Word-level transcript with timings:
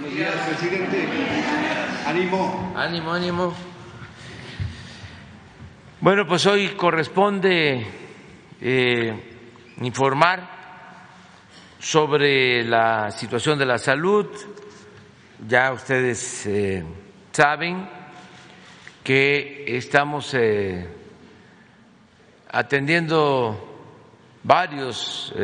Buenos 0.00 0.16
días, 0.16 0.34
presidente. 0.48 1.08
Ánimo. 2.06 2.72
Ánimo, 2.74 3.12
ánimo. 3.12 3.54
Bueno, 6.00 6.26
pues 6.26 6.46
hoy 6.46 6.68
corresponde 6.68 7.86
eh, 8.62 9.44
informar 9.82 10.40
sobre 11.78 12.64
la 12.64 13.10
situación 13.10 13.58
de 13.58 13.66
la 13.66 13.76
salud. 13.76 14.26
Ya 15.46 15.70
ustedes 15.70 16.46
eh, 16.46 16.82
saben 17.30 17.86
que 19.04 19.76
estamos 19.76 20.32
eh, 20.32 20.88
atendiendo 22.50 23.82
varios 24.44 25.34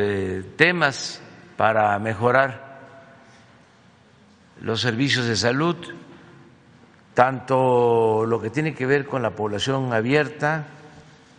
temas 0.55 1.21
para 1.55 1.99
mejorar 1.99 2.66
los 4.61 4.81
servicios 4.81 5.25
de 5.25 5.35
salud, 5.35 5.75
tanto 7.13 8.25
lo 8.25 8.41
que 8.41 8.49
tiene 8.49 8.73
que 8.73 8.85
ver 8.85 9.05
con 9.05 9.21
la 9.21 9.31
población 9.31 9.93
abierta 9.93 10.65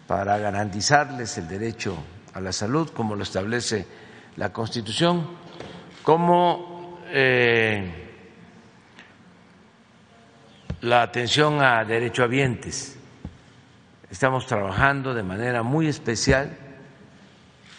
para 0.07 0.39
garantizarles 0.39 1.39
el 1.39 1.49
derecho 1.49 1.97
a 2.35 2.41
la 2.41 2.53
salud, 2.53 2.91
como 2.91 3.15
lo 3.15 3.23
establece 3.23 3.87
la 4.37 4.53
Constitución, 4.53 5.27
como 6.03 6.99
eh, 7.09 8.09
la 10.81 11.03
atención 11.03 11.61
a 11.61 11.85
derechohabientes. 11.85 12.97
Estamos 14.11 14.47
trabajando 14.47 15.13
de 15.13 15.23
manera 15.23 15.63
muy 15.63 15.89
especial 15.89 16.57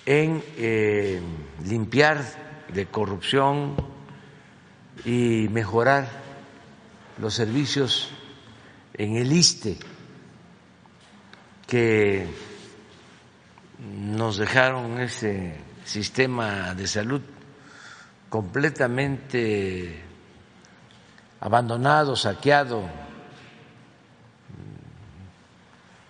en 0.05 0.43
eh, 0.57 1.21
limpiar 1.65 2.23
de 2.73 2.85
corrupción 2.85 3.75
y 5.05 5.47
mejorar 5.49 6.07
los 7.19 7.33
servicios 7.33 8.09
en 8.93 9.15
el 9.15 9.31
ISTE 9.31 9.77
que 11.67 12.27
nos 13.79 14.37
dejaron 14.37 14.99
ese 14.99 15.55
sistema 15.85 16.73
de 16.75 16.87
salud 16.87 17.21
completamente 18.29 20.03
abandonado, 21.39 22.15
saqueado, 22.15 22.83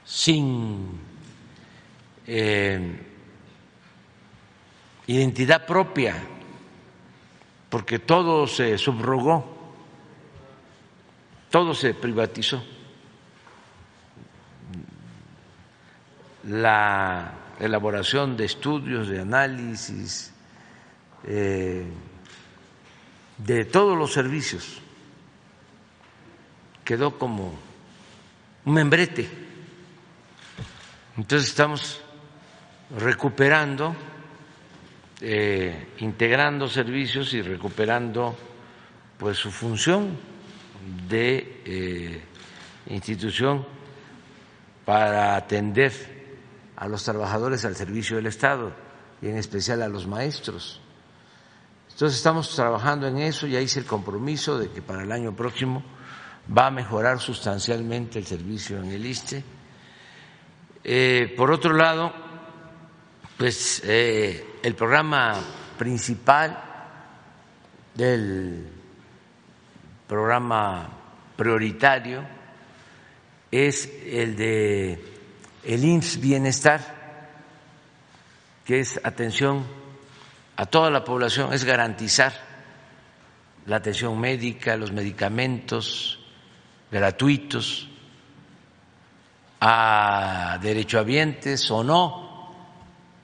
sin 0.06 1.00
eh, 2.26 3.06
identidad 5.08 5.66
propia, 5.66 6.16
porque 7.70 8.00
todo 8.00 8.48
se 8.48 8.78
subrogó, 8.78 9.58
todo 11.50 11.74
se 11.74 11.94
privatizó. 11.94 12.64
La 16.44 17.34
elaboración 17.60 18.36
de 18.36 18.46
estudios, 18.46 19.08
de 19.08 19.22
análisis, 19.22 20.34
eh, 21.26 21.86
de 23.38 23.66
todos 23.66 23.98
los 23.98 24.14
servicios 24.14 24.82
quedó 26.84 27.20
como 27.20 27.54
un 28.66 28.74
membrete. 28.74 29.30
Entonces 31.18 31.50
estamos 31.50 32.02
recuperando 32.98 33.96
eh, 35.22 35.90
integrando 36.00 36.68
servicios 36.70 37.34
y 37.34 37.42
recuperando 37.42 38.38
pues 39.18 39.38
su 39.38 39.52
función 39.52 40.18
de 41.10 41.62
eh, 41.66 42.22
institución 42.88 43.66
para 44.86 45.36
atender 45.36 45.92
a 46.78 46.88
los 46.88 47.04
trabajadores 47.04 47.66
al 47.66 47.76
servicio 47.76 48.16
del 48.16 48.28
Estado 48.28 48.74
y 49.22 49.28
en 49.28 49.38
especial 49.38 49.82
a 49.82 49.90
los 49.90 50.08
maestros. 50.08 50.80
Entonces 51.92 52.18
estamos 52.18 52.56
trabajando 52.56 53.06
en 53.08 53.18
eso, 53.18 53.46
ya 53.46 53.60
hice 53.60 53.82
el 53.82 53.86
compromiso 53.86 54.58
de 54.58 54.70
que 54.70 54.82
para 54.82 55.04
el 55.04 55.12
año 55.12 55.36
próximo 55.36 55.84
va 56.58 56.68
a 56.68 56.72
mejorar 56.72 57.20
sustancialmente 57.20 58.20
el 58.20 58.26
servicio 58.26 58.78
en 58.78 58.92
el 58.92 59.06
ISTE. 59.06 59.44
Eh, 60.82 61.34
por 61.36 61.52
otro 61.52 61.74
lado, 61.74 62.14
pues 63.38 63.84
el 64.64 64.76
programa 64.76 65.36
principal 65.78 66.58
del 67.94 68.68
programa 70.08 70.90
prioritario 71.36 72.24
es 73.52 73.90
el 74.06 74.36
de 74.36 75.06
el 75.64 75.84
IMSS 75.84 76.20
Bienestar, 76.20 76.82
que 78.66 78.80
es 78.80 79.00
atención 79.04 79.66
a 80.56 80.66
toda 80.66 80.90
la 80.90 81.04
población, 81.04 81.54
es 81.54 81.64
garantizar 81.64 82.34
la 83.66 83.78
atención 83.78 84.20
médica, 84.20 84.76
los 84.78 84.92
medicamentos 84.92 86.20
gratuitos 86.92 87.88
a 89.62 90.58
derechohabientes 90.62 91.70
o 91.72 91.84
no 91.84 92.29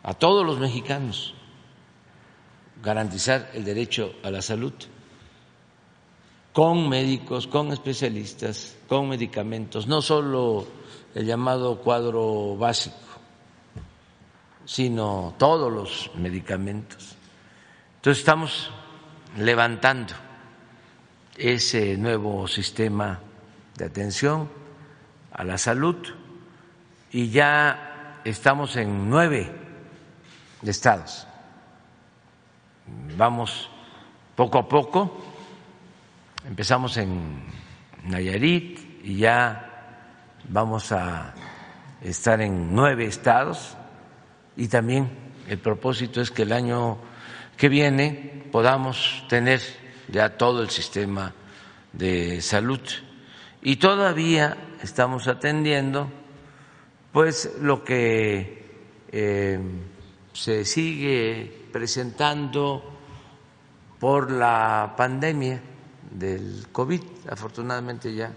a 0.05 0.13
todos 0.13 0.45
los 0.45 0.59
mexicanos 0.59 1.33
garantizar 2.83 3.49
el 3.55 3.65
derecho 3.65 4.13
a 4.21 4.29
la 4.29 4.43
salud 4.43 4.73
con 6.53 6.87
médicos, 6.87 7.47
con 7.47 7.73
especialistas, 7.73 8.77
con 8.87 9.09
medicamentos, 9.09 9.87
no 9.87 10.03
solo 10.03 10.67
el 11.15 11.25
llamado 11.25 11.79
cuadro 11.79 12.55
básico, 12.55 12.95
sino 14.63 15.33
todos 15.39 15.73
los 15.73 16.11
medicamentos. 16.15 17.15
Entonces 17.95 18.19
estamos 18.19 18.69
levantando 19.37 20.13
ese 21.35 21.97
nuevo 21.97 22.47
sistema 22.47 23.19
de 23.75 23.85
atención 23.85 24.49
a 25.33 25.43
la 25.43 25.57
salud 25.57 25.97
y 27.11 27.29
ya 27.29 28.21
estamos 28.23 28.75
en 28.75 29.09
nueve 29.09 29.64
de 30.65 30.71
estados. 30.71 31.27
Vamos 33.15 33.69
poco 34.35 34.57
a 34.57 34.67
poco, 34.67 35.23
empezamos 36.47 36.97
en 36.97 37.43
Nayarit 38.03 39.03
y 39.03 39.17
ya 39.17 40.01
vamos 40.49 40.91
a 40.91 41.33
estar 42.01 42.41
en 42.41 42.73
nueve 42.73 43.05
estados. 43.05 43.77
Y 44.57 44.67
también 44.67 45.09
el 45.47 45.59
propósito 45.59 46.19
es 46.19 46.31
que 46.31 46.41
el 46.41 46.51
año 46.51 46.97
que 47.57 47.69
viene 47.69 48.47
podamos 48.51 49.23
tener 49.29 49.61
ya 50.07 50.35
todo 50.35 50.63
el 50.63 50.71
sistema 50.71 51.31
de 51.93 52.41
salud. 52.41 52.81
Y 53.61 53.75
todavía 53.75 54.57
estamos 54.81 55.27
atendiendo 55.27 56.11
pues 57.11 57.51
lo 57.61 57.83
que 57.83 58.65
eh, 59.11 59.59
se 60.35 60.65
sigue 60.65 61.69
presentando 61.71 62.83
por 63.99 64.29
la 64.29 64.93
pandemia 64.97 65.61
del 66.11 66.67
COVID. 66.73 67.01
Afortunadamente 67.31 68.13
ya 68.13 68.33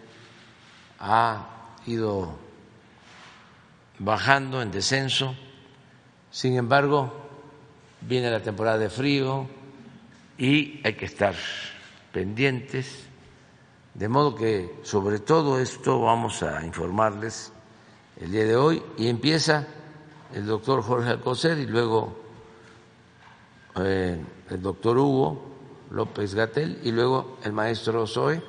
ha 1.00 1.74
ido 1.86 2.38
bajando 3.98 4.62
en 4.62 4.70
descenso. 4.70 5.34
Sin 6.30 6.56
embargo, 6.56 7.12
viene 8.00 8.30
la 8.30 8.40
temporada 8.40 8.78
de 8.78 8.90
frío 8.90 9.48
y 10.38 10.80
hay 10.84 10.94
que 10.94 11.06
estar 11.06 11.34
pendientes. 12.12 13.06
De 13.94 14.08
modo 14.08 14.36
que 14.36 14.78
sobre 14.84 15.18
todo 15.18 15.58
esto 15.58 16.00
vamos 16.00 16.44
a 16.44 16.64
informarles 16.64 17.52
el 18.20 18.30
día 18.30 18.44
de 18.44 18.54
hoy 18.54 18.80
y 18.96 19.08
empieza 19.08 19.66
el 20.34 20.46
doctor 20.46 20.82
Jorge 20.82 21.10
Alcocer 21.10 21.58
y 21.58 21.66
luego 21.66 22.16
eh, 23.76 24.20
el 24.50 24.62
doctor 24.62 24.98
Hugo 24.98 25.48
López 25.90 26.34
Gatel 26.34 26.80
y 26.82 26.92
luego 26.92 27.38
el 27.44 27.52
maestro 27.52 28.06
Zoe. 28.06 28.42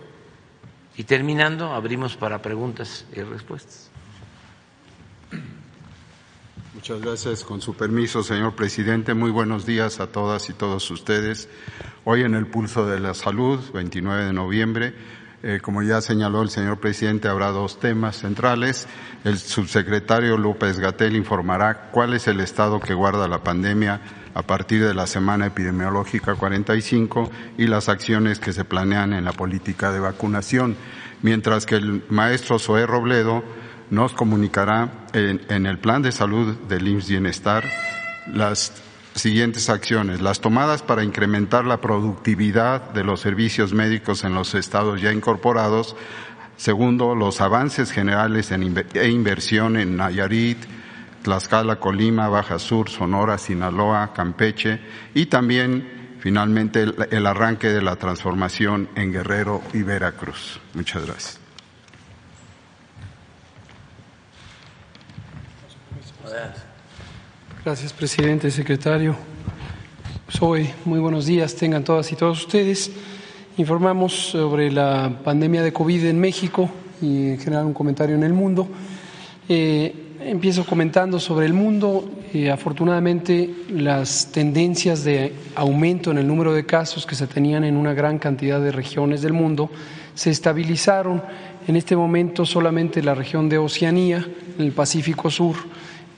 Y 0.97 1.03
terminando, 1.05 1.71
abrimos 1.71 2.17
para 2.17 2.41
preguntas 2.41 3.05
y 3.15 3.21
respuestas. 3.21 3.89
Muchas 6.73 7.01
gracias. 7.01 7.43
Con 7.43 7.61
su 7.61 7.73
permiso, 7.73 8.23
señor 8.23 8.55
presidente, 8.55 9.13
muy 9.13 9.31
buenos 9.31 9.65
días 9.65 9.99
a 9.99 10.07
todas 10.07 10.49
y 10.49 10.53
todos 10.53 10.89
ustedes. 10.91 11.49
Hoy 12.05 12.23
en 12.23 12.35
el 12.35 12.47
Pulso 12.47 12.85
de 12.85 12.99
la 12.99 13.13
Salud, 13.13 13.59
29 13.73 14.25
de 14.25 14.33
noviembre, 14.33 14.93
Eh, 15.41 15.59
como 15.61 15.81
ya 15.83 16.01
señaló 16.01 16.41
el 16.41 16.49
señor 16.49 16.79
presidente, 16.79 17.29
habrá 17.29 17.47
dos 17.47 17.79
temas 17.79 18.17
centrales. 18.17 18.87
El 19.23 19.37
subsecretario 19.37 20.37
López 20.37 20.79
Gatel 20.79 21.15
informará 21.15 21.89
cuál 21.91 22.13
es 22.13 22.27
el 22.27 22.41
estado 22.41 22.81
que 22.81 22.93
guarda 22.93 23.27
la 23.29 23.41
pandemia 23.43 24.01
a 24.33 24.43
partir 24.43 24.83
de 24.85 24.93
la 24.93 25.07
semana 25.07 25.45
epidemiológica 25.45 26.35
45 26.35 27.31
y 27.57 27.67
las 27.67 27.87
acciones 27.87 28.39
que 28.39 28.51
se 28.51 28.65
planean 28.65 29.13
en 29.13 29.23
la 29.23 29.31
política 29.31 29.91
de 29.91 30.01
vacunación, 30.01 30.75
mientras 31.21 31.65
que 31.65 31.75
el 31.75 32.03
maestro 32.09 32.59
Zoé 32.59 32.85
Robledo 32.85 33.43
nos 33.89 34.13
comunicará 34.13 35.07
en, 35.13 35.41
en 35.49 35.65
el 35.65 35.79
plan 35.79 36.01
de 36.01 36.11
salud 36.11 36.55
del 36.67 36.87
IMSS 36.87 37.09
Bienestar 37.09 37.63
las 38.33 38.73
siguientes 39.15 39.69
acciones. 39.69 40.21
Las 40.21 40.39
tomadas 40.41 40.81
para 40.81 41.03
incrementar 41.03 41.65
la 41.65 41.81
productividad 41.81 42.91
de 42.91 43.03
los 43.03 43.19
servicios 43.19 43.73
médicos 43.73 44.23
en 44.23 44.33
los 44.33 44.55
estados 44.55 45.01
ya 45.01 45.11
incorporados. 45.11 45.95
Segundo, 46.57 47.15
los 47.15 47.41
avances 47.41 47.91
generales 47.91 48.51
en 48.51 48.85
e 48.93 49.07
inversión 49.09 49.77
en 49.77 49.95
Nayarit, 49.95 50.57
Tlaxcala, 51.23 51.77
Colima, 51.77 52.27
Baja 52.27 52.59
Sur, 52.59 52.89
Sonora, 52.89 53.37
Sinaloa, 53.37 54.13
Campeche 54.13 54.79
y 55.13 55.27
también 55.27 56.17
finalmente 56.19 56.83
el, 56.83 56.95
el 57.11 57.25
arranque 57.25 57.69
de 57.69 57.81
la 57.81 57.95
transformación 57.95 58.89
en 58.95 59.11
Guerrero 59.11 59.61
y 59.73 59.83
Veracruz. 59.83 60.59
Muchas 60.73 61.05
gracias. 61.05 61.39
Gracias, 66.29 66.68
presidente, 67.95 68.49
secretario. 68.49 69.15
Soy, 70.27 70.71
muy 70.85 70.99
buenos 70.99 71.27
días, 71.27 71.55
tengan 71.55 71.83
todas 71.83 72.11
y 72.11 72.15
todos 72.15 72.39
ustedes. 72.39 72.89
Informamos 73.57 74.11
sobre 74.13 74.71
la 74.71 75.19
pandemia 75.23 75.61
de 75.61 75.71
COVID 75.71 76.05
en 76.05 76.19
México 76.19 76.67
y 76.99 77.27
en 77.27 77.37
general 77.37 77.65
un 77.65 77.75
comentario 77.75 78.15
en 78.15 78.23
el 78.23 78.33
mundo. 78.33 78.67
Eh, 79.47 80.15
empiezo 80.19 80.65
comentando 80.65 81.19
sobre 81.19 81.45
el 81.45 81.53
mundo. 81.53 82.09
Eh, 82.33 82.49
afortunadamente, 82.49 83.53
las 83.69 84.31
tendencias 84.31 85.03
de 85.03 85.31
aumento 85.53 86.09
en 86.09 86.17
el 86.17 86.25
número 86.27 86.53
de 86.53 86.65
casos 86.65 87.05
que 87.05 87.13
se 87.13 87.27
tenían 87.27 87.63
en 87.63 87.77
una 87.77 87.93
gran 87.93 88.17
cantidad 88.17 88.59
de 88.59 88.71
regiones 88.71 89.21
del 89.21 89.33
mundo 89.33 89.69
se 90.15 90.31
estabilizaron. 90.31 91.21
En 91.67 91.75
este 91.75 91.95
momento, 91.95 92.47
solamente 92.47 93.03
la 93.03 93.13
región 93.13 93.47
de 93.47 93.59
Oceanía, 93.59 94.25
en 94.57 94.65
el 94.65 94.71
Pacífico 94.71 95.29
Sur, 95.29 95.55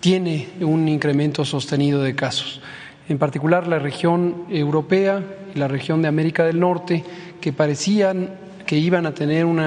tiene 0.02 0.50
un 0.60 0.90
incremento 0.90 1.46
sostenido 1.46 2.02
de 2.02 2.16
casos. 2.16 2.60
En 3.08 3.18
particular, 3.18 3.68
la 3.68 3.80
región 3.80 4.46
europea 4.50 5.24
y 5.56 5.60
la 5.60 5.68
región 5.68 6.02
de 6.02 6.08
América 6.08 6.44
del 6.44 6.60
Norte, 6.60 7.04
que 7.40 7.54
parecían 7.54 8.32
que 8.66 8.78
iban 8.78 9.06
a 9.06 9.14
tener 9.14 9.46
un 9.46 9.62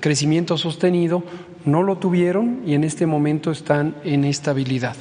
crecimiento 0.00 0.56
sostenido, 0.56 1.22
no 1.64 1.82
lo 1.82 1.98
tuvieron 1.98 2.62
y 2.66 2.74
en 2.74 2.84
este 2.84 3.06
momento 3.06 3.50
están 3.50 3.96
en 4.04 4.24
estabilidad. 4.24 4.96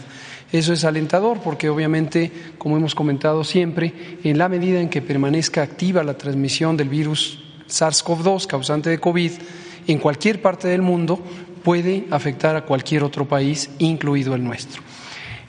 Eso 0.52 0.74
es 0.74 0.86
alentador 0.86 1.40
porque 1.44 1.70
obviamente, 1.70 2.32
como 2.58 2.78
hemos 2.78 2.96
comentado 2.96 3.44
siempre, 3.44 3.94
en 4.24 4.38
la 4.38 4.50
medida 4.50 4.80
en 4.80 4.90
que 4.90 5.02
permanezca 5.02 5.62
activa 5.62 6.04
la 6.04 6.18
transmisión 6.18 6.78
del 6.78 6.90
virus 6.90 7.44
SARS-CoV-2 7.68 8.48
causante 8.48 8.90
de 8.90 9.00
COVID 9.00 9.32
en 9.88 10.00
cualquier 10.00 10.42
parte 10.42 10.68
del 10.68 10.82
mundo, 10.82 11.20
puede 11.68 12.06
afectar 12.12 12.56
a 12.56 12.62
cualquier 12.62 13.04
otro 13.04 13.28
país, 13.28 13.70
incluido 13.80 14.34
el 14.36 14.42
nuestro. 14.42 14.82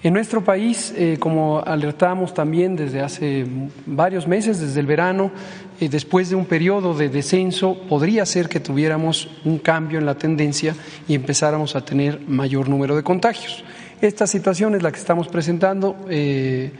En 0.02 0.14
nuestro 0.14 0.42
país, 0.42 0.92
eh, 0.96 1.16
como 1.20 1.60
alertamos 1.60 2.34
también 2.34 2.74
desde 2.74 3.00
hace 3.00 3.46
varios 3.86 4.26
meses, 4.26 4.58
desde 4.58 4.80
el 4.80 4.86
verano, 4.86 5.30
eh, 5.80 5.88
después 5.88 6.28
de 6.28 6.34
un 6.34 6.44
periodo 6.44 6.92
de 6.92 7.08
descenso, 7.08 7.78
podría 7.88 8.26
ser 8.26 8.48
que 8.48 8.58
tuviéramos 8.58 9.28
un 9.44 9.58
cambio 9.58 10.00
en 10.00 10.06
la 10.06 10.16
tendencia 10.16 10.74
y 11.06 11.14
empezáramos 11.14 11.76
a 11.76 11.84
tener 11.84 12.18
mayor 12.26 12.68
número 12.68 12.96
de 12.96 13.04
contagios. 13.04 13.62
Esta 14.00 14.26
situación 14.26 14.74
es 14.74 14.82
la 14.82 14.90
que 14.90 14.98
estamos 14.98 15.28
presentando. 15.28 15.94
Eh, 16.10 16.72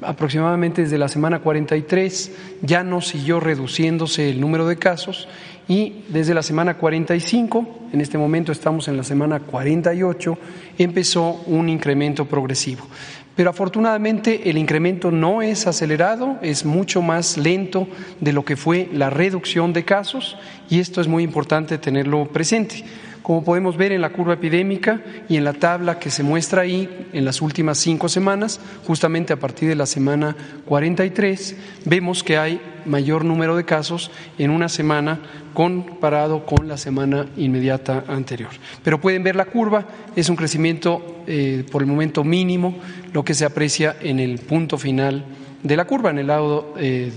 aproximadamente 0.00 0.82
desde 0.82 0.96
la 0.98 1.08
semana 1.08 1.40
43 1.40 2.32
ya 2.62 2.82
no 2.82 3.00
siguió 3.00 3.40
reduciéndose 3.40 4.30
el 4.30 4.40
número 4.40 4.66
de 4.66 4.76
casos 4.76 5.28
y 5.68 6.04
desde 6.08 6.34
la 6.34 6.42
semana 6.42 6.76
45, 6.76 7.88
en 7.92 8.00
este 8.00 8.18
momento 8.18 8.52
estamos 8.52 8.88
en 8.88 8.96
la 8.96 9.04
semana 9.04 9.40
48, 9.40 10.38
empezó 10.78 11.42
un 11.46 11.68
incremento 11.68 12.24
progresivo. 12.26 12.86
Pero 13.34 13.50
afortunadamente 13.50 14.50
el 14.50 14.58
incremento 14.58 15.10
no 15.10 15.40
es 15.40 15.66
acelerado, 15.66 16.38
es 16.42 16.64
mucho 16.66 17.00
más 17.00 17.38
lento 17.38 17.88
de 18.20 18.32
lo 18.32 18.44
que 18.44 18.56
fue 18.56 18.90
la 18.92 19.08
reducción 19.08 19.72
de 19.72 19.84
casos 19.84 20.36
y 20.68 20.80
esto 20.80 21.00
es 21.00 21.08
muy 21.08 21.22
importante 21.22 21.78
tenerlo 21.78 22.26
presente. 22.26 22.84
Como 23.22 23.44
podemos 23.44 23.76
ver 23.76 23.92
en 23.92 24.00
la 24.00 24.10
curva 24.10 24.34
epidémica 24.34 25.00
y 25.28 25.36
en 25.36 25.44
la 25.44 25.52
tabla 25.52 25.98
que 25.98 26.10
se 26.10 26.24
muestra 26.24 26.62
ahí 26.62 27.08
en 27.12 27.24
las 27.24 27.40
últimas 27.40 27.78
cinco 27.78 28.08
semanas, 28.08 28.60
justamente 28.84 29.32
a 29.32 29.38
partir 29.38 29.68
de 29.68 29.76
la 29.76 29.86
semana 29.86 30.36
43, 30.66 31.56
vemos 31.84 32.24
que 32.24 32.36
hay 32.36 32.60
mayor 32.84 33.24
número 33.24 33.56
de 33.56 33.64
casos 33.64 34.10
en 34.38 34.50
una 34.50 34.68
semana 34.68 35.20
comparado 35.54 36.46
con 36.46 36.68
la 36.68 36.76
semana 36.76 37.26
inmediata 37.36 38.04
anterior. 38.08 38.50
Pero 38.82 39.00
pueden 39.00 39.22
ver 39.22 39.36
la 39.36 39.46
curva, 39.46 39.86
es 40.16 40.28
un 40.28 40.36
crecimiento 40.36 41.22
eh, 41.26 41.64
por 41.70 41.82
el 41.82 41.88
momento 41.88 42.24
mínimo, 42.24 42.76
lo 43.12 43.24
que 43.24 43.34
se 43.34 43.44
aprecia 43.44 43.96
en 44.00 44.18
el 44.18 44.38
punto 44.38 44.78
final 44.78 45.24
de 45.62 45.76
la 45.76 45.84
curva, 45.84 46.10
en 46.10 46.18
el 46.18 46.26
lado, 46.26 46.74
eh, 46.78 47.12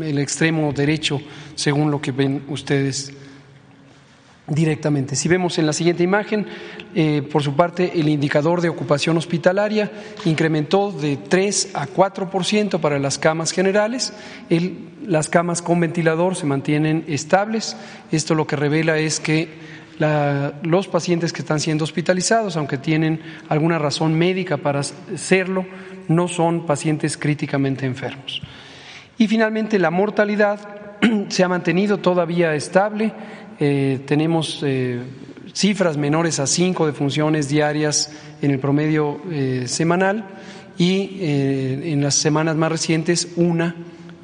el 0.00 0.18
extremo 0.18 0.72
derecho, 0.72 1.20
según 1.54 1.90
lo 1.90 2.00
que 2.00 2.12
ven 2.12 2.42
ustedes 2.48 3.12
directamente. 4.46 5.16
Si 5.16 5.28
vemos 5.28 5.58
en 5.58 5.66
la 5.66 5.72
siguiente 5.72 6.02
imagen, 6.02 6.46
eh, 6.94 7.22
por 7.22 7.42
su 7.42 7.54
parte, 7.54 7.92
el 7.94 8.08
indicador 8.08 8.60
de 8.60 8.68
ocupación 8.68 9.16
hospitalaria 9.16 9.90
incrementó 10.24 10.92
de 10.92 11.16
3 11.16 11.70
a 11.74 11.86
4 11.86 12.30
por 12.30 12.44
ciento 12.44 12.80
para 12.80 12.98
las 12.98 13.18
camas 13.18 13.52
generales. 13.52 14.12
las 15.06 15.28
camas 15.28 15.60
con 15.60 15.80
ventilador 15.80 16.36
se 16.36 16.46
mantienen 16.46 17.04
estables. 17.08 17.76
Esto 18.10 18.34
lo 18.34 18.46
que 18.46 18.56
revela 18.56 18.98
es 18.98 19.20
que 19.20 19.48
los 20.62 20.88
pacientes 20.88 21.32
que 21.32 21.42
están 21.42 21.60
siendo 21.60 21.84
hospitalizados, 21.84 22.56
aunque 22.56 22.78
tienen 22.78 23.20
alguna 23.48 23.78
razón 23.78 24.14
médica 24.14 24.56
para 24.56 24.82
serlo, 24.82 25.66
no 26.08 26.28
son 26.28 26.66
pacientes 26.66 27.16
críticamente 27.16 27.86
enfermos. 27.86 28.42
Y 29.18 29.28
finalmente, 29.28 29.78
la 29.78 29.90
mortalidad 29.90 30.58
se 31.28 31.44
ha 31.44 31.48
mantenido 31.48 31.98
todavía 31.98 32.54
estable 32.54 33.12
eh, 33.60 34.00
tenemos 34.06 34.60
eh, 34.62 35.00
cifras 35.52 35.96
menores 35.96 36.40
a 36.40 36.46
cinco 36.46 36.86
defunciones 36.86 37.48
diarias 37.48 38.12
en 38.42 38.50
el 38.50 38.58
promedio 38.58 39.20
eh, 39.30 39.64
semanal 39.66 40.24
y 40.76 41.18
en 41.20 42.02
las 42.02 42.16
semanas 42.16 42.56
más 42.56 42.72
recientes 42.72 43.28
una 43.36 43.76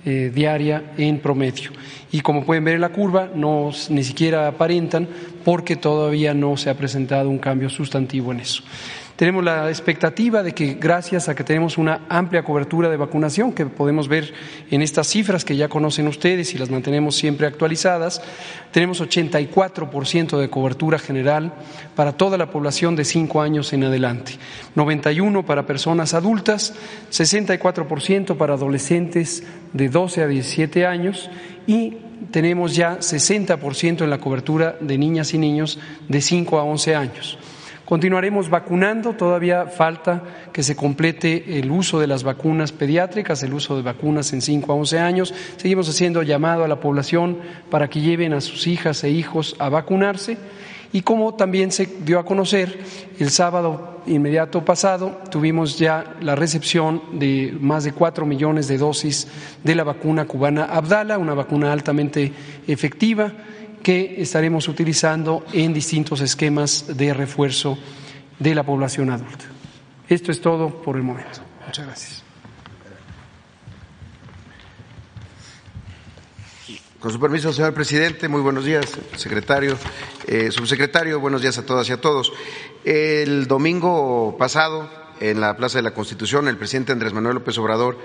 diaria 0.05 0.95
en 0.99 1.21
promedio. 1.21 1.71
Y 2.11 2.23
como 2.23 2.45
pueden 2.45 2.65
ver 2.65 2.75
en 2.75 2.81
la 2.81 2.89
curva, 2.89 3.31
no 3.33 3.71
ni 3.91 4.03
siquiera 4.03 4.49
aparentan 4.49 5.07
porque 5.45 5.77
todavía 5.77 6.35
no 6.35 6.57
se 6.57 6.69
ha 6.69 6.75
presentado 6.77 7.31
un 7.31 7.39
cambio 7.39 7.71
sustantivo 7.71 8.33
en 8.33 8.41
eso. 8.41 8.65
Tenemos 9.21 9.45
la 9.45 9.69
expectativa 9.69 10.43
de 10.43 10.55
que 10.55 10.79
gracias 10.81 11.29
a 11.29 11.35
que 11.35 11.45
tenemos 11.45 11.77
una 11.77 12.07
amplia 12.09 12.43
cobertura 12.43 12.89
de 12.89 12.97
vacunación, 12.97 13.53
que 13.53 13.67
podemos 13.67 14.09
ver 14.09 14.33
en 14.71 14.81
estas 14.81 15.09
cifras 15.09 15.45
que 15.45 15.57
ya 15.57 15.69
conocen 15.69 16.09
ustedes 16.09 16.55
y 16.55 16.59
las 16.59 16.71
mantenemos 16.71 17.17
siempre 17.17 17.47
actualizadas, 17.47 18.23
tenemos 18.73 19.03
84% 19.03 20.39
de 20.39 20.49
cobertura 20.49 20.99
general 20.99 21.53
para 21.95 22.13
toda 22.13 22.39
la 22.39 22.51
población 22.51 22.97
de 22.97 23.05
5 23.05 23.43
años 23.43 23.75
en 23.75 23.85
adelante, 23.85 24.39
91% 24.75 25.45
para 25.45 25.67
personas 25.67 26.15
adultas, 26.15 26.73
64% 27.11 28.39
para 28.39 28.55
adolescentes 28.55 29.43
de 29.75 29.91
12 29.91 30.23
a 30.23 30.29
17 30.29 30.87
años 30.87 31.29
y 31.67 31.99
tenemos 32.31 32.75
ya 32.75 33.01
60% 33.01 34.01
en 34.01 34.09
la 34.09 34.17
cobertura 34.17 34.79
de 34.81 34.97
niñas 34.97 35.35
y 35.35 35.39
niños 35.39 35.79
de 36.09 36.23
5 36.23 36.59
a 36.59 36.65
11 36.65 36.95
años. 36.95 37.39
Continuaremos 37.91 38.49
vacunando, 38.49 39.15
todavía 39.15 39.67
falta 39.67 40.23
que 40.53 40.63
se 40.63 40.77
complete 40.77 41.59
el 41.59 41.73
uso 41.73 41.99
de 41.99 42.07
las 42.07 42.23
vacunas 42.23 42.71
pediátricas, 42.71 43.43
el 43.43 43.53
uso 43.53 43.75
de 43.75 43.83
vacunas 43.83 44.33
en 44.33 44.43
5 44.43 44.71
a 44.71 44.77
11 44.77 44.99
años. 45.01 45.35
Seguimos 45.57 45.89
haciendo 45.89 46.23
llamado 46.23 46.63
a 46.63 46.69
la 46.69 46.79
población 46.79 47.39
para 47.69 47.91
que 47.91 48.01
lleven 48.01 48.33
a 48.33 48.41
sus 48.41 48.69
hijas 48.69 49.03
e 49.03 49.11
hijos 49.11 49.57
a 49.59 49.71
vacunarse. 49.71 50.39
Y 50.93 51.03
como 51.03 51.35
también 51.35 51.73
se 51.73 51.87
dio 52.05 52.21
a 52.21 52.25
conocer, 52.25 52.79
el 53.19 53.31
sábado 53.31 54.03
inmediato 54.07 54.65
pasado 54.65 55.19
tuvimos 55.29 55.77
ya 55.77 56.15
la 56.21 56.37
recepción 56.37 57.03
de 57.19 57.53
más 57.61 57.83
de 57.83 57.91
cuatro 57.91 58.25
millones 58.25 58.69
de 58.69 58.79
dosis 58.79 59.27
de 59.65 59.75
la 59.75 59.83
vacuna 59.83 60.27
cubana 60.27 60.67
Abdala, 60.67 61.19
una 61.19 61.35
vacuna 61.35 61.73
altamente 61.73 62.33
efectiva 62.69 63.33
que 63.83 64.21
estaremos 64.21 64.69
utilizando 64.69 65.45
en 65.53 65.73
distintos 65.73 66.21
esquemas 66.21 66.97
de 66.97 67.15
refuerzo 67.15 67.79
de 68.39 68.55
la 68.55 68.63
población 68.63 69.11
adulta. 69.11 69.45
Esto 70.09 70.33
es 70.33 70.41
todo 70.41 70.83
por 70.83 70.97
el 70.97 71.03
momento. 71.03 71.41
Muchas 71.67 71.87
gracias. 71.87 72.25
Con 77.01 77.11
su 77.11 77.19
permiso, 77.19 77.51
señor 77.51 77.73
presidente, 77.73 78.29
muy 78.29 78.43
buenos 78.43 78.67
días, 78.67 78.85
secretario, 79.17 79.79
eh, 80.27 80.51
subsecretario, 80.51 81.19
buenos 81.19 81.41
días 81.41 81.57
a 81.57 81.65
todas 81.65 81.89
y 81.89 81.93
a 81.93 82.01
todos. 82.01 82.31
El 82.85 83.47
domingo 83.47 84.37
pasado, 84.39 85.00
en 85.21 85.41
la 85.41 85.57
Plaza 85.57 85.79
de 85.79 85.83
la 85.83 85.95
Constitución, 85.95 86.49
el 86.49 86.57
presidente 86.57 86.93
Andrés 86.93 87.13
Manuel 87.13 87.37
López 87.37 87.57
Obrador 87.59 87.99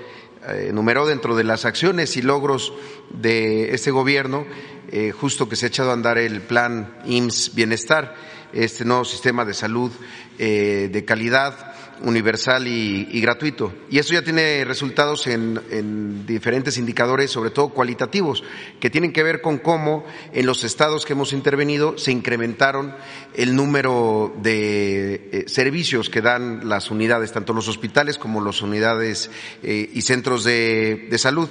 eh, 0.47 0.67
enumeró 0.69 1.05
dentro 1.05 1.35
de 1.35 1.43
las 1.43 1.65
acciones 1.65 2.17
y 2.17 2.21
logros 2.21 2.73
de 3.09 3.73
este 3.73 3.91
gobierno, 3.91 4.45
eh, 4.91 5.11
justo 5.11 5.49
que 5.49 5.55
se 5.55 5.65
ha 5.65 5.69
echado 5.69 5.91
a 5.91 5.93
andar 5.93 6.17
el 6.17 6.41
plan 6.41 6.97
IMSS 7.05 7.55
Bienestar, 7.55 8.15
este 8.53 8.85
nuevo 8.85 9.05
sistema 9.05 9.43
de 9.43 9.53
salud 9.53 9.91
de 10.37 11.03
calidad 11.05 11.74
universal 12.01 12.67
y, 12.67 13.19
gratuito. 13.21 13.73
Y 13.89 13.99
eso 13.99 14.13
ya 14.13 14.23
tiene 14.23 14.63
resultados 14.65 15.27
en, 15.27 16.25
diferentes 16.25 16.77
indicadores, 16.77 17.31
sobre 17.31 17.49
todo 17.49 17.69
cualitativos, 17.69 18.43
que 18.79 18.89
tienen 18.89 19.13
que 19.13 19.23
ver 19.23 19.41
con 19.41 19.57
cómo 19.57 20.05
en 20.33 20.45
los 20.45 20.63
estados 20.63 21.05
que 21.05 21.13
hemos 21.13 21.33
intervenido 21.33 21.97
se 21.97 22.11
incrementaron 22.11 22.95
el 23.33 23.55
número 23.55 24.33
de 24.41 25.29
eh, 25.31 25.43
servicios 25.47 26.09
que 26.09 26.21
dan 26.21 26.67
las 26.67 26.91
unidades, 26.91 27.31
tanto 27.31 27.53
los 27.53 27.67
hospitales 27.67 28.17
como 28.17 28.41
las 28.41 28.61
unidades 28.61 29.29
eh, 29.63 29.89
y 29.93 30.01
centros 30.01 30.43
de 30.43 31.15
salud, 31.17 31.49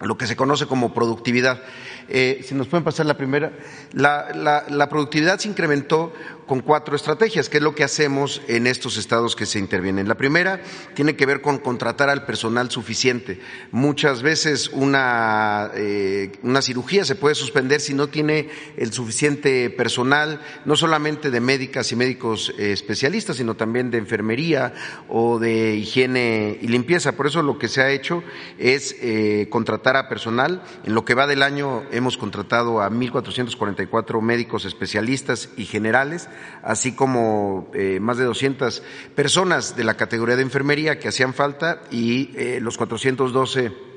lo 0.00 0.16
que 0.16 0.26
se 0.26 0.36
conoce 0.36 0.66
como 0.66 0.94
productividad. 0.94 1.62
Eh, 2.10 2.40
si 2.42 2.54
nos 2.54 2.68
pueden 2.68 2.84
pasar 2.84 3.04
la 3.06 3.16
primera. 3.16 3.52
La, 3.92 4.88
productividad 4.88 5.38
se 5.38 5.48
incrementó 5.48 6.12
con 6.48 6.60
cuatro 6.60 6.96
estrategias, 6.96 7.48
que 7.48 7.58
es 7.58 7.62
lo 7.62 7.74
que 7.74 7.84
hacemos 7.84 8.42
en 8.48 8.66
estos 8.66 8.96
estados 8.96 9.36
que 9.36 9.46
se 9.46 9.58
intervienen. 9.58 10.08
La 10.08 10.16
primera 10.16 10.60
tiene 10.94 11.14
que 11.14 11.26
ver 11.26 11.42
con 11.42 11.58
contratar 11.58 12.08
al 12.08 12.24
personal 12.24 12.70
suficiente. 12.70 13.40
Muchas 13.70 14.22
veces 14.22 14.70
una, 14.72 15.70
eh, 15.74 16.32
una 16.42 16.62
cirugía 16.62 17.04
se 17.04 17.14
puede 17.14 17.34
suspender 17.34 17.80
si 17.80 17.94
no 17.94 18.08
tiene 18.08 18.48
el 18.76 18.92
suficiente 18.92 19.70
personal, 19.70 20.40
no 20.64 20.74
solamente 20.74 21.30
de 21.30 21.40
médicas 21.40 21.92
y 21.92 21.96
médicos 21.96 22.52
eh, 22.58 22.72
especialistas, 22.72 23.36
sino 23.36 23.54
también 23.54 23.90
de 23.90 23.98
enfermería 23.98 24.72
o 25.08 25.38
de 25.38 25.76
higiene 25.76 26.58
y 26.60 26.68
limpieza. 26.68 27.12
Por 27.12 27.26
eso 27.26 27.42
lo 27.42 27.58
que 27.58 27.68
se 27.68 27.82
ha 27.82 27.90
hecho 27.90 28.24
es 28.58 28.96
contratar 29.50 29.96
a 29.96 30.08
personal. 30.08 30.62
En 30.84 30.94
lo 30.94 31.04
que 31.04 31.14
va 31.14 31.26
del 31.26 31.42
año 31.42 31.84
hemos 31.92 32.16
contratado 32.16 32.80
a 32.80 32.90
1.444 32.90 34.22
médicos 34.22 34.64
especialistas 34.64 35.50
y 35.56 35.66
generales, 35.66 36.28
así 36.62 36.92
como 36.92 37.70
eh, 37.74 37.98
más 38.00 38.18
de 38.18 38.24
200 38.24 38.82
personas 39.14 39.76
de 39.76 39.84
la 39.84 39.96
categoría 39.96 40.36
de 40.36 40.42
enfermería 40.42 40.98
que 40.98 41.08
hacían 41.08 41.34
falta 41.34 41.82
y 41.90 42.30
eh, 42.36 42.58
los 42.60 42.76
412 42.76 43.88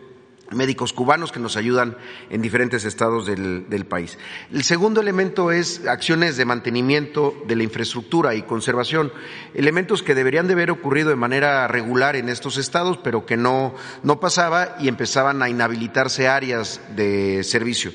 médicos 0.52 0.94
cubanos 0.94 1.32
que 1.32 1.40
nos 1.40 1.58
ayudan 1.58 1.98
en 2.30 2.42
diferentes 2.42 2.86
estados 2.86 3.26
del, 3.26 3.70
del, 3.70 3.86
país. 3.86 4.18
El 4.52 4.64
segundo 4.64 5.02
elemento 5.02 5.52
es 5.52 5.86
acciones 5.88 6.38
de 6.38 6.46
mantenimiento 6.46 7.36
de 7.48 7.56
la 7.56 7.64
infraestructura 7.64 8.36
y 8.36 8.44
conservación, 8.44 9.12
elementos 9.54 10.04
que 10.04 10.16
deberían 10.16 10.48
de 10.48 10.54
haber 10.54 10.72
ocurrido 10.72 11.10
de 11.10 11.16
manera 11.16 11.68
regular 11.68 12.16
en 12.16 12.30
estos 12.30 12.58
estados, 12.58 12.98
pero 12.98 13.26
que 13.26 13.38
no, 13.38 13.76
no 14.04 14.20
pasaba 14.20 14.76
y 14.80 14.88
empezaban 14.88 15.42
a 15.42 15.50
inhabilitarse 15.50 16.28
áreas 16.28 16.82
de 16.96 17.44
servicio. 17.44 17.92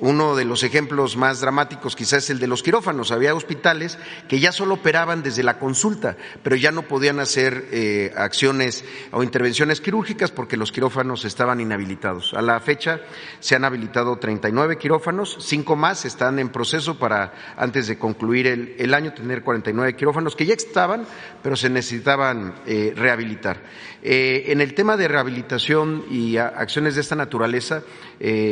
Uno 0.00 0.34
de 0.34 0.44
los 0.44 0.64
ejemplos 0.64 1.16
más 1.16 1.40
dramáticos 1.40 1.94
quizás 1.94 2.24
es 2.24 2.30
el 2.30 2.40
de 2.40 2.48
los 2.48 2.64
quirófanos. 2.64 3.12
Había 3.12 3.34
hospitales 3.34 3.96
que 4.28 4.40
ya 4.40 4.50
solo 4.50 4.74
operaban 4.74 5.22
desde 5.22 5.44
la 5.44 5.58
consulta, 5.58 6.16
pero 6.42 6.56
ya 6.56 6.72
no 6.72 6.82
podían 6.82 7.20
hacer 7.20 7.68
eh, 7.70 8.12
acciones 8.16 8.84
o 9.12 9.22
intervenciones 9.22 9.80
quirúrgicas 9.80 10.32
porque 10.32 10.56
los 10.56 10.72
quirófanos 10.72 11.24
estaban 11.24 11.60
inhabilitados. 11.60 12.34
A 12.34 12.42
la 12.42 12.58
fecha 12.60 13.00
se 13.38 13.54
han 13.54 13.64
habilitado 13.64 14.18
39 14.18 14.78
quirófanos, 14.78 15.36
cinco 15.40 15.76
más 15.76 16.04
están 16.04 16.40
en 16.40 16.48
proceso 16.48 16.98
para, 16.98 17.32
antes 17.56 17.86
de 17.86 17.96
concluir 17.96 18.46
el, 18.78 18.94
año, 18.94 19.14
tener 19.14 19.42
49 19.42 19.94
quirófanos 19.94 20.34
que 20.34 20.46
ya 20.46 20.54
estaban, 20.54 21.06
pero 21.40 21.54
se 21.54 21.70
necesitaban 21.70 22.54
eh, 22.66 22.92
rehabilitar. 22.96 23.62
Eh, 24.04 24.52
en 24.52 24.60
el 24.60 24.74
tema 24.74 24.96
de 24.96 25.08
rehabilitación 25.08 26.04
y 26.10 26.36
acciones 26.36 26.94
de 26.94 27.00
esta 27.00 27.16
naturaleza, 27.16 27.82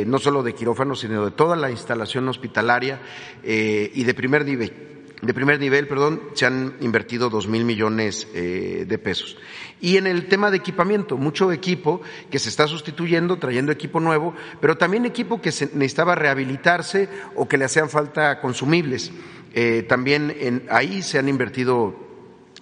no 0.05 0.19
solo 0.19 0.43
de 0.43 0.53
quirófanos, 0.53 0.99
sino 0.99 1.23
de 1.25 1.31
toda 1.31 1.55
la 1.55 1.71
instalación 1.71 2.27
hospitalaria 2.27 2.99
eh, 3.43 3.91
y 3.93 4.03
de 4.03 4.13
primer 4.13 4.45
nivel 4.45 4.93
de 5.23 5.33
primer 5.33 5.57
nivel, 5.57 5.87
perdón, 5.87 6.21
se 6.33 6.45
han 6.45 6.75
invertido 6.81 7.29
dos 7.29 7.47
mil 7.47 7.63
millones 7.63 8.27
eh, 8.33 8.83
de 8.85 8.97
pesos. 8.97 9.37
Y 9.79 9.95
en 9.95 10.05
el 10.05 10.27
tema 10.27 10.51
de 10.51 10.57
equipamiento, 10.57 11.17
mucho 11.17 11.53
equipo 11.53 12.01
que 12.29 12.39
se 12.39 12.49
está 12.49 12.67
sustituyendo, 12.67 13.37
trayendo 13.37 13.71
equipo 13.71 14.01
nuevo, 14.01 14.33
pero 14.59 14.77
también 14.77 15.05
equipo 15.05 15.39
que 15.39 15.49
necesitaba 15.49 16.15
rehabilitarse 16.15 17.07
o 17.35 17.47
que 17.47 17.57
le 17.57 17.65
hacían 17.65 17.89
falta 17.89 18.41
consumibles. 18.41 19.13
Eh, 19.53 19.85
también 19.87 20.65
ahí 20.69 21.01
se 21.01 21.19
han 21.19 21.29
invertido 21.29 21.95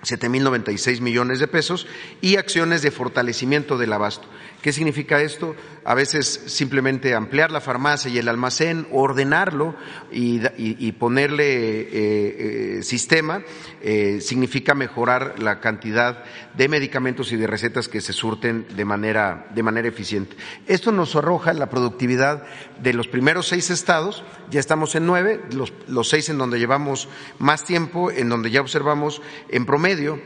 7.096 0.04 1.02
millones 1.02 1.40
de 1.40 1.48
pesos 1.48 1.88
y 2.22 2.38
acciones 2.38 2.82
de 2.82 2.92
fortalecimiento 2.92 3.78
del 3.78 3.94
abasto. 3.94 4.28
¿Qué 4.62 4.72
significa 4.72 5.20
esto? 5.22 5.56
A 5.84 5.96
veces 5.96 6.44
simplemente 6.46 7.16
ampliar 7.16 7.52
la 7.52 7.62
farmacia 7.62 8.12
y 8.12 8.20
el 8.20 8.28
almacén, 8.28 8.86
ordenarlo 8.92 9.76
y, 10.12 10.92
ponerle 10.94 11.82
eh, 11.82 11.88
eh, 11.92 12.84
sistema, 12.84 13.42
eh, 13.82 14.20
significa 14.22 14.76
mejorar 14.76 15.40
la 15.40 15.60
cantidad 15.60 16.24
de 16.56 16.68
medicamentos 16.70 17.32
y 17.32 17.38
de 17.38 17.48
recetas 17.48 17.88
que 17.88 18.02
se 18.02 18.14
surten 18.14 18.68
de 18.76 18.86
manera, 18.86 19.48
de 19.56 19.64
manera 19.64 19.88
eficiente. 19.88 20.36
Esto 20.68 20.92
nos 20.92 21.16
arroja 21.16 21.54
la 21.54 21.70
productividad 21.70 22.44
de 22.84 22.94
los 22.94 23.08
primeros 23.08 23.48
seis 23.48 23.72
estados, 23.72 24.24
ya 24.52 24.60
estamos 24.60 24.94
en 24.94 25.08
nueve, 25.08 25.42
los, 25.54 25.74
los 25.88 26.08
seis 26.08 26.30
en 26.30 26.38
donde 26.38 26.60
llevamos 26.60 27.10
más 27.40 27.66
tiempo, 27.66 28.12
en 28.12 28.30
donde 28.30 28.52
ya 28.52 28.62
observamos 28.62 29.24
en 29.50 29.66
promedio 29.66 30.20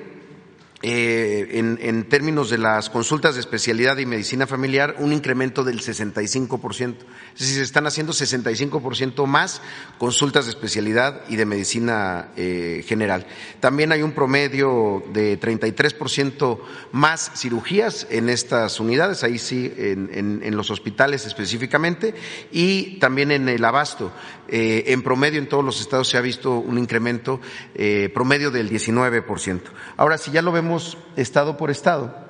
eh, 0.87 1.47
en, 1.79 2.03
términos 2.09 2.51
de 2.51 2.59
las 2.59 2.91
consultas 2.91 3.33
de 3.33 3.39
especialidad 3.39 3.97
y 3.97 4.05
medicina 4.05 4.45
familiar, 4.45 4.97
un 4.99 5.13
incremento 5.13 5.63
del 5.63 5.81
65%. 5.81 6.93
Es 7.33 7.39
decir, 7.39 7.55
se 7.55 7.63
están 7.63 7.87
haciendo 7.87 8.13
65% 8.13 9.25
más 9.25 9.63
consultas 9.97 10.45
de 10.45 10.51
especialidad 10.51 11.21
y 11.27 11.37
de 11.37 11.47
medicina 11.47 12.27
eh, 12.37 12.83
general. 12.85 13.25
También 13.59 13.93
hay 13.93 14.03
un 14.03 14.11
promedio 14.11 15.03
de 15.11 15.39
33% 15.39 16.59
más 16.91 17.31
cirugías 17.35 18.05
en 18.11 18.29
estas 18.29 18.79
unidades, 18.79 19.23
ahí 19.23 19.39
sí, 19.39 19.73
en, 19.75 20.55
los 20.55 20.69
hospitales 20.69 21.25
específicamente, 21.25 22.13
y 22.51 22.99
también 22.99 23.31
en 23.31 23.49
el 23.49 23.65
abasto. 23.65 24.11
Eh, 24.47 24.83
en 24.89 25.01
promedio, 25.01 25.39
en 25.39 25.49
todos 25.49 25.65
los 25.65 25.81
estados 25.81 26.09
se 26.09 26.19
ha 26.19 26.21
visto 26.21 26.59
un 26.59 26.77
incremento 26.77 27.41
promedio 28.13 28.51
del 28.51 28.69
19%. 28.69 29.61
Ahora, 29.97 30.19
si 30.19 30.29
ya 30.29 30.43
lo 30.43 30.51
vemos 30.51 30.74
estado 31.15 31.57
por 31.57 31.69
estado. 31.69 32.24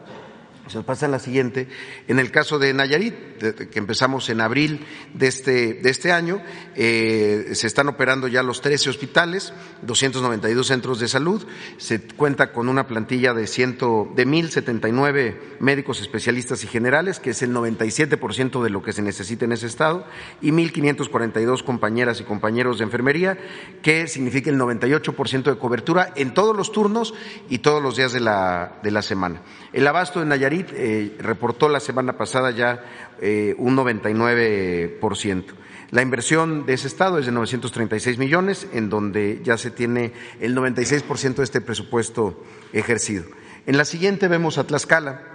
Se 0.67 0.77
nos 0.77 0.85
pasa 0.85 1.07
la 1.07 1.19
siguiente. 1.19 1.67
En 2.07 2.17
el 2.17 2.31
caso 2.31 2.57
de 2.57 2.73
Nayarit, 2.73 3.13
que 3.37 3.79
empezamos 3.79 4.29
en 4.29 4.41
abril 4.41 4.83
de 5.13 5.27
este, 5.27 5.73
de 5.75 5.89
este 5.89 6.11
año, 6.11 6.41
eh, 6.75 7.51
se 7.53 7.67
están 7.67 7.87
operando 7.87 8.27
ya 8.27 8.41
los 8.41 8.61
13 8.61 8.89
hospitales, 8.89 9.53
292 9.83 10.65
centros 10.65 10.99
de 10.99 11.07
salud, 11.07 11.45
se 11.77 12.01
cuenta 12.01 12.51
con 12.51 12.67
una 12.67 12.87
plantilla 12.87 13.33
de, 13.33 13.45
ciento, 13.45 14.11
de 14.15 14.25
1.079 14.25 15.35
médicos 15.59 16.01
especialistas 16.01 16.63
y 16.63 16.67
generales, 16.67 17.19
que 17.19 17.29
es 17.31 17.43
el 17.43 17.53
97% 17.53 18.63
de 18.63 18.69
lo 18.69 18.81
que 18.81 18.93
se 18.93 19.03
necesita 19.03 19.45
en 19.45 19.51
ese 19.51 19.67
estado, 19.67 20.05
y 20.41 20.51
1.542 20.51 21.63
compañeras 21.63 22.19
y 22.21 22.23
compañeros 22.23 22.79
de 22.79 22.85
enfermería, 22.85 23.37
que 23.83 24.07
significa 24.07 24.49
el 24.49 24.59
98% 24.59 25.43
de 25.43 25.57
cobertura 25.57 26.11
en 26.15 26.33
todos 26.33 26.55
los 26.57 26.71
turnos 26.71 27.13
y 27.49 27.59
todos 27.59 27.83
los 27.83 27.97
días 27.97 28.13
de 28.13 28.21
la, 28.21 28.79
de 28.81 28.89
la 28.89 29.03
semana. 29.03 29.41
El 29.75 29.85
abasto 29.87 30.21
de 30.21 30.25
Nayarit 30.25 30.69
eh, 30.71 31.17
reportó 31.19 31.67
la 31.67 31.81
semana 31.81 32.13
pasada 32.13 32.51
ya 32.51 32.81
eh, 33.19 33.55
un 33.57 33.75
99%. 33.75 35.43
La 35.91 36.01
inversión 36.01 36.65
de 36.65 36.75
ese 36.75 36.87
estado 36.87 37.19
es 37.19 37.25
de 37.25 37.33
936 37.33 38.17
millones, 38.17 38.69
en 38.71 38.89
donde 38.89 39.41
ya 39.43 39.57
se 39.57 39.71
tiene 39.71 40.13
el 40.39 40.55
96% 40.55 41.35
de 41.35 41.43
este 41.43 41.59
presupuesto 41.59 42.41
ejercido. 42.71 43.25
En 43.65 43.75
la 43.75 43.83
siguiente 43.83 44.29
vemos 44.29 44.57
a 44.57 44.63
Tlaxcala 44.63 45.34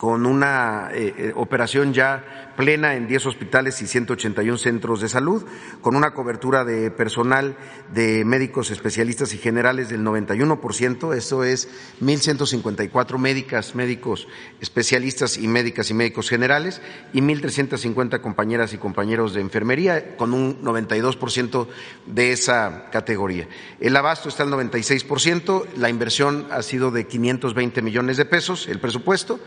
con 0.00 0.24
una 0.24 0.88
eh, 0.94 1.12
eh, 1.14 1.32
operación 1.36 1.92
ya 1.92 2.54
plena 2.56 2.94
en 2.94 3.06
10 3.06 3.26
hospitales 3.26 3.80
y 3.82 3.86
181 3.86 4.56
centros 4.56 5.02
de 5.02 5.10
salud, 5.10 5.44
con 5.82 5.94
una 5.94 6.12
cobertura 6.12 6.64
de 6.64 6.90
personal 6.90 7.56
de 7.92 8.24
médicos 8.24 8.70
especialistas 8.70 9.34
y 9.34 9.38
generales 9.38 9.90
del 9.90 10.02
91%, 10.02 11.14
eso 11.14 11.44
es 11.44 11.68
1.154 12.00 13.18
médicas, 13.18 13.74
médicos 13.74 14.26
especialistas 14.60 15.36
y 15.36 15.48
médicas 15.48 15.90
y 15.90 15.94
médicos 15.94 16.30
generales, 16.30 16.80
y 17.12 17.20
1.350 17.20 18.20
compañeras 18.22 18.72
y 18.72 18.78
compañeros 18.78 19.34
de 19.34 19.42
enfermería, 19.42 20.16
con 20.16 20.32
un 20.32 20.62
92% 20.62 21.66
de 22.06 22.32
esa 22.32 22.88
categoría. 22.90 23.48
El 23.80 23.96
abasto 23.96 24.30
está 24.30 24.44
al 24.44 24.50
96%, 24.50 25.66
la 25.76 25.90
inversión 25.90 26.46
ha 26.50 26.62
sido 26.62 26.90
de 26.90 27.06
520 27.06 27.82
millones 27.82 28.16
de 28.16 28.24
pesos, 28.24 28.66
el 28.68 28.80
presupuesto, 28.80 29.40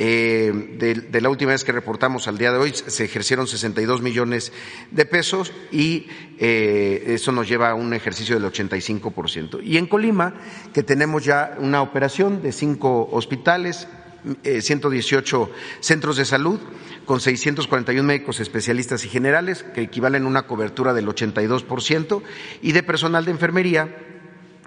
Eh, 0.00 0.52
de, 1.10 1.20
la 1.20 1.28
última 1.28 1.50
vez 1.50 1.64
que 1.64 1.72
reportamos 1.72 2.28
al 2.28 2.38
día 2.38 2.52
de 2.52 2.58
hoy 2.58 2.72
se 2.72 3.04
ejercieron 3.04 3.48
62 3.48 4.00
millones 4.00 4.52
de 4.92 5.04
pesos 5.06 5.52
y 5.72 6.06
eh, 6.38 7.02
eso 7.08 7.32
nos 7.32 7.48
lleva 7.48 7.70
a 7.70 7.74
un 7.74 7.92
ejercicio 7.92 8.38
del 8.38 8.50
85%. 8.50 9.60
Y 9.62 9.76
en 9.76 9.86
Colima, 9.86 10.34
que 10.72 10.84
tenemos 10.84 11.24
ya 11.24 11.56
una 11.58 11.82
operación 11.82 12.42
de 12.42 12.52
cinco 12.52 13.08
hospitales, 13.10 13.88
118 14.42 15.50
centros 15.80 16.16
de 16.16 16.24
salud, 16.24 16.60
con 17.04 17.20
641 17.20 18.02
médicos 18.02 18.40
especialistas 18.40 19.04
y 19.04 19.08
generales, 19.08 19.64
que 19.74 19.82
equivalen 19.82 20.24
a 20.24 20.28
una 20.28 20.42
cobertura 20.42 20.92
del 20.92 21.06
82%, 21.06 22.22
y 22.62 22.72
de 22.72 22.82
personal 22.82 23.24
de 23.24 23.30
enfermería 23.30 23.96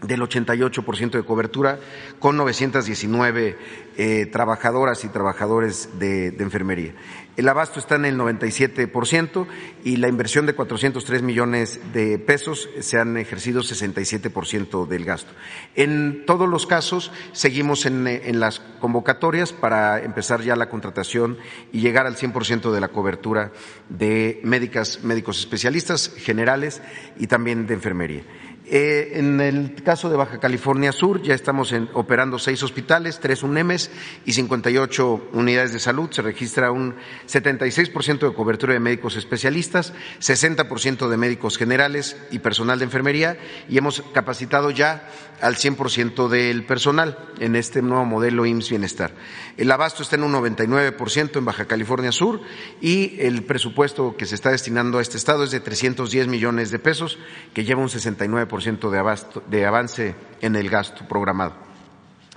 del 0.02 0.22
88% 0.22 1.12
de 1.12 1.24
cobertura, 1.24 1.80
con 2.20 2.38
919 2.38 3.58
eh, 3.98 4.26
trabajadoras 4.26 5.04
y 5.04 5.10
trabajadores 5.10 5.90
de, 6.00 6.28
enfermería. 6.40 6.94
El 7.38 7.48
abasto 7.48 7.80
está 7.80 7.96
en 7.96 8.06
el 8.06 8.18
97% 8.18 9.48
y 9.84 9.98
la 9.98 10.08
inversión 10.08 10.46
de 10.46 10.54
403 10.54 11.22
millones 11.22 11.80
de 11.94 12.20
pesos 12.20 12.70
se 12.80 13.00
han 13.00 13.16
ejercido 13.18 13.62
67% 13.62 14.88
del 14.88 15.06
gasto. 15.06 15.32
En 15.76 16.26
todos 16.26 16.50
los 16.50 16.68
casos 16.68 17.12
seguimos 17.32 17.86
en, 17.86 18.08
en, 18.08 18.40
las 18.40 18.60
convocatorias 18.60 19.54
para 19.54 20.04
empezar 20.04 20.42
ya 20.42 20.56
la 20.56 20.70
contratación 20.70 21.38
y 21.72 21.80
llegar 21.80 22.06
al 22.06 22.16
100% 22.18 22.72
de 22.72 22.82
la 22.82 22.90
cobertura 22.90 23.52
de 23.90 24.42
médicas, 24.44 25.04
médicos 25.04 25.40
especialistas 25.40 26.12
generales 26.18 26.82
y 27.18 27.28
también 27.28 27.66
de 27.66 27.76
enfermería. 27.76 28.24
Eh, 28.74 29.20
en 29.20 29.42
el 29.42 29.84
caso 29.84 30.10
de 30.10 30.16
Baja 30.16 30.40
California 30.40 30.94
Sur 30.94 31.22
ya 31.22 31.36
estamos 31.36 31.76
operando 31.92 32.40
seis 32.40 32.64
hospitales, 32.64 33.20
tres 33.20 33.44
UNEMES 33.44 33.92
y 34.26 34.32
58 34.32 35.32
unidades 35.34 35.74
de 35.74 35.80
salud. 35.82 36.10
Se 36.10 36.22
registra 36.22 36.72
un 36.72 36.96
76% 37.28 38.20
de 38.20 38.34
cobertura 38.34 38.72
de 38.72 38.80
médicos 38.80 39.18
especialistas, 39.18 39.92
60% 40.22 41.10
de 41.10 41.18
médicos 41.18 41.58
generales 41.58 42.16
y 42.32 42.40
personal 42.40 42.80
de 42.80 42.86
enfermería 42.86 43.38
y 43.68 43.78
hemos 43.78 44.04
capacitado 44.14 44.72
ya 44.72 45.06
al 45.42 45.56
100% 45.56 46.30
del 46.30 46.66
personal 46.66 47.18
en 47.40 47.56
este 47.56 47.82
nuevo 47.82 48.06
modelo 48.06 48.46
IMSS 48.46 48.70
Bienestar. 48.70 49.12
El 49.58 49.72
abasto 49.72 50.04
está 50.04 50.16
en 50.16 50.24
un 50.24 50.34
99% 50.34 51.38
en 51.38 51.46
Baja 51.46 51.66
California 51.66 52.12
Sur 52.12 52.42
y 52.80 53.20
el 53.20 53.44
presupuesto 53.44 54.16
que 54.16 54.26
se 54.26 54.36
está 54.36 54.52
destinando 54.52 55.00
a 55.00 55.02
este 55.02 55.18
estado 55.18 55.44
es 55.44 55.52
de 55.52 55.60
310 55.60 56.28
millones 56.28 56.72
de 56.72 56.80
pesos, 56.80 57.18
que 57.54 57.64
lleva 57.64 57.82
un 57.82 57.90
69% 57.90 58.90
de, 58.90 59.00
abasto, 59.00 59.44
de 59.50 59.66
avance 59.66 60.16
en 60.42 60.56
el 60.56 60.70
gasto 60.70 61.08
programado. 61.08 61.72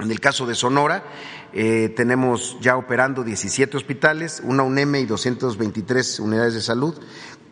En 0.00 0.11
el 0.11 0.18
caso 0.18 0.44
de 0.44 0.56
Sonora, 0.56 1.04
eh, 1.52 1.92
tenemos 1.94 2.58
ya 2.61 2.76
operando 2.76 3.23
17 3.23 3.76
hospitales, 3.76 4.42
una 4.44 4.64
UNEM 4.64 4.96
y 4.96 5.04
223 5.04 6.18
unidades 6.18 6.54
de 6.54 6.61
salud, 6.61 7.00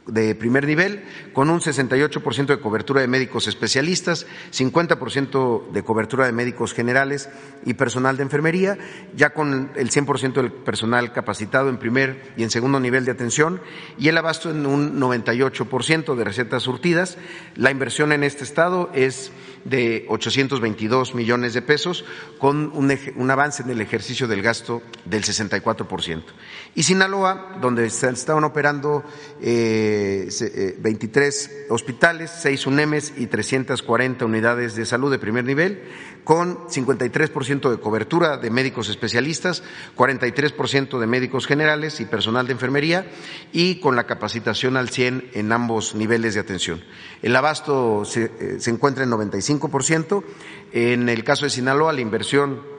de 0.06 0.34
primer 0.34 0.66
nivel, 0.66 1.04
con 1.32 1.48
un 1.50 1.60
68% 1.60 2.46
de 2.46 2.60
cobertura 2.60 3.00
de 3.00 3.08
médicos 3.08 3.46
especialistas, 3.46 4.26
50% 4.52 5.70
de 5.70 5.82
cobertura 5.82 6.26
de 6.26 6.32
médicos 6.32 6.74
generales 6.74 7.28
y 7.64 7.74
personal 7.74 8.16
de 8.16 8.24
enfermería, 8.24 8.78
ya 9.14 9.30
con 9.30 9.70
el 9.76 9.90
100% 9.90 10.32
del 10.34 10.52
personal 10.52 11.12
capacitado 11.12 11.68
en 11.68 11.78
primer 11.78 12.32
y 12.36 12.42
en 12.42 12.50
segundo 12.50 12.80
nivel 12.80 13.04
de 13.04 13.12
atención 13.12 13.60
y 13.98 14.08
el 14.08 14.18
abasto 14.18 14.50
en 14.50 14.66
un 14.66 15.00
98% 15.00 16.16
de 16.16 16.24
recetas 16.24 16.64
surtidas. 16.64 17.18
La 17.54 17.70
inversión 17.70 18.12
en 18.12 18.24
este 18.24 18.44
estado 18.44 18.90
es 18.94 19.30
de 19.64 20.06
822 20.08 21.14
millones 21.14 21.54
de 21.54 21.62
pesos, 21.62 22.04
con 22.38 22.72
un, 22.74 23.30
avance 23.30 23.62
en 23.62 23.70
el 23.70 23.80
ejercicio 23.80 24.28
del 24.28 24.42
gasto 24.42 24.82
del 25.04 25.22
64%. 25.22 26.22
Y 26.74 26.82
Sinaloa, 26.82 27.58
donde 27.60 27.88
se 27.90 28.08
estaban 28.10 28.44
operando 28.44 29.04
eh, 29.40 30.28
23 30.78 31.46
eh, 31.46 31.66
hospitales, 31.70 32.30
6 32.42 32.66
UNEMES 32.66 33.14
y 33.16 33.26
340 33.26 34.24
unidades 34.24 34.74
de 34.74 34.86
salud 34.86 35.10
de 35.10 35.18
primer 35.18 35.44
nivel, 35.44 35.82
con 36.24 36.58
53% 36.68 37.70
de 37.70 37.78
cobertura 37.78 38.36
de 38.36 38.50
médicos 38.50 38.88
especialistas, 38.88 39.62
43% 39.96 40.98
de 40.98 41.06
médicos 41.06 41.46
generales 41.46 42.00
y 42.00 42.04
personal 42.04 42.46
de 42.46 42.52
enfermería 42.52 43.06
y 43.52 43.76
con 43.80 43.96
la 43.96 44.06
capacitación 44.06 44.76
al 44.76 44.88
100 44.88 45.30
en 45.34 45.52
ambos 45.52 45.94
niveles 45.94 46.34
de 46.34 46.40
atención. 46.40 46.82
El 47.22 47.34
abasto 47.34 48.04
se, 48.04 48.24
eh, 48.24 48.56
se 48.58 48.70
encuentra 48.70 49.04
en 49.04 49.10
95%. 49.10 50.24
En 50.72 51.08
el 51.08 51.24
caso 51.24 51.44
de 51.44 51.50
Sinaloa, 51.50 51.92
la 51.92 52.00
inversión 52.00 52.71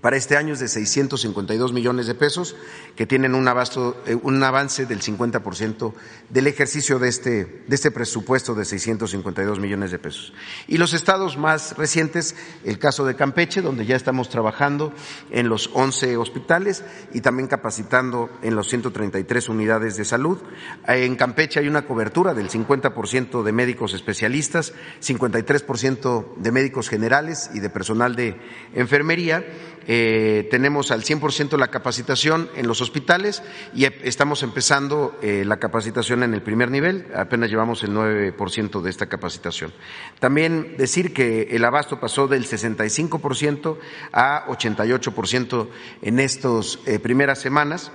para 0.00 0.16
este 0.16 0.36
año 0.36 0.54
es 0.54 0.60
de 0.60 0.68
652 0.68 1.72
millones 1.72 2.06
de 2.06 2.14
pesos, 2.14 2.56
que 2.96 3.06
tienen 3.06 3.34
un, 3.34 3.46
abasto, 3.48 4.02
eh, 4.06 4.16
un 4.20 4.42
avance 4.42 4.86
del 4.86 5.00
50% 5.00 5.92
del 6.30 6.46
ejercicio 6.46 6.98
de 6.98 7.08
este, 7.08 7.64
de 7.66 7.74
este 7.74 7.90
presupuesto 7.90 8.54
de 8.54 8.64
652 8.64 9.60
millones 9.60 9.90
de 9.90 9.98
pesos. 9.98 10.32
Y 10.66 10.78
los 10.78 10.94
estados 10.94 11.36
más 11.36 11.76
recientes, 11.76 12.34
el 12.64 12.78
caso 12.78 13.04
de 13.04 13.14
Campeche, 13.14 13.60
donde 13.60 13.84
ya 13.84 13.96
estamos 13.96 14.30
trabajando 14.30 14.92
en 15.30 15.48
los 15.48 15.70
11 15.74 16.16
hospitales 16.16 16.82
y 17.12 17.20
también 17.20 17.48
capacitando 17.48 18.30
en 18.42 18.54
los 18.54 18.68
133 18.68 19.48
unidades 19.48 19.96
de 19.96 20.04
salud. 20.04 20.38
En 20.86 21.16
Campeche 21.16 21.60
hay 21.60 21.68
una 21.68 21.86
cobertura 21.86 22.32
del 22.32 22.48
50% 22.48 23.42
de 23.42 23.52
médicos 23.52 23.92
especialistas, 23.92 24.72
53% 25.02 26.36
de 26.36 26.52
médicos 26.52 26.88
generales 26.88 27.50
y 27.54 27.60
de 27.60 27.70
personal 27.70 28.16
de 28.16 28.40
enfermería 28.74 29.44
eh, 29.92 30.46
tenemos 30.52 30.92
al 30.92 31.02
100% 31.02 31.58
la 31.58 31.66
capacitación 31.66 32.48
en 32.54 32.68
los 32.68 32.80
hospitales 32.80 33.42
y 33.74 33.86
estamos 33.86 34.44
empezando 34.44 35.18
eh, 35.20 35.42
la 35.44 35.56
capacitación 35.56 36.22
en 36.22 36.32
el 36.32 36.42
primer 36.42 36.70
nivel, 36.70 37.08
apenas 37.12 37.50
llevamos 37.50 37.82
el 37.82 37.90
9% 37.90 38.82
de 38.82 38.88
esta 38.88 39.06
capacitación. 39.06 39.72
También 40.20 40.76
decir 40.78 41.12
que 41.12 41.48
el 41.50 41.64
abasto 41.64 41.98
pasó 41.98 42.28
del 42.28 42.46
65% 42.46 43.78
a 44.12 44.46
88% 44.46 45.68
en 46.02 46.20
estas 46.20 46.78
eh, 46.86 47.00
primeras 47.00 47.40
semanas. 47.40 47.90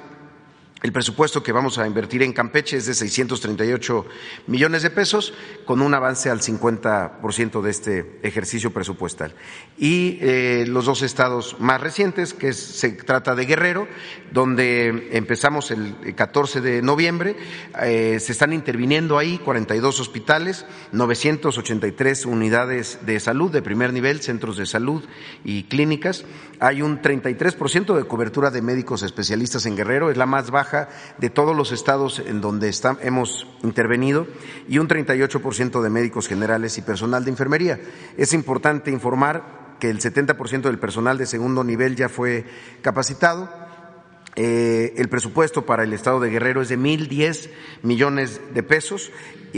El 0.83 0.91
presupuesto 0.91 1.41
que 1.41 1.53
vamos 1.53 1.77
a 1.77 1.87
invertir 1.87 2.21
en 2.21 2.33
Campeche 2.33 2.77
es 2.77 2.85
de 2.85 2.93
638 2.93 4.05
millones 4.47 4.83
de 4.83 4.89
pesos, 4.89 5.33
con 5.63 5.81
un 5.81 5.93
avance 5.93 6.29
al 6.29 6.41
50% 6.41 7.61
de 7.61 7.71
este 7.71 8.19
ejercicio 8.23 8.71
presupuestal. 8.71 9.33
Y 9.77 10.19
eh, 10.21 10.65
los 10.67 10.85
dos 10.85 11.01
estados 11.01 11.55
más 11.59 11.79
recientes, 11.79 12.33
que 12.33 12.51
se 12.51 12.89
trata 12.91 13.35
de 13.35 13.45
Guerrero, 13.45 13.87
donde 14.31 15.09
empezamos 15.13 15.71
el 15.71 16.13
14 16.13 16.59
de 16.59 16.81
noviembre, 16.81 17.37
eh, 17.81 18.19
se 18.19 18.33
están 18.33 18.51
interviniendo 18.51 19.17
ahí 19.17 19.37
42 19.37 20.01
hospitales, 20.01 20.65
983 20.91 22.25
unidades 22.25 22.99
de 23.05 23.19
salud 23.21 23.49
de 23.49 23.61
primer 23.61 23.93
nivel, 23.93 24.21
centros 24.21 24.57
de 24.57 24.65
salud 24.65 25.03
y 25.45 25.63
clínicas. 25.63 26.25
Hay 26.59 26.81
un 26.81 27.01
33% 27.01 27.95
de 27.95 28.05
cobertura 28.05 28.51
de 28.51 28.61
médicos 28.61 29.03
especialistas 29.03 29.65
en 29.65 29.75
Guerrero, 29.75 30.09
es 30.09 30.17
la 30.17 30.25
más 30.25 30.51
baja 30.51 30.89
de 31.17 31.29
todos 31.29 31.55
los 31.55 31.71
estados 31.71 32.19
en 32.19 32.41
donde 32.41 32.73
hemos 33.01 33.47
intervenido 33.63 34.27
y 34.67 34.77
un 34.77 34.87
38% 34.87 35.81
de 35.81 35.89
médicos 35.89 36.27
generales 36.27 36.77
y 36.77 36.81
personal 36.81 37.23
de 37.25 37.31
enfermería. 37.31 37.79
Es 38.17 38.33
importante 38.33 38.91
informar 38.91 39.77
que 39.79 39.89
el 39.89 39.99
70% 39.99 40.61
del 40.61 40.79
personal 40.79 41.17
de 41.17 41.25
segundo 41.25 41.63
nivel 41.63 41.95
ya 41.95 42.09
fue 42.09 42.45
capacitado 42.81 43.65
eh, 44.37 44.93
el 44.97 45.07
presupuesto 45.07 45.65
para 45.65 45.83
el 45.83 45.93
Estado 45.93 46.19
de 46.19 46.29
Guerrero 46.29 46.61
es 46.61 46.67
de 46.67 46.75
mil 46.75 47.07
diez 47.07 47.49
millones 47.83 48.41
de 48.53 48.63
pesos 48.63 49.11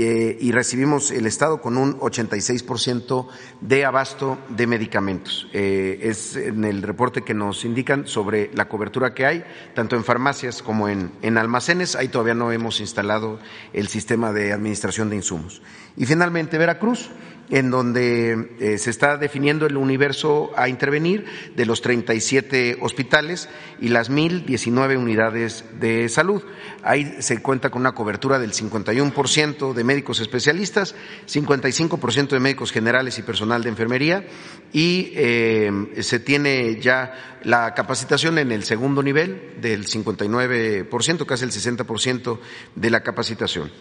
y 0.03 0.51
recibimos 0.51 1.11
el 1.11 1.25
Estado 1.25 1.61
con 1.61 1.77
un 1.77 1.99
86% 1.99 3.27
de 3.61 3.85
abasto 3.85 4.37
de 4.49 4.67
medicamentos. 4.67 5.47
Eh, 5.53 5.99
es 6.01 6.35
en 6.35 6.63
el 6.63 6.81
reporte 6.81 7.23
que 7.23 7.33
nos 7.33 7.65
indican 7.65 8.07
sobre 8.07 8.51
la 8.53 8.69
cobertura 8.69 9.13
que 9.13 9.25
hay, 9.25 9.43
tanto 9.73 9.95
en 9.95 10.03
farmacias 10.03 10.61
como 10.61 10.89
en, 10.89 11.11
en 11.21 11.37
almacenes. 11.37 11.95
Ahí 11.95 12.07
todavía 12.07 12.35
no 12.35 12.51
hemos 12.51 12.79
instalado 12.79 13.39
el 13.73 13.87
sistema 13.87 14.31
de 14.33 14.53
administración 14.53 15.09
de 15.09 15.17
insumos. 15.17 15.61
Y 15.95 16.05
finalmente, 16.05 16.57
Veracruz 16.57 17.09
en 17.49 17.71
donde 17.71 18.49
eh, 18.59 18.77
se 18.77 18.89
está 18.89 19.17
definiendo 19.17 19.65
el 19.65 19.77
universo 19.77 20.51
a 20.55 20.69
intervenir 20.69 21.25
de 21.55 21.65
los 21.65 21.81
37 21.81 22.77
hospitales 22.81 23.49
y 23.79 23.87
las 23.89 24.11
1.019 24.11 24.97
unidades 24.97 25.63
de 25.79 26.09
salud. 26.09 26.43
Ahí 26.83 27.15
se 27.19 27.41
cuenta 27.41 27.69
con 27.69 27.81
una 27.81 27.93
cobertura 27.93 28.39
del 28.39 28.51
51% 28.51 29.73
de 29.73 29.83
médicos 29.83 30.19
especialistas, 30.19 30.95
55% 31.27 32.29
de 32.29 32.39
médicos 32.39 32.71
generales 32.71 33.17
y 33.17 33.23
personal 33.23 33.63
de 33.63 33.69
enfermería 33.69 34.25
y 34.73 35.11
eh, 35.15 35.71
se 36.01 36.19
tiene 36.19 36.79
ya 36.81 37.37
la 37.43 37.73
capacitación 37.73 38.37
en 38.39 38.51
el 38.51 38.63
segundo 38.63 39.01
nivel 39.01 39.55
del 39.61 39.85
59%, 39.85 41.25
casi 41.25 41.45
el 41.45 41.51
60% 41.51 42.39
de 42.75 42.89
la 42.89 43.03
capacitación. 43.03 43.71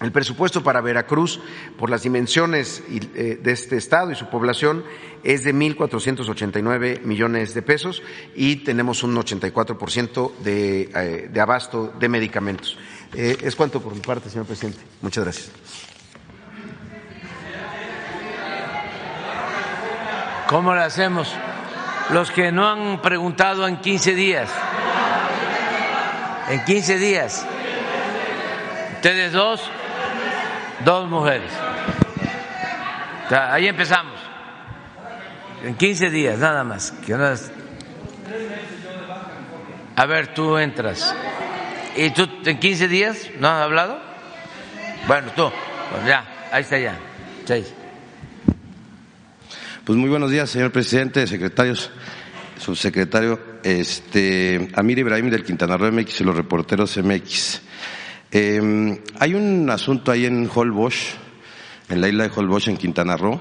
El 0.00 0.12
presupuesto 0.12 0.62
para 0.62 0.80
Veracruz, 0.80 1.40
por 1.76 1.90
las 1.90 2.04
dimensiones 2.04 2.84
eh, 2.88 3.40
de 3.42 3.52
este 3.52 3.76
estado 3.76 4.12
y 4.12 4.14
su 4.14 4.26
población, 4.30 4.84
es 5.24 5.42
de 5.42 5.52
1.489 5.52 7.02
millones 7.02 7.52
de 7.52 7.62
pesos 7.62 8.02
y 8.36 8.56
tenemos 8.56 9.02
un 9.02 9.16
84% 9.16 10.36
de, 10.38 10.82
eh, 10.94 11.28
de 11.32 11.40
abasto 11.40 11.92
de 11.98 12.08
medicamentos. 12.08 12.78
Eh, 13.12 13.38
es 13.42 13.56
cuanto 13.56 13.80
por 13.80 13.92
mi 13.92 14.00
parte, 14.00 14.30
señor 14.30 14.46
presidente. 14.46 14.78
Muchas 15.02 15.24
gracias. 15.24 15.50
¿Cómo 20.46 20.74
lo 20.74 20.80
hacemos? 20.80 21.34
Los 22.10 22.30
que 22.30 22.52
no 22.52 22.68
han 22.68 23.02
preguntado 23.02 23.66
en 23.66 23.78
15 23.78 24.14
días. 24.14 24.48
En 26.48 26.64
15 26.64 26.98
días. 26.98 27.44
Ustedes 28.94 29.32
dos 29.32 29.70
dos 30.84 31.08
mujeres. 31.08 31.50
ahí 33.30 33.66
empezamos. 33.66 34.18
En 35.64 35.74
15 35.74 36.10
días, 36.10 36.38
nada 36.38 36.62
más. 36.64 36.94
A 39.96 40.06
ver, 40.06 40.34
tú 40.34 40.56
entras. 40.56 41.14
¿Y 41.96 42.10
tú 42.10 42.28
en 42.44 42.60
15 42.60 42.86
días 42.86 43.30
no 43.40 43.48
has 43.48 43.62
hablado? 43.62 43.98
Bueno, 45.08 45.32
tú, 45.34 45.50
pues 45.90 46.06
ya, 46.06 46.48
ahí 46.52 46.62
está 46.62 46.78
ya. 46.78 46.96
Pues 49.84 49.98
muy 49.98 50.10
buenos 50.10 50.30
días, 50.30 50.50
señor 50.50 50.70
presidente, 50.70 51.26
secretarios, 51.26 51.90
subsecretario, 52.58 53.40
este, 53.62 54.68
Amir 54.74 54.98
Ibrahim 54.98 55.30
del 55.30 55.42
Quintana 55.42 55.76
Roo 55.76 55.90
MX 55.90 56.20
y 56.20 56.24
los 56.24 56.36
reporteros 56.36 56.96
MX. 56.98 57.62
Eh, 58.30 59.00
hay 59.18 59.34
un 59.34 59.70
asunto 59.70 60.12
ahí 60.12 60.26
en 60.26 60.50
Holbox, 60.54 61.14
en 61.88 62.00
la 62.00 62.08
isla 62.08 62.24
de 62.24 62.32
Holbox, 62.34 62.68
en 62.68 62.76
Quintana 62.76 63.16
Roo, 63.16 63.40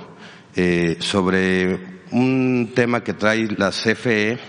eh, 0.55 0.95
sobre 0.99 1.99
un 2.11 2.71
tema 2.73 3.03
que 3.03 3.13
trae 3.13 3.47
la 3.57 3.71
CFE 3.71 4.39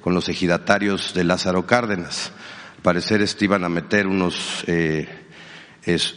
con 0.00 0.14
los 0.14 0.30
ejidatarios 0.30 1.12
de 1.12 1.24
Lázaro 1.24 1.66
Cárdenas. 1.66 2.32
Al 2.76 2.82
parecer 2.82 3.20
este, 3.20 3.44
iban 3.44 3.64
a 3.64 3.68
meter 3.68 4.06
unos 4.06 4.64
eh, 4.66 5.06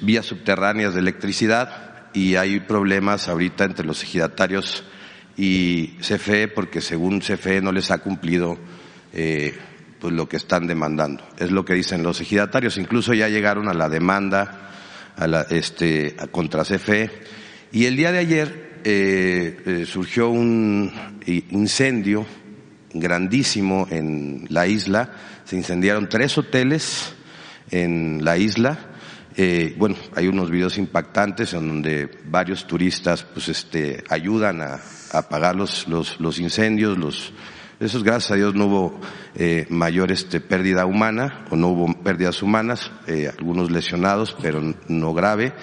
vías 0.01 0.25
subterráneas 0.25 0.93
de 0.93 1.01
electricidad 1.01 2.11
y 2.13 2.35
hay 2.37 2.61
problemas 2.61 3.27
ahorita 3.27 3.65
entre 3.65 3.85
los 3.85 4.01
ejidatarios 4.03 4.85
y 5.35 5.97
CFE 5.99 6.47
porque 6.47 6.79
según 6.79 7.19
CFE 7.19 7.61
no 7.61 7.73
les 7.73 7.91
ha 7.91 7.97
cumplido 7.97 8.57
eh, 9.11 9.53
pues 10.05 10.13
lo 10.13 10.29
que 10.29 10.37
están 10.37 10.67
demandando. 10.67 11.23
Es 11.39 11.49
lo 11.49 11.65
que 11.65 11.73
dicen 11.73 12.03
los 12.03 12.21
ejidatarios. 12.21 12.77
Incluso 12.77 13.15
ya 13.15 13.27
llegaron 13.27 13.69
a 13.69 13.73
la 13.73 13.89
demanda 13.89 14.69
a 15.17 15.25
la, 15.25 15.41
este, 15.49 16.15
contra 16.29 16.61
CFE. 16.61 17.09
Y 17.71 17.85
el 17.85 17.95
día 17.95 18.11
de 18.11 18.19
ayer 18.19 18.81
eh, 18.83 19.57
eh, 19.65 19.85
surgió 19.87 20.29
un 20.29 20.93
incendio 21.25 22.23
grandísimo 22.93 23.87
en 23.89 24.45
la 24.49 24.67
isla. 24.67 25.09
Se 25.43 25.55
incendiaron 25.55 26.07
tres 26.07 26.37
hoteles 26.37 27.15
en 27.71 28.23
la 28.23 28.37
isla. 28.37 28.77
Eh, 29.35 29.73
bueno, 29.75 29.95
hay 30.15 30.27
unos 30.27 30.51
videos 30.51 30.77
impactantes 30.77 31.55
en 31.55 31.67
donde 31.67 32.11
varios 32.25 32.67
turistas 32.67 33.23
pues 33.23 33.49
este 33.49 34.03
ayudan 34.07 34.61
a, 34.61 34.79
apagar 35.13 35.55
los, 35.55 35.87
los, 35.87 36.19
los 36.19 36.37
incendios, 36.37 36.95
los 36.95 37.33
eso 37.79 37.97
es 37.97 38.03
gracias 38.03 38.31
a 38.31 38.35
Dios 38.35 38.55
no 38.55 38.65
hubo 38.65 39.01
eh, 39.35 39.65
mayor 39.69 40.11
este, 40.11 40.39
pérdida 40.39 40.85
humana 40.85 41.45
o 41.49 41.55
no 41.55 41.69
hubo 41.69 41.93
pérdidas 42.03 42.41
humanas, 42.41 42.91
eh, 43.07 43.29
algunos 43.37 43.71
lesionados, 43.71 44.35
pero 44.41 44.61
no 44.87 45.13
grave. 45.13 45.53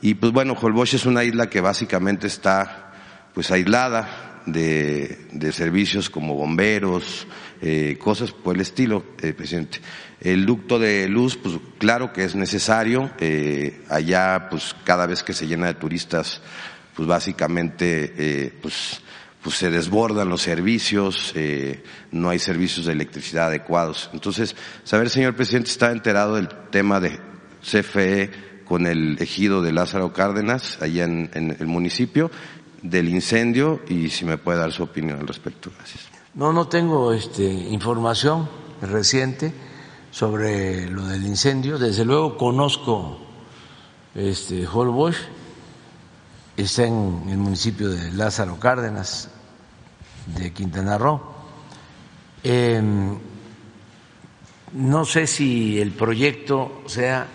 Y 0.00 0.14
pues 0.14 0.32
bueno, 0.32 0.54
Holbox 0.60 0.94
es 0.94 1.06
una 1.06 1.24
isla 1.24 1.50
que 1.50 1.60
básicamente 1.60 2.26
está 2.26 2.92
pues 3.34 3.50
aislada 3.50 4.42
de, 4.46 5.26
de 5.32 5.52
servicios 5.52 6.08
como 6.08 6.34
bomberos, 6.34 7.26
eh, 7.60 7.96
cosas 7.98 8.32
por 8.32 8.54
el 8.54 8.60
estilo, 8.60 9.04
eh, 9.22 9.32
presidente. 9.32 9.80
El 10.20 10.46
ducto 10.46 10.78
de 10.78 11.08
luz, 11.08 11.36
pues 11.36 11.56
claro 11.78 12.12
que 12.12 12.24
es 12.24 12.34
necesario. 12.34 13.10
Eh, 13.18 13.82
allá, 13.88 14.48
pues 14.50 14.74
cada 14.84 15.06
vez 15.06 15.22
que 15.22 15.32
se 15.32 15.46
llena 15.46 15.66
de 15.66 15.74
turistas, 15.74 16.40
pues 16.94 17.06
básicamente, 17.06 18.14
eh, 18.16 18.52
pues 18.60 19.02
pues 19.46 19.58
se 19.58 19.70
desbordan 19.70 20.28
los 20.28 20.42
servicios, 20.42 21.30
eh, 21.36 21.84
no 22.10 22.30
hay 22.30 22.40
servicios 22.40 22.86
de 22.86 22.94
electricidad 22.94 23.46
adecuados. 23.46 24.10
Entonces, 24.12 24.56
saber, 24.82 25.08
señor 25.08 25.36
presidente, 25.36 25.70
está 25.70 25.92
enterado 25.92 26.34
del 26.34 26.48
tema 26.48 26.98
de 26.98 27.20
CFE 27.62 28.32
con 28.64 28.88
el 28.88 29.16
ejido 29.22 29.62
de 29.62 29.70
Lázaro 29.70 30.12
Cárdenas, 30.12 30.82
allá 30.82 31.04
en, 31.04 31.30
el 31.32 31.66
municipio, 31.68 32.28
del 32.82 33.08
incendio 33.08 33.82
y 33.88 34.10
si 34.10 34.24
me 34.24 34.36
puede 34.36 34.58
dar 34.58 34.72
su 34.72 34.82
opinión 34.82 35.20
al 35.20 35.28
respecto. 35.28 35.70
Gracias. 35.76 36.08
No, 36.34 36.52
no 36.52 36.66
tengo 36.66 37.12
este, 37.12 37.44
información 37.44 38.48
reciente 38.82 39.52
sobre 40.10 40.90
lo 40.90 41.06
del 41.06 41.24
incendio. 41.24 41.78
Desde 41.78 42.04
luego 42.04 42.36
conozco 42.36 43.20
este, 44.12 44.66
Holbox, 44.66 45.16
está 46.56 46.84
en 46.84 47.28
el 47.28 47.38
municipio 47.38 47.90
de 47.90 48.10
Lázaro 48.10 48.58
Cárdenas, 48.58 49.30
de 50.26 50.52
Quintana 50.52 50.98
Roo. 50.98 51.20
Em, 52.42 53.18
no 54.72 55.04
sé 55.04 55.26
si 55.26 55.80
el 55.80 55.92
proyecto 55.92 56.82
sea 56.86 57.26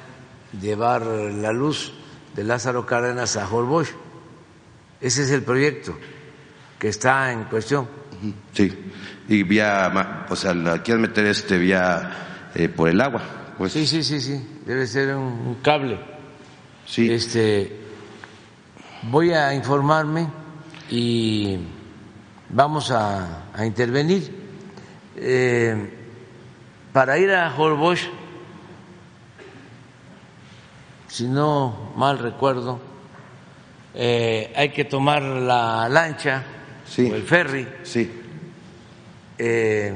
llevar 0.60 1.06
la 1.06 1.52
luz 1.52 1.94
de 2.36 2.44
Lázaro 2.44 2.86
Cárdenas 2.86 3.38
a 3.38 3.48
Holbox. 3.48 3.94
Ese 5.00 5.24
es 5.24 5.32
el 5.32 5.44
proyecto 5.44 5.98
que 6.78 6.90
está 6.90 7.32
en 7.32 7.46
cuestión. 7.46 7.88
Sí, 8.54 8.72
y 9.28 9.44
vía, 9.44 10.26
o 10.30 10.36
sea, 10.36 10.54
la 10.54 10.84
quieren 10.84 11.02
meter 11.02 11.26
este 11.26 11.58
vía 11.58 12.50
eh, 12.54 12.70
por 12.70 12.90
el 12.90 13.02
agua. 13.02 13.22
Pues. 13.58 13.74
Sí, 13.74 13.86
sí, 13.86 14.04
sí, 14.04 14.22
sí, 14.22 14.62
debe 14.66 14.86
ser 14.86 15.16
un, 15.16 15.58
cable. 15.62 16.00
Sí. 16.86 17.12
Este, 17.12 17.80
voy 19.04 19.32
a 19.32 19.54
informarme 19.54 20.28
y 20.90 21.58
vamos 22.52 22.92
a, 22.92 23.46
intervenir. 23.66 24.32
Eh, 25.16 25.76
para 26.94 27.18
ir 27.18 27.32
a 27.32 27.56
Holbox, 27.56 28.10
si 31.08 31.28
no 31.28 31.94
mal 31.96 32.20
recuerdo, 32.20 32.80
eh, 33.94 34.54
hay 34.56 34.70
que 34.70 34.86
tomar 34.86 35.22
la 35.22 35.88
lancha 35.90 36.44
o 36.98 37.02
el 37.02 37.24
ferry. 37.24 37.68
Sí. 37.84 38.10
Eh, 39.38 39.94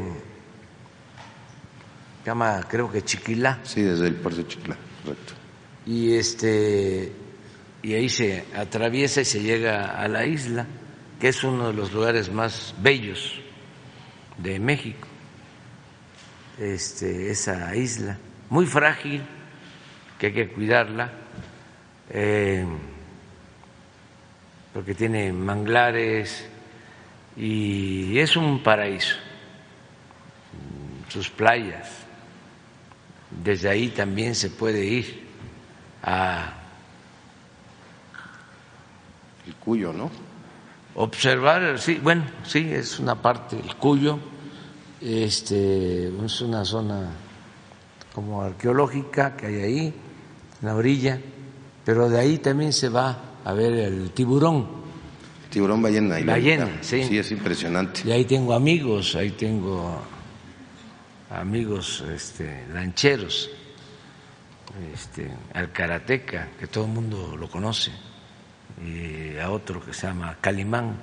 llama, 2.25 2.61
creo 2.67 2.91
que 2.91 3.03
Chiquilá. 3.03 3.59
Sí, 3.63 3.81
desde 3.81 4.07
el 4.07 4.15
puerto 4.15 4.41
de 4.41 4.47
Chiquilá, 4.47 4.77
correcto. 5.03 5.33
Y 5.85 6.15
este 6.15 7.11
y 7.83 7.93
ahí 7.93 8.09
se 8.09 8.45
atraviesa 8.55 9.21
y 9.21 9.25
se 9.25 9.41
llega 9.41 10.01
a 10.01 10.07
la 10.07 10.25
isla 10.25 10.65
que 11.19 11.29
es 11.29 11.43
uno 11.43 11.67
de 11.67 11.73
los 11.73 11.91
lugares 11.93 12.31
más 12.31 12.75
bellos 12.79 13.39
de 14.37 14.59
México, 14.59 15.07
este, 16.59 17.31
esa 17.31 17.75
isla, 17.75 18.17
muy 18.49 18.65
frágil, 18.65 19.21
que 20.19 20.27
hay 20.27 20.33
que 20.33 20.49
cuidarla, 20.49 21.11
eh, 22.09 22.65
porque 24.73 24.93
tiene 24.93 25.31
manglares 25.31 26.47
y 27.37 28.17
es 28.19 28.35
un 28.35 28.61
paraíso, 28.61 29.15
sus 31.09 31.29
playas. 31.29 31.89
Desde 33.31 33.69
ahí 33.69 33.89
también 33.89 34.35
se 34.35 34.49
puede 34.49 34.85
ir 34.85 35.27
a... 36.03 36.53
El 39.45 39.55
Cuyo, 39.55 39.93
¿no? 39.93 40.09
Observar, 40.97 41.77
sí, 41.77 41.99
bueno, 42.01 42.23
sí, 42.45 42.69
es 42.71 42.99
una 42.99 43.21
parte, 43.21 43.57
el 43.59 43.75
Cuyo, 43.75 44.17
este, 45.01 46.07
es 46.07 46.41
una 46.41 46.63
zona 46.63 47.11
como 48.13 48.41
arqueológica 48.41 49.35
que 49.35 49.47
hay 49.47 49.55
ahí, 49.55 49.79
en 49.87 49.93
la 50.65 50.73
orilla, 50.73 51.19
pero 51.83 52.07
de 52.07 52.17
ahí 52.17 52.37
también 52.37 52.71
se 52.71 52.87
va 52.87 53.17
a 53.43 53.51
ver 53.51 53.73
el 53.73 54.11
tiburón. 54.11 54.67
tiburón 55.49 55.81
ballena. 55.81 56.17
Ballena, 56.23 56.77
sí. 56.79 57.03
Sí, 57.03 57.17
es 57.17 57.29
impresionante. 57.29 58.01
Y 58.05 58.13
ahí 58.13 58.23
tengo 58.23 58.53
amigos, 58.53 59.15
ahí 59.15 59.31
tengo 59.31 60.01
amigos 61.29 62.05
este, 62.09 62.67
lancheros, 62.73 63.49
este, 64.93 65.29
al 65.53 65.73
karateca, 65.73 66.51
que 66.57 66.67
todo 66.67 66.85
el 66.85 66.91
mundo 66.91 67.35
lo 67.35 67.49
conoce 67.49 67.91
y 68.83 69.37
a 69.37 69.51
otro 69.51 69.83
que 69.83 69.93
se 69.93 70.07
llama 70.07 70.37
Calimán, 70.41 70.97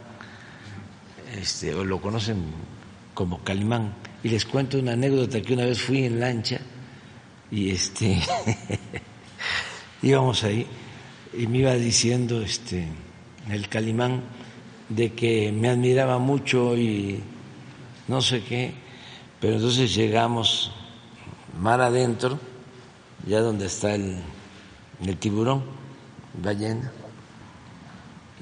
este, 1.34 1.74
o 1.74 1.84
lo 1.84 2.00
conocen 2.00 2.44
como 3.14 3.42
Calimán. 3.42 3.94
Y 4.22 4.28
les 4.28 4.44
cuento 4.44 4.78
una 4.78 4.92
anécdota 4.92 5.40
que 5.40 5.54
una 5.54 5.64
vez 5.64 5.80
fui 5.80 6.04
en 6.04 6.20
lancha 6.20 6.60
y 7.50 7.70
este 7.70 8.22
íbamos 10.02 10.44
ahí 10.44 10.66
y 11.36 11.46
me 11.46 11.58
iba 11.58 11.74
diciendo 11.74 12.40
este 12.40 12.86
el 13.50 13.68
Calimán 13.68 14.22
de 14.88 15.12
que 15.12 15.52
me 15.52 15.68
admiraba 15.68 16.18
mucho 16.18 16.76
y 16.76 17.20
no 18.08 18.20
sé 18.20 18.42
qué, 18.44 18.74
pero 19.40 19.54
entonces 19.54 19.94
llegamos 19.94 20.72
mar 21.58 21.80
adentro, 21.80 22.38
ya 23.26 23.40
donde 23.40 23.66
está 23.66 23.94
el, 23.94 24.18
el 25.04 25.16
tiburón, 25.16 25.64
ballena, 26.42 26.92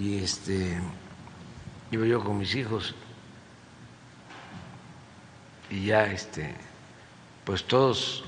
y 0.01 0.19
este 0.19 0.81
iba 1.91 2.07
yo 2.07 2.25
con 2.25 2.39
mis 2.39 2.55
hijos. 2.55 2.95
Y 5.71 5.87
ya 5.87 6.07
este 6.07 6.55
pues 7.45 7.65
todos 7.65 8.25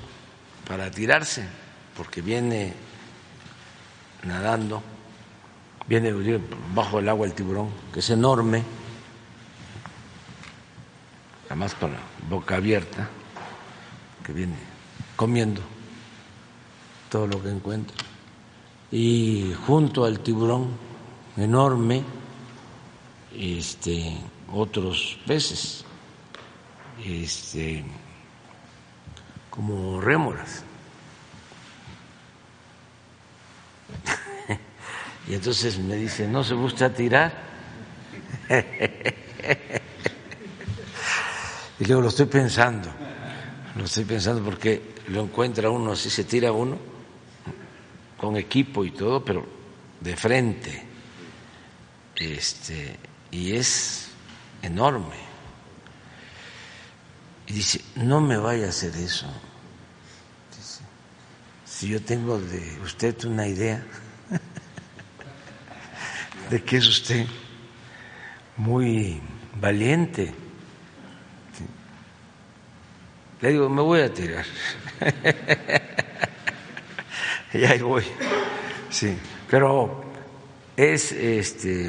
para 0.68 0.90
tirarse 0.90 1.48
porque 1.96 2.20
viene 2.20 2.74
nadando 4.24 4.82
viene 5.88 6.12
bajo 6.74 6.98
el 6.98 7.08
agua 7.08 7.26
el 7.26 7.34
tiburón 7.34 7.68
que 7.92 8.00
es 8.00 8.10
enorme 8.10 8.62
además 11.48 11.74
con 11.74 11.92
la 11.92 11.98
boca 12.30 12.56
abierta 12.56 13.08
que 14.24 14.32
viene 14.32 14.56
comiendo 15.16 15.60
todo 17.10 17.26
lo 17.26 17.42
que 17.42 17.50
encuentra. 17.50 17.96
Y 18.90 19.54
junto 19.66 20.04
al 20.04 20.20
tiburón 20.20 20.91
enorme 21.36 22.02
este, 23.36 24.16
otros 24.52 25.18
peces, 25.26 25.84
este, 27.04 27.84
como 29.50 30.00
rémoras. 30.00 30.64
Y 35.28 35.34
entonces 35.34 35.78
me 35.78 35.94
dice, 35.94 36.26
¿no 36.26 36.42
se 36.42 36.54
gusta 36.54 36.92
tirar? 36.92 37.32
Y 41.80 41.84
luego 41.84 42.02
lo 42.02 42.08
estoy 42.10 42.26
pensando, 42.26 42.88
lo 43.74 43.86
estoy 43.86 44.04
pensando 44.04 44.40
porque 44.40 44.94
lo 45.08 45.22
encuentra 45.22 45.68
uno, 45.68 45.90
así 45.90 46.10
se 46.10 46.22
tira 46.22 46.52
uno, 46.52 46.78
con 48.16 48.36
equipo 48.36 48.84
y 48.84 48.92
todo, 48.92 49.24
pero 49.24 49.44
de 50.00 50.16
frente. 50.16 50.91
Este, 52.22 52.96
y 53.32 53.56
es 53.56 54.10
enorme. 54.62 55.16
Y 57.48 57.54
dice, 57.54 57.80
no 57.96 58.20
me 58.20 58.36
vaya 58.36 58.66
a 58.66 58.68
hacer 58.68 58.94
eso. 58.96 59.26
si 61.64 61.88
yo 61.88 62.00
tengo 62.00 62.38
de 62.38 62.78
usted 62.84 63.24
una 63.24 63.48
idea 63.48 63.84
de 66.50 66.62
que 66.62 66.76
es 66.76 66.86
usted 66.86 67.26
muy 68.56 69.20
valiente. 69.60 70.32
Le 73.40 73.50
digo, 73.50 73.68
me 73.68 73.82
voy 73.82 74.00
a 74.00 74.14
tirar. 74.14 74.46
y 77.52 77.64
ahí 77.64 77.80
voy. 77.80 78.04
Sí, 78.90 79.18
pero 79.50 80.01
es 80.76 81.12
este 81.12 81.88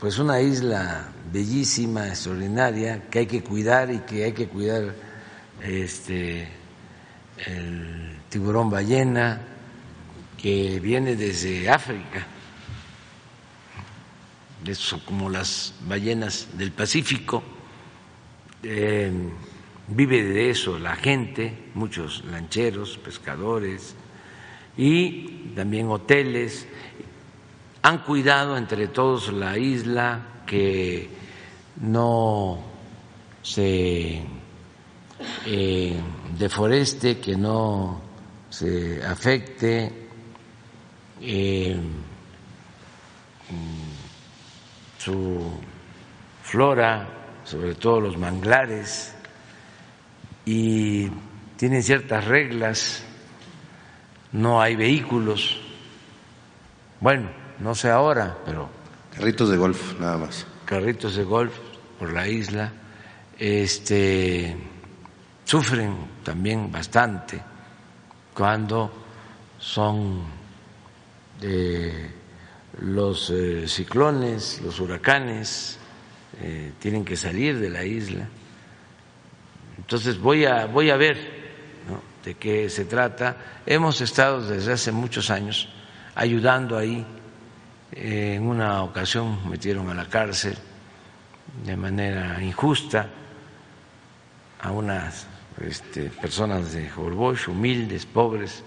pues 0.00 0.18
una 0.18 0.40
isla 0.40 1.08
bellísima, 1.32 2.08
extraordinaria, 2.08 3.08
que 3.10 3.20
hay 3.20 3.26
que 3.26 3.42
cuidar 3.42 3.90
y 3.90 3.98
que 4.00 4.24
hay 4.24 4.32
que 4.32 4.46
cuidar 4.46 4.94
este, 5.62 6.48
el 7.46 8.16
tiburón 8.28 8.70
ballena, 8.70 9.40
que 10.40 10.78
viene 10.80 11.16
desde 11.16 11.68
África, 11.68 12.26
eso 14.64 15.00
como 15.04 15.28
las 15.28 15.74
ballenas 15.86 16.48
del 16.56 16.70
Pacífico, 16.70 17.42
eh, 18.62 19.10
vive 19.88 20.22
de 20.22 20.50
eso 20.50 20.78
la 20.78 20.94
gente, 20.94 21.70
muchos 21.74 22.24
lancheros, 22.24 22.98
pescadores 22.98 23.94
y 24.76 25.52
también 25.56 25.88
hoteles 25.88 26.68
han 27.88 27.98
cuidado 28.00 28.58
entre 28.58 28.88
todos 28.88 29.32
la 29.32 29.56
isla, 29.56 30.42
que 30.44 31.08
no 31.80 32.62
se 33.40 34.22
eh, 35.46 36.00
deforeste, 36.36 37.18
que 37.18 37.34
no 37.34 37.98
se 38.50 39.02
afecte 39.02 40.10
eh, 41.22 41.80
su 44.98 45.50
flora, 46.42 47.08
sobre 47.42 47.74
todo 47.74 48.02
los 48.02 48.18
manglares, 48.18 49.14
y 50.44 51.08
tienen 51.56 51.82
ciertas 51.82 52.26
reglas, 52.26 53.02
no 54.32 54.60
hay 54.60 54.76
vehículos. 54.76 55.58
Bueno, 57.00 57.37
no 57.60 57.74
sé 57.74 57.90
ahora, 57.90 58.36
pero... 58.44 58.68
Carritos 59.14 59.50
de 59.50 59.56
golf, 59.56 59.98
nada 59.98 60.16
más. 60.16 60.46
Carritos 60.64 61.16
de 61.16 61.24
golf 61.24 61.52
por 61.98 62.12
la 62.12 62.28
isla, 62.28 62.72
este, 63.38 64.56
sufren 65.44 65.96
también 66.22 66.70
bastante 66.70 67.40
cuando 68.34 68.92
son 69.58 70.22
eh, 71.42 72.10
los 72.80 73.30
eh, 73.30 73.66
ciclones, 73.66 74.60
los 74.62 74.78
huracanes, 74.78 75.78
eh, 76.40 76.72
tienen 76.78 77.04
que 77.04 77.16
salir 77.16 77.58
de 77.58 77.70
la 77.70 77.84
isla. 77.84 78.28
Entonces 79.76 80.20
voy 80.20 80.44
a, 80.44 80.66
voy 80.66 80.90
a 80.90 80.96
ver 80.96 81.38
de 82.24 82.34
qué 82.34 82.68
se 82.68 82.84
trata. 82.84 83.36
Hemos 83.66 84.00
estado 84.00 84.46
desde 84.46 84.72
hace 84.72 84.92
muchos 84.92 85.30
años 85.30 85.68
ayudando 86.14 86.76
ahí 86.76 87.04
en 87.92 88.46
una 88.46 88.82
ocasión 88.82 89.48
metieron 89.48 89.88
a 89.90 89.94
la 89.94 90.08
cárcel 90.08 90.56
de 91.64 91.76
manera 91.76 92.42
injusta 92.42 93.08
a 94.60 94.72
unas 94.72 95.26
este, 95.60 96.10
personas 96.10 96.72
de 96.72 96.90
Holbox, 96.92 97.48
humildes, 97.48 98.06
pobres, 98.06 98.62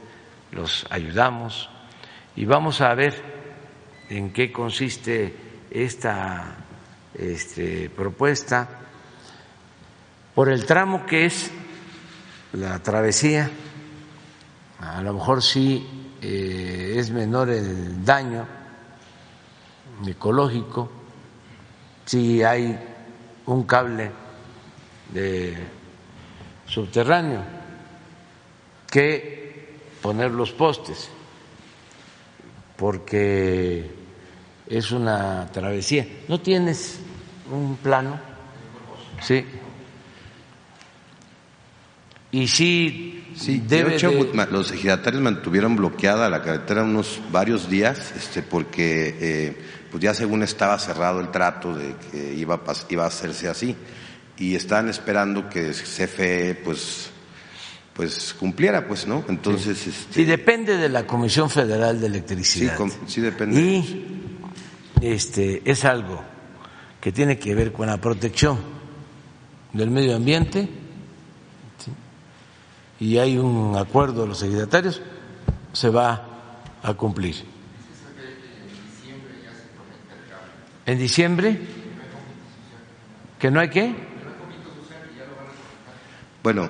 los 0.51 0.85
ayudamos 0.89 1.69
y 2.35 2.45
vamos 2.45 2.81
a 2.81 2.93
ver 2.93 3.13
en 4.09 4.31
qué 4.33 4.51
consiste 4.51 5.35
esta 5.69 6.55
este, 7.13 7.89
propuesta. 7.89 8.67
Por 10.35 10.49
el 10.49 10.65
tramo 10.65 11.05
que 11.05 11.25
es 11.25 11.51
la 12.53 12.79
travesía, 12.79 13.49
a 14.79 15.01
lo 15.01 15.13
mejor 15.13 15.41
sí 15.41 15.87
eh, 16.21 16.95
es 16.97 17.11
menor 17.11 17.49
el 17.49 18.03
daño 18.03 18.60
ecológico, 20.07 20.89
si 22.05 22.43
hay 22.43 22.77
un 23.45 23.63
cable 23.63 24.11
de 25.13 25.57
subterráneo 26.65 27.41
que 28.89 29.79
poner 30.01 30.31
los 30.31 30.51
postes, 30.51 31.09
porque 32.77 33.89
es 34.67 34.91
una 34.91 35.47
travesía. 35.51 36.07
¿No 36.27 36.39
tienes 36.39 36.99
un 37.51 37.77
plano? 37.77 38.19
Sí. 39.21 39.45
Y 42.31 42.47
sí, 42.47 43.20
sí 43.35 43.63
debe 43.65 43.97
los 44.51 44.71
ejidatarios 44.71 45.21
mantuvieron 45.21 45.75
bloqueada 45.75 46.29
la 46.29 46.41
carretera 46.41 46.83
unos 46.83 47.21
varios 47.31 47.69
días, 47.69 48.13
este, 48.15 48.41
porque 48.41 49.15
eh, 49.19 49.57
pues 49.89 50.01
ya 50.01 50.13
según 50.13 50.43
estaba 50.43 50.77
cerrado 50.79 51.19
el 51.19 51.31
trato 51.31 51.75
de 51.75 51.95
que 52.11 52.33
iba 52.33 52.55
a, 52.55 52.73
iba 52.89 53.03
a 53.03 53.07
hacerse 53.07 53.47
así 53.47 53.75
y 54.37 54.55
estaban 54.55 54.89
esperando 54.89 55.49
que 55.49 55.71
CFE 55.71 56.55
pues 56.63 57.09
pues 57.93 58.33
cumpliera 58.39 58.87
pues 58.87 59.05
no 59.05 59.25
entonces 59.27 59.77
sí, 59.77 59.89
este 59.89 60.25
depende 60.25 60.77
de 60.77 60.89
la 60.89 61.05
Comisión 61.05 61.49
Federal 61.49 61.99
de 61.99 62.07
Electricidad. 62.07 62.77
Sí, 62.77 62.97
sí 63.07 63.21
depende 63.21 63.59
y 63.59 64.05
este 65.01 65.61
es 65.65 65.83
algo 65.83 66.23
que 67.01 67.11
tiene 67.11 67.37
que 67.37 67.53
ver 67.53 67.71
con 67.71 67.87
la 67.87 67.97
protección 67.97 68.57
del 69.73 69.89
medio 69.91 70.15
ambiente 70.15 70.80
y 73.01 73.17
hay 73.17 73.35
un 73.35 73.75
acuerdo 73.75 74.21
de 74.21 74.27
los 74.27 74.37
secretarios 74.37 75.01
se 75.73 75.89
va 75.89 76.23
a 76.83 76.93
cumplir. 76.93 77.35
En 80.85 80.99
diciembre 80.99 81.59
que 83.39 83.49
no 83.49 83.59
hay 83.59 83.69
qué 83.69 83.95
bueno 86.43 86.69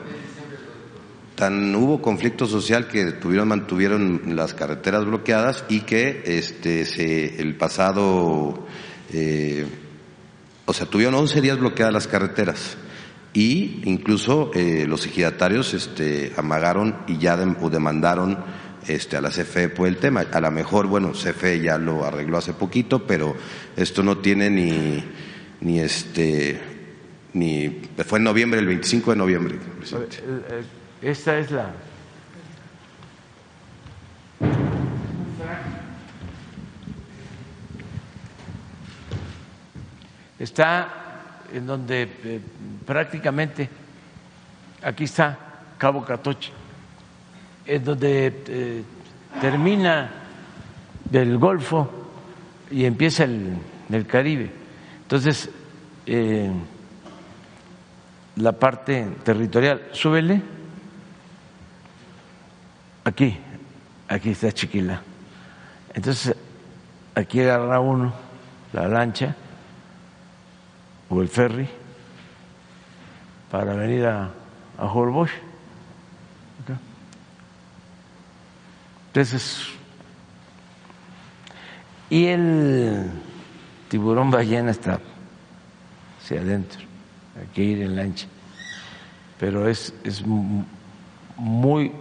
tan 1.36 1.76
hubo 1.76 2.02
conflicto 2.02 2.46
social 2.46 2.88
que 2.88 3.12
tuvieron, 3.14 3.50
mantuvieron 3.50 4.36
las 4.36 4.54
carreteras 4.54 5.06
bloqueadas 5.06 5.66
y 5.68 5.82
que 5.82 6.24
este, 6.26 6.86
se, 6.86 7.42
el 7.42 7.56
pasado, 7.56 8.68
eh, 9.12 9.66
o 10.66 10.74
sea, 10.74 10.86
tuvieron 10.86 11.16
11 11.16 11.42
días 11.42 11.58
bloqueadas 11.58 11.94
las 11.94 12.08
carreteras 12.08 12.78
y 13.34 13.82
incluso 13.86 14.52
eh, 14.54 14.86
los 14.88 15.06
ejidatarios 15.06 15.74
este, 15.74 16.34
amagaron 16.36 16.98
y 17.08 17.18
ya 17.18 17.38
demandaron 17.38 18.38
este, 18.88 19.16
a 19.16 19.22
la 19.22 19.30
CFE 19.30 19.70
por 19.70 19.88
el 19.88 19.98
tema. 19.98 20.26
A 20.32 20.42
lo 20.42 20.52
mejor, 20.52 20.88
bueno, 20.88 21.12
CFE 21.12 21.62
ya 21.62 21.78
lo 21.78 22.04
arregló 22.04 22.38
hace 22.38 22.54
poquito, 22.54 23.06
pero 23.06 23.36
esto 23.76 24.04
no 24.04 24.18
tiene 24.18 24.50
ni, 24.50 25.04
ni 25.62 25.80
este, 25.80 26.60
ni, 27.34 27.82
fue 28.06 28.20
en 28.20 28.26
noviembre, 28.26 28.60
el 28.60 28.68
25 28.68 29.12
de 29.12 29.18
noviembre. 29.18 29.56
Esta 31.02 31.40
es 31.40 31.52
la... 31.52 31.74
Está 40.38 41.01
en 41.54 41.66
donde 41.66 42.04
eh, 42.24 42.40
prácticamente, 42.86 43.70
aquí 44.84 45.06
está 45.06 45.38
Cabo 45.78 46.04
Catoche, 46.04 46.52
en 47.66 47.84
donde 47.84 48.44
eh, 48.48 48.84
termina 49.40 50.10
el 51.12 51.38
Golfo 51.38 51.90
y 52.70 52.86
empieza 52.86 53.26
el, 53.26 53.58
Caribe. 54.08 54.50
Entonces, 55.02 55.50
eh, 56.06 56.50
la 58.38 58.54
parte 58.54 59.06
territorial, 59.24 59.90
súbele, 59.92 60.42
aquí, 63.04 63.38
aquí 64.08 64.30
está 64.30 64.52
Chiquila. 64.54 65.02
Entonces, 65.94 66.34
aquí 67.16 67.42
agarra 67.42 67.82
uno 67.82 68.14
la 68.72 68.88
lancha 68.88 69.36
o 71.12 71.22
el 71.22 71.28
ferry 71.28 71.68
para 73.52 73.74
venir 73.76 74.06
a, 74.06 74.32
a 74.78 74.86
Holbox. 74.86 75.30
Entonces, 79.08 79.68
y 82.10 82.28
el 82.28 83.12
tiburón 83.90 84.32
ballena 84.32 84.72
está 84.72 85.02
hacia 86.24 86.40
adentro, 86.40 86.80
hay 87.38 87.48
que 87.54 87.62
ir 87.62 87.82
en 87.82 87.98
lancha, 87.98 88.28
pero 89.38 89.68
es, 89.68 89.94
es 90.06 90.24
muy 91.36 91.92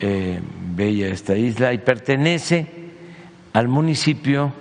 eh, 0.00 0.40
bella 0.74 1.06
esta 1.06 1.36
isla 1.36 1.72
y 1.72 1.78
pertenece 1.78 2.66
al 3.52 3.68
municipio 3.68 4.52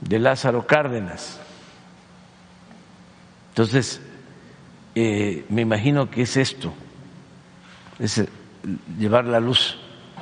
de 0.00 0.18
Lázaro 0.18 0.66
Cárdenas. 0.66 1.40
Entonces, 3.58 4.00
eh, 4.94 5.44
me 5.48 5.62
imagino 5.62 6.08
que 6.08 6.22
es 6.22 6.36
esto, 6.36 6.72
es 7.98 8.22
llevar 8.96 9.24
la 9.24 9.40
luz, 9.40 9.76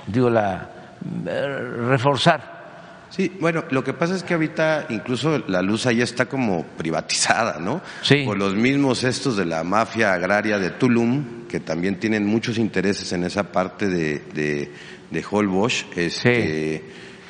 digo, 0.07 0.31
la 0.31 0.71
reforzar. 1.87 3.05
Sí, 3.11 3.31
bueno, 3.39 3.65
lo 3.69 3.85
que 3.85 3.93
pasa 3.93 4.17
es 4.17 4.23
que 4.23 4.33
ahorita 4.33 4.87
incluso 4.89 5.45
la 5.49 5.61
luz 5.61 5.85
ahí 5.85 6.01
está 6.01 6.25
como 6.25 6.65
privatizada, 6.79 7.61
¿no? 7.61 7.83
Sí. 8.01 8.23
Por 8.25 8.39
los 8.39 8.55
mismos 8.55 9.05
estos 9.05 9.37
de 9.37 9.45
la 9.45 9.63
mafia 9.65 10.15
agraria 10.15 10.59
de 10.59 10.71
Tulum, 10.71 11.47
que 11.47 11.61
también 11.61 12.01
tienen 12.01 12.25
muchos 12.25 12.57
intereses 12.57 13.13
en 13.13 13.23
esa 13.23 13.53
parte 13.53 13.87
de, 13.87 14.21
de, 14.33 14.73
de 15.11 15.25
Holbox, 15.31 15.89
este, 15.95 16.85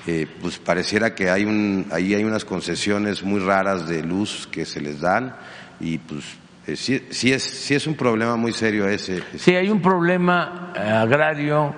eh, 0.06 0.26
pues 0.40 0.58
pareciera 0.58 1.16
que 1.16 1.30
hay 1.30 1.44
un, 1.44 1.86
ahí 1.90 2.14
hay 2.14 2.22
unas 2.22 2.44
concesiones 2.44 3.24
muy 3.24 3.40
raras 3.40 3.88
de 3.88 4.04
luz 4.04 4.46
que 4.46 4.64
se 4.64 4.80
les 4.80 5.00
dan 5.00 5.34
y 5.80 5.98
pues 5.98 6.24
eh, 6.66 6.76
sí, 6.76 7.06
sí, 7.10 7.32
es, 7.32 7.42
sí 7.42 7.74
es 7.74 7.86
un 7.86 7.94
problema 7.94 8.36
muy 8.36 8.52
serio 8.52 8.88
ese. 8.88 9.22
Sí, 9.36 9.54
hay 9.54 9.70
un 9.70 9.80
problema 9.80 10.72
eh, 10.74 10.80
agrario 10.80 11.74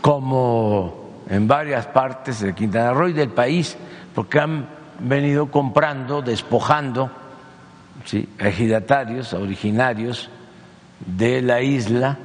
como 0.00 1.24
en 1.28 1.48
varias 1.48 1.86
partes 1.86 2.40
de 2.40 2.54
Quintana 2.54 2.92
Roo 2.92 3.08
y 3.08 3.12
del 3.12 3.30
país, 3.30 3.76
porque 4.14 4.38
han 4.38 4.68
venido 5.00 5.50
comprando, 5.50 6.22
despojando 6.22 7.10
¿sí? 8.04 8.28
ejidatarios 8.38 9.32
originarios 9.34 10.30
de 11.04 11.42
la 11.42 11.60
isla 11.60 12.18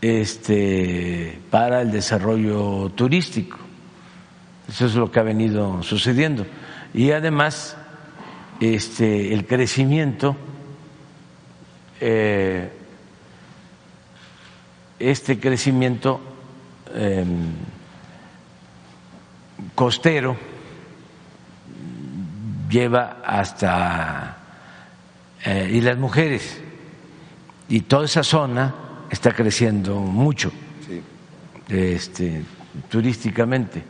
este, 0.00 1.40
para 1.50 1.82
el 1.82 1.90
desarrollo 1.90 2.90
turístico. 2.90 3.58
Eso 4.68 4.86
es 4.86 4.94
lo 4.94 5.10
que 5.10 5.18
ha 5.18 5.24
venido 5.24 5.82
sucediendo. 5.82 6.46
Y 6.94 7.10
además, 7.10 7.76
este, 8.60 9.32
el 9.32 9.46
crecimiento, 9.46 10.36
eh, 12.00 12.70
este 14.98 15.40
crecimiento 15.40 16.20
eh, 16.94 17.24
costero 19.74 20.36
lleva 22.68 23.22
hasta 23.24 24.36
eh, 25.44 25.70
y 25.72 25.80
las 25.80 25.96
mujeres 25.96 26.60
y 27.68 27.80
toda 27.82 28.04
esa 28.04 28.22
zona 28.22 28.74
está 29.10 29.32
creciendo 29.32 29.96
mucho 29.96 30.52
Sí. 30.86 31.02
este, 31.68 32.42
turísticamente. 32.90 33.82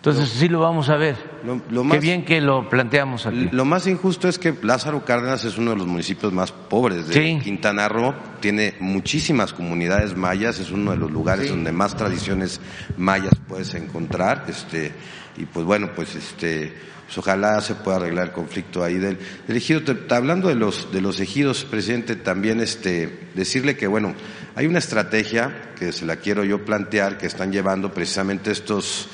Entonces 0.00 0.30
sí 0.30 0.48
lo 0.48 0.60
vamos 0.60 0.88
a 0.88 0.96
ver. 0.96 1.14
Lo- 1.44 1.60
lo 1.70 1.82
Qué 1.82 1.88
más- 1.88 2.00
bien 2.00 2.24
que 2.24 2.40
lo 2.40 2.70
planteamos 2.70 3.26
aquí. 3.26 3.50
Lo 3.52 3.66
más 3.66 3.86
injusto 3.86 4.28
es 4.28 4.38
que 4.38 4.54
Lázaro 4.62 5.04
Cárdenas 5.04 5.44
es 5.44 5.58
uno 5.58 5.72
de 5.72 5.76
los 5.76 5.86
municipios 5.86 6.32
más 6.32 6.52
pobres 6.52 7.08
de 7.08 7.12
Sí. 7.12 7.38
Quintana 7.44 7.86
Roo, 7.86 8.14
tiene 8.40 8.74
muchísimas 8.80 9.52
comunidades 9.52 10.16
mayas, 10.16 10.58
es 10.58 10.70
uno 10.70 10.92
de 10.92 10.96
los 10.96 11.10
lugares 11.10 11.50
donde 11.50 11.70
más 11.72 11.98
tradiciones 11.98 12.62
mayas 12.96 13.34
puedes 13.46 13.74
encontrar, 13.74 14.46
este, 14.48 14.92
y 15.36 15.44
pues 15.44 15.66
bueno, 15.66 15.90
pues 15.94 16.14
este, 16.14 16.72
pues 17.04 17.18
ojalá 17.18 17.60
se 17.60 17.74
pueda 17.74 17.98
arreglar 17.98 18.28
el 18.28 18.32
conflicto 18.32 18.82
ahí 18.82 18.94
del, 18.94 19.18
del 19.46 19.56
ejido. 19.58 19.82
Te- 19.82 20.14
Hablando 20.14 20.48
de 20.48 20.54
los, 20.54 20.90
de 20.92 21.02
los 21.02 21.20
ejidos, 21.20 21.66
presidente, 21.66 22.16
también 22.16 22.60
este, 22.60 23.28
decirle 23.34 23.76
que 23.76 23.86
bueno, 23.86 24.14
hay 24.56 24.66
una 24.66 24.78
estrategia 24.78 25.72
que 25.78 25.92
se 25.92 26.06
la 26.06 26.16
quiero 26.16 26.42
yo 26.42 26.64
plantear 26.64 27.18
que 27.18 27.26
están 27.26 27.52
llevando 27.52 27.92
precisamente 27.92 28.50
estos 28.50 29.06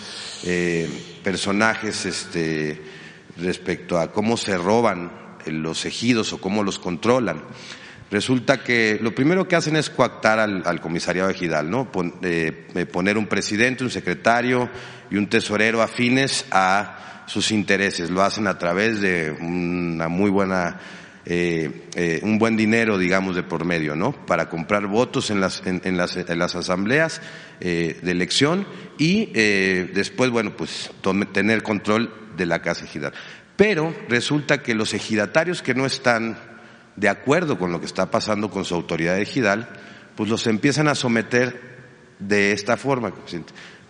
eh, 0.47 0.89
personajes, 1.23 2.07
este, 2.07 2.81
respecto 3.37 3.99
a 3.99 4.13
cómo 4.13 4.37
se 4.37 4.57
roban 4.57 5.11
eh, 5.45 5.51
los 5.53 5.85
ejidos 5.85 6.33
o 6.33 6.41
cómo 6.41 6.63
los 6.63 6.79
controlan. 6.79 7.43
Resulta 8.09 8.63
que 8.63 8.99
lo 9.03 9.15
primero 9.17 9.49
que 9.49 9.57
hacen 9.57 9.75
es 9.75 9.91
coactar 9.91 10.39
al, 10.39 10.63
al 10.65 10.81
comisariado 10.81 11.29
ejidal, 11.29 11.69
¿no? 11.69 11.91
Eh, 12.23 12.69
eh, 12.75 12.87
poner 12.87 13.19
un 13.19 13.27
presidente, 13.27 13.83
un 13.83 13.91
secretario 13.91 14.71
y 15.11 15.17
un 15.17 15.27
tesorero 15.29 15.83
afines 15.83 16.47
a 16.53 17.25
sus 17.27 17.51
intereses. 17.51 18.09
Lo 18.11 18.23
hacen 18.23 18.47
a 18.47 18.59
través 18.59 19.01
de 19.01 19.33
una 19.33 20.07
muy 20.07 20.31
buena, 20.31 20.79
eh, 21.25 21.89
eh, 21.97 22.21
un 22.23 22.39
buen 22.39 22.57
dinero, 22.57 22.97
digamos, 22.97 23.35
de 23.35 23.43
por 23.43 23.65
medio, 23.65 23.97
¿no? 23.97 24.13
Para 24.25 24.49
comprar 24.49 24.87
votos 24.87 25.31
en 25.31 25.41
las, 25.41 25.67
en, 25.67 25.81
en 25.83 25.97
las, 25.97 26.17
en 26.17 26.39
las 26.39 26.55
asambleas 26.55 27.21
eh, 27.61 27.99
de 28.03 28.11
elección 28.11 28.67
y 28.99 29.31
eh, 29.35 29.91
después, 29.95 30.31
bueno, 30.31 30.57
pues 30.57 30.91
tener 31.33 31.63
control 31.63 32.13
de 32.37 32.47
la 32.47 32.63
casa 32.63 32.85
ejidal. 32.85 33.13
Pero 33.57 33.95
resulta 34.09 34.63
que 34.63 34.75
los 34.75 34.93
ejidatarios 34.95 35.63
que 35.63 35.75
no 35.75 35.87
están 35.87 36.39
de 36.97 37.09
acuerdo 37.09 37.59
con 37.59 37.73
lo 37.73 37.81
que 37.81 37.87
está 37.87 38.11
pasando 38.11 38.51
con 38.51 38.65
su 38.65 38.75
autoridad 38.75 39.19
ejidal, 39.19 39.69
pues 40.15 40.29
los 40.29 40.47
empiezan 40.47 40.89
a 40.89 40.95
someter 40.95 41.77
de 42.19 42.53
esta 42.53 42.77
forma. 42.77 43.13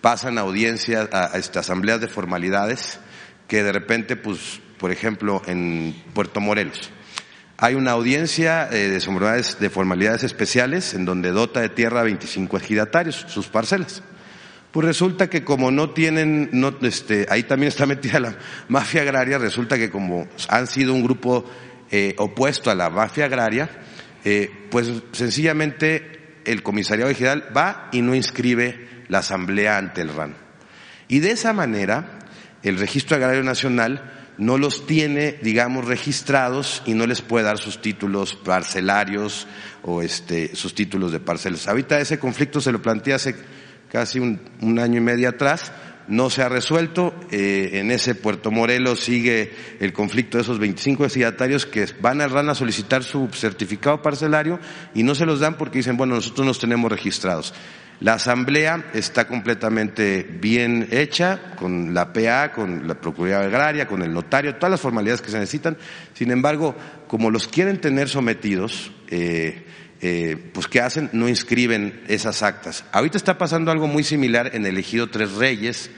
Pasan 0.00 0.38
a 0.38 0.42
audiencias, 0.42 1.08
a, 1.12 1.34
a 1.34 1.38
estas 1.38 1.66
asambleas 1.66 2.00
de 2.00 2.08
formalidades, 2.08 3.00
que 3.48 3.62
de 3.62 3.72
repente, 3.72 4.16
pues, 4.16 4.60
por 4.78 4.90
ejemplo, 4.90 5.42
en 5.46 5.94
Puerto 6.14 6.40
Morelos, 6.40 6.90
hay 7.58 7.74
una 7.74 7.92
audiencia 7.92 8.68
eh, 8.70 8.88
de 8.88 9.00
formalidades, 9.00 9.58
de 9.58 9.70
formalidades 9.70 10.24
especiales 10.24 10.94
en 10.94 11.04
donde 11.04 11.30
dota 11.30 11.60
de 11.60 11.70
tierra 11.70 12.00
a 12.00 12.04
25 12.04 12.56
ejidatarios, 12.58 13.24
sus 13.28 13.48
parcelas. 13.48 14.02
Pues 14.72 14.84
resulta 14.84 15.30
que 15.30 15.42
como 15.42 15.70
no 15.70 15.90
tienen, 15.90 16.50
no, 16.52 16.76
este, 16.82 17.26
ahí 17.30 17.44
también 17.44 17.68
está 17.68 17.86
metida 17.86 18.20
la 18.20 18.36
mafia 18.68 19.02
agraria, 19.02 19.38
resulta 19.38 19.78
que 19.78 19.90
como 19.90 20.28
han 20.48 20.66
sido 20.66 20.92
un 20.92 21.02
grupo 21.02 21.46
eh, 21.90 22.14
opuesto 22.18 22.70
a 22.70 22.74
la 22.74 22.90
mafia 22.90 23.24
agraria, 23.24 23.70
eh, 24.24 24.50
pues 24.70 24.92
sencillamente 25.12 26.40
el 26.44 26.62
comisariado 26.62 27.10
ejidal 27.10 27.48
va 27.56 27.88
y 27.92 28.02
no 28.02 28.14
inscribe 28.14 29.04
la 29.08 29.18
asamblea 29.18 29.78
ante 29.78 30.02
el 30.02 30.14
RAN. 30.14 30.36
Y 31.08 31.20
de 31.20 31.30
esa 31.30 31.52
manera, 31.52 32.18
el 32.62 32.78
Registro 32.78 33.16
Agrario 33.16 33.44
Nacional 33.44 34.15
no 34.38 34.58
los 34.58 34.86
tiene, 34.86 35.38
digamos, 35.42 35.86
registrados 35.86 36.82
y 36.84 36.94
no 36.94 37.06
les 37.06 37.22
puede 37.22 37.44
dar 37.44 37.58
sus 37.58 37.80
títulos 37.80 38.34
parcelarios 38.34 39.46
o 39.82 40.02
este, 40.02 40.54
sus 40.54 40.74
títulos 40.74 41.12
de 41.12 41.20
parcelas. 41.20 41.68
Ahorita 41.68 41.98
ese 41.98 42.18
conflicto 42.18 42.60
se 42.60 42.72
lo 42.72 42.82
planteé 42.82 43.14
hace 43.14 43.36
casi 43.90 44.18
un, 44.18 44.78
año 44.78 44.98
y 44.98 45.00
medio 45.00 45.28
atrás, 45.28 45.72
no 46.08 46.28
se 46.28 46.42
ha 46.42 46.48
resuelto. 46.48 47.14
Eh, 47.30 47.70
en 47.74 47.90
ese 47.90 48.14
Puerto 48.14 48.50
Morelos 48.50 49.00
sigue 49.00 49.52
el 49.80 49.92
conflicto 49.92 50.36
de 50.36 50.42
esos 50.42 50.58
25 50.58 51.06
ejidatarios 51.06 51.64
que 51.66 51.86
van 52.00 52.20
a, 52.20 52.26
van 52.26 52.48
a 52.50 52.54
solicitar 52.54 53.04
su 53.04 53.28
certificado 53.32 54.02
parcelario 54.02 54.60
y 54.94 55.02
no 55.02 55.14
se 55.14 55.26
los 55.26 55.40
dan 55.40 55.56
porque 55.56 55.78
dicen, 55.78 55.96
bueno, 55.96 56.14
nosotros 56.14 56.46
nos 56.46 56.58
tenemos 56.58 56.90
registrados. 56.90 57.54
La 58.00 58.14
asamblea 58.14 58.90
está 58.92 59.26
completamente 59.26 60.22
bien 60.22 60.88
hecha 60.90 61.54
con 61.56 61.94
la 61.94 62.12
PA, 62.12 62.52
con 62.52 62.86
la 62.86 62.94
Procuraduría 62.94 63.46
Agraria, 63.46 63.88
con 63.88 64.02
el 64.02 64.12
notario, 64.12 64.56
todas 64.56 64.70
las 64.70 64.80
formalidades 64.80 65.22
que 65.22 65.30
se 65.30 65.38
necesitan. 65.38 65.78
Sin 66.12 66.30
embargo, 66.30 66.74
como 67.08 67.30
los 67.30 67.48
quieren 67.48 67.80
tener 67.80 68.10
sometidos, 68.10 68.92
eh, 69.08 69.64
eh, 70.02 70.36
pues 70.52 70.68
¿qué 70.68 70.82
hacen? 70.82 71.08
No 71.12 71.26
inscriben 71.26 72.02
esas 72.06 72.42
actas. 72.42 72.84
Ahorita 72.92 73.16
está 73.16 73.38
pasando 73.38 73.70
algo 73.70 73.86
muy 73.86 74.04
similar 74.04 74.50
en 74.54 74.66
el 74.66 74.76
ejido 74.76 75.08
Tres 75.08 75.32
Reyes, 75.32 75.90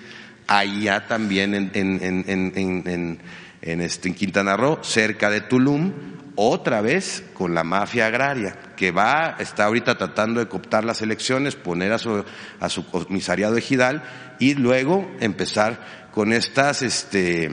allá 0.46 1.08
también 1.08 1.52
en, 1.54 1.70
en, 1.74 3.18
en, 3.60 3.80
este, 3.80 4.08
en 4.08 4.14
Quintana 4.14 4.56
Roo, 4.56 4.78
cerca 4.82 5.30
de 5.30 5.40
Tulum, 5.40 5.92
otra 6.40 6.80
vez 6.82 7.24
con 7.34 7.52
la 7.52 7.64
mafia 7.64 8.06
agraria, 8.06 8.56
que 8.76 8.92
va, 8.92 9.34
está 9.40 9.64
ahorita 9.64 9.98
tratando 9.98 10.38
de 10.38 10.46
cooptar 10.46 10.84
las 10.84 11.02
elecciones, 11.02 11.56
poner 11.56 11.92
a 11.92 11.98
su, 11.98 12.24
a 12.60 12.68
su 12.68 12.86
comisariado 12.86 13.56
ejidal 13.56 14.04
y 14.38 14.54
luego 14.54 15.10
empezar 15.18 16.08
con 16.12 16.32
estas, 16.32 16.82
este, 16.82 17.50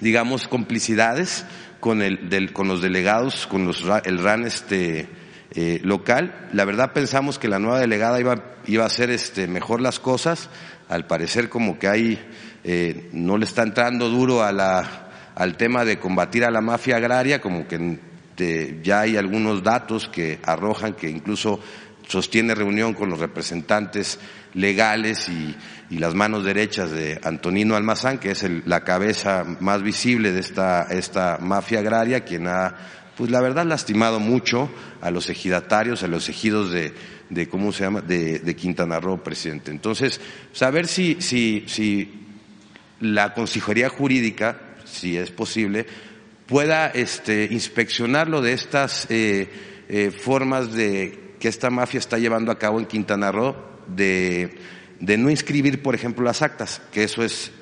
digamos, 0.00 0.48
complicidades 0.48 1.46
con, 1.78 2.02
el, 2.02 2.28
del, 2.28 2.52
con 2.52 2.66
los 2.66 2.82
delegados, 2.82 3.46
con 3.46 3.64
los, 3.66 3.84
el 4.02 4.18
RAN 4.18 4.44
este, 4.44 5.08
eh, 5.54 5.80
local. 5.84 6.48
La 6.52 6.64
verdad 6.64 6.92
pensamos 6.92 7.38
que 7.38 7.46
la 7.46 7.60
nueva 7.60 7.78
delegada 7.78 8.18
iba, 8.18 8.56
iba 8.66 8.82
a 8.82 8.88
hacer 8.88 9.10
este, 9.10 9.46
mejor 9.46 9.80
las 9.80 10.00
cosas. 10.00 10.50
Al 10.88 11.06
parecer 11.06 11.48
como 11.48 11.78
que 11.78 11.86
ahí 11.86 12.18
eh, 12.64 13.10
no 13.12 13.38
le 13.38 13.44
está 13.44 13.62
entrando 13.62 14.08
duro 14.08 14.42
a 14.42 14.50
la, 14.50 15.08
al 15.36 15.56
tema 15.56 15.84
de 15.84 16.00
combatir 16.00 16.44
a 16.44 16.50
la 16.50 16.60
mafia 16.60 16.96
agraria, 16.96 17.40
como 17.40 17.68
que 17.68 18.07
este, 18.38 18.78
ya 18.84 19.00
hay 19.00 19.16
algunos 19.16 19.64
datos 19.64 20.08
que 20.08 20.38
arrojan 20.44 20.94
que 20.94 21.10
incluso 21.10 21.58
sostiene 22.06 22.54
reunión 22.54 22.94
con 22.94 23.10
los 23.10 23.18
representantes 23.18 24.20
legales 24.54 25.28
y, 25.28 25.56
las 25.90 26.14
manos 26.14 26.44
derechas 26.44 26.90
de 26.90 27.18
Antonino 27.24 27.74
Almazán, 27.74 28.18
que 28.18 28.32
es 28.32 28.44
la 28.66 28.84
cabeza 28.84 29.44
más 29.58 29.82
visible 29.82 30.32
de 30.32 30.40
esta, 30.40 30.82
esta 30.82 31.38
mafia 31.40 31.78
agraria, 31.78 32.26
quien 32.26 32.46
ha, 32.46 32.76
pues 33.16 33.30
la 33.30 33.40
verdad, 33.40 33.64
lastimado 33.64 34.20
mucho 34.20 34.70
a 35.00 35.10
los 35.10 35.30
ejidatarios, 35.30 36.02
a 36.02 36.08
los 36.08 36.28
ejidos 36.28 36.70
de, 36.70 36.92
de 37.30 37.48
¿cómo 37.48 37.72
se 37.72 37.84
llama?, 37.84 38.02
de, 38.02 38.38
de 38.40 38.54
Quintana 38.54 39.00
Roo, 39.00 39.22
presidente. 39.22 39.70
Entonces, 39.70 40.20
saber 40.52 40.86
si, 40.88 41.16
si, 41.22 41.64
si 41.66 42.26
la 43.00 43.32
consejería 43.32 43.88
jurídica, 43.88 44.60
si 44.84 45.16
es 45.16 45.30
posible, 45.30 45.86
pueda 46.48 46.88
este, 46.88 47.46
inspeccionarlo 47.50 48.40
de 48.40 48.54
estas 48.54 49.06
eh, 49.10 49.48
eh, 49.88 50.10
formas 50.10 50.72
de 50.72 51.34
que 51.38 51.46
esta 51.46 51.70
mafia 51.70 51.98
está 51.98 52.18
llevando 52.18 52.50
a 52.50 52.58
cabo 52.58 52.80
en 52.80 52.86
Quintana 52.86 53.30
Roo 53.30 53.54
de, 53.86 54.58
de 54.98 55.18
no 55.18 55.30
inscribir, 55.30 55.82
por 55.82 55.94
ejemplo, 55.94 56.24
las 56.24 56.42
actas, 56.42 56.82
que 56.90 57.04
eso 57.04 57.22
es 57.22 57.52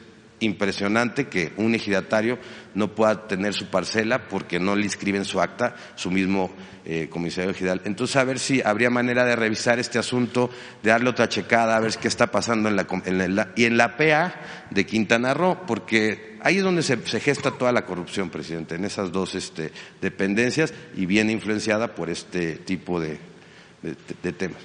impresionante 0.40 1.28
que 1.28 1.52
un 1.56 1.74
ejidatario 1.74 2.38
no 2.74 2.94
pueda 2.94 3.26
tener 3.26 3.54
su 3.54 3.70
parcela 3.70 4.28
porque 4.28 4.60
no 4.60 4.76
le 4.76 4.84
inscriben 4.84 5.24
su 5.24 5.40
acta 5.40 5.74
su 5.94 6.10
mismo 6.10 6.50
eh, 6.84 7.08
comisario 7.08 7.50
ejidal. 7.50 7.80
Entonces, 7.84 8.16
a 8.16 8.24
ver 8.24 8.38
si 8.38 8.60
habría 8.60 8.90
manera 8.90 9.24
de 9.24 9.34
revisar 9.34 9.78
este 9.78 9.98
asunto, 9.98 10.50
de 10.82 10.90
darle 10.90 11.10
otra 11.10 11.28
checada, 11.28 11.76
a 11.76 11.80
ver 11.80 11.92
qué 11.96 12.08
está 12.08 12.28
pasando 12.28 12.68
en 12.68 12.76
la, 12.76 12.86
en 13.06 13.34
la 13.34 13.52
y 13.56 13.64
en 13.64 13.76
la 13.76 13.96
PA 13.96 14.34
de 14.70 14.86
Quintana 14.86 15.34
Roo, 15.34 15.64
porque 15.66 16.35
ahí 16.46 16.58
es 16.58 16.62
donde 16.62 16.82
se, 16.84 16.96
gesta 17.20 17.50
toda 17.50 17.72
la 17.72 17.84
corrupción, 17.84 18.30
presidente, 18.30 18.76
en 18.76 18.84
esas 18.84 19.10
dos 19.10 19.34
este, 19.34 19.72
dependencias 20.00 20.72
y 20.94 21.04
viene 21.04 21.32
influenciada 21.32 21.96
por 21.96 22.08
este 22.08 22.52
tipo 22.58 23.00
de, 23.00 23.18
de, 24.22 24.32
temas. 24.32 24.60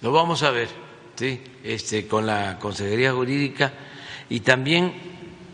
Lo 0.00 0.12
vamos 0.12 0.44
a 0.44 0.52
ver, 0.52 0.68
sí, 1.16 1.42
este, 1.64 2.06
con 2.06 2.24
la 2.24 2.60
Consejería 2.60 3.12
Jurídica 3.12 3.72
y 4.28 4.40
también 4.40 4.94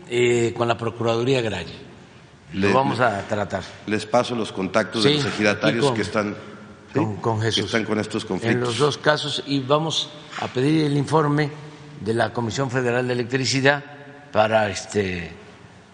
eh, 0.07 0.53
con 0.55 0.67
la 0.67 0.77
Procuraduría 0.77 1.39
Agraria. 1.39 1.73
Lo 2.53 2.71
vamos 2.71 2.99
a 2.99 3.27
tratar. 3.27 3.63
Les 3.87 4.05
paso 4.05 4.35
los 4.35 4.51
contactos 4.51 5.03
de 5.03 5.15
los 5.15 5.25
ejidatarios 5.25 5.91
que 5.93 6.03
están 6.03 6.35
con, 7.21 7.41
Jesús. 7.41 7.65
están 7.65 7.85
con 7.85 7.99
estos 7.99 8.23
conflictos. 8.23 8.55
En 8.55 8.61
los 8.61 8.77
dos 8.77 8.99
casos 8.99 9.43
y 9.47 9.61
vamos 9.61 10.11
a 10.39 10.47
pedir 10.47 10.85
el 10.85 10.95
informe 10.95 11.49
de 12.01 12.13
la 12.13 12.31
Comisión 12.31 12.69
Federal 12.69 13.07
de 13.07 13.13
Electricidad 13.13 13.83
para 14.31 14.69
este 14.69 15.44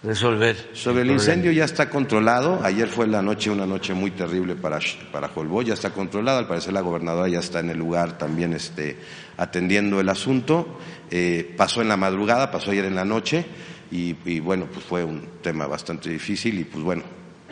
resolver. 0.02 0.70
Sobre 0.72 1.02
el, 1.02 1.10
incendio 1.10 1.52
ya 1.52 1.64
está 1.64 1.88
controlado. 1.88 2.60
Ayer 2.62 2.88
fue 2.88 3.06
la 3.06 3.22
noche, 3.22 3.50
una 3.50 3.66
noche 3.66 3.94
muy 3.94 4.10
terrible 4.10 4.56
para, 4.56 4.78
para 5.12 5.30
Holbox, 5.34 5.66
ya 5.66 5.74
está 5.74 5.90
controlado. 5.90 6.38
Al 6.38 6.48
parecer 6.48 6.72
la 6.72 6.80
gobernadora 6.80 7.28
ya 7.28 7.38
está 7.38 7.60
en 7.60 7.70
el 7.70 7.78
lugar 7.78 8.18
también 8.18 8.52
este, 8.52 8.96
atendiendo 9.36 10.00
el 10.00 10.08
asunto. 10.08 10.78
Eh, 11.10 11.54
pasó 11.56 11.82
en 11.82 11.88
la 11.88 11.96
madrugada, 11.96 12.50
pasó 12.50 12.70
ayer 12.70 12.86
en 12.86 12.94
la 12.94 13.04
noche 13.04 13.44
y, 13.90 14.40
bueno, 14.40 14.66
pues 14.72 14.84
fue 14.84 15.04
un 15.04 15.28
tema 15.42 15.66
bastante 15.66 16.08
difícil 16.08 16.58
y 16.58 16.64
pues 16.64 16.82
bueno, 16.82 17.02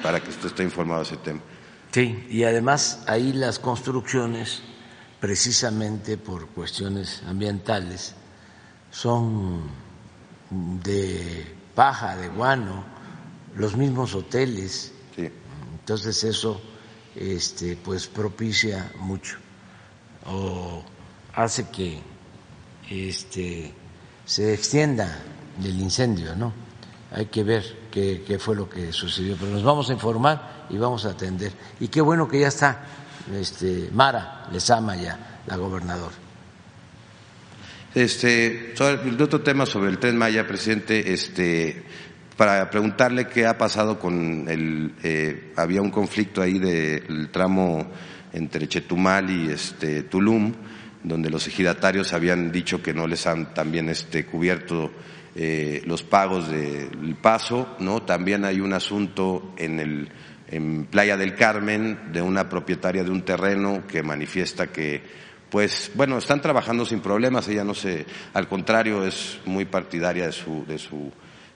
para 0.02 0.20
que 0.20 0.30
usted 0.30 0.46
esté 0.46 0.62
informado 0.62 1.00
de 1.00 1.06
ese 1.06 1.16
tema. 1.18 1.40
Sí, 1.92 2.26
y 2.30 2.44
además 2.44 3.04
ahí 3.06 3.34
las 3.34 3.58
construcciones, 3.58 4.62
precisamente 5.20 6.16
por 6.16 6.48
cuestiones 6.48 7.22
ambientales, 7.26 8.14
son 8.90 9.64
de 10.50 11.59
paja, 11.80 12.14
de 12.14 12.28
guano, 12.28 12.84
los 13.56 13.74
mismos 13.74 14.14
hoteles. 14.14 14.92
Sí. 15.16 15.30
Entonces 15.78 16.24
eso 16.24 16.60
este, 17.16 17.74
pues 17.74 18.06
propicia 18.06 18.92
mucho 18.98 19.38
o 20.26 20.84
hace 21.34 21.70
que 21.70 22.02
este, 22.90 23.72
se 24.26 24.52
extienda 24.52 25.22
el 25.58 25.80
incendio, 25.80 26.36
¿no? 26.36 26.52
Hay 27.12 27.26
que 27.26 27.44
ver 27.44 27.64
qué, 27.90 28.24
qué, 28.26 28.38
fue 28.38 28.54
lo 28.56 28.68
que 28.68 28.92
sucedió, 28.92 29.34
pero 29.40 29.50
nos 29.50 29.62
vamos 29.62 29.88
a 29.88 29.94
informar 29.94 30.66
y 30.68 30.76
vamos 30.76 31.06
a 31.06 31.12
atender. 31.12 31.50
Y 31.80 31.88
qué 31.88 32.02
bueno 32.02 32.28
que 32.28 32.40
ya 32.40 32.48
está 32.48 32.84
este, 33.32 33.88
Mara 33.90 34.48
Lezama 34.52 34.96
ya, 34.96 35.40
la 35.46 35.56
gobernadora. 35.56 36.14
Este, 37.94 38.72
sobre 38.76 39.08
el 39.08 39.20
otro 39.20 39.40
tema 39.40 39.66
sobre 39.66 39.90
el 39.90 39.98
tren 39.98 40.16
Maya, 40.16 40.46
presidente, 40.46 41.12
este, 41.12 41.82
para 42.36 42.70
preguntarle 42.70 43.26
qué 43.26 43.46
ha 43.46 43.58
pasado 43.58 43.98
con 43.98 44.48
el, 44.48 44.92
eh, 45.02 45.52
había 45.56 45.82
un 45.82 45.90
conflicto 45.90 46.40
ahí 46.40 46.60
del 46.60 47.30
tramo 47.32 47.90
entre 48.32 48.68
Chetumal 48.68 49.30
y 49.30 49.50
este 49.50 50.04
Tulum 50.04 50.54
donde 51.02 51.30
los 51.30 51.48
ejidatarios 51.48 52.12
habían 52.12 52.52
dicho 52.52 52.82
que 52.82 52.94
no 52.94 53.06
les 53.06 53.26
han 53.26 53.54
también 53.54 53.88
este, 53.88 54.24
cubierto 54.24 54.92
eh, 55.34 55.82
los 55.86 56.02
pagos 56.02 56.48
del 56.48 57.16
paso, 57.20 57.74
¿no? 57.80 58.02
También 58.02 58.44
hay 58.44 58.60
un 58.60 58.72
asunto 58.72 59.54
en 59.56 59.80
el 59.80 60.08
en 60.50 60.86
Playa 60.86 61.16
del 61.16 61.36
Carmen 61.36 62.12
de 62.12 62.22
una 62.22 62.48
propietaria 62.48 63.04
de 63.04 63.10
un 63.10 63.22
terreno 63.22 63.84
que 63.86 64.02
manifiesta 64.02 64.66
que 64.66 65.29
pues 65.50 65.90
bueno, 65.94 66.18
están 66.18 66.40
trabajando 66.40 66.84
sin 66.86 67.00
problemas, 67.00 67.48
ella 67.48 67.64
no 67.64 67.74
se, 67.74 68.06
al 68.32 68.48
contrario, 68.48 69.04
es 69.04 69.40
muy 69.44 69.64
partidaria 69.64 70.26
de 70.26 70.32
su, 70.32 70.64
de 70.66 70.78
su, 70.78 71.12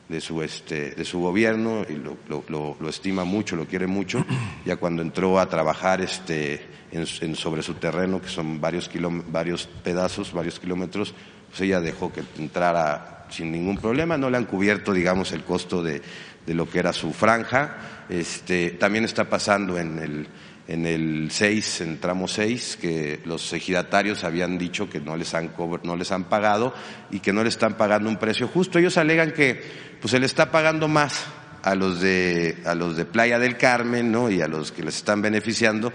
de 0.08 0.20
su, 0.20 0.42
este, 0.42 0.90
de 0.90 1.04
su 1.04 1.20
gobierno 1.20 1.86
y 1.88 1.94
lo, 1.94 2.16
lo, 2.28 2.76
lo, 2.80 2.88
estima 2.88 3.24
mucho, 3.24 3.56
lo 3.56 3.66
quiere 3.66 3.86
mucho. 3.86 4.24
Ya 4.64 4.76
cuando 4.76 5.02
entró 5.02 5.38
a 5.38 5.48
trabajar 5.48 6.00
este, 6.00 6.66
en, 6.90 7.36
sobre 7.36 7.62
su 7.62 7.74
terreno, 7.74 8.20
que 8.20 8.28
son 8.28 8.60
varios, 8.62 8.90
varios 9.28 9.66
pedazos, 9.66 10.32
varios 10.32 10.58
kilómetros, 10.58 11.14
pues 11.50 11.60
ella 11.60 11.82
dejó 11.82 12.10
que 12.10 12.22
entrara 12.38 13.26
sin 13.28 13.52
ningún 13.52 13.76
problema, 13.76 14.16
no 14.16 14.30
le 14.30 14.38
han 14.38 14.46
cubierto, 14.46 14.92
digamos, 14.94 15.32
el 15.32 15.44
costo 15.44 15.82
de, 15.82 16.00
de 16.46 16.54
lo 16.54 16.68
que 16.68 16.78
era 16.78 16.92
su 16.92 17.12
franja. 17.12 18.04
Este, 18.08 18.70
también 18.70 19.04
está 19.04 19.28
pasando 19.28 19.78
en 19.78 19.98
el, 19.98 20.28
en 20.66 20.86
el 20.86 21.30
6, 21.30 21.80
en 21.82 22.00
tramo 22.00 22.26
6, 22.26 22.78
que 22.80 23.20
los 23.24 23.52
ejidatarios 23.52 24.24
habían 24.24 24.56
dicho 24.58 24.88
que 24.88 25.00
no 25.00 25.16
les 25.16 25.34
han, 25.34 25.52
no 25.82 25.96
les 25.96 26.10
han 26.12 26.24
pagado 26.24 26.74
y 27.10 27.20
que 27.20 27.32
no 27.32 27.42
le 27.42 27.48
están 27.48 27.74
pagando 27.74 28.08
un 28.08 28.16
precio 28.16 28.48
justo. 28.48 28.78
Ellos 28.78 28.96
alegan 28.96 29.32
que 29.32 29.62
pues, 30.00 30.10
se 30.10 30.18
le 30.18 30.26
está 30.26 30.50
pagando 30.50 30.88
más 30.88 31.26
a 31.62 31.74
los 31.74 32.00
de 32.00 32.58
a 32.66 32.74
los 32.74 32.96
de 32.96 33.06
Playa 33.06 33.38
del 33.38 33.56
Carmen, 33.56 34.12
¿no? 34.12 34.30
Y 34.30 34.42
a 34.42 34.48
los 34.48 34.70
que 34.70 34.82
les 34.82 34.96
están 34.96 35.22
beneficiando 35.22 35.92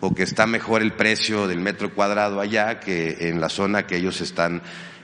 o 0.00 0.14
que 0.14 0.22
está 0.22 0.46
mejor 0.46 0.80
el 0.80 0.92
precio 0.92 1.46
del 1.46 1.60
metro 1.60 1.94
cuadrado 1.94 2.40
allá 2.40 2.80
que 2.80 3.28
en 3.28 3.40
la 3.40 3.50
zona 3.50 3.86
que 3.86 3.96
ellos 3.96 4.20
están 4.22 4.62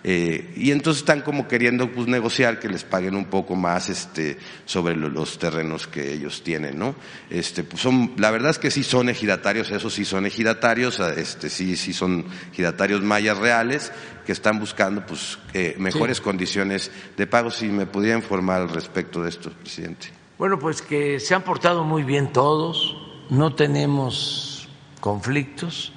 eh, 0.09 0.53
y 0.55 0.71
entonces 0.71 1.01
están 1.01 1.23
como 1.23 1.49
queriendo 1.49 1.91
pues, 1.91 2.07
negociar 2.07 2.61
que 2.61 2.69
les 2.69 2.85
paguen 2.85 3.17
un 3.17 3.25
poco 3.25 3.57
más 3.57 3.89
este, 3.89 4.39
sobre 4.65 4.95
los 4.95 5.37
terrenos 5.41 5.89
que 5.89 6.13
ellos 6.13 6.45
tienen, 6.45 6.79
¿no? 6.79 6.95
Este, 7.29 7.65
pues 7.65 7.83
son, 7.83 8.13
la 8.17 8.31
verdad 8.31 8.51
es 8.51 8.61
que 8.61 8.71
sí 8.71 8.85
son 8.85 9.09
ejidatarios, 9.09 9.69
esos 9.73 9.93
sí 9.93 10.05
son 10.05 10.25
ejidatarios, 10.25 11.01
este, 11.01 11.51
sí, 11.51 11.75
sí 11.75 11.93
son 11.93 12.25
ejidatarios 12.53 13.03
mayas 13.03 13.37
reales 13.37 13.91
que 14.25 14.31
están 14.31 14.61
buscando 14.61 15.05
pues, 15.05 15.41
eh, 15.55 15.75
mejores 15.77 16.21
condiciones 16.21 16.93
de 17.17 17.27
pago. 17.27 17.51
Si 17.51 17.67
me 17.67 17.87
pudiera 17.87 18.17
informar 18.17 18.63
al 18.63 18.69
respecto 18.69 19.25
de 19.25 19.31
esto, 19.31 19.51
presidente. 19.51 20.07
Bueno, 20.39 20.57
pues 20.57 20.83
que 20.83 21.19
se 21.19 21.35
han 21.35 21.43
portado 21.43 21.83
muy 21.83 22.05
bien 22.05 22.33
todos, 22.33 22.97
no 23.29 23.57
tenemos 23.57 24.69
conflictos. 25.01 25.93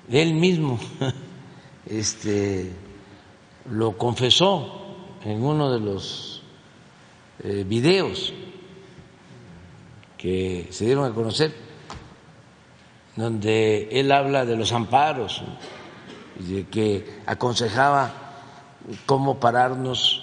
él 0.08 0.32
mismo, 0.32 0.80
este, 1.86 2.72
lo 3.70 3.98
confesó 3.98 4.96
en 5.22 5.42
uno 5.42 5.70
de 5.70 5.80
los 5.80 6.42
eh, 7.40 7.62
videos 7.68 8.32
que 10.16 10.66
se 10.70 10.86
dieron 10.86 11.04
a 11.04 11.14
conocer 11.14 11.63
donde 13.16 13.88
él 13.92 14.10
habla 14.10 14.44
de 14.44 14.56
los 14.56 14.72
amparos, 14.72 15.42
de 16.38 16.66
que 16.66 17.20
aconsejaba 17.26 18.12
cómo 19.06 19.38
pararnos 19.38 20.22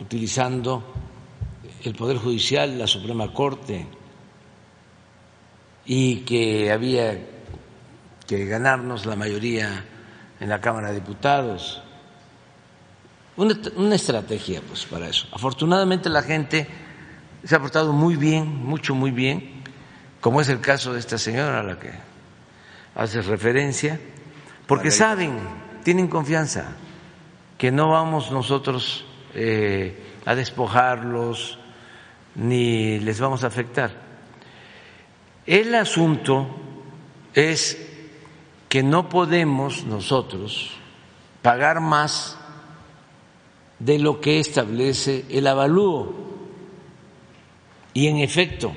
utilizando 0.00 0.82
el 1.82 1.94
Poder 1.94 2.18
Judicial, 2.18 2.78
la 2.78 2.86
Suprema 2.86 3.32
Corte, 3.32 3.86
y 5.86 6.16
que 6.20 6.70
había 6.70 7.18
que 8.26 8.44
ganarnos 8.44 9.06
la 9.06 9.16
mayoría 9.16 9.84
en 10.40 10.48
la 10.48 10.60
Cámara 10.60 10.88
de 10.88 10.96
Diputados. 10.96 11.80
Una, 13.36 13.54
una, 13.76 13.94
estrategia 13.94 14.60
pues 14.66 14.84
para 14.84 15.08
eso. 15.08 15.28
Afortunadamente 15.32 16.08
la 16.08 16.22
gente 16.22 16.66
se 17.44 17.54
ha 17.54 17.60
portado 17.60 17.92
muy 17.92 18.16
bien, 18.16 18.48
mucho, 18.64 18.94
muy 18.94 19.12
bien 19.12 19.55
como 20.26 20.40
es 20.40 20.48
el 20.48 20.60
caso 20.60 20.92
de 20.92 20.98
esta 20.98 21.18
señora 21.18 21.60
a 21.60 21.62
la 21.62 21.78
que 21.78 21.92
hace 22.96 23.22
referencia, 23.22 24.00
porque 24.66 24.90
saben, 24.90 25.38
tienen 25.84 26.08
confianza, 26.08 26.72
que 27.56 27.70
no 27.70 27.90
vamos 27.90 28.32
nosotros 28.32 29.04
eh, 29.34 29.96
a 30.24 30.34
despojarlos 30.34 31.60
ni 32.34 32.98
les 32.98 33.20
vamos 33.20 33.44
a 33.44 33.46
afectar. 33.46 33.92
El 35.46 35.72
asunto 35.76 36.48
es 37.32 37.78
que 38.68 38.82
no 38.82 39.08
podemos 39.08 39.84
nosotros 39.84 40.72
pagar 41.40 41.78
más 41.80 42.36
de 43.78 44.00
lo 44.00 44.20
que 44.20 44.40
establece 44.40 45.24
el 45.30 45.46
avalúo. 45.46 46.12
Y 47.94 48.08
en 48.08 48.16
efecto, 48.16 48.74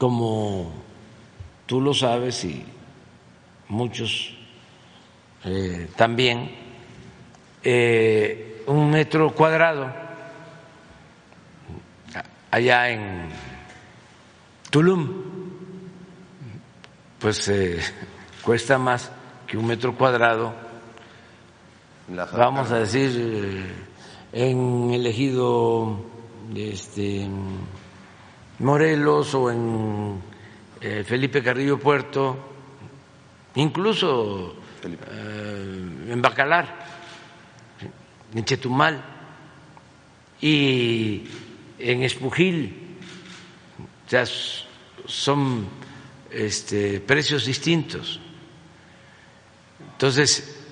como 0.00 0.72
tú 1.66 1.78
lo 1.78 1.92
sabes 1.92 2.42
y 2.46 2.64
muchos 3.68 4.34
eh, 5.44 5.90
también, 5.94 6.50
eh, 7.62 8.64
un 8.66 8.90
metro 8.90 9.34
cuadrado 9.34 9.92
allá 12.50 12.88
en 12.88 13.28
Tulum, 14.70 15.22
pues 17.18 17.48
eh, 17.48 17.78
cuesta 18.42 18.78
más 18.78 19.12
que 19.46 19.58
un 19.58 19.66
metro 19.66 19.94
cuadrado, 19.94 20.54
vamos 22.08 22.70
a 22.70 22.78
decir, 22.78 23.70
en 24.32 24.90
el 24.94 25.06
ejido 25.06 26.00
este, 26.56 27.28
Morelos 28.60 29.34
o 29.34 29.50
en 29.50 30.20
eh, 30.80 31.02
Felipe 31.06 31.42
Carrillo 31.42 31.78
Puerto, 31.78 32.36
incluso 33.54 34.54
eh, 34.84 36.08
en 36.08 36.22
Bacalar, 36.22 36.86
en 38.34 38.44
Chetumal 38.44 39.02
y 40.42 41.24
en 41.78 42.02
Espujil, 42.02 42.96
o 44.06 44.10
sea, 44.10 44.24
son 45.06 45.66
este, 46.30 47.00
precios 47.00 47.46
distintos. 47.46 48.20
Entonces, 49.92 50.64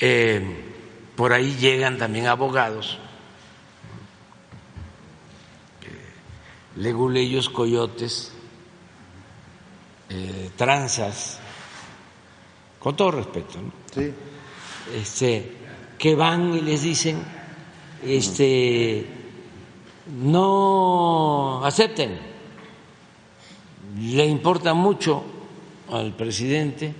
eh, 0.00 0.40
por 1.16 1.32
ahí 1.32 1.56
llegan 1.56 1.98
también 1.98 2.28
abogados 2.28 2.98
leguleyos, 6.76 7.48
coyotes, 7.48 8.32
eh, 10.08 10.50
tranzas, 10.56 11.38
con 12.78 12.96
todo 12.96 13.12
respeto, 13.12 13.60
¿no? 13.60 13.72
Sí. 13.94 14.12
Este, 14.94 15.52
que 15.98 16.14
van 16.14 16.54
y 16.54 16.60
les 16.60 16.82
dicen, 16.82 17.22
este, 18.04 19.06
no 20.20 21.64
acepten, 21.64 22.18
le 24.00 24.26
importa 24.26 24.74
mucho 24.74 25.22
al 25.90 26.16
presidente 26.16 26.94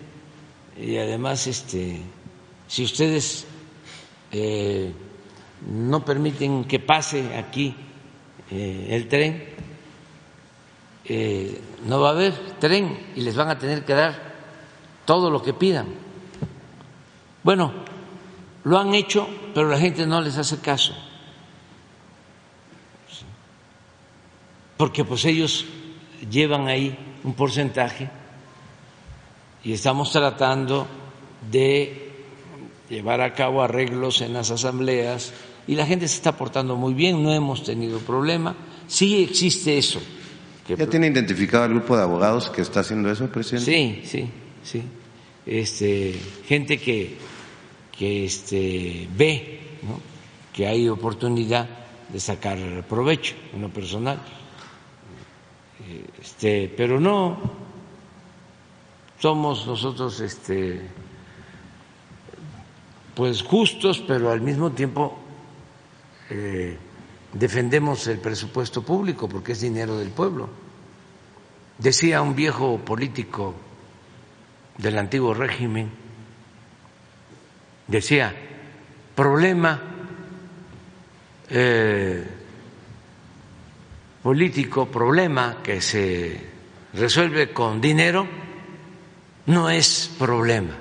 y 0.80 0.96
además, 0.96 1.46
este, 1.46 2.00
si 2.66 2.84
ustedes 2.84 3.46
eh, 4.30 4.92
no 5.70 6.04
permiten 6.04 6.64
que 6.64 6.78
pase 6.78 7.36
aquí 7.36 7.74
eh, 8.50 8.86
el 8.90 9.08
tren, 9.08 9.44
eh, 11.04 11.60
no 11.86 12.00
va 12.00 12.08
a 12.08 12.12
haber 12.12 12.32
tren 12.58 13.12
y 13.16 13.22
les 13.22 13.36
van 13.36 13.48
a 13.48 13.58
tener 13.58 13.84
que 13.84 13.94
dar 13.94 14.14
todo 15.04 15.30
lo 15.30 15.42
que 15.42 15.54
pidan. 15.54 15.86
Bueno, 17.42 17.72
lo 18.64 18.78
han 18.78 18.94
hecho, 18.94 19.28
pero 19.54 19.68
la 19.68 19.78
gente 19.78 20.06
no 20.06 20.20
les 20.20 20.38
hace 20.38 20.58
caso. 20.58 20.94
Porque 24.76 25.04
pues 25.04 25.24
ellos 25.24 25.64
llevan 26.30 26.68
ahí 26.68 26.96
un 27.24 27.34
porcentaje 27.34 28.10
y 29.64 29.72
estamos 29.72 30.10
tratando 30.10 30.86
de 31.50 32.12
llevar 32.88 33.20
a 33.20 33.32
cabo 33.32 33.62
arreglos 33.62 34.20
en 34.20 34.32
las 34.32 34.50
asambleas 34.50 35.32
y 35.66 35.76
la 35.76 35.86
gente 35.86 36.08
se 36.08 36.16
está 36.16 36.36
portando 36.36 36.76
muy 36.76 36.94
bien, 36.94 37.22
no 37.22 37.32
hemos 37.32 37.62
tenido 37.62 37.98
problema 38.00 38.56
Sí 38.92 39.22
existe 39.22 39.78
eso. 39.78 40.00
¿Ya 40.68 40.86
tiene 40.86 41.08
identificado 41.08 41.64
el 41.64 41.72
grupo 41.72 41.96
de 41.96 42.02
abogados 42.02 42.48
que 42.50 42.62
está 42.62 42.80
haciendo 42.80 43.10
eso, 43.10 43.26
presidente? 43.28 43.64
Sí, 43.64 44.02
sí, 44.04 44.30
sí. 44.62 44.82
Este, 45.44 46.14
gente 46.46 46.78
que, 46.78 47.16
que 47.96 48.24
este, 48.24 49.08
ve 49.16 49.60
que 50.52 50.66
hay 50.66 50.88
oportunidad 50.88 51.68
de 52.08 52.20
sacar 52.20 52.58
provecho 52.88 53.34
en 53.54 53.62
lo 53.62 53.68
personal. 53.70 54.20
Este, 56.20 56.72
pero 56.76 57.00
no 57.00 57.38
somos 59.18 59.66
nosotros 59.66 60.20
este, 60.20 60.80
pues 63.14 63.42
justos, 63.42 64.02
pero 64.06 64.30
al 64.30 64.40
mismo 64.40 64.70
tiempo 64.72 65.18
eh, 66.30 66.78
defendemos 67.32 68.06
el 68.06 68.18
presupuesto 68.18 68.82
público 68.82 69.28
porque 69.28 69.52
es 69.52 69.60
dinero 69.60 69.98
del 69.98 70.10
pueblo. 70.10 70.48
Decía 71.78 72.22
un 72.22 72.34
viejo 72.34 72.78
político 72.78 73.54
del 74.78 74.98
antiguo 74.98 75.34
régimen, 75.34 75.90
decía, 77.86 78.34
problema 79.14 79.80
eh, 81.50 82.26
político, 84.22 84.86
problema 84.86 85.58
que 85.62 85.80
se 85.80 86.40
resuelve 86.94 87.52
con 87.52 87.80
dinero, 87.80 88.26
no 89.46 89.68
es 89.68 90.10
problema. 90.18 90.74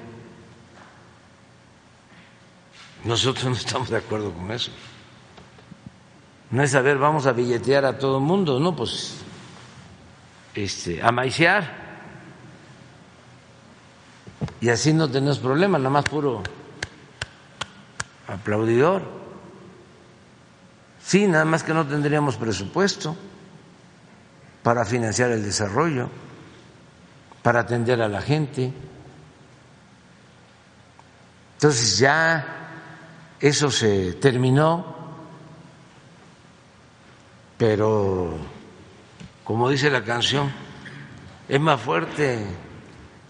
Nosotros 3.04 3.46
no 3.46 3.54
estamos 3.54 3.90
de 3.90 3.98
acuerdo 3.98 4.32
con 4.32 4.52
eso. 4.52 4.72
No 6.52 6.64
es 6.64 6.76
a 6.76 6.82
ver, 6.82 6.98
vamos 6.98 7.26
a 7.28 7.32
billetear 7.32 7.86
a 7.86 7.98
todo 7.98 8.18
el 8.18 8.24
mundo, 8.24 8.60
no, 8.60 8.76
pues 8.76 9.16
este, 10.54 11.02
a. 11.02 11.12
Y 14.60 14.70
así 14.70 14.94
no 14.94 15.10
tenemos 15.10 15.40
problema, 15.40 15.78
nada 15.78 15.90
más 15.90 16.06
puro 16.06 16.44
aplaudidor. 18.28 19.04
Sí, 21.02 21.28
nada 21.28 21.46
más 21.46 21.64
que 21.64 21.74
no 21.74 21.88
tendríamos 21.88 22.36
presupuesto 22.36 23.16
para 24.62 24.86
financiar 24.86 25.32
el 25.32 25.44
desarrollo, 25.44 26.10
para 27.42 27.62
atender 27.62 28.02
a 28.02 28.10
la 28.10 28.22
gente. 28.22 28.74
Entonces 31.54 31.98
ya 31.98 32.46
eso 33.40 33.72
se 33.72 34.14
terminó 34.14 35.01
pero 37.62 38.40
como 39.44 39.70
dice 39.70 39.92
la 39.92 40.04
canción, 40.04 40.52
es 41.48 41.60
más 41.60 41.80
fuerte 41.80 42.44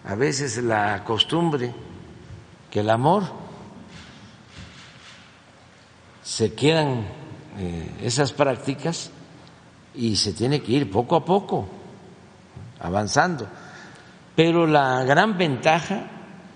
a 0.06 0.16
veces 0.16 0.56
la 0.64 1.04
costumbre 1.04 1.74
que 2.70 2.80
el 2.80 2.90
amor. 2.90 3.24
Se 6.24 6.54
quedan 6.54 7.08
eh, 7.58 7.92
esas 8.04 8.32
prácticas 8.32 9.12
y 9.94 10.16
se 10.16 10.32
tiene 10.32 10.62
que 10.62 10.72
ir 10.72 10.90
poco 10.90 11.18
a 11.18 11.26
poco, 11.26 11.68
avanzando. 12.80 13.50
Pero 14.34 14.66
la 14.66 15.04
gran 15.04 15.38
ventaja 15.38 16.10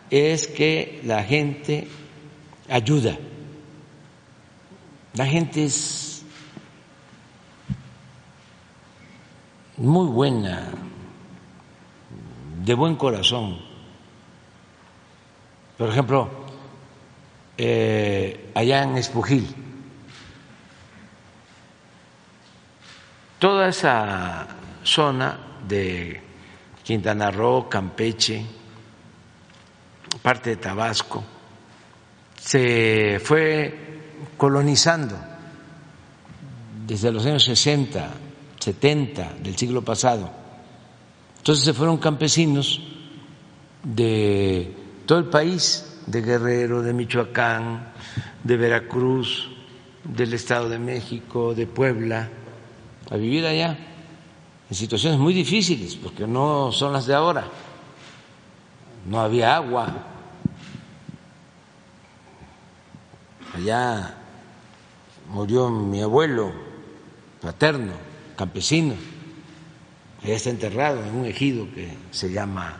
es 0.09 0.47
que 0.47 1.01
la 1.03 1.23
gente 1.23 1.89
ayuda. 2.69 3.17
La 5.15 5.25
gente 5.25 5.65
es 5.65 6.04
muy 9.77 10.07
buena, 10.07 10.69
de 12.63 12.73
buen 12.73 12.95
corazón. 12.95 13.59
Por 15.77 15.89
ejemplo, 15.89 16.29
eh, 17.57 18.51
allá 18.55 18.83
en 18.83 18.97
Espujil, 18.97 19.53
toda 23.39 23.67
esa 23.67 24.47
zona 24.83 25.37
de 25.67 26.21
Quintana 26.83 27.31
Roo, 27.31 27.67
Campeche, 27.67 28.45
parte 30.21 30.51
de 30.51 30.55
Tabasco, 30.57 31.23
se 32.39 33.19
fue 33.23 33.99
colonizando 34.37 35.17
desde 36.85 37.11
los 37.11 37.25
años 37.25 37.43
60 37.43 38.24
70 38.65 39.33
del 39.43 39.55
siglo 39.55 39.83
pasado. 39.83 40.31
Entonces 41.37 41.63
se 41.63 41.73
fueron 41.73 41.97
campesinos 41.97 42.81
de 43.83 44.75
todo 45.05 45.19
el 45.19 45.25
país, 45.25 46.01
de 46.07 46.21
Guerrero, 46.23 46.81
de 46.81 46.91
Michoacán, 46.91 47.93
de 48.43 48.57
Veracruz, 48.57 49.51
del 50.03 50.33
Estado 50.33 50.67
de 50.67 50.79
México, 50.79 51.53
de 51.53 51.67
Puebla, 51.67 52.27
a 53.11 53.15
vivir 53.17 53.45
allá 53.45 53.77
en 54.67 54.75
situaciones 54.75 55.19
muy 55.19 55.35
difíciles, 55.35 55.95
porque 55.95 56.25
no 56.25 56.71
son 56.71 56.93
las 56.93 57.05
de 57.05 57.13
ahora. 57.13 57.47
No 59.07 59.19
había 59.19 59.55
agua. 59.55 59.93
Allá 63.53 64.17
murió 65.29 65.69
mi 65.69 66.01
abuelo 66.01 66.51
paterno 67.39 68.04
campesino, 68.35 68.95
que 70.21 70.33
está 70.33 70.49
enterrado 70.49 71.03
en 71.03 71.15
un 71.15 71.25
ejido 71.25 71.67
que 71.73 71.93
se 72.11 72.31
llama 72.31 72.77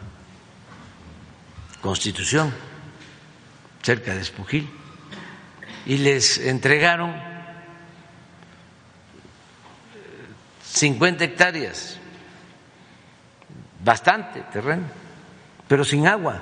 Constitución, 1.82 2.54
cerca 3.82 4.14
de 4.16 4.22
Espujil, 4.22 4.70
y 5.86 5.98
les 5.98 6.40
entregaron 6.40 7.16
50 10.64 11.24
hectáreas, 11.24 11.98
bastante 13.84 14.42
terreno, 14.52 14.84
pero 15.68 15.84
sin 15.84 16.08
agua. 16.08 16.42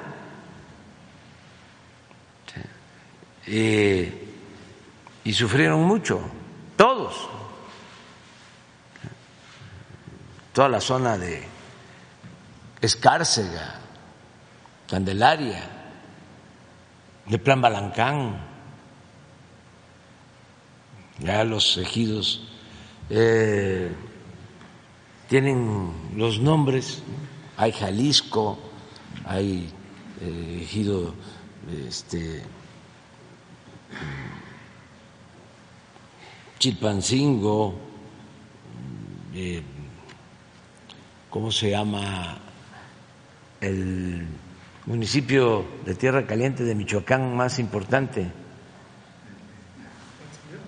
y 3.46 5.34
sufrieron 5.34 5.84
mucho, 5.84 6.22
todos. 6.78 7.33
Toda 10.54 10.70
la 10.70 10.80
zona 10.80 11.18
de 11.18 11.44
Escárcega, 12.80 13.80
Candelaria, 14.88 15.64
de 17.26 17.40
Plan 17.40 17.60
Balancán, 17.60 18.38
ya 21.20 21.44
los 21.44 21.78
ejidos 21.78 22.48
eh, 23.10 23.92
tienen 25.28 25.92
los 26.16 26.40
nombres, 26.40 27.02
hay 27.58 27.72
Jalisco, 27.72 28.60
hay 29.26 29.72
eh, 30.22 30.60
ejido 30.62 31.16
este, 31.88 32.44
Chilpancingo, 36.60 37.76
eh, 39.34 39.64
¿cómo 41.34 41.52
se 41.52 41.72
llama? 41.72 42.38
El 43.60 44.28
municipio 44.86 45.66
de 45.84 45.96
Tierra 45.96 46.28
Caliente 46.28 46.64
de 46.64 46.76
Michoacán 46.76 47.36
más 47.36 47.58
importante. 47.58 48.32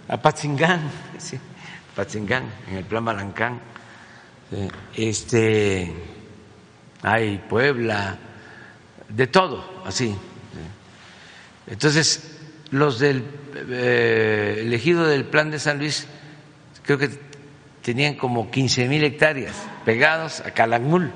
Apatzingán, 0.07 0.89
sí, 1.19 1.37
en 2.67 2.77
el 2.77 2.83
plan 2.83 3.05
Balancán. 3.05 3.59
Este, 4.95 5.93
hay 7.03 7.37
Puebla, 7.47 8.17
de 9.07 9.27
todo, 9.27 9.83
así. 9.85 10.15
Entonces, 11.67 12.39
los 12.71 12.97
del 12.97 13.23
eh, 13.69 14.61
elegido 14.61 15.05
del 15.05 15.25
plan 15.25 15.51
de 15.51 15.59
San 15.59 15.77
Luis, 15.77 16.07
creo 16.83 16.97
que 16.97 17.24
tenían 17.85 18.15
como 18.15 18.49
15 18.49 18.87
mil 18.87 19.03
hectáreas 19.03 19.53
pegados 19.85 20.39
a 20.39 20.49
Calakmul. 20.49 21.11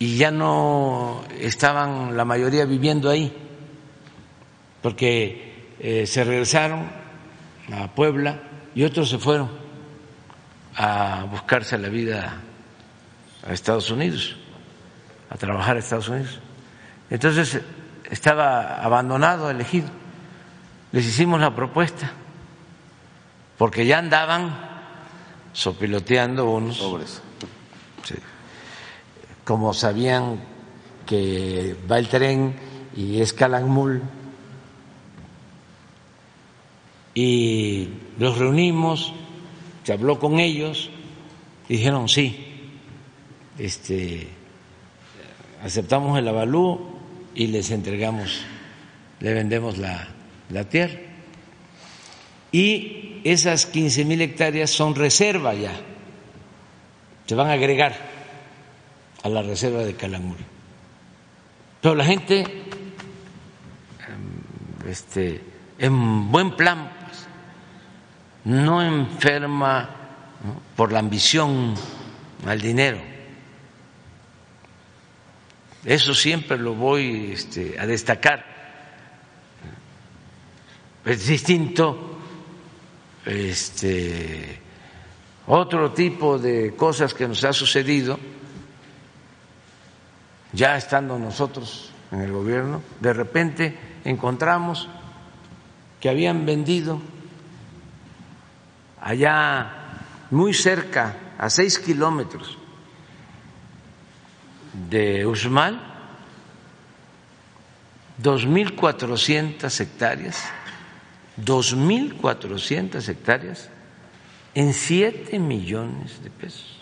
Y 0.00 0.16
ya 0.16 0.32
no 0.32 1.22
estaban 1.38 2.16
la 2.16 2.24
mayoría 2.24 2.64
viviendo 2.64 3.10
ahí, 3.10 3.32
porque 4.82 5.68
eh, 5.78 6.04
se 6.08 6.24
regresaron 6.24 6.90
a 7.72 7.94
Puebla 7.94 8.40
y 8.74 8.82
otros 8.82 9.08
se 9.08 9.18
fueron 9.18 9.52
a 10.74 11.28
buscarse 11.30 11.78
la 11.78 11.88
vida 11.90 12.40
a 13.46 13.52
Estados 13.52 13.88
Unidos, 13.88 14.36
a 15.30 15.36
trabajar 15.36 15.76
a 15.76 15.78
Estados 15.78 16.08
Unidos. 16.08 16.40
Entonces 17.08 17.60
estaba 18.10 18.82
abandonado, 18.82 19.48
elegido. 19.48 19.86
Les 20.90 21.06
hicimos 21.06 21.40
la 21.40 21.54
propuesta 21.54 22.23
porque 23.58 23.86
ya 23.86 23.98
andaban 23.98 24.54
sopiloteando 25.52 26.50
unos. 26.50 26.76
Sobres. 26.76 27.22
Sí. 28.02 28.14
Como 29.44 29.72
sabían 29.74 30.40
que 31.06 31.76
va 31.90 31.98
el 31.98 32.08
tren 32.08 32.54
y 32.96 33.20
es 33.20 33.32
Calakmul, 33.32 34.02
y 37.14 37.88
los 38.18 38.38
reunimos, 38.38 39.12
se 39.84 39.92
habló 39.92 40.18
con 40.18 40.40
ellos, 40.40 40.90
y 41.68 41.76
dijeron 41.76 42.08
sí, 42.08 42.70
este, 43.58 44.28
aceptamos 45.62 46.18
el 46.18 46.26
avalú 46.26 46.98
y 47.34 47.46
les 47.48 47.70
entregamos, 47.70 48.42
le 49.20 49.32
vendemos 49.32 49.78
la, 49.78 50.08
la 50.50 50.68
tierra. 50.68 50.98
Y 52.50 53.13
esas 53.24 53.66
15 53.66 54.04
mil 54.04 54.20
hectáreas 54.20 54.70
son 54.70 54.94
reserva 54.94 55.54
ya, 55.54 55.72
se 57.26 57.34
van 57.34 57.48
a 57.48 57.52
agregar 57.52 57.96
a 59.22 59.28
la 59.30 59.42
reserva 59.42 59.82
de 59.82 59.94
Calamuri. 59.94 60.44
Pero 61.80 61.94
la 61.94 62.04
gente, 62.04 62.40
em, 62.40 62.46
este, 64.86 65.40
en 65.78 66.30
buen 66.30 66.54
plan, 66.54 66.92
pues, 67.00 67.26
no 68.44 68.82
enferma 68.82 69.88
por 70.76 70.92
la 70.92 70.98
ambición 70.98 71.74
al 72.46 72.60
dinero. 72.60 73.00
Eso 75.84 76.14
siempre 76.14 76.58
lo 76.58 76.74
voy 76.74 77.32
este, 77.32 77.78
a 77.78 77.86
destacar. 77.86 78.44
Es 81.04 81.26
distinto 81.26 82.13
este, 83.26 84.60
otro 85.46 85.92
tipo 85.92 86.38
de 86.38 86.74
cosas 86.76 87.14
que 87.14 87.28
nos 87.28 87.44
ha 87.44 87.52
sucedido, 87.52 88.18
ya 90.52 90.76
estando 90.76 91.18
nosotros 91.18 91.90
en 92.12 92.20
el 92.20 92.32
gobierno, 92.32 92.82
de 93.00 93.12
repente 93.12 93.78
encontramos 94.04 94.88
que 96.00 96.08
habían 96.08 96.46
vendido 96.46 97.00
allá 99.00 99.84
muy 100.30 100.54
cerca, 100.54 101.16
a 101.38 101.50
seis 101.50 101.78
kilómetros 101.78 102.56
de 104.88 105.26
mil 108.46 108.74
cuatrocientas 108.74 109.80
hectáreas 109.80 110.44
2.400 111.40 113.08
hectáreas 113.08 113.68
en 114.54 114.72
7 114.72 115.38
millones 115.38 116.22
de 116.22 116.30
pesos. 116.30 116.80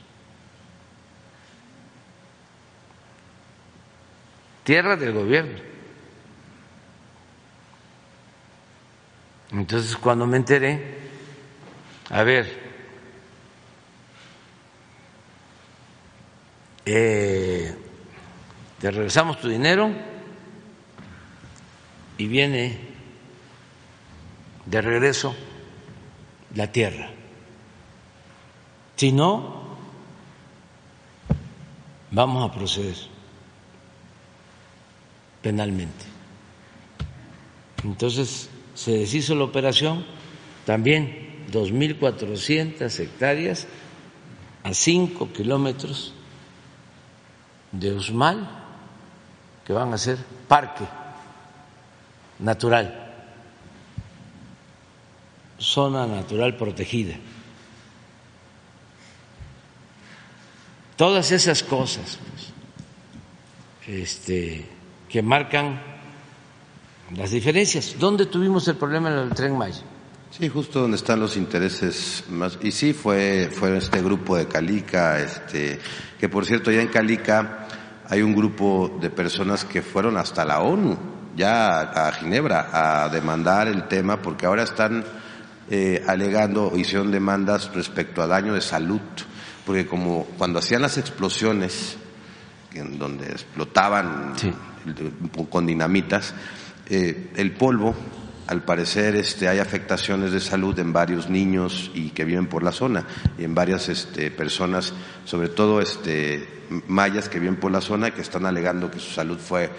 Tierra 4.65 4.97
del 4.97 5.13
gobierno. 5.13 5.59
Entonces 9.51 9.97
cuando 9.97 10.27
me 10.27 10.37
enteré, 10.37 10.99
a 12.11 12.23
ver, 12.23 12.61
eh, 16.87 17.75
te 18.79 18.91
regresamos 18.91 19.41
tu 19.41 19.49
dinero 19.49 19.91
y 22.17 22.27
viene 22.29 22.92
de 24.67 24.81
regreso 24.81 25.35
la 26.55 26.71
tierra. 26.71 27.11
Si 28.97 29.11
no, 29.13 29.63
vamos 32.11 32.49
a 32.49 32.55
proceder 32.55 32.97
penalmente. 35.41 36.05
Entonces 37.83 38.49
se 38.75 38.99
deshizo 38.99 39.35
la 39.35 39.45
operación, 39.45 40.05
también 40.65 41.47
2.400 41.51 43.01
hectáreas 43.01 43.67
a 44.63 44.73
5 44.73 45.33
kilómetros 45.33 46.15
de 47.73 47.93
Usmal, 47.93 48.49
que 49.65 49.73
van 49.73 49.93
a 49.93 49.99
ser 49.99 50.19
parque 50.47 50.85
natural 52.39 53.12
zona 55.63 56.07
natural 56.07 56.57
protegida. 56.57 57.15
Todas 60.97 61.33
esas 61.33 61.63
cosas 61.63 62.19
pues, 63.85 64.03
este, 64.03 64.67
que 65.09 65.23
marcan 65.23 65.81
las 67.17 67.31
diferencias. 67.31 67.97
¿Dónde 67.99 68.27
tuvimos 68.27 68.67
el 68.69 68.77
problema 68.77 69.11
en 69.11 69.19
el 69.19 69.31
tren 69.31 69.57
Maya? 69.57 69.83
Sí, 70.31 70.49
justo 70.49 70.81
donde 70.81 70.97
están 70.97 71.21
los 71.21 71.37
intereses 71.37 72.25
más. 72.31 72.59
Y 72.63 72.73
sí, 72.73 72.93
fue, 72.93 73.51
fue 73.53 73.77
este 73.77 74.01
grupo 74.03 74.37
de 74.37 74.49
Calica, 74.49 75.19
este, 75.21 75.79
que 76.19 76.29
por 76.29 76.47
cierto, 76.47 76.71
ya 76.71 76.81
en 76.81 76.89
Calica 76.89 77.67
hay 78.09 78.23
un 78.23 78.35
grupo 78.35 78.99
de 79.01 79.11
personas 79.11 79.65
que 79.65 79.83
fueron 79.83 80.17
hasta 80.17 80.45
la 80.45 80.61
ONU, 80.61 80.97
ya 81.37 81.81
a 81.81 82.13
Ginebra, 82.13 82.71
a 83.05 83.09
demandar 83.09 83.69
el 83.69 83.89
tema, 83.89 84.23
porque 84.23 84.47
ahora 84.47 84.63
están 84.63 85.05
eh, 85.71 86.05
alegando, 86.07 86.73
hicieron 86.77 87.11
demandas 87.11 87.73
respecto 87.75 88.23
a 88.23 88.27
daño 88.27 88.55
de 88.55 88.61
salud, 88.61 89.01
porque 89.65 89.87
como 89.87 90.25
cuando 90.39 90.59
hacían 90.59 90.83
las 90.83 90.99
explosiones, 90.99 91.97
en 92.75 92.99
donde 92.99 93.27
explotaban 93.27 94.35
con 95.51 95.67
dinamitas, 95.67 96.35
eh, 96.89 97.31
el 97.37 97.53
polvo, 97.53 97.95
al 98.49 98.65
parecer, 98.65 99.15
este, 99.15 99.49
hay 99.49 99.61
afectaciones 99.61 100.33
de 100.33 100.41
salud 100.41 100.79
en 100.79 100.93
varios 100.93 101.31
niños 101.31 101.91
y 101.95 102.11
que 102.11 102.25
viven 102.25 102.49
por 102.49 102.63
la 102.63 102.73
zona 102.73 103.07
y 103.39 103.45
en 103.45 103.55
varias 103.55 103.89
este, 103.89 104.31
personas, 104.31 104.93
sobre 105.25 105.49
todo 105.49 105.81
este, 105.81 106.47
mayas 106.89 107.29
que 107.29 107.39
viven 107.39 107.57
por 107.57 107.71
la 107.71 107.81
zona 107.81 108.11
que 108.11 108.21
están 108.21 108.47
alegando 108.47 108.91
que 108.91 108.99
su 108.99 109.11
salud 109.11 109.39
fue 109.39 109.71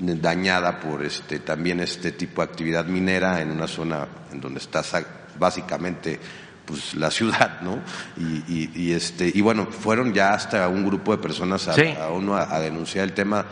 dañada 0.00 0.80
por 0.80 1.04
este 1.04 1.40
también 1.40 1.80
este 1.80 2.12
tipo 2.12 2.42
de 2.42 2.48
actividad 2.48 2.86
minera 2.86 3.40
en 3.40 3.50
una 3.50 3.66
zona 3.66 4.06
en 4.32 4.40
donde 4.40 4.60
está 4.60 4.82
básicamente 5.38 6.18
pues 6.64 6.94
la 6.94 7.10
ciudad, 7.10 7.60
¿no? 7.62 7.80
Y, 8.16 8.70
y, 8.74 8.92
este 8.92 9.30
y 9.32 9.40
bueno 9.40 9.66
fueron 9.66 10.12
ya 10.14 10.32
hasta 10.32 10.68
un 10.68 10.86
grupo 10.86 11.12
de 11.12 11.18
personas 11.22 11.68
a, 11.68 12.10
uno 12.10 12.36
a, 12.36 12.60
denunciar 12.60 13.04
el 13.04 13.12
tema 13.12 13.44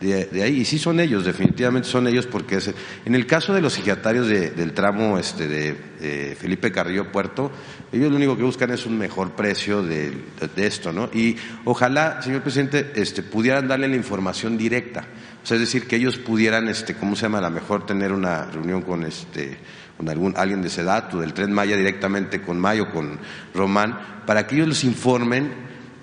de, 0.00 0.42
ahí 0.42 0.60
y 0.60 0.64
sí 0.64 0.78
son 0.78 0.98
ellos 0.98 1.24
definitivamente 1.24 1.88
son 1.88 2.08
ellos 2.08 2.26
porque 2.26 2.58
en 3.04 3.14
el 3.14 3.26
caso 3.26 3.54
de 3.54 3.62
los 3.62 3.74
sigiatarios 3.74 4.26
del 4.26 4.72
tramo 4.72 5.18
este 5.18 5.46
de, 5.46 6.36
Felipe 6.38 6.70
Carrillo 6.70 7.10
Puerto 7.10 7.50
ellos 7.92 8.10
lo 8.10 8.16
único 8.16 8.36
que 8.36 8.42
buscan 8.42 8.70
es 8.72 8.84
un 8.84 8.98
mejor 8.98 9.30
precio 9.30 9.82
de, 9.82 10.12
de, 10.54 10.66
esto, 10.66 10.92
¿no? 10.92 11.08
Y 11.14 11.36
ojalá 11.64 12.20
señor 12.20 12.42
presidente 12.42 12.92
este 12.96 13.22
pudieran 13.22 13.68
darle 13.68 13.88
la 13.88 13.96
información 13.96 14.58
directa 14.58 15.06
o 15.44 15.46
sea, 15.46 15.56
es 15.56 15.60
decir, 15.60 15.86
que 15.86 15.96
ellos 15.96 16.16
pudieran, 16.16 16.68
este, 16.68 16.94
¿cómo 16.94 17.14
se 17.14 17.22
llama? 17.22 17.36
A 17.36 17.42
lo 17.42 17.50
mejor 17.50 17.84
tener 17.84 18.12
una 18.12 18.46
reunión 18.46 18.80
con 18.80 19.04
este, 19.04 19.58
con 19.98 20.08
algún, 20.08 20.32
alguien 20.38 20.62
de 20.62 20.70
Sedatu, 20.70 21.20
del 21.20 21.34
Tren 21.34 21.52
Maya 21.52 21.76
directamente 21.76 22.40
con 22.40 22.58
Mayo, 22.58 22.90
con 22.90 23.18
Román, 23.52 24.22
para 24.24 24.46
que 24.46 24.54
ellos 24.54 24.68
les 24.68 24.84
informen 24.84 25.52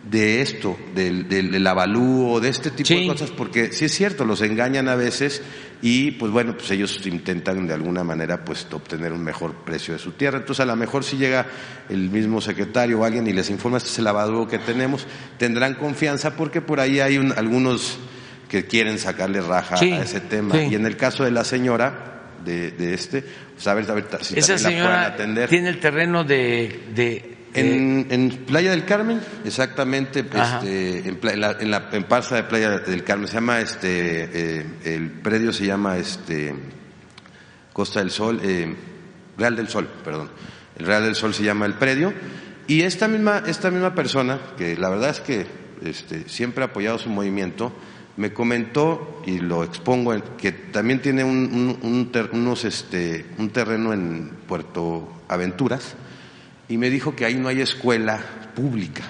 de 0.04 0.42
esto, 0.42 0.78
del, 0.94 1.28
del, 1.28 1.66
avalúo, 1.66 2.40
de 2.40 2.50
este 2.50 2.70
tipo 2.70 2.94
de 2.94 3.08
cosas, 3.08 3.32
porque 3.32 3.72
sí 3.72 3.86
es 3.86 3.96
cierto, 3.96 4.26
los 4.26 4.44
engañan 4.44 4.88
a 4.88 4.96
veces 4.96 5.42
y 5.82 6.12
pues 6.12 6.32
bueno, 6.32 6.54
pues 6.56 6.70
ellos 6.70 7.04
intentan 7.08 7.66
de 7.66 7.74
alguna 7.74 8.04
manera 8.04 8.46
pues 8.46 8.68
obtener 8.72 9.12
un 9.12 9.24
mejor 9.24 9.56
precio 9.66 9.96
de 9.96 10.00
su 10.00 10.12
tierra. 10.12 10.38
Entonces 10.38 10.62
a 10.62 10.68
lo 10.68 10.76
mejor 10.76 11.04
si 11.04 11.18
llega 11.18 11.48
el 11.90 12.12
mismo 12.12 12.42
secretario 12.42 13.00
o 13.00 13.06
alguien 13.06 13.26
y 13.26 13.34
les 13.34 13.50
informa 13.50 13.78
este 13.78 13.90
es 13.90 13.98
el 13.98 14.06
avalúo 14.06 14.48
que 14.48 14.60
tenemos, 14.60 15.08
tendrán 15.40 15.74
confianza 15.76 16.36
porque 16.36 16.62
por 16.62 16.80
ahí 16.80 17.00
hay 17.00 17.16
algunos 17.36 17.98
que 18.52 18.66
quieren 18.66 19.00
sacarle 19.00 19.40
raja 19.40 19.76
a 19.76 20.02
ese 20.02 20.20
tema. 20.20 20.62
Y 20.62 20.76
en 20.76 20.86
el 20.86 20.98
caso 20.98 21.24
de 21.24 21.32
la 21.32 21.46
señora, 21.46 22.24
de, 22.44 22.72
de 22.72 22.94
este, 22.94 23.24
pues 23.54 23.66
a 23.66 23.74
ver, 23.74 23.86
si 24.24 24.38
Esa 24.38 24.58
señora 24.58 24.90
la 24.90 25.06
atender. 25.06 25.48
Tiene 25.48 25.70
el 25.70 25.80
terreno 25.80 26.26
de. 26.26 26.84
de, 26.94 27.38
en, 27.54 28.08
en, 28.10 28.30
Playa 28.46 28.72
del 28.72 28.84
Carmen, 28.84 29.22
exactamente, 29.46 30.20
este, 30.20 31.08
en, 31.08 31.20
la, 31.40 31.56
en, 31.62 31.72
la, 31.72 31.90
en 31.94 32.04
Parza 32.04 32.36
de 32.36 32.44
Playa 32.44 32.80
del 32.80 33.06
Carmen, 33.06 33.30
se 33.30 33.36
llama 33.36 33.62
este, 33.62 34.60
eh, 34.60 34.66
el 34.84 35.12
predio 35.12 35.54
se 35.54 35.66
llama 35.66 35.98
este, 35.98 36.54
Costa 37.72 38.00
del 38.00 38.12
Sol, 38.12 38.42
eh, 38.44 38.76
Real 39.38 39.56
del 39.56 39.70
Sol, 39.70 39.88
perdón. 40.04 40.30
El 40.78 40.86
Real 40.86 41.04
del 41.06 41.16
Sol 41.16 41.34
se 41.34 41.44
llama 41.44 41.66
el 41.66 41.76
predio. 41.76 42.14
Y 42.68 42.82
esta 42.82 43.08
misma, 43.08 43.44
esta 43.48 43.72
misma 43.72 43.96
persona, 43.96 44.40
que 44.58 44.76
la 44.76 44.90
verdad 44.90 45.12
es 45.12 45.22
que 45.22 45.46
este, 45.86 46.28
siempre 46.28 46.66
ha 46.66 46.68
apoyado 46.68 46.98
su 46.98 47.10
movimiento, 47.10 47.74
me 48.18 48.34
comentó, 48.34 49.22
y 49.26 49.40
lo 49.40 49.64
expongo, 49.64 50.14
que 50.38 50.52
también 50.52 51.02
tiene 51.02 51.24
un, 51.24 51.78
unos, 52.32 52.66
este, 52.66 53.26
un 53.38 53.50
terreno 53.50 53.94
en 53.94 54.32
Puerto 54.48 55.12
Aventuras, 55.28 55.96
y 56.68 56.78
me 56.78 56.90
dijo 56.90 57.16
que 57.16 57.26
ahí 57.26 57.36
no 57.36 57.48
hay 57.48 57.62
escuela 57.62 58.20
pública. 58.56 59.04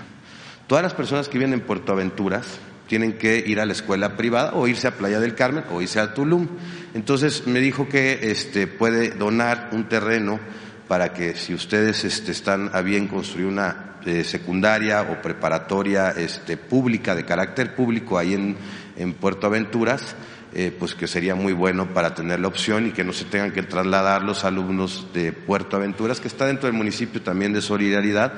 Todas 0.67 0.83
las 0.83 0.93
personas 0.93 1.27
que 1.27 1.37
viven 1.37 1.53
en 1.53 1.61
Puerto 1.61 1.91
Aventuras 1.91 2.59
tienen 2.87 3.17
que 3.17 3.43
ir 3.45 3.59
a 3.59 3.65
la 3.65 3.73
escuela 3.73 4.17
privada 4.17 4.53
o 4.53 4.67
irse 4.67 4.87
a 4.87 4.97
Playa 4.97 5.19
del 5.19 5.35
Carmen 5.35 5.63
o 5.71 5.81
irse 5.81 5.99
a 5.99 6.13
Tulum. 6.13 6.47
Entonces 6.93 7.47
me 7.47 7.59
dijo 7.59 7.87
que 7.87 8.31
este, 8.31 8.67
puede 8.67 9.11
donar 9.11 9.69
un 9.71 9.87
terreno 9.87 10.39
para 10.87 11.13
que 11.13 11.35
si 11.35 11.53
ustedes 11.53 12.03
este, 12.03 12.31
están 12.31 12.69
a 12.73 12.81
bien 12.81 13.07
construir 13.07 13.47
una 13.47 13.95
eh, 14.05 14.23
secundaria 14.23 15.03
o 15.03 15.21
preparatoria 15.21 16.09
este, 16.09 16.57
pública, 16.57 17.15
de 17.15 17.23
carácter 17.23 17.75
público 17.75 18.17
ahí 18.17 18.33
en, 18.33 18.57
en 19.01 19.13
Puerto 19.13 19.47
Aventuras, 19.47 20.15
eh, 20.53 20.75
pues 20.77 20.95
que 20.95 21.07
sería 21.07 21.35
muy 21.35 21.53
bueno 21.53 21.93
para 21.93 22.13
tener 22.13 22.39
la 22.39 22.47
opción 22.47 22.87
y 22.87 22.91
que 22.91 23.03
no 23.03 23.13
se 23.13 23.25
tengan 23.25 23.51
que 23.51 23.63
trasladar 23.63 24.23
los 24.23 24.43
alumnos 24.43 25.07
de 25.13 25.31
Puerto 25.31 25.77
Aventuras, 25.77 26.19
que 26.19 26.27
está 26.27 26.45
dentro 26.45 26.67
del 26.67 26.77
municipio 26.77 27.21
también 27.21 27.53
de 27.53 27.61
Solidaridad, 27.61 28.33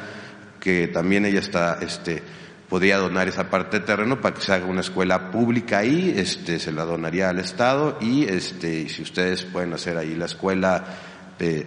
que 0.59 0.88
también 0.88 1.26
ella 1.26 1.39
está, 1.39 1.80
este, 1.82 2.24
podría 2.70 2.97
donar 2.97 3.28
esa 3.28 3.49
parte 3.49 3.80
de 3.80 3.86
terreno 3.86 4.22
para 4.22 4.36
que 4.36 4.41
se 4.41 4.53
haga 4.53 4.66
una 4.66 4.82
escuela 4.82 5.32
pública 5.32 5.80
ahí, 5.80 6.14
este, 6.16 6.59
se 6.59 6.72
la 6.72 6.86
donaría 6.86 7.30
al 7.30 7.39
Estado 7.39 7.97
y, 7.99 8.24
este, 8.26 8.88
si 8.89 9.01
ustedes 9.01 9.43
pueden 9.43 9.74
hacer 9.74 9.97
ahí 9.97 10.16
la 10.16 10.26
escuela, 10.26 10.84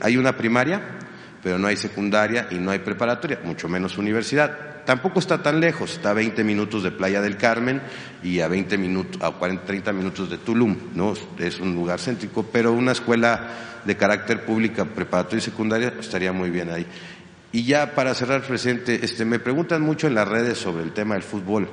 hay 0.01 0.17
una 0.17 0.39
primaria, 0.39 0.81
pero 1.43 1.59
no 1.59 1.69
hay 1.69 1.77
secundaria 1.77 2.49
y 2.51 2.57
no 2.57 2.71
hay 2.71 2.81
preparatoria, 2.81 3.41
mucho 3.45 3.69
menos 3.69 3.99
universidad 3.99 4.77
tampoco 4.87 5.19
está 5.19 5.43
tan 5.43 5.61
lejos, 5.61 5.93
está 5.93 6.11
a 6.11 6.15
20 6.15 6.43
minutos 6.45 6.83
de 6.83 6.93
Playa 6.93 7.21
del 7.21 7.37
Carmen 7.37 7.83
y 8.23 8.41
a 8.41 8.49
20 8.49 8.79
minutos, 8.79 9.21
a 9.21 9.33
40, 9.33 9.65
30 9.65 9.93
minutos 9.93 10.31
de 10.31 10.39
Tulum, 10.39 10.75
¿no? 10.95 11.13
Es 11.39 11.61
un 11.61 11.75
lugar 11.75 12.01
céntrico, 12.01 12.45
pero 12.45 12.73
una 12.73 12.93
escuela 12.93 13.83
de 13.85 13.97
carácter 13.97 14.45
pública, 14.47 14.87
preparatoria 14.87 15.39
y 15.39 15.43
secundaria 15.43 15.93
estaría 16.01 16.33
muy 16.33 16.49
bien 16.49 16.71
ahí. 16.71 16.87
Y 17.53 17.65
ya 17.65 17.95
para 17.95 18.15
cerrar, 18.15 18.43
presidente, 18.43 19.01
este, 19.03 19.25
me 19.25 19.39
preguntan 19.39 19.83
mucho 19.83 20.07
en 20.07 20.15
las 20.15 20.27
redes 20.27 20.57
sobre 20.57 20.85
el 20.85 20.93
tema 20.93 21.15
del 21.15 21.23
fútbol. 21.23 21.69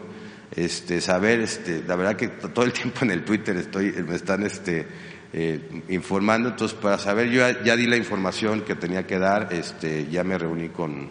Este, 0.56 1.02
saber, 1.02 1.40
este, 1.40 1.84
la 1.88 1.96
verdad 1.96 2.16
que 2.16 2.28
todo 2.28 2.66
el 2.66 2.74
tiempo 2.74 3.00
en 3.04 3.12
el 3.12 3.24
Twitter 3.24 3.56
estoy, 3.58 3.92
me 4.08 4.16
están, 4.16 4.44
este, 4.44 4.88
eh, 5.36 5.84
informando, 5.90 6.50
entonces 6.50 6.78
para 6.80 7.00
saber, 7.00 7.30
yo 7.30 7.42
ya, 7.64 7.76
di 7.76 7.88
la 7.88 7.98
información 7.98 8.62
que 8.62 8.76
tenía 8.76 9.08
que 9.08 9.18
dar, 9.18 9.50
este, 9.52 10.08
ya 10.08 10.24
me 10.24 10.38
reuní 10.38 10.70
con 10.70 11.10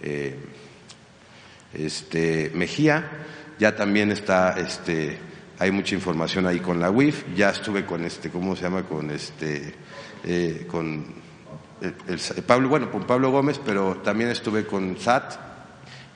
eh, 0.00 0.34
este, 1.74 2.50
Mejía, 2.54 3.10
ya 3.58 3.76
también 3.76 4.12
está, 4.12 4.58
este, 4.58 5.18
hay 5.58 5.70
mucha 5.72 5.94
información 5.94 6.46
ahí 6.46 6.60
con 6.60 6.80
la 6.80 6.90
UIF, 6.90 7.24
ya 7.36 7.50
estuve 7.50 7.84
con 7.84 8.02
este, 8.06 8.30
¿cómo 8.30 8.56
se 8.56 8.62
llama? 8.62 8.84
Con 8.84 9.10
este, 9.10 9.74
eh, 10.24 10.66
con 10.66 11.04
el, 11.82 12.42
Pablo, 12.46 12.70
bueno, 12.70 12.90
con 12.90 13.06
Pablo 13.06 13.30
Gómez, 13.30 13.60
pero 13.62 13.96
también 13.98 14.30
estuve 14.30 14.64
con 14.64 14.96
SAT, 14.98 15.34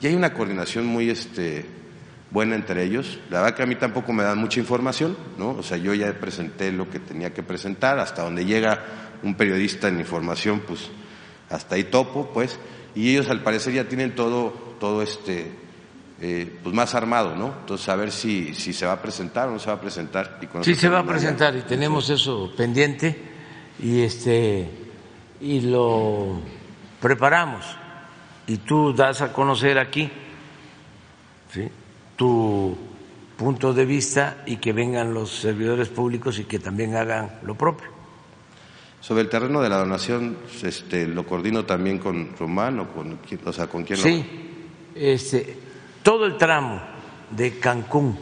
y 0.01 0.07
hay 0.07 0.15
una 0.15 0.33
coordinación 0.33 0.87
muy, 0.87 1.11
este, 1.11 1.63
buena 2.31 2.55
entre 2.55 2.83
ellos. 2.83 3.19
La 3.29 3.41
verdad 3.41 3.55
que 3.55 3.63
a 3.63 3.65
mí 3.65 3.75
tampoco 3.75 4.13
me 4.13 4.23
dan 4.23 4.37
mucha 4.37 4.59
información, 4.59 5.17
¿no? 5.37 5.51
O 5.51 5.63
sea, 5.63 5.77
yo 5.77 5.93
ya 5.93 6.11
presenté 6.13 6.71
lo 6.71 6.89
que 6.89 6.99
tenía 6.99 7.33
que 7.33 7.43
presentar, 7.43 7.99
hasta 7.99 8.23
donde 8.23 8.45
llega 8.45 8.83
un 9.23 9.35
periodista 9.35 9.87
en 9.87 9.99
información, 9.99 10.61
pues 10.67 10.89
hasta 11.49 11.75
ahí 11.75 11.85
topo, 11.85 12.31
pues, 12.33 12.59
y 12.93 13.11
ellos 13.11 13.29
al 13.29 13.41
parecer 13.41 13.73
ya 13.73 13.85
tienen 13.85 14.15
todo 14.15 14.65
todo 14.79 15.01
este, 15.01 15.51
eh, 16.21 16.59
pues 16.63 16.75
más 16.75 16.95
armado, 16.95 17.35
¿no? 17.35 17.53
Entonces, 17.61 17.87
a 17.89 17.95
ver 17.95 18.11
si, 18.11 18.53
si 18.53 18.73
se 18.73 18.85
va 18.85 18.93
a 18.93 19.01
presentar 19.01 19.47
o 19.47 19.51
no 19.51 19.59
se 19.59 19.67
va 19.67 19.73
a 19.73 19.81
presentar. 19.81 20.39
Y 20.41 20.63
sí, 20.63 20.75
se 20.75 20.89
va 20.89 20.99
a 20.99 21.05
presentar 21.05 21.55
y 21.55 21.61
tenemos 21.61 22.09
eso 22.09 22.51
pendiente 22.55 23.17
y, 23.79 24.01
este, 24.01 24.69
y 25.41 25.61
lo 25.61 26.39
preparamos. 27.01 27.65
Y 28.47 28.57
tú 28.57 28.93
das 28.93 29.21
a 29.21 29.33
conocer 29.33 29.79
aquí 29.79 30.11
¿sí? 31.51 31.67
Tu 32.15 32.77
punto 33.37 33.73
de 33.73 33.85
vista 33.85 34.43
y 34.45 34.57
que 34.57 34.73
vengan 34.73 35.13
los 35.13 35.29
servidores 35.29 35.89
públicos 35.89 36.39
y 36.39 36.45
que 36.45 36.59
también 36.59 36.95
hagan 36.95 37.39
lo 37.43 37.55
propio. 37.55 37.89
Sobre 39.01 39.21
el 39.21 39.29
terreno 39.29 39.61
de 39.61 39.69
la 39.69 39.77
donación, 39.77 40.37
este, 40.63 41.05
lo 41.05 41.25
coordino 41.25 41.65
también 41.65 41.99
con 41.99 42.35
Román 42.37 42.79
o 42.79 42.87
con, 42.89 43.19
o 43.45 43.53
sea, 43.53 43.67
con 43.67 43.83
quién 43.83 43.99
sí, 43.99 44.25
este, 44.95 45.57
todo 46.01 46.25
el 46.25 46.37
tramo 46.37 46.81
de 47.29 47.59
Cancún, 47.59 48.17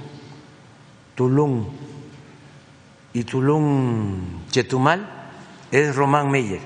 Tulum 1.16 1.68
y 3.14 3.24
Tulum 3.24 4.48
Chetumal 4.50 5.08
es 5.72 5.96
Román 5.96 6.30
Meyer, 6.30 6.62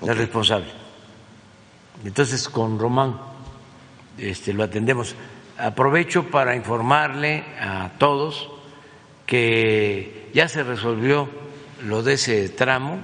el 0.00 0.16
responsable. 0.16 0.72
Entonces 2.04 2.48
con 2.48 2.78
Román 2.78 3.20
este, 4.18 4.52
lo 4.52 4.64
atendemos. 4.64 5.14
Aprovecho 5.62 6.28
para 6.28 6.56
informarle 6.56 7.44
a 7.60 7.92
todos 7.96 8.50
que 9.24 10.28
ya 10.34 10.48
se 10.48 10.64
resolvió 10.64 11.28
lo 11.84 12.02
de 12.02 12.14
ese 12.14 12.48
tramo, 12.48 12.98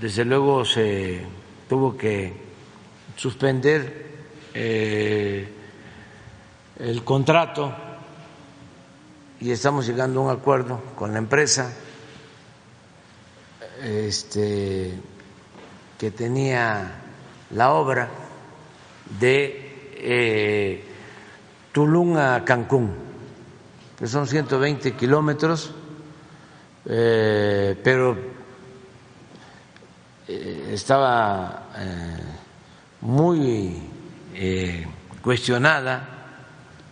desde 0.00 0.24
luego 0.24 0.64
se 0.64 1.20
tuvo 1.68 1.94
que 1.94 2.32
suspender 3.16 4.06
eh, 4.54 5.46
el 6.78 7.04
contrato 7.04 7.70
y 9.42 9.50
estamos 9.50 9.86
llegando 9.86 10.20
a 10.20 10.24
un 10.24 10.30
acuerdo 10.30 10.80
con 10.96 11.12
la 11.12 11.18
empresa 11.18 11.70
este, 13.82 14.94
que 15.98 16.10
tenía 16.12 16.94
la 17.50 17.74
obra 17.74 18.08
de 19.18 19.92
eh, 19.96 20.86
Tulum 21.72 22.16
a 22.16 22.44
Cancún, 22.44 22.92
que 23.98 24.06
son 24.06 24.26
120 24.26 24.92
kilómetros, 24.92 25.72
eh, 26.86 27.78
pero 27.82 28.16
estaba 30.26 31.66
muy 33.00 33.76
eh, 34.34 34.86
cuestionada, 35.22 36.08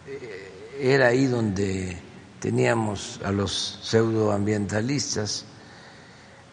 eh, 0.07 0.77
era 0.81 1.09
ahí 1.09 1.27
donde 1.27 1.97
teníamos 2.41 3.21
a 3.25 3.33
los 3.33 3.81
pseudoambientalistas 3.83 5.45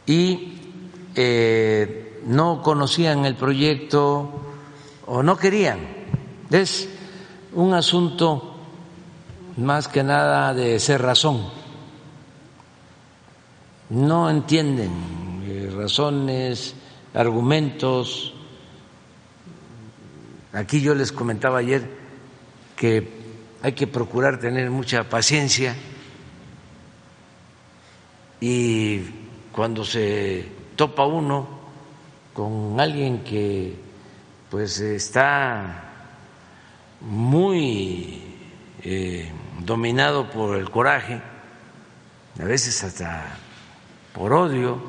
y 0.06 0.62
eh, 1.16 2.22
no 2.26 2.62
conocían 2.62 3.26
el 3.26 3.36
proyecto 3.36 4.42
o 5.06 5.24
no 5.24 5.38
querían. 5.38 5.80
Es 6.50 6.88
un 7.56 7.74
asunto 7.74 8.56
más 9.58 9.88
que 9.88 10.04
nada 10.04 10.54
de 10.54 10.80
ser 10.80 11.02
razón. 11.02 11.50
No 13.90 14.30
entienden 14.30 15.72
razones, 15.76 16.76
argumentos, 17.14 18.36
Aquí 20.56 20.80
yo 20.80 20.96
les 20.96 21.12
comentaba 21.12 21.60
ayer 21.60 21.86
que 22.78 23.10
hay 23.62 23.74
que 23.74 23.88
procurar 23.88 24.40
tener 24.40 24.72
mucha 24.72 25.04
paciencia 25.04 25.76
y 28.40 29.02
cuando 29.52 29.84
se 29.84 30.48
topa 30.78 31.06
uno 31.06 31.46
con 32.34 32.80
alguien 32.80 33.22
que 33.26 33.76
pues 34.50 34.80
está 34.80 35.85
muy 37.06 38.22
eh, 38.84 39.32
dominado 39.60 40.30
por 40.30 40.58
el 40.58 40.70
coraje, 40.70 41.22
a 42.40 42.44
veces 42.44 42.84
hasta 42.84 43.38
por 44.14 44.34
odio 44.34 44.82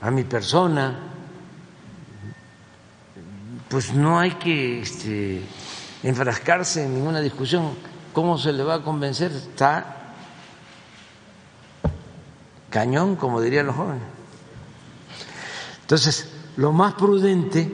a 0.00 0.10
mi 0.10 0.24
persona, 0.24 0.98
pues 3.68 3.92
no 3.92 4.18
hay 4.18 4.32
que 4.32 4.80
este, 4.80 5.42
enfrascarse 6.02 6.84
en 6.84 6.94
ninguna 6.94 7.20
discusión. 7.20 7.72
¿Cómo 8.12 8.38
se 8.38 8.52
le 8.52 8.62
va 8.62 8.74
a 8.74 8.82
convencer? 8.82 9.32
Está 9.32 10.14
cañón, 12.70 13.16
como 13.16 13.40
dirían 13.40 13.66
los 13.66 13.76
jóvenes. 13.76 14.02
Entonces, 15.82 16.30
lo 16.56 16.72
más 16.72 16.94
prudente 16.94 17.70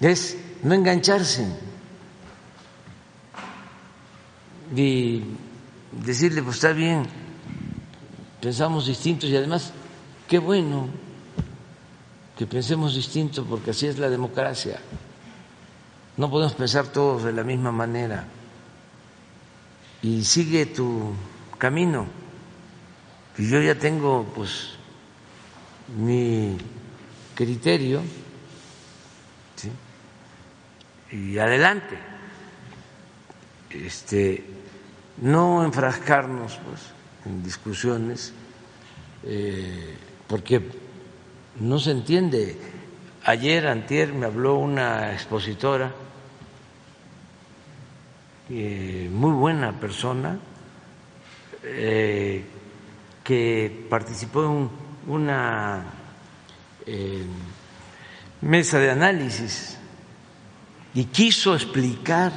es 0.00 0.36
no 0.62 0.74
engancharse 0.74 1.46
y 4.74 5.22
decirle, 5.92 6.42
pues 6.42 6.56
está 6.56 6.72
bien, 6.72 7.04
pensamos 8.40 8.86
distintos 8.86 9.30
y 9.30 9.36
además, 9.36 9.72
qué 10.26 10.38
bueno 10.38 10.88
que 12.36 12.46
pensemos 12.46 12.94
distinto, 12.94 13.44
porque 13.44 13.70
así 13.70 13.86
es 13.86 13.98
la 13.98 14.08
democracia. 14.08 14.78
No 16.16 16.30
podemos 16.30 16.54
pensar 16.54 16.86
todos 16.86 17.24
de 17.24 17.32
la 17.32 17.42
misma 17.42 17.72
manera. 17.72 18.26
Y 20.02 20.24
sigue 20.24 20.66
tu 20.66 21.12
camino. 21.58 22.06
Y 23.36 23.48
yo 23.48 23.60
ya 23.60 23.76
tengo, 23.76 24.24
pues, 24.34 24.70
mi 25.96 26.56
criterio 27.34 28.02
y 31.10 31.38
adelante. 31.38 31.98
Este, 33.70 34.44
no 35.18 35.64
enfrascarnos 35.64 36.58
pues, 36.64 36.80
en 37.26 37.42
discusiones 37.42 38.32
eh, 39.24 39.96
porque 40.26 40.62
no 41.60 41.78
se 41.78 41.90
entiende. 41.90 42.56
Ayer, 43.24 43.66
antier, 43.66 44.12
me 44.14 44.26
habló 44.26 44.56
una 44.56 45.12
expositora, 45.12 45.92
eh, 48.48 49.10
muy 49.12 49.32
buena 49.32 49.72
persona, 49.78 50.38
eh, 51.62 52.44
que 53.22 53.86
participó 53.90 54.44
en 54.44 54.70
una 55.12 55.84
mesa 58.40 58.78
de 58.78 58.90
análisis 58.90 59.77
y 60.94 61.04
quiso 61.04 61.54
explicar 61.54 62.32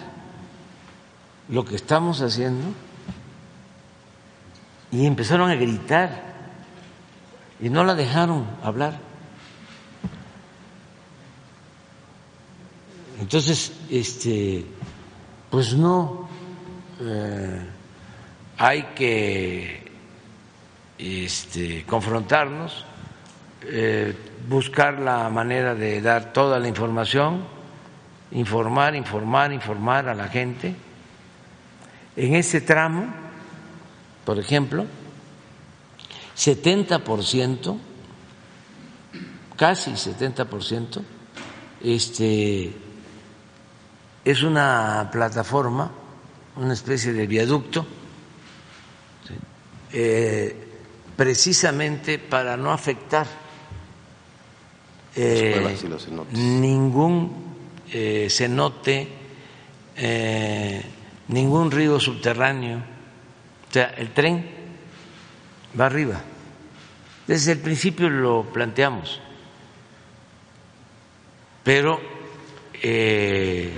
lo 1.50 1.66
que 1.66 1.76
estamos 1.76 2.22
haciendo 2.22 2.68
y 4.92 5.06
empezaron 5.06 5.50
a 5.50 5.56
gritar 5.56 6.32
y 7.60 7.70
no 7.70 7.84
la 7.84 7.96
dejaron 7.96 8.46
hablar. 8.64 9.00
Entonces, 13.20 13.72
este, 13.90 14.66
pues 15.50 15.76
no 15.76 16.28
eh, 17.00 17.62
hay 18.58 18.84
que 18.96 19.92
este, 20.98 21.84
confrontarnos, 21.86 22.86
eh, 23.64 24.16
buscar 24.50 25.00
la 25.00 25.30
manera 25.30 25.76
de 25.76 26.02
dar 26.02 26.34
toda 26.34 26.60
la 26.60 26.68
información, 26.68 27.44
informar, 28.32 28.96
informar, 28.96 29.52
informar 29.52 30.08
a 30.08 30.16
la 30.16 30.28
gente. 30.28 30.76
En 32.16 32.36
ese 32.36 32.62
tramo, 32.62 33.08
por 34.26 34.40
ejemplo, 34.40 34.86
70%, 36.36 37.78
casi 39.56 39.92
70%, 39.92 41.02
este, 41.84 42.74
es 44.26 44.44
una 44.44 45.10
plataforma, 45.12 45.92
una 46.56 46.74
especie 46.74 47.14
de 47.14 47.28
viaducto, 47.28 47.86
eh, 49.94 50.68
precisamente 51.18 52.18
para 52.18 52.56
no 52.56 52.72
afectar 52.72 53.28
eh, 55.16 55.78
ningún 56.32 57.41
eh, 57.92 58.28
cenote, 58.30 59.08
ningún 61.28 61.72
río 61.72 62.00
subterráneo. 62.00 62.78
O 62.78 63.74
sea, 63.74 63.94
el 63.98 64.12
tren 64.12 64.46
va 65.80 65.86
arriba. 65.86 66.22
Desde 67.28 67.54
el 67.54 67.60
principio 67.60 68.10
lo 68.10 68.44
planteamos, 68.52 69.22
pero 71.64 72.02
eh, 72.82 73.72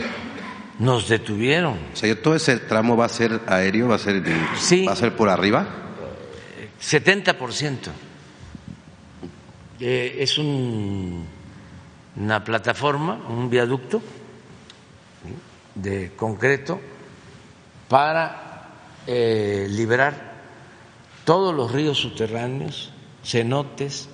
nos 0.80 1.07
detuvieron. 1.07 1.78
O 1.93 1.95
sea, 1.95 2.20
todo 2.22 2.36
ese 2.36 2.57
tramo 2.57 2.97
va 2.97 3.05
a 3.05 3.09
ser 3.09 3.41
aéreo, 3.45 3.89
va 3.89 3.95
a 3.95 3.99
ser, 3.99 4.24
va 4.26 4.93
a 4.93 4.95
ser 4.95 5.16
por 5.16 5.30
arriba. 5.30 5.68
70%. 6.82 7.78
Eh, 9.80 10.18
es 10.20 10.38
un, 10.38 11.28
una 12.16 12.43
plataforma, 12.43 13.16
un 13.30 13.49
viaducto 13.49 14.01
de 15.76 16.11
concreto 16.16 16.80
para 17.89 18.70
eh, 19.07 19.68
liberar 19.70 20.34
todos 21.26 21.53
los 21.53 21.72
ríos 21.72 21.97
subterráneos 21.97 22.91
cenotes, 23.24 24.09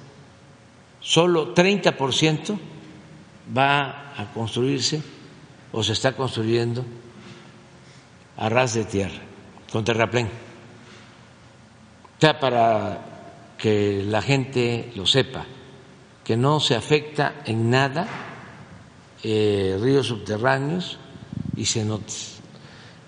solo 1.00 1.54
30% 1.54 2.58
va 3.56 4.14
a 4.16 4.32
construirse 4.34 5.02
o 5.72 5.84
se 5.84 5.94
está 5.94 6.14
construyendo 6.14 6.86
a 8.38 8.50
ras 8.50 8.74
de 8.74 8.86
tierra, 8.86 9.22
con 9.72 9.84
terraplén. 9.84 10.30
O 12.22 12.40
para 12.40 13.00
que 13.58 14.04
la 14.06 14.22
gente 14.22 14.92
lo 14.96 15.06
sepa, 15.06 15.46
que 16.30 16.38
no 16.38 16.60
se 16.60 16.76
afecta 16.76 17.42
en 17.44 17.72
nada 17.72 18.06
eh, 19.24 19.76
ríos 19.82 20.06
subterráneos 20.06 21.00
y 21.56 21.66
cenotes. 21.66 22.38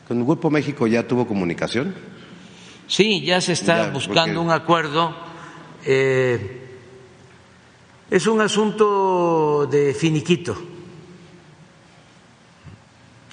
¿Con 0.08 0.18
el 0.18 0.26
Grupo 0.26 0.50
México 0.50 0.88
ya 0.88 1.08
tuvo 1.08 1.28
comunicación? 1.28 1.94
Sí, 2.88 3.22
ya 3.22 3.40
se 3.40 3.54
está 3.54 3.92
buscando 3.92 4.42
un 4.42 4.50
acuerdo 4.50 5.14
eh, 5.86 6.80
es 8.10 8.26
un 8.26 8.42
asunto 8.42 9.68
de 9.70 9.94
finiquito, 9.94 10.58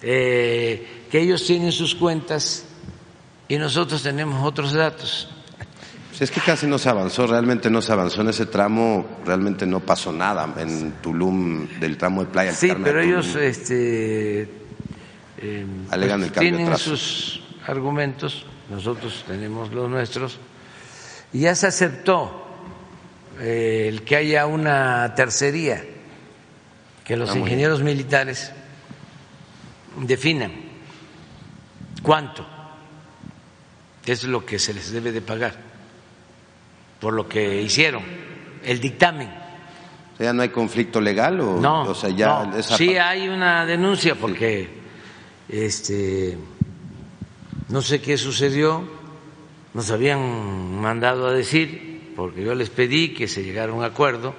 eh, 0.03 1.07
que 1.11 1.19
ellos 1.19 1.47
tienen 1.47 1.73
sus 1.73 1.95
cuentas 1.95 2.67
y 3.49 3.57
nosotros 3.57 4.03
tenemos 4.03 4.45
otros 4.47 4.75
datos. 4.75 5.31
Pues 6.19 6.31
es 6.31 6.35
que 6.35 6.41
casi 6.41 6.67
no 6.67 6.79
se 6.79 6.89
avanzó, 6.89 7.29
realmente 7.29 7.71
no 7.71 7.81
se 7.81 7.93
avanzó 7.93 8.23
en 8.23 8.31
ese 8.31 8.47
tramo, 8.47 9.21
realmente 9.25 9.65
no 9.67 9.79
pasó 9.79 10.11
nada 10.11 10.53
en 10.59 10.95
Tulum 11.01 11.69
del 11.79 11.97
tramo 11.97 12.25
de 12.25 12.27
playa. 12.33 12.53
Sí, 12.53 12.73
pero 12.83 13.01
ellos 13.01 13.37
este, 13.37 14.43
eh, 15.39 15.67
Alegan 15.91 16.25
el 16.25 16.33
cambio 16.33 16.57
tienen 16.57 16.77
sus 16.77 17.41
argumentos, 17.69 18.45
nosotros 18.69 19.25
tenemos 19.29 19.73
los 19.73 19.89
nuestros 19.89 20.41
y 21.33 21.43
ya 21.43 21.55
se 21.55 21.69
aceptó 21.69 22.49
eh, 23.39 23.87
el 23.89 24.03
que 24.03 24.17
haya 24.17 24.47
una 24.47 25.15
tercería, 25.15 25.85
que 27.05 27.17
los 27.17 27.31
ah, 27.31 27.39
ingenieros 27.39 27.81
militares 27.81 28.51
definan 30.01 30.51
cuánto 32.03 32.45
es 34.05 34.25
lo 34.25 34.45
que 34.45 34.59
se 34.59 34.75
les 34.75 34.91
debe 34.91 35.13
de 35.13 35.21
pagar 35.21 35.68
por 37.01 37.15
lo 37.15 37.29
que 37.29 37.63
hicieron, 37.63 38.03
el 38.65 38.81
dictamen. 38.81 39.31
¿Ya 40.19 40.33
no 40.33 40.43
hay 40.43 40.49
conflicto 40.49 41.01
legal 41.01 41.41
o, 41.41 41.61
no? 41.61 41.95
sea, 41.95 42.11
ya 42.11 42.45
no. 42.45 42.63
Sí 42.63 42.97
hay 42.97 43.29
una 43.29 43.65
denuncia 43.65 44.17
porque 44.17 44.69
este 45.49 46.37
no 47.69 47.83
sé 47.83 48.01
qué 48.01 48.17
sucedió 48.17 48.83
nos 49.75 49.91
habían 49.91 50.81
mandado 50.81 51.29
a 51.29 51.33
decir, 51.33 52.13
porque 52.17 52.43
yo 52.43 52.55
les 52.55 52.71
pedí 52.71 53.15
que 53.15 53.29
se 53.29 53.45
llegara 53.45 53.71
a 53.71 53.75
un 53.75 53.85
acuerdo, 53.85 54.35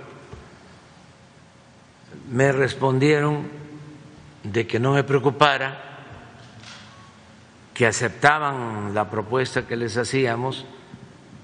me 2.30 2.52
respondieron 2.52 3.48
de 4.44 4.68
que 4.68 4.80
no 4.80 4.94
me 4.94 5.04
preocupara, 5.04 5.86
que 7.74 7.86
aceptaban 7.86 8.94
la 8.94 9.10
propuesta 9.10 9.66
que 9.66 9.78
les 9.78 9.96
hacíamos 9.96 10.66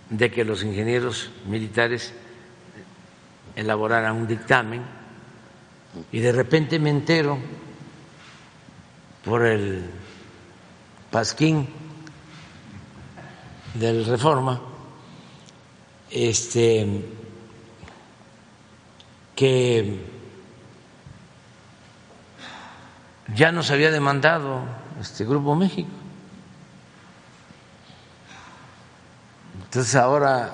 de 0.09 0.31
que 0.31 0.45
los 0.45 0.63
ingenieros 0.63 1.31
militares 1.47 2.13
elaboraran 3.55 4.15
un 4.15 4.27
dictamen 4.27 4.81
y 6.11 6.19
de 6.19 6.31
repente 6.31 6.79
me 6.79 6.89
entero 6.89 7.37
por 9.23 9.45
el 9.45 9.89
pasquín 11.09 11.67
del 13.73 14.05
Reforma, 14.05 14.61
este, 16.11 17.03
que 19.35 20.05
ya 23.33 23.51
nos 23.51 23.71
había 23.71 23.91
demandado 23.91 24.61
este 25.01 25.25
Grupo 25.25 25.55
México. 25.55 25.89
Entonces 29.75 29.95
ahora 29.95 30.53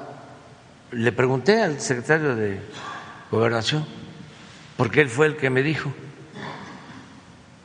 le 0.90 1.12
pregunté 1.12 1.62
al 1.62 1.80
secretario 1.80 2.36
de 2.36 2.60
Gobernación, 3.30 3.86
porque 4.76 5.02
él 5.02 5.10
fue 5.10 5.28
el 5.28 5.38
que 5.38 5.52
me 5.52 5.62
dijo 5.62 5.94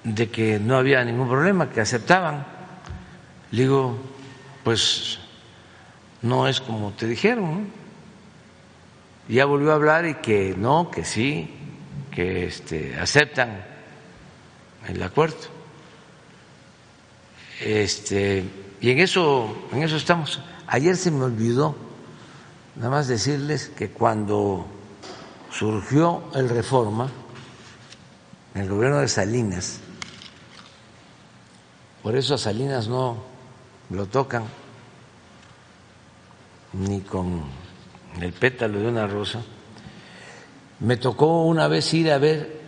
de 0.04 0.28
que 0.28 0.58
no 0.58 0.76
había 0.76 1.02
ningún 1.02 1.30
problema, 1.30 1.70
que 1.70 1.80
aceptaban. 1.80 2.44
Le 3.52 3.62
digo, 3.62 3.98
pues 4.64 5.18
no 6.20 6.46
es 6.46 6.60
como 6.60 6.92
te 6.92 7.06
dijeron. 7.06 7.68
Ya 9.26 9.46
volvió 9.46 9.72
a 9.72 9.76
hablar 9.76 10.04
y 10.04 10.16
que 10.16 10.54
no, 10.58 10.90
que 10.90 11.06
sí, 11.06 11.54
que 12.10 12.44
este, 12.48 12.98
aceptan 13.00 13.64
el 14.86 15.02
acuerdo. 15.02 15.38
Este, 17.62 18.44
y 18.78 18.90
en 18.90 18.98
eso, 18.98 19.68
en 19.72 19.84
eso 19.84 19.96
estamos. 19.96 20.38
Ayer 20.68 20.96
se 20.96 21.10
me 21.10 21.24
olvidó 21.24 21.74
nada 22.74 22.90
más 22.90 23.08
decirles 23.08 23.68
que 23.68 23.90
cuando 23.90 24.66
surgió 25.50 26.24
el 26.34 26.48
reforma 26.48 27.08
en 28.54 28.62
el 28.62 28.68
gobierno 28.68 28.98
de 28.98 29.08
Salinas. 29.08 29.80
Por 32.02 32.16
eso 32.16 32.34
a 32.34 32.38
Salinas 32.38 32.88
no 32.88 33.16
lo 33.90 34.06
tocan 34.06 34.44
ni 36.72 37.00
con 37.00 37.42
el 38.20 38.32
pétalo 38.32 38.78
de 38.78 38.88
una 38.88 39.06
rosa. 39.06 39.40
Me 40.80 40.96
tocó 40.96 41.44
una 41.44 41.68
vez 41.68 41.92
ir 41.94 42.12
a 42.12 42.18
ver, 42.18 42.60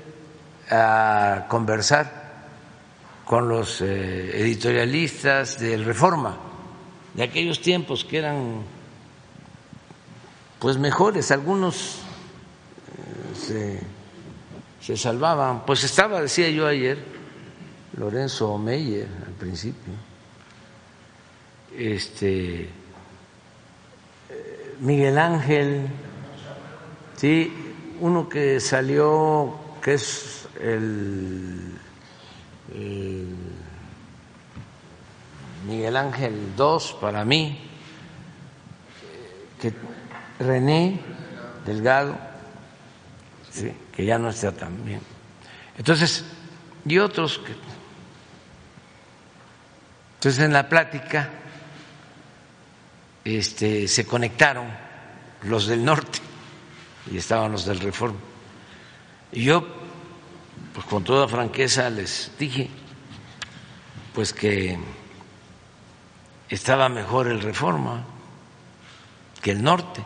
a 0.70 1.46
conversar 1.49 2.46
con 3.24 3.49
los 3.49 3.82
eh, 3.82 4.40
editorialistas 4.40 5.59
del 5.61 5.84
Reforma, 5.84 6.47
de 7.18 7.24
aquellos 7.24 7.60
tiempos 7.60 8.04
que 8.04 8.18
eran 8.18 8.62
pues 10.60 10.78
mejores, 10.78 11.32
algunos 11.32 11.96
eh, 12.96 13.34
se, 13.34 13.80
se 14.80 14.96
salvaban. 14.96 15.66
Pues 15.66 15.82
estaba, 15.82 16.22
decía 16.22 16.48
yo 16.48 16.68
ayer, 16.68 16.96
Lorenzo 17.96 18.56
Meyer 18.56 19.08
al 19.26 19.32
principio, 19.32 19.94
este 21.76 22.70
Miguel 24.78 25.18
Ángel, 25.18 25.88
sí, 27.16 27.52
uno 27.98 28.28
que 28.28 28.60
salió, 28.60 29.58
que 29.82 29.94
es 29.94 30.46
el, 30.60 31.78
Miguel 35.68 35.98
Ángel 35.98 36.54
II 36.56 36.78
para 36.98 37.26
mí, 37.26 37.58
que 39.60 39.74
René 40.38 40.98
Delgado, 41.66 42.16
sí, 43.50 43.70
que 43.92 44.06
ya 44.06 44.18
no 44.18 44.30
está 44.30 44.50
tan 44.50 44.82
bien. 44.82 45.02
Entonces, 45.76 46.24
y 46.86 46.98
otros 46.98 47.38
que... 47.38 47.54
Entonces 50.14 50.42
en 50.42 50.54
la 50.54 50.68
plática 50.68 51.30
este, 53.22 53.86
se 53.86 54.06
conectaron 54.06 54.66
los 55.42 55.66
del 55.66 55.84
norte 55.84 56.18
y 57.12 57.18
estaban 57.18 57.52
los 57.52 57.66
del 57.66 57.78
Reforma. 57.78 58.18
Y 59.32 59.44
yo, 59.44 59.66
pues 60.72 60.86
con 60.86 61.04
toda 61.04 61.28
franqueza 61.28 61.90
les 61.90 62.32
dije, 62.38 62.70
pues 64.14 64.32
que 64.32 64.78
estaba 66.49 66.88
mejor 66.88 67.28
el 67.28 67.40
Reforma 67.40 68.05
que 69.42 69.53
el 69.53 69.62
norte. 69.62 70.03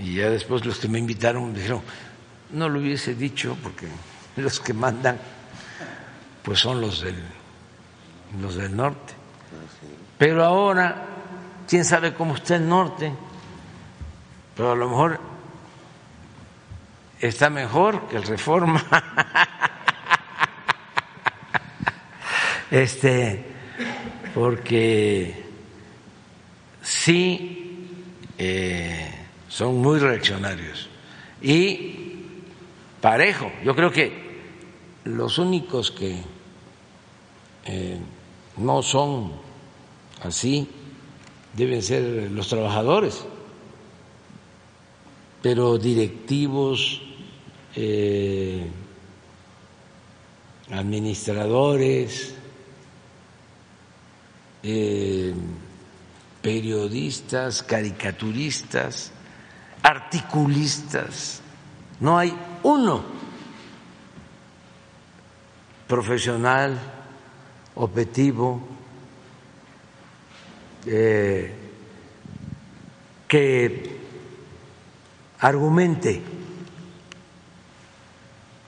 Y 0.00 0.16
ya 0.16 0.30
después 0.30 0.64
los 0.64 0.78
que 0.78 0.88
me 0.88 0.98
invitaron 0.98 1.52
me 1.52 1.58
dijeron, 1.58 1.82
no 2.50 2.68
lo 2.68 2.80
hubiese 2.80 3.14
dicho 3.14 3.56
porque 3.62 3.88
los 4.36 4.60
que 4.60 4.72
mandan 4.72 5.18
pues 6.42 6.60
son 6.60 6.80
los 6.80 7.02
del, 7.02 7.22
los 8.40 8.54
del 8.54 8.74
norte. 8.74 9.14
Pero 10.16 10.44
ahora, 10.44 11.04
quién 11.68 11.84
sabe 11.84 12.14
cómo 12.14 12.36
está 12.36 12.56
el 12.56 12.68
norte, 12.68 13.12
pero 14.56 14.72
a 14.72 14.74
lo 14.74 14.88
mejor 14.88 15.20
está 17.20 17.50
mejor 17.50 18.08
que 18.08 18.16
el 18.16 18.22
reforma. 18.22 18.82
Este, 22.70 23.44
porque 24.34 25.34
sí 26.82 27.86
eh, 28.36 29.10
son 29.48 29.78
muy 29.78 29.98
reaccionarios 29.98 30.88
y 31.40 32.16
parejo. 33.00 33.50
Yo 33.64 33.74
creo 33.74 33.90
que 33.90 34.12
los 35.04 35.38
únicos 35.38 35.90
que 35.90 36.18
eh, 37.64 37.98
no 38.58 38.82
son 38.82 39.32
así 40.22 40.68
deben 41.54 41.82
ser 41.82 42.30
los 42.30 42.48
trabajadores, 42.48 43.24
pero 45.42 45.78
directivos, 45.78 47.02
eh, 47.74 48.66
administradores, 50.70 52.34
eh, 54.62 55.34
periodistas, 56.42 57.62
caricaturistas, 57.62 59.12
articulistas, 59.82 61.40
no 62.00 62.18
hay 62.18 62.36
uno 62.62 63.04
profesional, 65.86 66.78
objetivo, 67.74 68.60
eh, 70.86 71.54
que 73.26 73.98
argumente, 75.40 76.22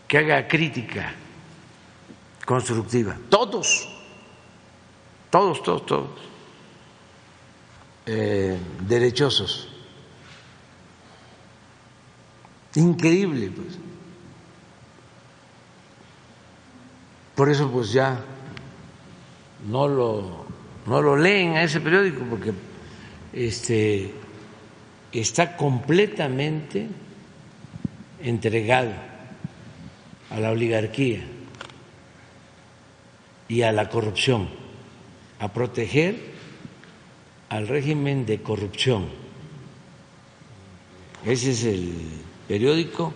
que 0.09 0.19
haga 0.19 0.49
crítica 0.49 1.13
constructiva. 2.45 3.17
Todos, 3.29 3.90
todos, 5.31 5.63
todos, 5.63 5.87
todos, 5.87 6.11
eh, 8.07 8.59
derechosos. 8.81 9.69
Increíble, 12.75 13.51
pues. 13.51 13.79
Por 17.35 17.49
eso, 17.49 17.71
pues 17.71 17.93
ya 17.93 18.23
no 19.67 19.89
lo 19.89 20.47
no 20.87 21.03
lo 21.03 21.17
leen 21.17 21.57
a 21.57 21.63
ese 21.63 21.81
periódico 21.81 22.25
porque 22.29 22.53
este, 23.33 24.13
está 25.13 25.57
completamente 25.57 26.89
entregado 28.23 28.93
a 30.31 30.41
la 30.41 30.51
oligarquía 30.51 31.21
y 33.49 33.63
a 33.63 33.73
la 33.73 33.89
corrupción, 33.89 34.49
a 35.41 35.49
proteger 35.49 36.17
al 37.49 37.67
régimen 37.67 38.27
de 38.27 38.43
corrupción. 38.43 39.09
Ese 41.25 41.51
es 41.51 41.65
el 41.65 41.95
periódico 42.47 43.13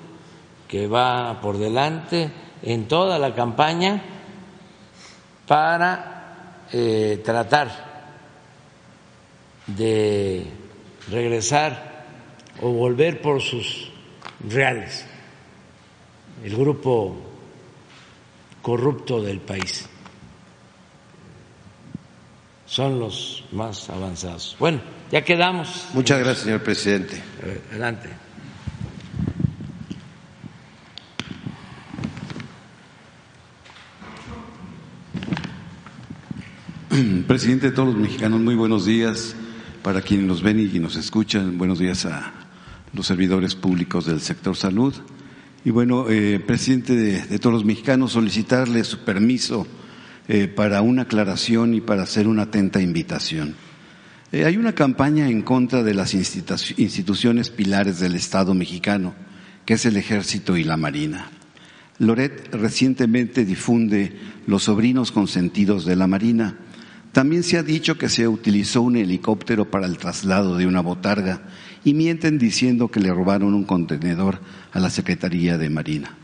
que 0.66 0.87
va 0.87 1.41
por 1.41 1.59
delante 1.59 2.31
en 2.62 2.89
toda 2.89 3.18
la 3.18 3.35
campaña 3.35 4.03
para 5.47 6.66
eh, 6.72 7.20
tratar 7.25 7.95
de 9.66 10.47
regresar 11.11 12.07
o 12.61 12.70
volver 12.70 13.20
por 13.20 13.41
sus 13.41 13.91
reales 14.49 15.07
el 16.43 16.57
grupo 16.57 17.16
corrupto 18.61 19.22
del 19.22 19.41
país. 19.41 19.89
Son 22.75 22.99
los 22.99 23.45
más 23.53 23.89
avanzados. 23.89 24.57
Bueno, 24.59 24.81
ya 25.12 25.22
quedamos. 25.22 25.87
Muchas 25.95 26.18
gracias, 26.18 26.41
señor 26.41 26.61
presidente. 26.64 27.22
Adelante. 27.70 28.09
Presidente 37.28 37.70
de 37.70 37.77
todos 37.77 37.90
los 37.90 37.97
mexicanos, 37.97 38.40
muy 38.40 38.57
buenos 38.57 38.85
días 38.86 39.36
para 39.85 40.03
quienes 40.03 40.27
nos 40.27 40.43
ven 40.43 40.59
y 40.59 40.81
nos 40.81 40.97
escuchan. 40.97 41.57
Buenos 41.57 41.78
días 41.78 42.07
a 42.07 42.32
los 42.93 43.07
servidores 43.07 43.55
públicos 43.55 44.07
del 44.07 44.20
sector 44.20 44.57
salud. 44.57 44.93
Y 45.65 45.70
bueno, 45.70 46.07
eh, 46.11 46.43
presidente 46.44 46.97
de, 46.97 47.39
todos 47.39 47.55
los 47.55 47.65
mexicanos, 47.65 48.11
solicitarle 48.11 48.82
su 48.82 49.05
permiso 49.05 49.65
eh, 50.28 50.48
para 50.48 50.82
una 50.82 51.02
aclaración 51.02 51.74
y 51.74 51.80
para 51.80 52.02
hacer 52.02 52.26
una 52.28 52.42
atenta 52.42 52.80
invitación. 52.80 53.55
Eh, 54.32 54.44
hay 54.44 54.56
una 54.56 54.74
campaña 54.74 55.28
en 55.28 55.42
contra 55.42 55.82
de 55.82 55.94
las 55.94 56.14
instituciones 56.14 57.51
pilares 57.51 58.01
del 58.01 58.14
Estado 58.14 58.55
mexicano, 58.55 59.14
que 59.64 59.74
es 59.74 59.86
el 59.86 59.96
Ejército 59.96 60.56
y 60.56 60.64
la 60.64 60.76
Marina. 60.76 61.30
Loret 61.98 62.52
recientemente 62.52 63.44
difunde 63.44 64.16
Los 64.46 64.64
sobrinos 64.64 65.12
consentidos 65.12 65.84
de 65.84 65.96
la 65.96 66.06
Marina, 66.06 66.56
también 67.14 67.44
se 67.44 67.59
ha 67.59 67.62
dicho 67.62 67.96
que 67.96 68.09
se 68.09 68.26
utilizó 68.26 68.82
un 68.82 68.96
helicóptero 68.96 69.70
para 69.70 69.86
el 69.86 69.98
traslado 69.98 70.56
de 70.56 70.66
una 70.66 70.80
botarga 70.80 71.42
y 71.84 71.94
mienten 71.94 72.38
diciendo 72.38 72.88
que 72.88 72.98
le 72.98 73.14
robaron 73.14 73.55
un 73.55 73.62
contenedor 73.62 74.40
a 74.72 74.80
la 74.80 74.90
Secretaría 74.90 75.56
de 75.56 75.70
Marina. 75.70 76.16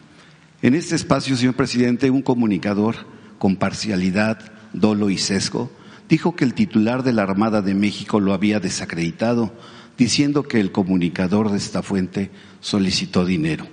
En 0.62 0.74
este 0.74 0.96
espacio, 0.96 1.36
señor 1.36 1.54
presidente, 1.54 2.10
un 2.10 2.22
comunicador 2.22 2.96
con 3.40 3.56
parcialidad, 3.56 4.38
dolo 4.72 5.10
y 5.10 5.18
sesgo 5.18 5.72
dijo 6.10 6.34
que 6.34 6.44
el 6.44 6.54
titular 6.54 7.04
de 7.04 7.12
la 7.14 7.22
Armada 7.22 7.62
de 7.62 7.72
México 7.72 8.18
lo 8.18 8.34
había 8.34 8.58
desacreditado, 8.58 9.54
diciendo 9.96 10.42
que 10.42 10.60
el 10.60 10.72
comunicador 10.72 11.50
de 11.50 11.56
esta 11.56 11.82
fuente 11.82 12.32
solicitó 12.60 13.24
dinero. 13.24 13.66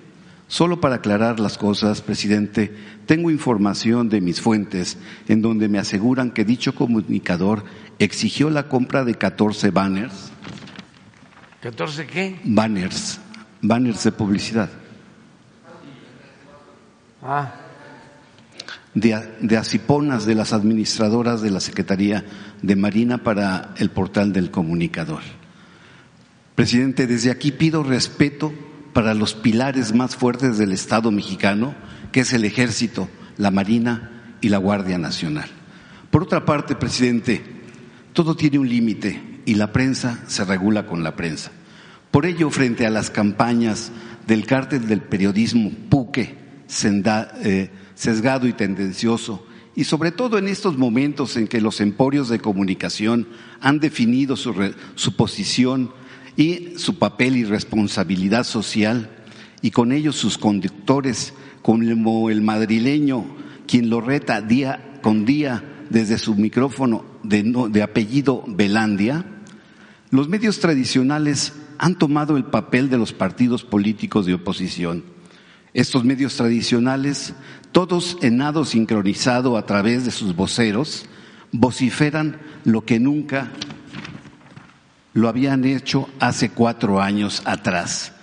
Solo 0.48 0.80
para 0.80 0.95
aclarar 0.95 1.39
las 1.39 1.57
cosas, 1.57 2.02
presidente, 2.02 2.73
tengo 3.07 3.31
información 3.31 4.07
de 4.07 4.22
mis 4.22 4.39
fuentes 4.39 4.99
en 5.27 5.41
donde 5.41 5.68
me 5.68 5.80
aseguran 5.80 6.31
que 6.31 6.45
dicho 6.45 6.76
comunicador 6.76 7.65
exigió 7.98 8.52
la 8.52 8.69
compra 8.69 9.03
de 9.03 9.15
14 9.15 9.72
banners. 9.72 10.31
¿14 11.64 12.06
qué? 12.06 12.39
Banners, 12.45 13.19
banners 13.61 14.03
de 14.03 14.11
publicidad. 14.11 14.69
Ah. 17.23 17.66
De, 18.99 19.15
de 19.41 19.57
asiponas 19.57 20.26
de 20.26 20.34
las 20.34 20.53
administradoras 20.53 21.44
de 21.44 21.52
la 21.52 21.60
Secretaría 21.60 22.26
de 22.64 22.76
Marina 22.76 23.19
para 23.19 23.76
el 23.78 23.91
portal 23.91 24.34
del 24.34 24.49
comunicador. 24.49 25.22
Presidente, 26.56 27.06
desde 27.06 27.30
aquí 27.30 27.52
pido 27.52 27.84
respeto 27.84 28.52
para 28.94 29.14
los 29.14 29.36
pilares 29.36 29.94
más 29.94 30.15
fuertes 30.15 30.57
del 30.57 30.72
Estado 30.72 31.11
mexicano, 31.11 31.76
que 32.11 32.22
es 32.22 32.34
el 32.34 32.44
Ejército, 32.44 33.07
la 33.38 33.52
Marina 33.52 34.36
y 34.41 34.49
la 34.49 34.57
Guardia 34.57 34.98
Nacional. 34.98 35.48
Por 36.10 36.24
otra 36.24 36.45
parte, 36.45 36.74
presidente, 36.74 37.44
todo 38.14 38.36
tiene 38.36 38.57
un 38.57 38.68
límite 38.68 39.22
y 39.45 39.53
la 39.53 39.72
prensa 39.72 40.24
se 40.26 40.44
regula 40.45 40.88
con 40.88 41.03
la 41.03 41.15
prensa. 41.15 41.52
Por 42.10 42.26
ello, 42.26 42.49
frente 42.49 42.88
a 42.88 42.90
las 42.90 43.11
campañas 43.11 43.91
del 44.26 44.48
cártel 44.48 44.88
del 44.88 45.02
periodismo 45.02 45.72
Puque, 45.90 46.36
eh, 47.44 47.69
sesgado 47.98 48.48
y 48.48 48.53
tendencioso, 48.53 49.44
y 49.76 49.84
sobre 49.86 50.11
todo 50.11 50.38
en 50.38 50.48
estos 50.48 50.78
momentos 50.78 51.36
en 51.36 51.48
que 51.48 51.61
los 51.61 51.82
emporios 51.82 52.30
de 52.30 52.40
comunicación 52.40 53.28
han 53.60 53.80
definido 53.80 54.36
su, 54.36 54.53
su 54.95 55.15
posición 55.15 55.91
y 56.36 56.74
su 56.78 56.99
papel 56.99 57.36
y 57.36 57.44
responsabilidad 57.44 58.44
social, 58.44 59.10
y 59.64 59.72
con 59.72 59.91
ellos 59.91 60.15
sus 60.15 60.38
conductores, 60.38 61.34
como 61.64 62.30
el 62.30 62.41
madrileño, 62.41 63.26
quien 63.65 63.90
lo 63.90 63.99
reta 63.99 64.41
día 64.41 64.99
con 65.02 65.26
día 65.26 65.64
desde 65.90 66.19
su 66.19 66.36
micrófono 66.36 67.03
de, 67.24 67.44
de 67.72 67.82
apellido 67.82 68.44
Belandia, 68.48 69.26
los 70.11 70.30
medios 70.30 70.60
tradicionales 70.60 71.53
han 71.80 71.98
tomado 71.98 72.38
el 72.38 72.45
papel 72.45 72.90
de 72.90 72.98
los 72.98 73.11
partidos 73.11 73.64
políticos 73.64 74.26
de 74.26 74.36
oposición. 74.36 75.03
Estos 75.74 76.03
medios 76.03 76.36
tradicionales, 76.36 77.34
todos 77.77 78.17
en 78.21 78.37
nado 78.37 78.65
sincronizado 78.65 79.55
a 79.55 79.67
través 79.67 80.03
de 80.03 80.09
sus 80.09 80.35
voceros, 80.35 81.05
vociferan 81.51 82.39
lo 82.63 82.83
que 82.85 82.99
nunca 82.99 83.51
lo 85.13 85.29
habían 85.29 85.63
hecho 85.63 86.09
hace 86.19 86.49
cuatro 86.49 87.03
años 87.03 87.43
atrás 87.45 88.13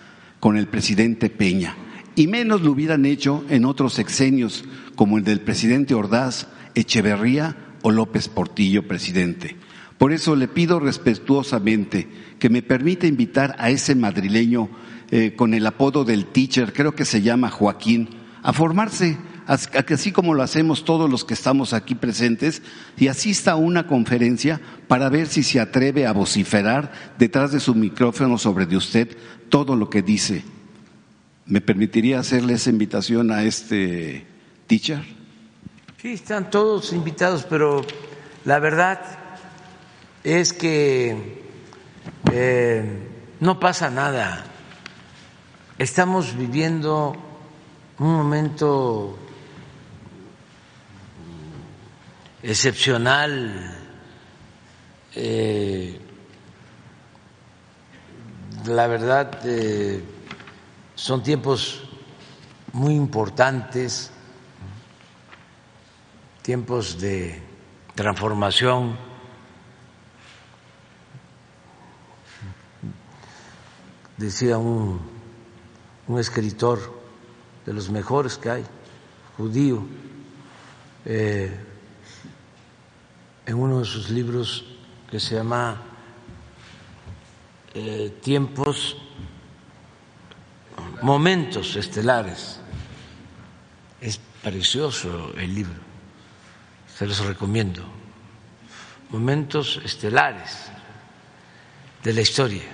con 0.40 0.56
el 0.56 0.66
presidente 0.66 1.30
Peña 1.30 1.76
y 2.16 2.26
menos 2.26 2.62
lo 2.62 2.72
hubieran 2.72 3.06
hecho 3.06 3.44
en 3.48 3.64
otros 3.64 3.92
sexenios 3.92 4.64
como 4.96 5.18
el 5.18 5.24
del 5.24 5.40
presidente 5.40 5.94
Ordaz, 5.94 6.48
Echeverría 6.74 7.54
o 7.82 7.92
López 7.92 8.26
Portillo, 8.26 8.88
presidente. 8.88 9.56
Por 9.98 10.12
eso 10.12 10.34
le 10.34 10.48
pido 10.48 10.80
respetuosamente 10.80 12.08
que 12.40 12.50
me 12.50 12.62
permita 12.62 13.06
invitar 13.06 13.54
a 13.60 13.70
ese 13.70 13.94
madrileño 13.94 14.68
eh, 15.12 15.34
con 15.36 15.54
el 15.54 15.64
apodo 15.64 16.04
del 16.04 16.26
teacher, 16.26 16.72
creo 16.72 16.96
que 16.96 17.04
se 17.04 17.22
llama 17.22 17.50
Joaquín, 17.50 18.08
a 18.42 18.52
formarse 18.52 19.16
así 19.46 20.12
como 20.12 20.34
lo 20.34 20.42
hacemos 20.42 20.84
todos 20.84 21.10
los 21.10 21.24
que 21.24 21.34
estamos 21.34 21.72
aquí 21.72 21.94
presentes, 21.94 22.62
y 22.96 23.08
asista 23.08 23.52
a 23.52 23.56
una 23.56 23.86
conferencia 23.86 24.60
para 24.88 25.08
ver 25.08 25.26
si 25.26 25.42
se 25.42 25.60
atreve 25.60 26.06
a 26.06 26.12
vociferar 26.12 26.92
detrás 27.18 27.52
de 27.52 27.60
su 27.60 27.74
micrófono 27.74 28.38
sobre 28.38 28.66
de 28.66 28.76
usted 28.76 29.16
todo 29.48 29.76
lo 29.76 29.90
que 29.90 30.02
dice. 30.02 30.44
¿Me 31.46 31.60
permitiría 31.60 32.20
hacerle 32.20 32.54
esa 32.54 32.70
invitación 32.70 33.30
a 33.30 33.42
este 33.42 34.26
teacher? 34.66 35.02
Sí, 36.00 36.12
están 36.12 36.50
todos 36.50 36.92
invitados, 36.92 37.46
pero 37.48 37.82
la 38.44 38.58
verdad 38.58 39.00
es 40.22 40.52
que 40.52 41.42
eh, 42.32 42.84
no 43.40 43.60
pasa 43.60 43.90
nada. 43.90 44.44
Estamos 45.78 46.36
viviendo 46.36 47.14
un 47.98 48.14
momento 48.14 49.18
excepcional, 52.44 53.74
eh, 55.14 55.98
la 58.66 58.86
verdad 58.86 59.40
eh, 59.46 60.04
son 60.94 61.22
tiempos 61.22 61.82
muy 62.74 62.94
importantes, 62.94 64.10
tiempos 66.42 67.00
de 67.00 67.42
transformación. 67.94 68.98
Decía 74.18 74.58
un, 74.58 75.00
un 76.06 76.18
escritor 76.20 76.78
de 77.64 77.72
los 77.72 77.88
mejores 77.88 78.36
que 78.36 78.50
hay, 78.50 78.64
judío, 79.38 79.82
eh, 81.06 81.73
en 83.46 83.54
uno 83.54 83.80
de 83.80 83.84
sus 83.84 84.10
libros 84.10 84.64
que 85.10 85.20
se 85.20 85.34
llama 85.34 85.80
eh, 87.74 88.18
Tiempos, 88.22 88.96
Momentos 91.02 91.76
Estelares. 91.76 92.60
Es 94.00 94.18
precioso 94.42 95.32
el 95.36 95.54
libro, 95.54 95.80
se 96.96 97.06
los 97.06 97.24
recomiendo. 97.24 97.82
Momentos 99.10 99.80
Estelares 99.84 100.70
de 102.02 102.12
la 102.12 102.20
historia. 102.20 102.64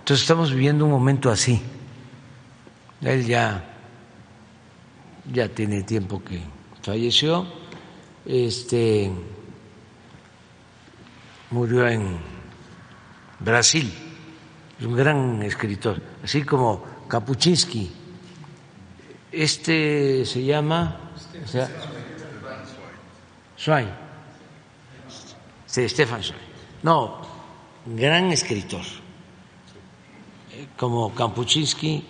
Entonces 0.00 0.22
estamos 0.22 0.50
viviendo 0.50 0.84
un 0.84 0.90
momento 0.90 1.30
así. 1.30 1.62
Él 3.00 3.24
ya, 3.26 3.64
ya 5.32 5.48
tiene 5.48 5.82
tiempo 5.82 6.22
que 6.22 6.40
falleció 6.82 7.63
este, 8.26 9.10
murió 11.50 11.86
en 11.86 12.18
Brasil, 13.40 13.92
es 14.78 14.86
un 14.86 14.96
gran 14.96 15.42
escritor, 15.42 16.00
así 16.22 16.42
como 16.42 16.84
Kapuczynski. 17.08 17.90
Este 19.30 20.24
se 20.24 20.44
llama 20.44 21.12
o 21.44 21.48
sea, 21.48 21.68
Sí, 25.66 25.88
Stefan 25.88 26.22
Zweig. 26.22 26.40
No, 26.82 27.20
gran 27.86 28.30
escritor, 28.30 28.84
como 30.76 31.14
Kapuczynski, 31.14 32.04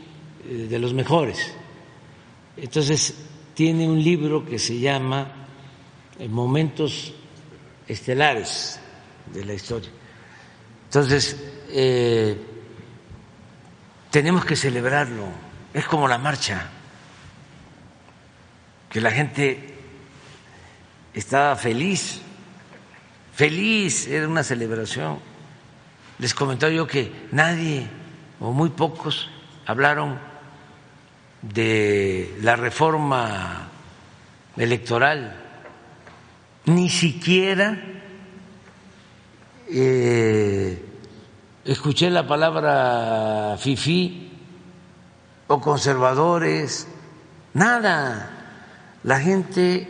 eh, 0.45 0.67
de 0.69 0.79
los 0.79 0.93
mejores. 0.93 1.55
Entonces, 2.57 3.15
tiene 3.55 3.89
un 3.89 4.03
libro 4.03 4.45
que 4.45 4.59
se 4.59 4.79
llama 4.79 5.44
en 6.19 6.33
momentos 6.33 7.13
estelares 7.89 8.81
de 9.33 9.45
la 9.45 9.55
historia. 9.55 9.91
Entonces, 10.87 11.37
eh, 11.71 12.37
tenemos 14.11 14.45
que 14.45 14.57
celebrarlo. 14.57 15.27
Es 15.73 15.87
como 15.87 16.07
la 16.07 16.19
marcha, 16.19 16.71
que 18.89 19.01
la 19.01 19.11
gente 19.11 19.75
estaba 21.13 21.57
feliz, 21.57 22.21
feliz, 23.35 24.07
era 24.07 24.29
una 24.29 24.45
celebración. 24.45 25.19
Les 26.21 26.33
comentaba 26.33 26.73
yo 26.73 26.87
que 26.87 27.11
nadie 27.33 27.89
o 28.39 28.53
muy 28.53 28.71
pocos 28.71 29.29
hablaron 29.67 30.19
de 31.43 32.39
la 32.41 32.55
reforma 32.55 33.69
electoral 34.57 35.44
ni 36.67 36.89
siquiera 36.89 37.79
eh, 39.69 40.85
escuché 41.65 42.11
la 42.11 42.27
palabra 42.27 43.57
fifí 43.59 44.31
o 45.47 45.61
conservadores, 45.61 46.89
nada. 47.53 48.31
La 49.03 49.21
gente 49.21 49.89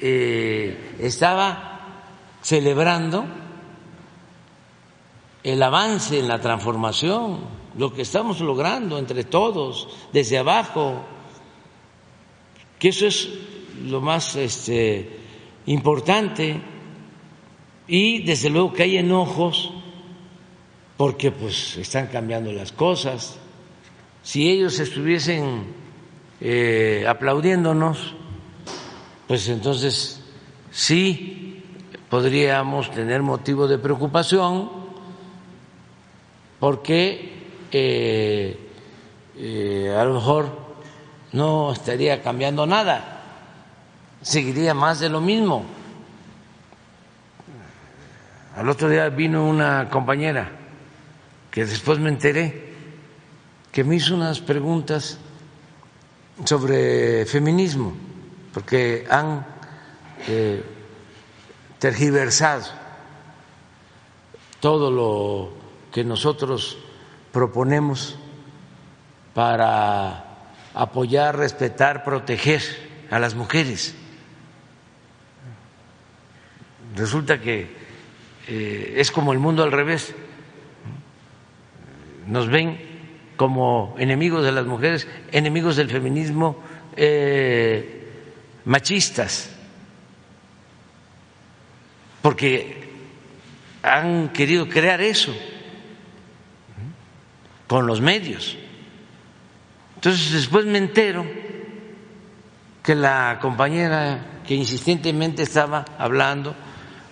eh, 0.00 0.96
estaba 1.00 1.80
celebrando 2.40 3.26
el 5.42 5.62
avance 5.62 6.18
en 6.18 6.28
la 6.28 6.40
transformación, 6.40 7.40
lo 7.76 7.92
que 7.92 8.02
estamos 8.02 8.40
logrando 8.40 8.98
entre 8.98 9.24
todos, 9.24 9.88
desde 10.12 10.38
abajo, 10.38 11.04
que 12.78 12.88
eso 12.88 13.06
es 13.06 13.28
lo 13.82 14.00
más 14.00 14.36
este, 14.36 15.27
importante 15.68 16.60
y 17.86 18.22
desde 18.22 18.50
luego 18.50 18.72
que 18.72 18.82
hay 18.84 18.96
enojos 18.98 19.72
porque 20.96 21.30
pues 21.30 21.76
están 21.76 22.08
cambiando 22.08 22.52
las 22.52 22.72
cosas. 22.72 23.38
Si 24.22 24.48
ellos 24.48 24.78
estuviesen 24.80 25.64
eh, 26.40 27.04
aplaudiéndonos, 27.08 28.14
pues 29.26 29.48
entonces 29.48 30.22
sí 30.70 31.62
podríamos 32.10 32.90
tener 32.90 33.22
motivo 33.22 33.68
de 33.68 33.78
preocupación 33.78 34.70
porque 36.58 37.32
eh, 37.70 38.58
eh, 39.36 39.94
a 39.96 40.04
lo 40.04 40.14
mejor 40.14 40.68
no 41.32 41.72
estaría 41.72 42.22
cambiando 42.22 42.66
nada, 42.66 43.17
seguiría 44.22 44.74
más 44.74 45.00
de 45.00 45.08
lo 45.08 45.20
mismo. 45.20 45.64
Al 48.56 48.68
otro 48.68 48.88
día 48.88 49.08
vino 49.08 49.46
una 49.46 49.88
compañera 49.88 50.50
que 51.50 51.64
después 51.64 51.98
me 51.98 52.08
enteré 52.08 52.68
que 53.72 53.84
me 53.84 53.96
hizo 53.96 54.14
unas 54.14 54.40
preguntas 54.40 55.18
sobre 56.44 57.26
feminismo, 57.26 57.94
porque 58.52 59.06
han 59.08 59.46
eh, 60.26 60.62
tergiversado 61.78 62.64
todo 64.60 64.90
lo 64.90 65.52
que 65.92 66.02
nosotros 66.02 66.78
proponemos 67.32 68.16
para 69.34 70.24
apoyar, 70.74 71.36
respetar, 71.36 72.02
proteger 72.02 72.62
a 73.10 73.18
las 73.18 73.34
mujeres. 73.34 73.94
Resulta 76.96 77.40
que 77.40 77.66
eh, 78.48 78.94
es 78.96 79.10
como 79.10 79.32
el 79.32 79.38
mundo 79.38 79.62
al 79.62 79.72
revés. 79.72 80.14
Nos 82.26 82.48
ven 82.48 82.78
como 83.36 83.94
enemigos 83.98 84.44
de 84.44 84.52
las 84.52 84.66
mujeres, 84.66 85.06
enemigos 85.32 85.76
del 85.76 85.90
feminismo, 85.90 86.62
eh, 86.96 88.08
machistas, 88.64 89.50
porque 92.20 92.90
han 93.82 94.30
querido 94.30 94.68
crear 94.68 95.00
eso 95.00 95.34
con 97.66 97.86
los 97.86 98.00
medios. 98.00 98.56
Entonces 99.94 100.32
después 100.32 100.66
me 100.66 100.78
entero 100.78 101.24
que 102.82 102.94
la 102.94 103.38
compañera 103.40 104.40
que 104.46 104.54
insistentemente 104.54 105.42
estaba 105.42 105.84
hablando 105.98 106.56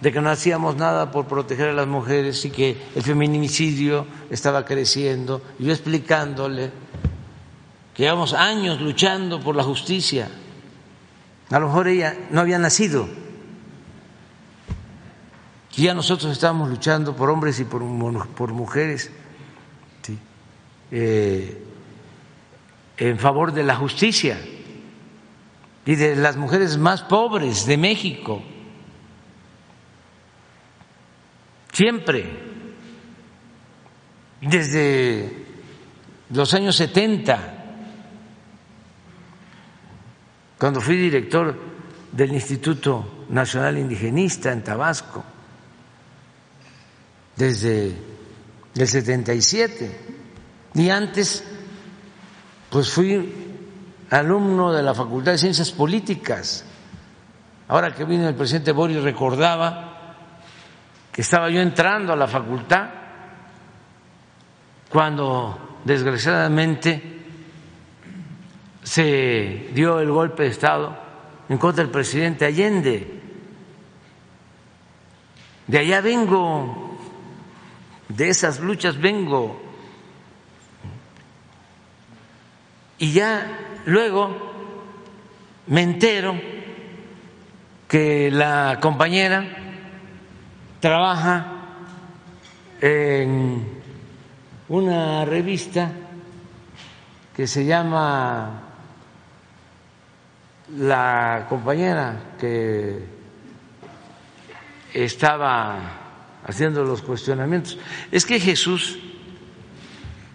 de 0.00 0.12
que 0.12 0.20
no 0.20 0.30
hacíamos 0.30 0.76
nada 0.76 1.10
por 1.10 1.26
proteger 1.26 1.68
a 1.68 1.72
las 1.72 1.86
mujeres 1.86 2.44
y 2.44 2.50
que 2.50 2.76
el 2.94 3.02
feminicidio 3.02 4.06
estaba 4.30 4.64
creciendo, 4.64 5.42
y 5.58 5.64
yo 5.64 5.72
explicándole 5.72 6.70
que 7.94 8.02
llevamos 8.02 8.34
años 8.34 8.80
luchando 8.80 9.40
por 9.40 9.56
la 9.56 9.62
justicia. 9.62 10.28
A 11.50 11.58
lo 11.58 11.68
mejor 11.68 11.88
ella 11.88 12.14
no 12.30 12.40
había 12.40 12.58
nacido, 12.58 13.08
y 15.76 15.82
ya 15.82 15.92
nosotros 15.92 16.32
estábamos 16.32 16.70
luchando 16.70 17.14
por 17.14 17.28
hombres 17.28 17.60
y 17.60 17.64
por, 17.64 17.82
por 18.28 18.52
mujeres. 18.52 19.10
¿sí? 20.02 20.18
Eh, 20.90 21.62
en 22.96 23.18
favor 23.18 23.52
de 23.52 23.62
la 23.62 23.76
justicia 23.76 24.40
y 25.84 25.94
de 25.94 26.16
las 26.16 26.36
mujeres 26.36 26.78
más 26.78 27.02
pobres 27.02 27.66
de 27.66 27.76
México. 27.76 28.42
Siempre, 31.76 32.24
desde 34.40 35.44
los 36.30 36.54
años 36.54 36.74
70, 36.74 37.64
cuando 40.56 40.80
fui 40.80 40.96
director 40.96 41.54
del 42.12 42.32
Instituto 42.32 43.26
Nacional 43.28 43.76
Indigenista 43.76 44.50
en 44.52 44.64
Tabasco, 44.64 45.22
desde 47.36 47.94
el 48.74 48.88
77, 48.88 50.00
y 50.76 50.88
antes 50.88 51.44
pues 52.70 52.90
fui 52.90 53.34
alumno 54.08 54.72
de 54.72 54.82
la 54.82 54.94
Facultad 54.94 55.32
de 55.32 55.38
Ciencias 55.38 55.72
Políticas. 55.72 56.64
Ahora 57.68 57.94
que 57.94 58.06
vino 58.06 58.26
el 58.26 58.34
presidente 58.34 58.72
Boris 58.72 59.02
recordaba 59.02 59.95
estaba 61.16 61.48
yo 61.48 61.60
entrando 61.60 62.12
a 62.12 62.16
la 62.16 62.26
facultad 62.26 62.90
cuando 64.90 65.78
desgraciadamente 65.84 67.02
se 68.82 69.70
dio 69.72 70.00
el 70.00 70.10
golpe 70.10 70.44
de 70.44 70.50
Estado 70.50 70.96
en 71.48 71.58
contra 71.58 71.82
del 71.82 71.92
presidente 71.92 72.44
Allende. 72.44 73.20
De 75.66 75.78
allá 75.78 76.00
vengo, 76.00 76.98
de 78.08 78.28
esas 78.28 78.60
luchas 78.60 78.98
vengo. 78.98 79.60
Y 82.98 83.12
ya 83.12 83.58
luego 83.86 84.52
me 85.66 85.82
entero 85.82 86.40
que 87.88 88.30
la 88.30 88.78
compañera 88.80 89.65
trabaja 90.80 91.46
en 92.80 93.66
una 94.68 95.24
revista 95.24 95.90
que 97.34 97.46
se 97.46 97.64
llama 97.64 98.62
la 100.76 101.46
compañera 101.48 102.34
que 102.38 103.04
estaba 104.92 105.78
haciendo 106.46 106.84
los 106.84 107.02
cuestionamientos. 107.02 107.78
Es 108.10 108.24
que 108.24 108.40
Jesús 108.40 108.98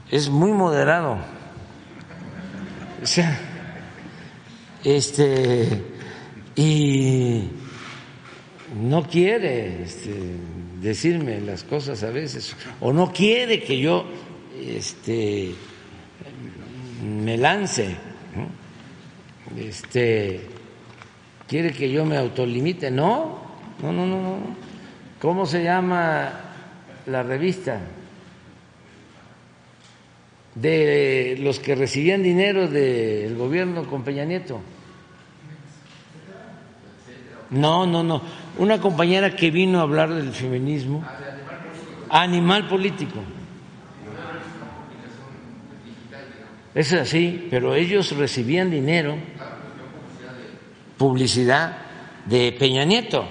es 0.10 0.30
muy 0.30 0.52
moderado 0.52 1.20
o 3.02 3.08
sea, 3.08 3.36
este, 4.84 5.84
y 6.56 7.50
no 8.76 9.04
quiere 9.04 9.84
este, 9.84 10.14
decirme 10.82 11.42
las 11.42 11.64
cosas 11.64 12.04
a 12.04 12.10
veces, 12.10 12.56
o 12.80 12.94
no 12.94 13.12
quiere 13.12 13.62
que 13.62 13.80
yo 13.80 14.06
este, 14.60 15.54
me 17.04 17.38
lance, 17.38 17.96
este, 19.58 20.42
quiere 21.48 21.72
que 21.72 21.92
yo 21.92 22.06
me 22.06 22.18
autolimite, 22.18 22.90
no, 22.92 23.42
no, 23.82 23.92
no, 23.92 24.06
no, 24.06 24.38
¿cómo 25.20 25.46
se 25.46 25.64
llama 25.64 26.32
la 27.08 27.24
revista? 27.24 27.80
de 30.56 31.38
los 31.40 31.60
que 31.60 31.76
recibían 31.76 32.24
dinero 32.24 32.68
del 32.68 33.36
gobierno 33.36 33.86
con 33.88 34.04
Peña 34.04 34.26
Nieto. 34.26 34.60
No, 37.50 37.86
no, 37.86 38.04
no. 38.04 38.22
Una 38.58 38.80
compañera 38.80 39.36
que 39.36 39.52
vino 39.52 39.80
a 39.80 39.84
hablar 39.84 40.14
del 40.14 40.32
feminismo. 40.32 41.04
Animal 42.10 42.68
político. 42.68 43.20
Es 46.74 46.94
así, 46.94 47.48
pero 47.50 47.76
ellos 47.76 48.16
recibían 48.16 48.72
dinero, 48.72 49.18
publicidad 50.98 51.78
de 52.26 52.54
Peña 52.54 52.86
Nieto. 52.86 53.28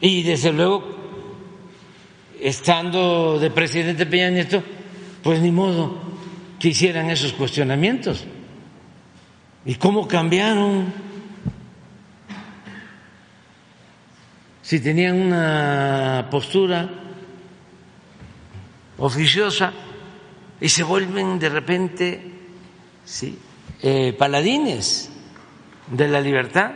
Y 0.00 0.22
desde 0.22 0.52
luego, 0.52 0.84
estando 2.40 3.38
de 3.40 3.50
presidente 3.50 4.06
Peña 4.06 4.30
Nieto, 4.30 4.62
pues 5.22 5.40
ni 5.40 5.50
modo 5.50 5.98
que 6.60 6.68
hicieran 6.68 7.10
esos 7.10 7.32
cuestionamientos. 7.32 8.24
¿Y 9.64 9.74
cómo 9.74 10.06
cambiaron? 10.06 11.05
Si 14.66 14.80
tenían 14.80 15.20
una 15.20 16.26
postura 16.28 16.90
oficiosa 18.98 19.72
y 20.60 20.68
se 20.68 20.82
vuelven 20.82 21.38
de 21.38 21.48
repente 21.48 22.32
¿sí? 23.04 23.38
Eh, 23.80 24.12
paladines 24.18 25.08
de 25.86 26.08
la 26.08 26.20
libertad. 26.20 26.72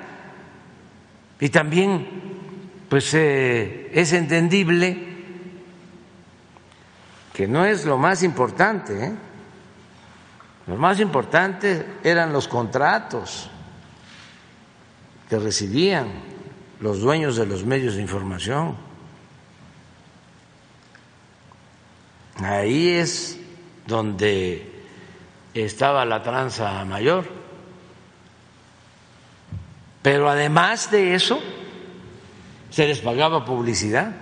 Y 1.41 1.49
también, 1.49 2.07
pues 2.89 3.13
eh, 3.15 3.91
es 3.93 4.13
entendible 4.13 5.09
que 7.33 7.49
no 7.49 7.65
es 7.65 7.87
lo 7.87 7.99
más 7.99 8.23
importante. 8.23 9.05
¿eh? 9.05 9.13
Lo 10.69 10.77
más 10.77 11.01
importante 11.01 11.85
eran 12.05 12.33
los 12.33 12.47
contratos 12.47 13.51
que 15.29 15.41
recibían 15.41 16.30
los 16.81 17.01
dueños 17.01 17.37
de 17.37 17.47
los 17.47 17.65
medios 17.65 17.95
de 17.95 18.03
información. 18.03 18.77
Ahí 22.43 22.89
es 22.89 23.39
donde 23.87 24.85
estaba 25.55 26.05
la 26.05 26.23
tranza 26.23 26.85
mayor. 26.85 27.25
Pero 30.03 30.31
además 30.31 30.91
de 30.91 31.15
eso, 31.15 31.39
se 32.71 32.87
les 32.87 33.01
pagaba 33.01 33.45
publicidad. 33.45 34.13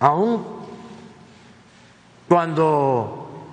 Aún 0.00 0.44
cuando 2.28 3.46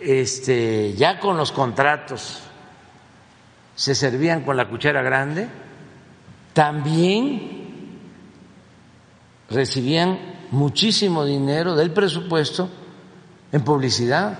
este, 0.00 0.94
ya 0.94 1.18
con 1.18 1.36
los 1.36 1.52
contratos 1.52 2.42
se 3.74 3.94
servían 3.94 4.42
con 4.42 4.56
la 4.56 4.68
cuchara 4.68 5.02
grande, 5.02 5.48
también 6.52 7.98
recibían 9.50 10.18
muchísimo 10.50 11.24
dinero 11.24 11.74
del 11.74 11.92
presupuesto 11.92 12.68
en 13.52 13.62
publicidad. 13.62 14.38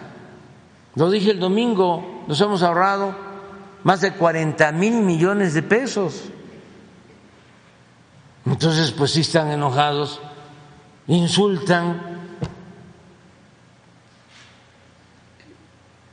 Lo 0.95 1.11
dije 1.11 1.31
el 1.31 1.41
domingo, 1.41 2.25
nos 2.27 2.41
hemos 2.41 2.63
ahorrado 2.63 3.15
más 3.85 4.01
de 4.01 4.13
40 4.13 4.73
mil 4.73 5.03
millones 5.03 5.55
de 5.55 5.63
pesos. 5.63 6.25
Entonces, 8.45 8.91
pues 8.93 9.13
sí 9.13 9.21
están 9.21 9.51
enojados, 9.51 10.21
insultan, 11.07 12.13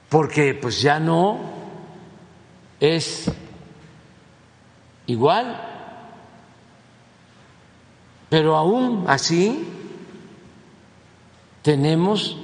porque 0.10 0.54
pues 0.56 0.82
ya 0.82 1.00
no 1.00 1.40
es 2.80 3.32
igual, 5.08 5.69
pero 8.30 8.56
aún 8.56 9.06
así 9.08 9.68
tenemos 11.64 12.38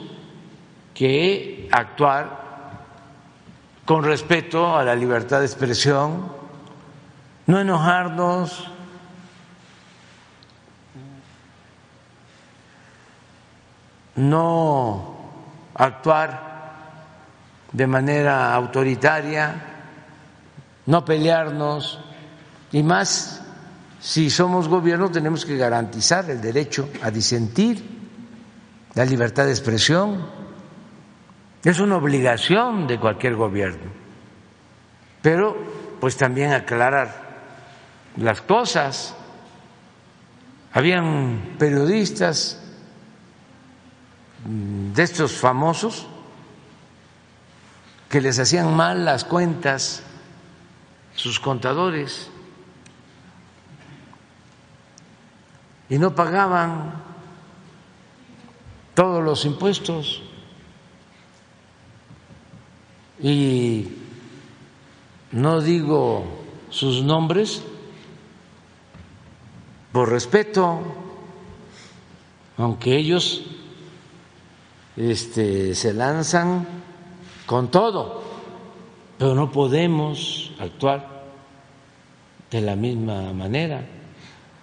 que 0.93 1.69
actuar 1.71 2.43
con 3.85 4.03
respeto 4.03 4.75
a 4.75 4.83
la 4.83 4.95
libertad 4.95 5.39
de 5.39 5.45
expresión, 5.45 6.31
no 7.45 7.59
enojarnos, 7.59 8.67
no 14.15 15.15
actuar 15.75 16.55
de 17.71 17.85
manera 17.85 18.55
autoritaria, 18.55 19.61
no 20.87 21.05
pelearnos 21.05 21.99
y 22.71 22.81
más 22.81 23.44
si 24.05 24.29
somos 24.29 24.67
gobierno 24.67 25.09
tenemos 25.09 25.47
que 25.47 25.57
garantizar 25.57 26.29
el 26.29 26.39
derecho 26.39 26.87
a 27.01 27.09
disentir, 27.09 27.83
la 28.93 29.03
libertad 29.03 29.45
de 29.45 29.49
expresión. 29.49 30.29
Es 31.63 31.79
una 31.79 31.95
obligación 31.95 32.85
de 32.85 32.99
cualquier 32.99 33.35
gobierno. 33.35 33.91
Pero 35.23 35.57
pues 35.99 36.17
también 36.17 36.53
aclarar 36.53 37.39
las 38.17 38.43
cosas. 38.43 39.15
Habían 40.71 41.55
periodistas 41.57 42.61
de 44.45 45.01
estos 45.01 45.31
famosos 45.31 46.05
que 48.07 48.21
les 48.21 48.37
hacían 48.37 48.75
mal 48.75 49.03
las 49.03 49.25
cuentas 49.25 50.03
sus 51.15 51.39
contadores 51.39 52.29
y 55.89 55.97
no 55.97 56.15
pagaban 56.15 57.03
todos 58.93 59.23
los 59.23 59.45
impuestos 59.45 60.21
y 63.21 63.87
no 65.31 65.61
digo 65.61 66.25
sus 66.69 67.03
nombres 67.03 67.63
por 69.91 70.09
respeto, 70.09 70.81
aunque 72.57 72.97
ellos 72.97 73.43
este, 74.97 75.73
se 75.75 75.93
lanzan 75.93 76.67
con 77.45 77.69
todo, 77.69 78.23
pero 79.17 79.35
no 79.35 79.51
podemos 79.51 80.51
actuar 80.59 81.23
de 82.51 82.61
la 82.61 82.75
misma 82.75 83.31
manera. 83.33 83.94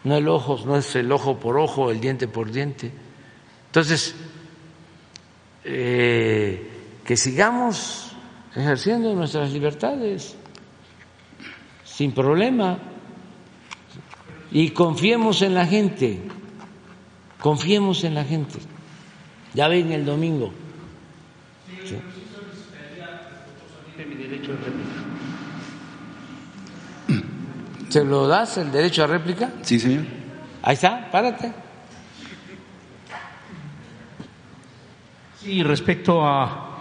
No 0.04 0.16
el 0.16 0.28
ojo, 0.28 0.58
no 0.66 0.76
es 0.76 0.96
el 0.96 1.10
ojo 1.12 1.38
por 1.38 1.58
ojo, 1.58 1.90
el 1.90 2.00
diente 2.00 2.26
por 2.28 2.50
diente. 2.50 2.90
Entonces, 3.66 4.14
eh, 5.64 6.70
que 7.04 7.16
sigamos 7.16 8.12
ejerciendo 8.54 9.14
nuestras 9.14 9.52
libertades 9.52 10.36
sin 11.84 12.12
problema 12.12 12.78
y 14.50 14.70
confiemos 14.70 15.42
en 15.42 15.54
la 15.54 15.66
gente, 15.66 16.20
confiemos 17.38 18.04
en 18.04 18.14
la 18.14 18.24
gente. 18.24 18.58
Ya 19.54 19.68
ven 19.68 19.92
el 19.92 20.04
domingo. 20.04 20.52
¿Sí? 21.84 21.96
¿Se 27.92 28.02
lo 28.02 28.26
das 28.26 28.56
el 28.56 28.72
derecho 28.72 29.04
a 29.04 29.06
réplica? 29.06 29.50
Sí, 29.60 29.78
señor. 29.78 30.04
Ahí 30.62 30.72
está, 30.72 31.10
párate. 31.10 31.52
Sí, 35.38 35.62
respecto 35.62 36.26
a 36.26 36.78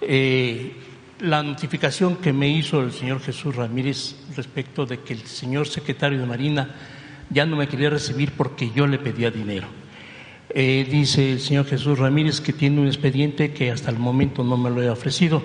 eh, 0.00 0.76
la 1.18 1.42
notificación 1.42 2.18
que 2.18 2.32
me 2.32 2.48
hizo 2.48 2.80
el 2.82 2.92
señor 2.92 3.18
Jesús 3.18 3.56
Ramírez 3.56 4.14
respecto 4.36 4.86
de 4.86 5.00
que 5.00 5.14
el 5.14 5.22
señor 5.22 5.66
secretario 5.66 6.20
de 6.20 6.26
Marina 6.26 6.70
ya 7.30 7.46
no 7.46 7.56
me 7.56 7.66
quería 7.66 7.90
recibir 7.90 8.30
porque 8.36 8.70
yo 8.70 8.86
le 8.86 9.00
pedía 9.00 9.32
dinero. 9.32 9.66
Eh, 10.50 10.86
dice 10.88 11.32
el 11.32 11.40
señor 11.40 11.66
Jesús 11.66 11.98
Ramírez 11.98 12.40
que 12.40 12.52
tiene 12.52 12.80
un 12.80 12.86
expediente 12.86 13.52
que 13.52 13.72
hasta 13.72 13.90
el 13.90 13.98
momento 13.98 14.44
no 14.44 14.56
me 14.56 14.70
lo 14.70 14.80
he 14.80 14.88
ofrecido. 14.88 15.42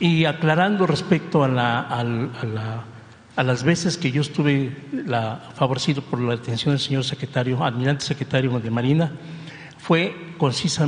Y 0.00 0.24
aclarando 0.24 0.88
respecto 0.88 1.44
a, 1.44 1.48
la, 1.48 1.82
a, 1.82 2.02
la, 2.02 2.84
a 2.84 2.93
las 3.42 3.64
veces 3.64 3.98
que 3.98 4.12
yo 4.12 4.20
estuve 4.20 4.76
la, 4.92 5.50
favorecido 5.54 6.02
por 6.02 6.20
la 6.20 6.34
atención 6.34 6.74
del 6.74 6.80
señor 6.80 7.04
secretario, 7.04 7.64
almirante 7.64 8.04
secretario 8.04 8.60
de 8.60 8.70
Marina, 8.70 9.12
fue 9.78 10.34
conciso 10.38 10.84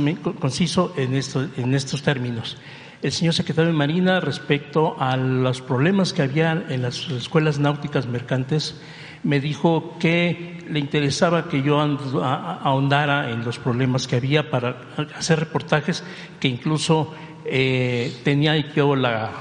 en, 0.95 1.13
esto, 1.13 1.49
en 1.57 1.75
estos 1.75 2.01
términos. 2.01 2.57
El 3.01 3.11
señor 3.11 3.33
secretario 3.33 3.71
de 3.71 3.77
Marina, 3.77 4.19
respecto 4.19 4.95
a 4.99 5.17
los 5.17 5.61
problemas 5.61 6.13
que 6.13 6.23
había 6.23 6.65
en 6.69 6.81
las 6.81 7.07
escuelas 7.09 7.59
náuticas 7.59 8.07
mercantes, 8.07 8.81
me 9.23 9.39
dijo 9.39 9.97
que 9.99 10.65
le 10.69 10.79
interesaba 10.79 11.47
que 11.47 11.61
yo 11.61 11.79
ahondara 11.79 13.29
en 13.29 13.43
los 13.43 13.59
problemas 13.59 14.07
que 14.07 14.15
había 14.15 14.49
para 14.49 14.77
hacer 15.15 15.39
reportajes 15.39 16.03
que 16.39 16.47
incluso 16.47 17.13
eh, 17.45 18.13
tenía 18.23 18.57
yo 18.73 18.95
la, 18.95 19.31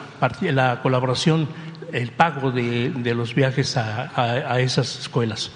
la, 0.43 0.83
colaboración, 0.83 1.49
el 1.93 2.13
pago 2.13 2.51
de, 2.51 2.91
de 2.91 3.15
los 3.15 3.35
viajes 3.35 3.77
a, 3.77 4.13
a, 4.53 4.61
esas 4.61 4.99
escuelas. 4.99 5.51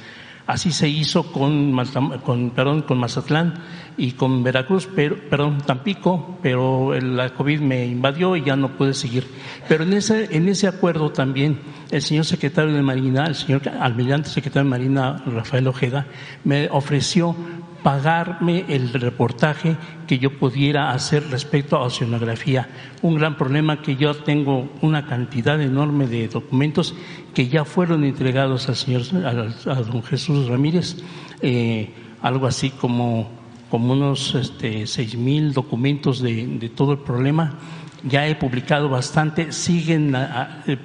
Así 0.46 0.72
se 0.72 0.88
hizo 0.88 1.30
con, 1.30 1.76
con, 2.24 2.50
perdón, 2.50 2.82
con 2.82 2.98
Mazatlán 2.98 3.54
y 3.96 4.12
con 4.12 4.42
Veracruz, 4.42 4.88
pero, 4.96 5.16
perdón, 5.28 5.58
Tampico, 5.58 6.38
pero 6.42 6.98
la 7.00 7.32
COVID 7.34 7.60
me 7.60 7.86
invadió 7.86 8.34
y 8.34 8.42
ya 8.42 8.56
no 8.56 8.76
pude 8.76 8.94
seguir. 8.94 9.28
Pero 9.68 9.84
en 9.84 9.92
ese, 9.92 10.34
en 10.34 10.48
ese 10.48 10.66
acuerdo 10.66 11.12
también 11.12 11.60
el 11.92 12.02
señor 12.02 12.24
secretario 12.24 12.74
de 12.74 12.82
Marina, 12.82 13.26
el 13.26 13.36
señor 13.36 13.62
almirante 13.68 14.28
secretario 14.28 14.64
de 14.64 14.70
Marina, 14.70 15.22
Rafael 15.24 15.68
Ojeda, 15.68 16.06
me 16.42 16.68
ofreció 16.70 17.36
pagarme 17.82 18.64
el 18.68 18.92
reportaje 18.92 19.76
que 20.06 20.18
yo 20.18 20.38
pudiera 20.38 20.92
hacer 20.92 21.28
respecto 21.30 21.76
a 21.76 21.82
oceanografía. 21.82 22.68
Un 23.02 23.16
gran 23.16 23.36
problema 23.36 23.82
que 23.82 23.96
yo 23.96 24.14
tengo 24.14 24.68
una 24.82 25.06
cantidad 25.06 25.60
enorme 25.60 26.06
de 26.06 26.28
documentos 26.28 26.94
que 27.34 27.48
ya 27.48 27.64
fueron 27.64 28.04
entregados 28.04 28.68
al 28.68 28.76
señor, 28.76 29.02
a, 29.24 29.74
don 29.82 30.02
Jesús 30.02 30.48
Ramírez, 30.48 30.96
eh, 31.42 31.90
algo 32.22 32.46
así 32.46 32.70
como, 32.70 33.28
como 33.70 33.92
unos 33.92 34.34
este, 34.34 34.86
seis 34.86 35.16
mil 35.16 35.52
documentos 35.52 36.20
de, 36.20 36.46
de 36.46 36.68
todo 36.68 36.92
el 36.92 36.98
problema 36.98 37.58
ya 38.04 38.26
he 38.26 38.34
publicado 38.34 38.88
bastante, 38.88 39.52
siguen 39.52 40.14
eh, 40.14 40.78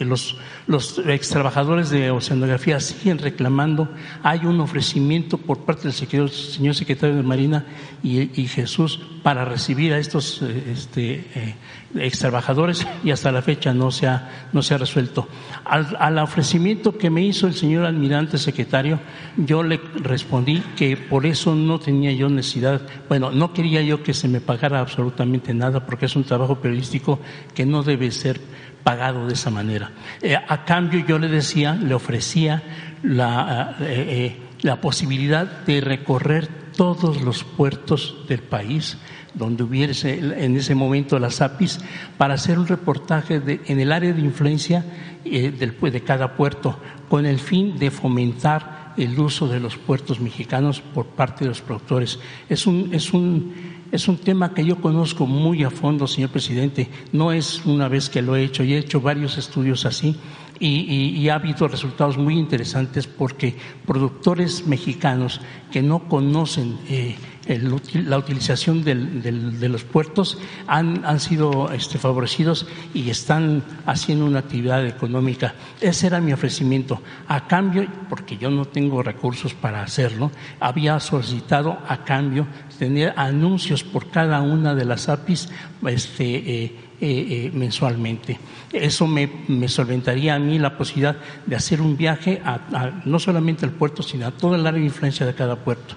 los, 0.00 0.36
los 0.66 1.00
ex 1.06 1.30
trabajadores 1.30 1.90
de 1.90 2.10
oceanografía 2.10 2.80
siguen 2.80 3.18
reclamando, 3.18 3.88
hay 4.22 4.46
un 4.46 4.60
ofrecimiento 4.60 5.38
por 5.38 5.64
parte 5.64 5.84
del 5.84 5.92
señor 5.92 6.74
secretario 6.74 7.16
de 7.16 7.22
Marina 7.22 7.64
y, 8.02 8.46
Jesús 8.46 9.00
para 9.22 9.44
recibir 9.44 9.92
a 9.92 9.98
estos 9.98 10.40
eh, 10.42 10.72
este, 10.72 11.26
eh, 11.34 11.54
ex 11.94 12.18
trabajadores 12.18 12.86
y 13.04 13.10
hasta 13.10 13.32
la 13.32 13.42
fecha 13.42 13.72
no 13.72 13.90
se 13.90 14.06
ha, 14.06 14.48
no 14.52 14.62
se 14.62 14.74
ha 14.74 14.78
resuelto. 14.78 15.28
Al, 15.64 15.96
al, 15.98 16.18
ofrecimiento 16.18 16.98
que 16.98 17.10
me 17.10 17.22
hizo 17.22 17.46
el 17.46 17.54
señor 17.54 17.84
almirante 17.84 18.38
secretario, 18.38 19.00
yo 19.36 19.62
le 19.62 19.80
respondí 19.96 20.62
que 20.76 20.96
por 20.96 21.26
eso 21.26 21.54
no 21.54 21.78
tenía 21.78 22.12
yo 22.12 22.28
necesidad, 22.28 22.82
bueno, 23.08 23.30
no 23.30 23.52
quería 23.52 23.82
yo 23.82 24.02
que 24.02 24.14
se 24.14 24.28
me 24.28 24.40
pagara 24.40 24.80
absolutamente 24.80 25.54
nada 25.54 25.86
porque 25.86 26.06
es 26.06 26.16
un 26.16 26.24
trabajo 26.24 26.56
periodístico 26.56 27.20
que 27.54 27.66
no 27.66 27.82
debe 27.82 28.10
ser 28.10 28.40
pagado 28.86 29.26
de 29.26 29.34
esa 29.34 29.50
manera. 29.50 29.90
Eh, 30.22 30.36
a 30.36 30.64
cambio 30.64 31.04
yo 31.04 31.18
le 31.18 31.28
decía, 31.28 31.74
le 31.74 31.92
ofrecía 31.92 32.62
la, 33.02 33.76
eh, 33.80 33.84
eh, 34.08 34.36
la 34.62 34.80
posibilidad 34.80 35.44
de 35.44 35.80
recorrer 35.80 36.48
todos 36.76 37.20
los 37.20 37.42
puertos 37.42 38.18
del 38.28 38.42
país 38.42 38.96
donde 39.36 39.62
hubiese 39.62 40.18
en 40.18 40.56
ese 40.56 40.74
momento 40.74 41.18
las 41.18 41.40
APIs 41.40 41.78
para 42.18 42.34
hacer 42.34 42.58
un 42.58 42.66
reportaje 42.66 43.40
en 43.66 43.80
el 43.80 43.92
área 43.92 44.12
de 44.12 44.20
influencia 44.20 44.84
eh, 45.24 45.50
del, 45.50 45.78
de 45.78 46.00
cada 46.02 46.34
puerto 46.34 46.78
con 47.08 47.26
el 47.26 47.38
fin 47.38 47.78
de 47.78 47.90
fomentar 47.90 48.94
el 48.96 49.18
uso 49.18 49.46
de 49.46 49.60
los 49.60 49.76
puertos 49.76 50.20
mexicanos 50.20 50.80
por 50.80 51.06
parte 51.06 51.44
de 51.44 51.50
los 51.50 51.60
productores. 51.60 52.18
Es 52.48 52.66
un, 52.66 52.94
es 52.94 53.12
un, 53.12 53.52
es 53.92 54.08
un 54.08 54.16
tema 54.18 54.54
que 54.54 54.64
yo 54.64 54.80
conozco 54.80 55.26
muy 55.26 55.62
a 55.64 55.70
fondo, 55.70 56.06
señor 56.06 56.30
presidente. 56.30 56.88
No 57.12 57.32
es 57.32 57.64
una 57.66 57.88
vez 57.88 58.08
que 58.08 58.22
lo 58.22 58.36
he 58.36 58.44
hecho, 58.44 58.64
y 58.64 58.74
he 58.74 58.78
hecho 58.78 59.00
varios 59.00 59.38
estudios 59.38 59.84
así. 59.84 60.16
Y, 60.58 61.28
ha 61.28 61.34
habido 61.34 61.68
resultados 61.68 62.16
muy 62.16 62.38
interesantes 62.38 63.06
porque 63.06 63.54
productores 63.84 64.66
mexicanos 64.66 65.42
que 65.70 65.82
no 65.82 66.08
conocen 66.08 66.78
eh, 66.88 67.14
el, 67.46 67.74
la 68.08 68.18
utilización 68.18 68.82
del, 68.82 69.60
de 69.60 69.68
los 69.68 69.84
puertos 69.84 70.38
han, 70.66 71.04
han 71.04 71.20
sido 71.20 71.70
este, 71.72 71.98
favorecidos 71.98 72.66
y 72.92 73.10
están 73.10 73.62
haciendo 73.86 74.26
una 74.26 74.40
actividad 74.40 74.86
económica. 74.86 75.54
Ese 75.80 76.08
era 76.08 76.20
mi 76.20 76.32
ofrecimiento. 76.32 77.00
A 77.28 77.46
cambio, 77.46 77.86
porque 78.08 78.36
yo 78.36 78.50
no 78.50 78.64
tengo 78.64 79.02
recursos 79.02 79.54
para 79.54 79.82
hacerlo, 79.82 80.30
había 80.60 80.98
solicitado 81.00 81.78
a 81.88 82.04
cambio 82.04 82.46
tener 82.78 83.14
anuncios 83.16 83.84
por 83.84 84.10
cada 84.10 84.40
una 84.42 84.74
de 84.74 84.84
las 84.84 85.08
APIs 85.08 85.48
este, 85.86 86.24
eh, 86.24 86.76
eh, 87.00 87.26
eh, 87.28 87.50
mensualmente. 87.52 88.38
Eso 88.72 89.06
me, 89.06 89.30
me, 89.48 89.68
solventaría 89.68 90.34
a 90.34 90.38
mí 90.38 90.58
la 90.58 90.76
posibilidad 90.76 91.16
de 91.44 91.56
hacer 91.56 91.80
un 91.80 91.96
viaje 91.96 92.40
a, 92.44 92.54
a, 92.72 93.02
no 93.04 93.18
solamente 93.18 93.64
al 93.64 93.72
puerto, 93.72 94.02
sino 94.02 94.26
a 94.26 94.30
toda 94.30 94.56
el 94.56 94.66
área 94.66 94.80
de 94.80 94.86
influencia 94.86 95.26
de 95.26 95.34
cada 95.34 95.56
puerto. 95.56 95.94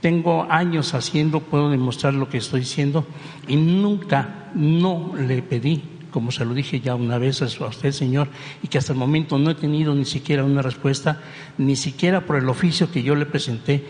Tengo 0.00 0.46
años 0.50 0.94
haciendo, 0.94 1.40
puedo 1.40 1.70
demostrar 1.70 2.14
lo 2.14 2.28
que 2.28 2.38
estoy 2.38 2.60
diciendo, 2.60 3.06
y 3.46 3.56
nunca, 3.56 4.50
no 4.54 5.12
le 5.16 5.42
pedí, 5.42 5.82
como 6.10 6.30
se 6.30 6.44
lo 6.44 6.54
dije 6.54 6.80
ya 6.80 6.94
una 6.94 7.18
vez 7.18 7.42
a 7.42 7.44
usted, 7.44 7.92
señor, 7.92 8.28
y 8.62 8.68
que 8.68 8.78
hasta 8.78 8.92
el 8.92 8.98
momento 8.98 9.38
no 9.38 9.50
he 9.50 9.54
tenido 9.54 9.94
ni 9.94 10.04
siquiera 10.04 10.44
una 10.44 10.62
respuesta, 10.62 11.20
ni 11.58 11.76
siquiera 11.76 12.26
por 12.26 12.36
el 12.36 12.48
oficio 12.48 12.90
que 12.90 13.02
yo 13.02 13.14
le 13.14 13.26
presenté 13.26 13.84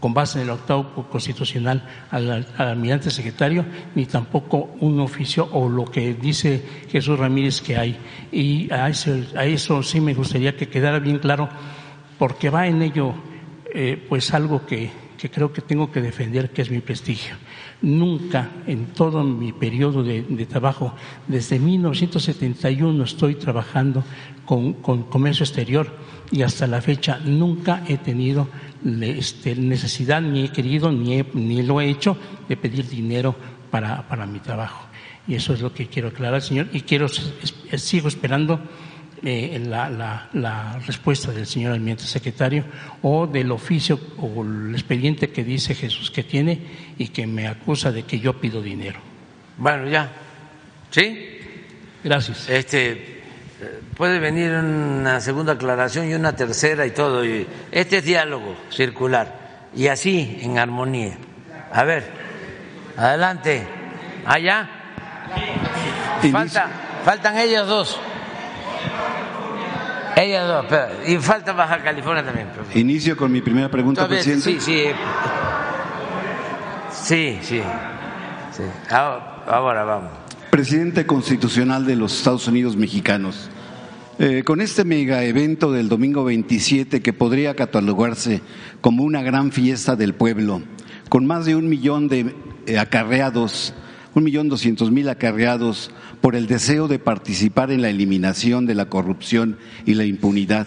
con 0.00 0.14
base 0.14 0.38
en 0.38 0.44
el 0.44 0.50
octavo 0.50 1.06
constitucional 1.10 1.82
al, 2.10 2.30
al, 2.30 2.46
almirante 2.56 3.10
secretario, 3.10 3.64
ni 3.94 4.06
tampoco 4.06 4.70
un 4.80 5.00
oficio 5.00 5.48
o 5.52 5.68
lo 5.68 5.84
que 5.84 6.14
dice 6.14 6.62
Jesús 6.90 7.18
Ramírez 7.18 7.60
que 7.60 7.76
hay. 7.76 7.96
Y 8.32 8.72
a 8.72 8.88
eso, 8.88 9.16
a 9.36 9.44
eso 9.44 9.82
sí 9.82 10.00
me 10.00 10.14
gustaría 10.14 10.56
que 10.56 10.68
quedara 10.68 10.98
bien 10.98 11.18
claro, 11.18 11.48
porque 12.18 12.50
va 12.50 12.66
en 12.66 12.82
ello 12.82 13.14
eh, 13.72 14.04
pues 14.08 14.32
algo 14.34 14.66
que, 14.66 14.90
que 15.18 15.30
creo 15.30 15.52
que 15.52 15.60
tengo 15.60 15.90
que 15.90 16.00
defender, 16.00 16.50
que 16.50 16.62
es 16.62 16.70
mi 16.70 16.80
prestigio. 16.80 17.34
Nunca 17.82 18.48
en 18.66 18.86
todo 18.86 19.24
mi 19.24 19.52
periodo 19.52 20.02
de, 20.02 20.22
de 20.22 20.46
trabajo, 20.46 20.94
desde 21.26 21.58
1971 21.58 23.04
estoy 23.04 23.34
trabajando 23.34 24.04
con, 24.46 24.74
con 24.74 25.02
comercio 25.02 25.44
exterior 25.44 25.92
y 26.30 26.42
hasta 26.42 26.66
la 26.66 26.80
fecha 26.80 27.18
nunca 27.24 27.82
he 27.86 27.98
tenido 27.98 28.48
este, 29.02 29.56
necesidad, 29.56 30.22
ni 30.22 30.44
he 30.44 30.48
querido, 30.52 30.92
ni, 30.92 31.18
he, 31.18 31.26
ni 31.34 31.62
lo 31.62 31.80
he 31.80 31.90
hecho 31.90 32.16
de 32.48 32.56
pedir 32.56 32.88
dinero 32.88 33.34
para, 33.70 34.06
para, 34.08 34.24
mi 34.24 34.38
trabajo. 34.38 34.86
Y 35.26 35.34
eso 35.34 35.52
es 35.52 35.60
lo 35.60 35.74
que 35.74 35.88
quiero 35.88 36.08
aclarar, 36.08 36.40
señor. 36.40 36.68
Y 36.72 36.82
quiero, 36.82 37.08
sigo 37.08 38.08
esperando 38.08 38.60
eh, 39.22 39.62
la, 39.66 39.88
la, 39.90 40.28
la, 40.32 40.78
respuesta 40.86 41.32
del 41.32 41.46
señor 41.46 41.72
almirante 41.72 42.04
secretario 42.04 42.64
o 43.02 43.26
del 43.26 43.50
oficio 43.50 43.98
o 44.18 44.42
el 44.42 44.74
expediente 44.74 45.30
que 45.30 45.44
dice 45.44 45.74
Jesús 45.74 46.10
que 46.10 46.22
tiene 46.22 46.60
y 46.98 47.08
que 47.08 47.26
me 47.26 47.46
acusa 47.46 47.90
de 47.92 48.04
que 48.04 48.20
yo 48.20 48.40
pido 48.40 48.62
dinero. 48.62 49.00
Bueno, 49.56 49.88
ya. 49.88 50.10
¿Sí? 50.90 51.38
Gracias. 52.02 52.48
Este 52.48 53.18
puede 53.96 54.20
venir 54.20 54.52
una 54.52 55.20
segunda 55.20 55.54
aclaración 55.54 56.08
y 56.08 56.14
una 56.14 56.34
tercera 56.34 56.86
y 56.86 56.92
todo. 56.92 57.22
Este 57.24 57.98
es 57.98 58.04
diálogo 58.04 58.56
circular 58.70 59.68
y 59.74 59.88
así 59.88 60.38
en 60.42 60.58
armonía. 60.58 61.18
A 61.72 61.84
ver, 61.84 62.04
adelante. 62.96 63.66
Allá. 64.24 64.68
Falta, 66.32 66.68
faltan 67.04 67.38
ellos 67.38 67.66
dos. 67.66 68.00
Ellas 70.16 70.48
dos, 70.48 70.66
pero, 70.68 70.88
y 71.06 71.16
falta 71.18 71.52
Baja 71.52 71.82
California 71.82 72.24
también. 72.24 72.48
Pero. 72.52 72.78
Inicio 72.78 73.16
con 73.16 73.30
mi 73.30 73.40
primera 73.40 73.70
pregunta, 73.70 74.02
Todavía, 74.02 74.22
presidente. 74.22 74.60
Sí, 74.60 74.60
sí. 74.60 74.84
Sí, 76.90 77.38
sí. 77.42 77.62
sí. 78.56 78.62
Ahora, 78.90 79.44
ahora 79.46 79.84
vamos. 79.84 80.10
Presidente 80.50 81.06
constitucional 81.06 81.86
de 81.86 81.94
los 81.94 82.16
Estados 82.18 82.48
Unidos 82.48 82.76
mexicanos. 82.76 83.48
Eh, 84.20 84.42
con 84.44 84.60
este 84.60 84.84
mega 84.84 85.22
evento 85.22 85.70
del 85.70 85.88
domingo 85.88 86.24
27 86.24 87.00
que 87.02 87.12
podría 87.12 87.54
catalogarse 87.54 88.42
como 88.80 89.04
una 89.04 89.22
gran 89.22 89.52
fiesta 89.52 89.94
del 89.94 90.12
pueblo, 90.12 90.60
con 91.08 91.24
más 91.24 91.46
de 91.46 91.54
un 91.54 91.68
millón 91.68 92.08
de 92.08 92.34
eh, 92.66 92.78
acarreados, 92.80 93.74
un 94.14 94.24
millón 94.24 94.48
doscientos 94.48 94.90
mil 94.90 95.08
acarreados 95.08 95.90
por 96.20 96.34
el 96.34 96.46
deseo 96.46 96.88
de 96.88 96.98
participar 96.98 97.70
en 97.70 97.82
la 97.82 97.90
eliminación 97.90 98.66
de 98.66 98.74
la 98.74 98.88
corrupción 98.88 99.58
y 99.86 99.94
la 99.94 100.04
impunidad. 100.04 100.66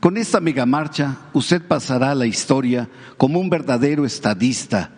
Con 0.00 0.16
esta 0.16 0.40
megamarcha 0.40 1.18
usted 1.32 1.62
pasará 1.62 2.10
a 2.10 2.16
la 2.16 2.26
historia 2.26 2.88
como 3.16 3.38
un 3.38 3.50
verdadero 3.50 4.04
estadista, 4.04 4.90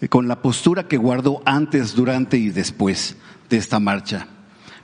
eh, 0.00 0.08
con 0.08 0.28
la 0.28 0.40
postura 0.40 0.88
que 0.88 0.96
guardó 0.96 1.42
antes, 1.44 1.94
durante 1.94 2.38
y 2.38 2.48
después 2.48 3.16
de 3.50 3.58
esta 3.58 3.80
marcha. 3.80 4.28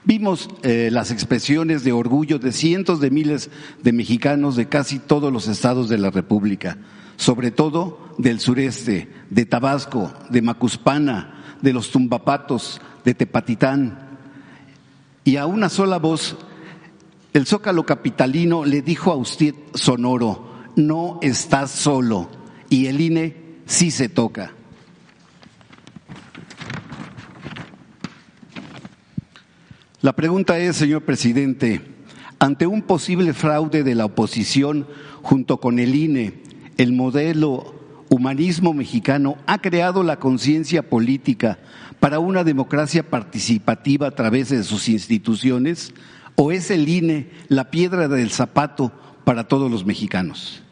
Vimos 0.04 0.50
eh, 0.62 0.90
las 0.92 1.10
expresiones 1.10 1.84
de 1.84 1.92
orgullo 1.92 2.38
de 2.38 2.52
cientos 2.52 3.00
de 3.00 3.10
miles 3.10 3.50
de 3.82 3.92
mexicanos 3.92 4.56
de 4.56 4.68
casi 4.68 4.98
todos 4.98 5.32
los 5.32 5.48
estados 5.48 5.88
de 5.88 5.96
la 5.96 6.10
República, 6.10 6.76
sobre 7.16 7.50
todo 7.50 8.14
del 8.18 8.40
sureste, 8.40 9.08
de 9.30 9.46
Tabasco, 9.46 10.12
de 10.28 10.42
Macuspana, 10.42 11.41
de 11.62 11.72
los 11.72 11.90
Tumbapatos, 11.90 12.80
de 13.04 13.14
Tepatitán. 13.14 14.18
Y 15.24 15.36
a 15.36 15.46
una 15.46 15.68
sola 15.68 15.98
voz, 15.98 16.36
el 17.32 17.46
zócalo 17.46 17.86
capitalino 17.86 18.64
le 18.64 18.82
dijo 18.82 19.12
a 19.12 19.16
usted 19.16 19.54
sonoro, 19.74 20.52
no 20.76 21.18
estás 21.22 21.70
solo, 21.70 22.28
y 22.68 22.86
el 22.86 23.00
INE 23.00 23.36
sí 23.66 23.90
se 23.90 24.08
toca. 24.08 24.52
La 30.02 30.14
pregunta 30.14 30.58
es, 30.58 30.76
señor 30.76 31.02
presidente, 31.02 31.80
ante 32.40 32.66
un 32.66 32.82
posible 32.82 33.32
fraude 33.34 33.84
de 33.84 33.94
la 33.94 34.06
oposición 34.06 34.88
junto 35.22 35.58
con 35.58 35.78
el 35.78 35.94
INE, 35.94 36.42
el 36.76 36.92
modelo 36.92 37.81
humanismo 38.12 38.74
mexicano 38.74 39.38
ha 39.46 39.58
creado 39.58 40.02
la 40.02 40.18
conciencia 40.18 40.82
política 40.82 41.58
para 41.98 42.18
una 42.18 42.44
democracia 42.44 43.08
participativa 43.08 44.08
a 44.08 44.10
través 44.10 44.50
de 44.50 44.62
sus 44.64 44.90
instituciones 44.90 45.94
o 46.36 46.52
es 46.52 46.70
el 46.70 46.88
INE 46.88 47.30
la 47.48 47.70
piedra 47.70 48.08
del 48.08 48.30
zapato 48.30 48.92
para 49.24 49.48
todos 49.48 49.70
los 49.70 49.86
mexicanos? 49.86 50.62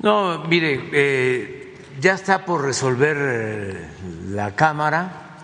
No, 0.00 0.44
mire, 0.44 0.90
eh, 0.92 1.74
ya 2.00 2.14
está 2.14 2.44
por 2.44 2.64
resolver 2.64 3.16
eh, 3.18 3.88
la 4.28 4.54
Cámara, 4.54 5.42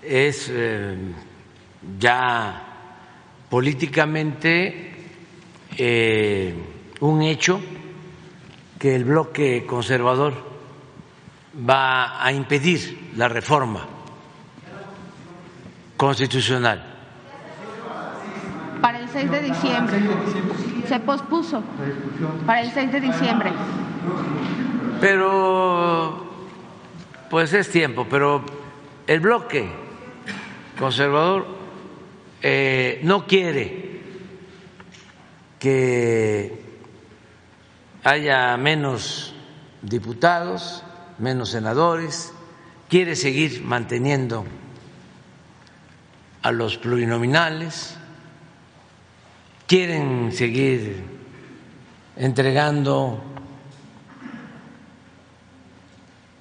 es 0.00 0.48
eh, 0.48 0.96
ya 1.98 2.68
políticamente 3.50 4.90
un 7.00 7.22
hecho 7.22 7.60
que 8.82 8.96
el 8.96 9.04
bloque 9.04 9.64
conservador 9.64 10.34
va 11.56 12.20
a 12.20 12.32
impedir 12.32 13.12
la 13.16 13.28
reforma 13.28 13.86
constitucional. 15.96 16.82
Para 18.80 18.98
el 18.98 19.08
6 19.08 19.30
de 19.30 19.40
diciembre. 19.40 20.00
Se 20.88 20.98
pospuso 20.98 21.62
para 22.44 22.62
el 22.62 22.72
6 22.72 22.90
de 22.90 23.00
diciembre. 23.02 23.52
Pero 25.00 26.26
pues 27.30 27.52
es 27.52 27.70
tiempo, 27.70 28.04
pero 28.10 28.44
el 29.06 29.20
bloque 29.20 29.70
conservador 30.76 31.46
eh, 32.42 32.98
no 33.04 33.28
quiere 33.28 34.00
que 35.60 36.61
haya 38.04 38.56
menos 38.56 39.34
diputados, 39.82 40.82
menos 41.18 41.50
senadores, 41.50 42.32
quiere 42.88 43.16
seguir 43.16 43.62
manteniendo 43.62 44.44
a 46.42 46.50
los 46.50 46.78
plurinominales, 46.78 47.96
quieren 49.66 50.32
seguir 50.32 51.04
entregando 52.16 53.22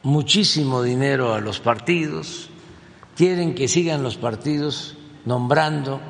muchísimo 0.03 0.81
dinero 0.81 1.33
a 1.33 1.39
los 1.39 1.59
partidos, 1.59 2.49
quieren 3.15 3.53
que 3.53 3.67
sigan 3.67 4.01
los 4.01 4.17
partidos 4.17 4.97
nombrando, 5.25 6.01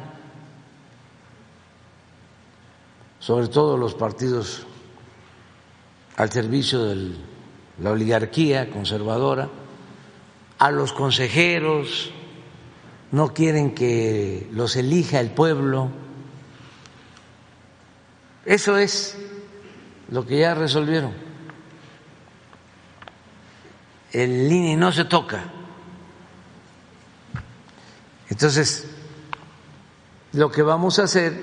sobre 3.19 3.49
todo 3.49 3.78
los 3.78 3.94
partidos 3.94 4.65
al 6.22 6.31
servicio 6.31 6.84
de 6.84 7.15
la 7.80 7.89
oligarquía 7.89 8.69
conservadora, 8.69 9.49
a 10.60 10.69
los 10.69 10.93
consejeros, 10.93 12.11
no 13.11 13.34
quieren 13.34 13.73
que 13.73 14.48
los 14.52 14.76
elija 14.76 15.19
el 15.19 15.31
pueblo. 15.31 15.89
Eso 18.45 18.77
es 18.77 19.18
lo 20.11 20.23
que 20.23 20.38
ya 20.38 20.53
resolvieron. 20.53 21.11
El 24.11 24.52
INE 24.52 24.77
no 24.77 24.91
se 24.91 25.06
toca. 25.06 25.43
Entonces, 28.30 28.88
lo 30.34 30.52
que 30.52 30.61
vamos 30.61 30.99
a 30.99 31.06
hacer 31.06 31.34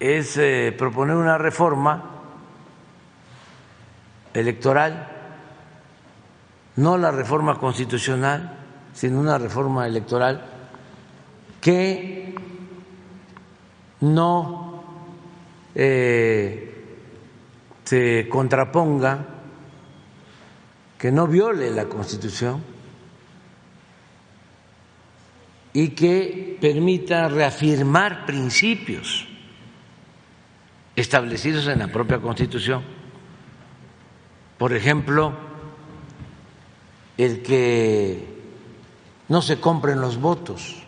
es 0.00 0.38
eh, 0.38 0.74
proponer 0.78 1.16
una 1.16 1.36
reforma 1.36 2.12
electoral, 4.34 5.08
no 6.76 6.98
la 6.98 7.10
reforma 7.10 7.58
constitucional, 7.58 8.58
sino 8.92 9.20
una 9.20 9.38
reforma 9.38 9.86
electoral 9.86 10.44
que 11.60 12.34
no 14.00 14.84
eh, 15.74 16.74
se 17.84 18.28
contraponga, 18.28 19.26
que 20.98 21.10
no 21.10 21.26
viole 21.26 21.70
la 21.70 21.86
Constitución 21.86 22.62
y 25.72 25.88
que 25.88 26.56
permita 26.60 27.28
reafirmar 27.28 28.26
principios 28.26 29.26
establecidos 30.94 31.66
en 31.66 31.80
la 31.80 31.88
propia 31.88 32.20
Constitución. 32.20 33.03
Por 34.64 34.72
ejemplo, 34.72 35.34
el 37.18 37.42
que 37.42 38.26
no 39.28 39.42
se 39.42 39.60
compren 39.60 40.00
los 40.00 40.18
votos. 40.18 40.82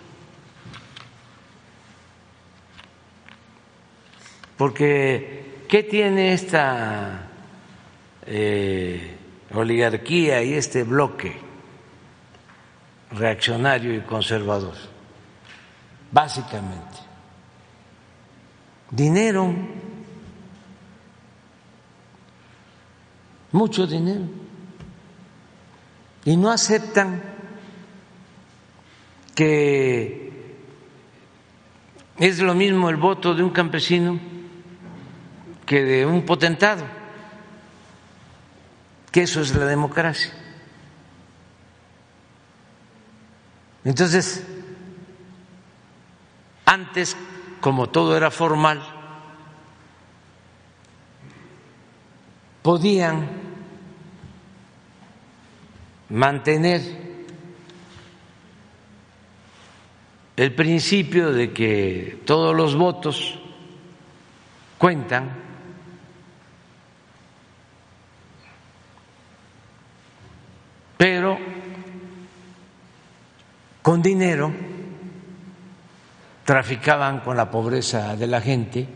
Porque, 4.57 5.65
¿qué 5.69 5.83
tiene 5.83 6.33
esta 6.33 7.29
eh, 8.25 9.15
oligarquía 9.53 10.43
y 10.43 10.55
este 10.55 10.83
bloque 10.83 11.37
reaccionario 13.11 13.95
y 13.95 14.01
conservador? 14.01 14.77
Básicamente, 16.11 16.97
dinero, 18.91 19.55
mucho 23.57 23.87
dinero, 23.87 24.25
y 26.25 26.37
no 26.37 26.51
aceptan 26.51 27.23
que 29.35 30.57
es 32.19 32.39
lo 32.41 32.55
mismo 32.55 32.91
el 32.91 32.97
voto 32.97 33.35
de 33.35 33.43
un 33.43 33.51
campesino 33.51 34.19
que 35.65 35.83
de 35.83 36.07
un 36.07 36.25
potentado, 36.25 36.85
que 39.11 39.23
eso 39.23 39.41
es 39.41 39.55
la 39.55 39.65
democracia. 39.65 40.33
Entonces, 43.85 44.45
antes, 46.65 47.17
como 47.61 47.89
todo 47.89 48.17
era 48.17 48.31
formal, 48.31 48.83
podían 52.63 53.46
mantener 56.09 56.83
el 60.37 60.55
principio 60.55 61.33
de 61.33 61.53
que 61.53 62.23
todos 62.27 62.55
los 62.55 62.77
votos 62.77 63.39
cuentan, 64.79 65.31
pero 70.97 71.39
con 73.83 74.03
dinero 74.03 74.53
traficaban 76.45 77.21
con 77.21 77.37
la 77.37 77.51
pobreza 77.51 78.15
de 78.15 78.27
la 78.27 78.41
gente 78.41 78.87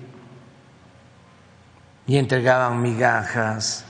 y 2.07 2.17
entregaban 2.17 2.83
migajas 2.83 3.87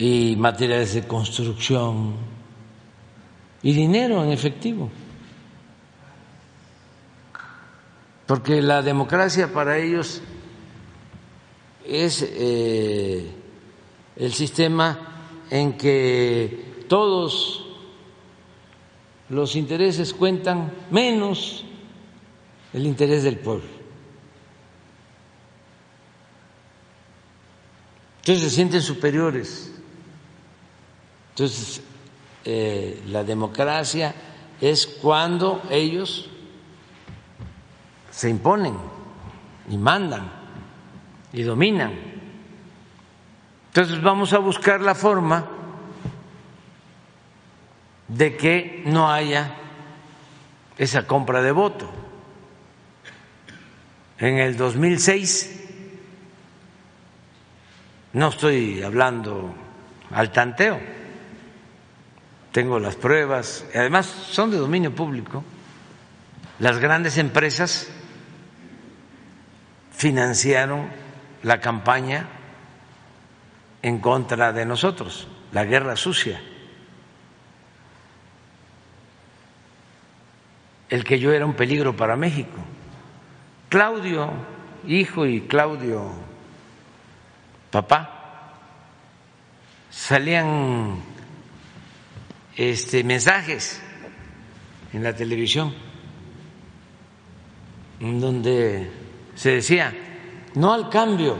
y 0.00 0.34
materiales 0.34 0.94
de 0.94 1.06
construcción 1.06 2.14
y 3.62 3.74
dinero 3.74 4.24
en 4.24 4.30
efectivo. 4.30 4.90
Porque 8.26 8.62
la 8.62 8.80
democracia 8.80 9.52
para 9.52 9.76
ellos 9.76 10.22
es 11.84 12.22
eh, 12.22 13.30
el 14.16 14.32
sistema 14.32 15.44
en 15.50 15.76
que 15.76 16.84
todos 16.88 17.66
los 19.28 19.54
intereses 19.54 20.14
cuentan 20.14 20.72
menos 20.90 21.66
el 22.72 22.86
interés 22.86 23.22
del 23.22 23.38
pueblo. 23.38 23.68
Entonces 28.20 28.44
se 28.44 28.56
sienten 28.56 28.80
superiores. 28.80 29.69
Entonces 31.30 31.82
eh, 32.44 33.02
la 33.06 33.24
democracia 33.24 34.14
es 34.60 34.86
cuando 34.86 35.62
ellos 35.70 36.28
se 38.10 38.28
imponen 38.28 38.76
y 39.68 39.78
mandan 39.78 40.30
y 41.32 41.42
dominan. 41.42 41.92
Entonces 43.68 44.02
vamos 44.02 44.32
a 44.32 44.38
buscar 44.38 44.80
la 44.80 44.94
forma 44.94 45.46
de 48.08 48.36
que 48.36 48.82
no 48.86 49.10
haya 49.10 49.54
esa 50.76 51.06
compra 51.06 51.40
de 51.42 51.52
voto. 51.52 51.88
En 54.18 54.38
el 54.38 54.56
2006, 54.56 55.60
no 58.12 58.28
estoy 58.28 58.82
hablando 58.82 59.54
al 60.10 60.32
tanteo, 60.32 60.80
tengo 62.52 62.78
las 62.78 62.96
pruebas, 62.96 63.64
además 63.74 64.06
son 64.06 64.50
de 64.50 64.58
dominio 64.58 64.94
público, 64.94 65.44
las 66.58 66.78
grandes 66.78 67.16
empresas 67.18 67.88
financiaron 69.92 70.88
la 71.42 71.60
campaña 71.60 72.26
en 73.82 73.98
contra 73.98 74.52
de 74.52 74.66
nosotros, 74.66 75.28
la 75.52 75.64
guerra 75.64 75.96
sucia. 75.96 76.40
El 80.88 81.04
que 81.04 81.18
yo 81.18 81.32
era 81.32 81.46
un 81.46 81.54
peligro 81.54 81.96
para 81.96 82.16
México. 82.16 82.58
Claudio, 83.68 84.30
hijo, 84.86 85.24
y 85.24 85.42
Claudio, 85.42 86.10
papá, 87.70 88.56
salían 89.90 91.09
este, 92.60 93.02
mensajes 93.04 93.80
en 94.92 95.02
la 95.02 95.16
televisión 95.16 95.74
donde 97.98 98.90
se 99.34 99.52
decía 99.52 99.94
no 100.56 100.74
al 100.74 100.90
cambio, 100.90 101.38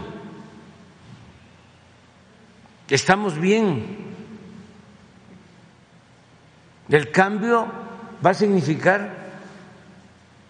estamos 2.88 3.38
bien. 3.38 3.98
El 6.88 7.10
cambio 7.10 7.70
va 8.24 8.30
a 8.30 8.34
significar 8.34 9.14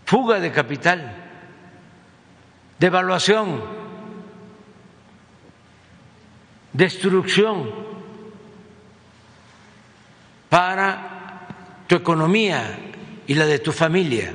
fuga 0.04 0.38
de 0.38 0.52
capital, 0.52 1.16
devaluación, 2.78 3.60
destrucción 6.72 7.90
para 10.50 11.46
tu 11.86 11.94
economía 11.94 12.78
y 13.26 13.34
la 13.34 13.46
de 13.46 13.60
tu 13.60 13.72
familia. 13.72 14.34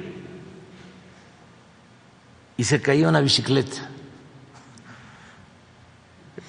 Y 2.58 2.64
se 2.64 2.82
caía 2.82 3.08
una 3.08 3.20
bicicleta 3.20 3.90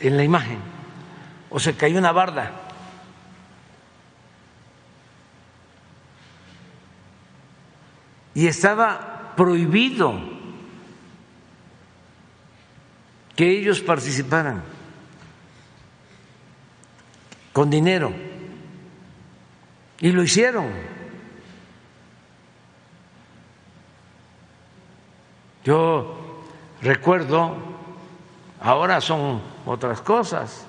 en 0.01 0.17
la 0.17 0.23
imagen, 0.23 0.59
o 1.51 1.59
se 1.59 1.75
cayó 1.75 1.99
una 1.99 2.13
barda. 2.13 2.53
Y 8.35 8.47
estaba 8.47 9.35
prohibido 9.37 10.21
que 13.35 13.51
ellos 13.51 13.81
participaran 13.81 14.63
con 17.53 17.71
dinero. 17.71 18.36
Y 20.01 20.13
lo 20.13 20.23
hicieron. 20.23 20.71
Yo 25.65 26.45
recuerdo, 26.83 27.57
ahora 28.61 29.01
son 29.01 29.41
otras 29.65 30.01
cosas, 30.01 30.67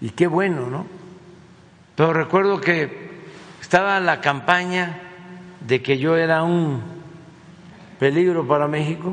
y 0.00 0.10
qué 0.10 0.26
bueno, 0.26 0.70
¿no? 0.70 0.86
Pero 1.94 2.12
recuerdo 2.12 2.60
que 2.60 3.24
estaba 3.60 4.00
la 4.00 4.20
campaña 4.20 5.00
de 5.60 5.82
que 5.82 5.98
yo 5.98 6.16
era 6.16 6.42
un 6.42 6.82
peligro 7.98 8.46
para 8.46 8.68
México, 8.68 9.12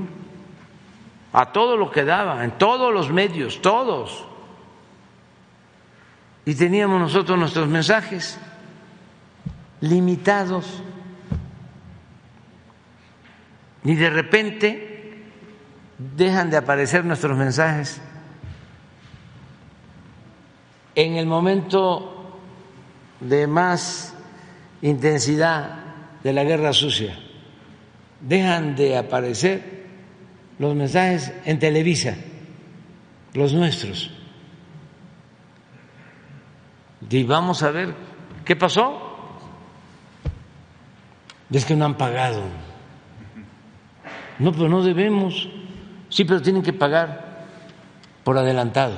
a 1.33 1.51
todo 1.51 1.77
lo 1.77 1.91
que 1.91 2.03
daba, 2.03 2.43
en 2.43 2.51
todos 2.51 2.93
los 2.93 3.11
medios, 3.11 3.61
todos. 3.61 4.25
Y 6.45 6.55
teníamos 6.55 6.99
nosotros 6.99 7.37
nuestros 7.37 7.67
mensajes 7.67 8.39
limitados. 9.81 10.81
Y 13.83 13.95
de 13.95 14.09
repente 14.09 15.23
dejan 16.15 16.49
de 16.49 16.57
aparecer 16.57 17.03
nuestros 17.03 17.37
mensajes 17.37 18.01
en 20.95 21.15
el 21.15 21.25
momento 21.25 22.39
de 23.19 23.47
más 23.47 24.13
intensidad 24.81 25.79
de 26.23 26.33
la 26.33 26.43
guerra 26.43 26.73
sucia, 26.73 27.17
dejan 28.19 28.75
de 28.75 28.97
aparecer 28.97 29.81
los 30.59 30.75
mensajes 30.75 31.33
en 31.45 31.59
Televisa, 31.59 32.15
los 33.33 33.53
nuestros. 33.53 34.11
Y 37.09 37.23
vamos 37.23 37.63
a 37.63 37.71
ver 37.71 37.93
qué 38.45 38.55
pasó. 38.55 39.10
Es 41.51 41.65
que 41.65 41.75
no 41.75 41.85
han 41.85 41.97
pagado. 41.97 42.43
No, 44.39 44.51
pero 44.51 44.69
no 44.69 44.83
debemos. 44.83 45.49
Sí, 46.09 46.25
pero 46.25 46.41
tienen 46.41 46.63
que 46.63 46.73
pagar 46.73 47.45
por 48.23 48.37
adelantado. 48.37 48.97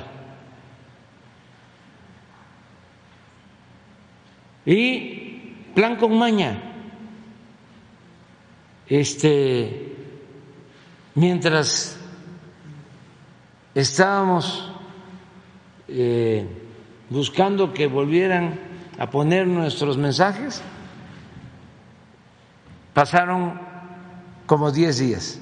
Y 4.64 5.54
plan 5.74 5.96
con 5.96 6.16
maña. 6.16 6.70
Este, 8.86 9.96
mientras 11.14 11.98
estábamos 13.74 14.70
eh, 15.88 16.46
buscando 17.10 17.72
que 17.72 17.86
volvieran 17.86 18.58
a 18.98 19.10
poner 19.10 19.46
nuestros 19.46 19.98
mensajes, 19.98 20.62
pasaron 22.94 23.60
como 24.46 24.70
10 24.70 24.98
días. 24.98 25.40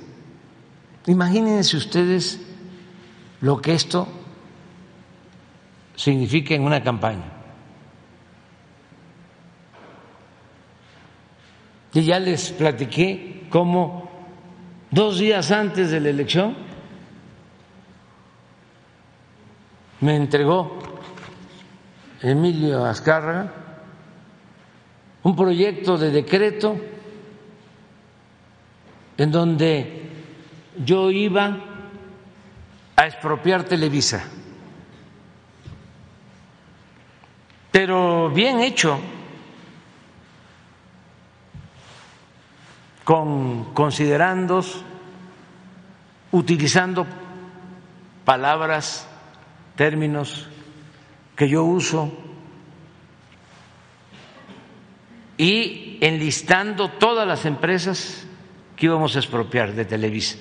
Imagínense 1.06 1.76
ustedes 1.76 2.40
lo 3.40 3.60
que 3.60 3.74
esto 3.74 4.08
significa 5.94 6.54
en 6.54 6.62
una 6.62 6.82
campaña. 6.82 7.24
Y 11.92 12.02
ya 12.02 12.18
les 12.18 12.50
platiqué 12.52 13.46
cómo 13.50 14.10
dos 14.90 15.18
días 15.18 15.50
antes 15.50 15.90
de 15.90 16.00
la 16.00 16.08
elección 16.08 16.56
me 20.00 20.16
entregó 20.16 20.78
Emilio 22.22 22.84
Azcárraga 22.84 23.52
un 25.22 25.36
proyecto 25.36 25.98
de 25.98 26.10
decreto 26.10 26.76
en 29.22 29.30
donde 29.30 30.02
yo 30.84 31.08
iba 31.08 31.56
a 32.96 33.06
expropiar 33.06 33.62
Televisa. 33.62 34.24
Pero 37.70 38.30
bien 38.30 38.58
hecho, 38.58 38.98
con 43.04 43.72
considerandos, 43.72 44.82
utilizando 46.32 47.06
palabras, 48.24 49.06
términos 49.76 50.48
que 51.36 51.48
yo 51.48 51.62
uso 51.62 52.10
y 55.36 55.98
enlistando 56.00 56.88
todas 56.90 57.24
las 57.24 57.44
empresas 57.44 58.26
que 58.82 58.86
íbamos 58.86 59.14
a 59.14 59.20
expropiar 59.20 59.74
de 59.74 59.84
Televisa. 59.84 60.38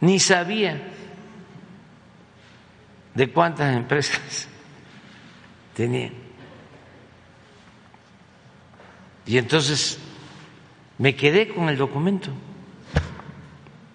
Ni 0.00 0.20
sabía 0.20 0.80
de 3.12 3.32
cuántas 3.32 3.74
empresas 3.74 4.46
tenían. 5.74 6.12
Y 9.26 9.38
entonces 9.38 9.98
me 10.98 11.16
quedé 11.16 11.48
con 11.48 11.68
el 11.68 11.76
documento. 11.76 12.30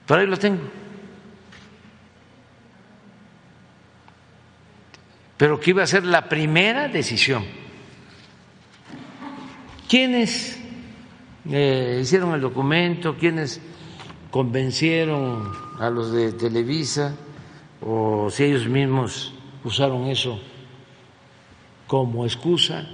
Por 0.05 0.19
ahí 0.19 0.27
lo 0.27 0.35
tengo. 0.35 0.69
Pero 5.37 5.57
que 5.61 5.69
iba 5.69 5.83
a 5.83 5.87
ser 5.87 6.03
la 6.03 6.27
primera 6.27 6.89
decisión. 6.89 7.45
¿Quiénes 9.87 10.64
eh, 11.49 11.99
hicieron 12.01 12.33
el 12.33 12.41
documento? 12.41 13.15
¿Quiénes 13.17 13.61
convencieron 14.31 15.51
a 15.79 15.89
los 15.89 16.11
de 16.11 16.33
Televisa? 16.33 17.15
¿O 17.81 18.29
si 18.29 18.45
ellos 18.45 18.67
mismos 18.67 19.33
usaron 19.63 20.07
eso 20.07 20.39
como 21.87 22.25
excusa? 22.25 22.87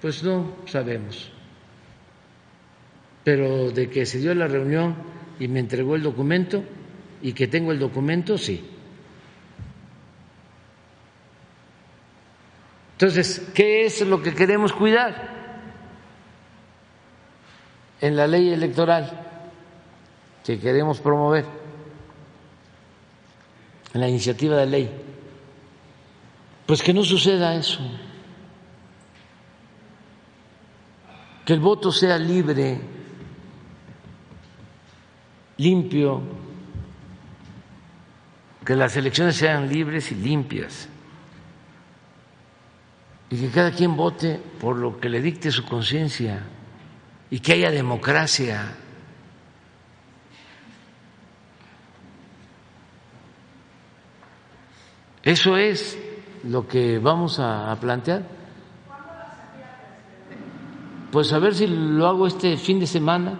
Pues 0.00 0.22
no 0.22 0.52
sabemos 0.66 1.30
pero 3.26 3.72
de 3.72 3.90
que 3.90 4.06
se 4.06 4.20
dio 4.20 4.32
la 4.36 4.46
reunión 4.46 4.94
y 5.40 5.48
me 5.48 5.58
entregó 5.58 5.96
el 5.96 6.02
documento 6.04 6.62
y 7.20 7.32
que 7.32 7.48
tengo 7.48 7.72
el 7.72 7.80
documento, 7.80 8.38
sí. 8.38 8.64
Entonces, 12.92 13.50
¿qué 13.52 13.84
es 13.84 14.06
lo 14.06 14.22
que 14.22 14.32
queremos 14.32 14.72
cuidar 14.72 15.35
en 18.00 18.16
la 18.16 18.26
ley 18.26 18.52
electoral 18.52 19.10
que 20.44 20.58
queremos 20.58 21.00
promover, 21.00 21.44
en 23.94 24.00
la 24.00 24.08
iniciativa 24.08 24.56
de 24.56 24.66
ley? 24.66 24.90
Pues 26.66 26.82
que 26.82 26.92
no 26.92 27.02
suceda 27.02 27.54
eso, 27.54 27.80
que 31.44 31.52
el 31.52 31.60
voto 31.60 31.92
sea 31.92 32.18
libre 32.18 32.80
limpio, 35.58 36.20
que 38.64 38.74
las 38.74 38.96
elecciones 38.96 39.36
sean 39.36 39.68
libres 39.68 40.10
y 40.12 40.16
limpias. 40.16 40.88
Y 43.30 43.40
que 43.40 43.48
cada 43.50 43.72
quien 43.72 43.96
vote 43.96 44.40
por 44.60 44.76
lo 44.76 45.00
que 45.00 45.08
le 45.08 45.20
dicte 45.20 45.50
su 45.50 45.64
conciencia 45.64 46.44
y 47.30 47.40
que 47.40 47.54
haya 47.54 47.70
democracia. 47.70 48.72
Eso 55.22 55.56
es 55.56 55.98
lo 56.44 56.68
que 56.68 56.98
vamos 56.98 57.40
a, 57.40 57.72
a 57.72 57.76
plantear. 57.80 58.22
Pues 61.10 61.32
a 61.32 61.38
ver 61.38 61.54
si 61.54 61.66
lo 61.66 62.06
hago 62.06 62.26
este 62.26 62.56
fin 62.56 62.78
de 62.78 62.86
semana. 62.86 63.38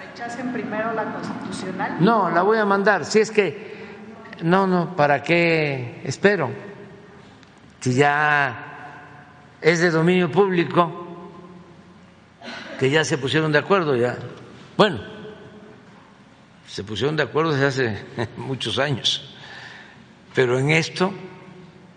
¿Rechacen 0.00 0.52
primero 0.52 0.92
la 0.94 1.12
constitucional? 1.12 1.96
No, 2.00 2.30
la 2.30 2.42
voy 2.42 2.58
a 2.58 2.64
mandar. 2.64 3.04
Si 3.04 3.18
es 3.18 3.30
que, 3.30 3.88
no, 4.42 4.66
no, 4.66 4.96
¿para 4.96 5.22
qué 5.22 6.00
espero? 6.04 6.50
Si 7.80 7.94
ya 7.94 9.26
es 9.60 9.80
de 9.80 9.90
dominio 9.90 10.30
público, 10.30 11.07
que 12.78 12.90
ya 12.90 13.04
se 13.04 13.18
pusieron 13.18 13.50
de 13.50 13.58
acuerdo, 13.58 13.96
ya. 13.96 14.16
Bueno, 14.76 15.00
se 16.66 16.84
pusieron 16.84 17.16
de 17.16 17.24
acuerdo 17.24 17.52
desde 17.52 17.66
hace 17.66 18.28
muchos 18.36 18.78
años, 18.78 19.34
pero 20.34 20.58
en 20.58 20.70
esto, 20.70 21.12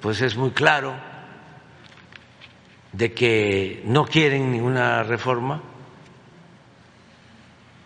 pues 0.02 0.22
es 0.22 0.36
muy 0.36 0.52
claro 0.52 0.95
de 2.91 3.14
que 3.14 3.84
no 3.86 4.06
quieren 4.06 4.52
ninguna 4.52 5.03
reforma 5.03 5.62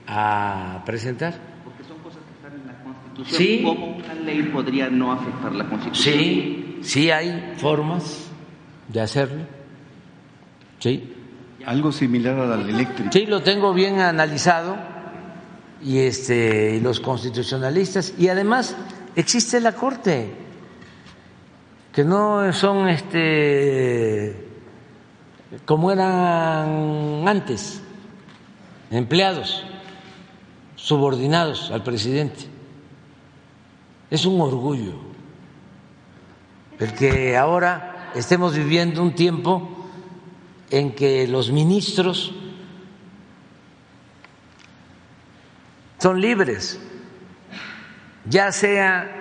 a 0.07 0.83
presentar. 0.85 1.35
Porque 1.65 1.85
son 1.85 1.99
cosas 1.99 2.21
que 2.25 2.33
están 2.35 2.61
en 2.61 2.67
la 2.67 2.83
Constitución. 2.83 3.39
Sí. 3.39 3.63
¿Cómo 3.63 3.97
una 3.97 4.15
ley 4.15 4.43
podría 4.53 4.91
no 4.91 5.13
afectar 5.13 5.55
la 5.55 5.69
Constitución? 5.69 6.15
Sí, 6.15 6.79
sí 6.83 7.11
hay 7.11 7.55
formas 7.59 8.31
de 8.89 9.01
hacerlo. 9.01 9.43
Sí. 10.81 11.13
Algo 11.65 11.93
similar 11.93 12.37
a 12.39 12.57
la 12.57 12.69
eléctrica. 12.69 13.13
Sí, 13.13 13.27
lo 13.27 13.43
tengo 13.43 13.73
bien 13.73 14.01
analizado 14.01 14.77
y 15.85 15.99
este 15.99 16.77
y 16.77 16.81
los 16.81 16.99
constitucionalistas 17.01 18.15
y 18.19 18.29
además 18.29 18.77
existe 19.15 19.61
la 19.61 19.73
Corte 19.73 20.46
que 21.97 22.05
no 22.05 22.53
son 22.53 22.91
este 22.91 24.37
como 25.65 25.91
eran 25.91 27.27
antes 27.27 27.83
empleados 28.91 29.65
subordinados 30.75 31.71
al 31.71 31.83
presidente. 31.83 32.45
Es 34.11 34.27
un 34.27 34.39
orgullo 34.43 34.93
el 36.81 36.93
que 36.93 37.35
ahora 37.35 38.11
estemos 38.15 38.55
viviendo 38.55 39.03
un 39.03 39.15
tiempo 39.15 39.89
en 40.69 40.95
que 40.95 41.27
los 41.27 41.51
ministros 41.51 42.35
son 45.97 46.21
libres, 46.21 46.79
ya 48.27 48.53
sea 48.53 49.16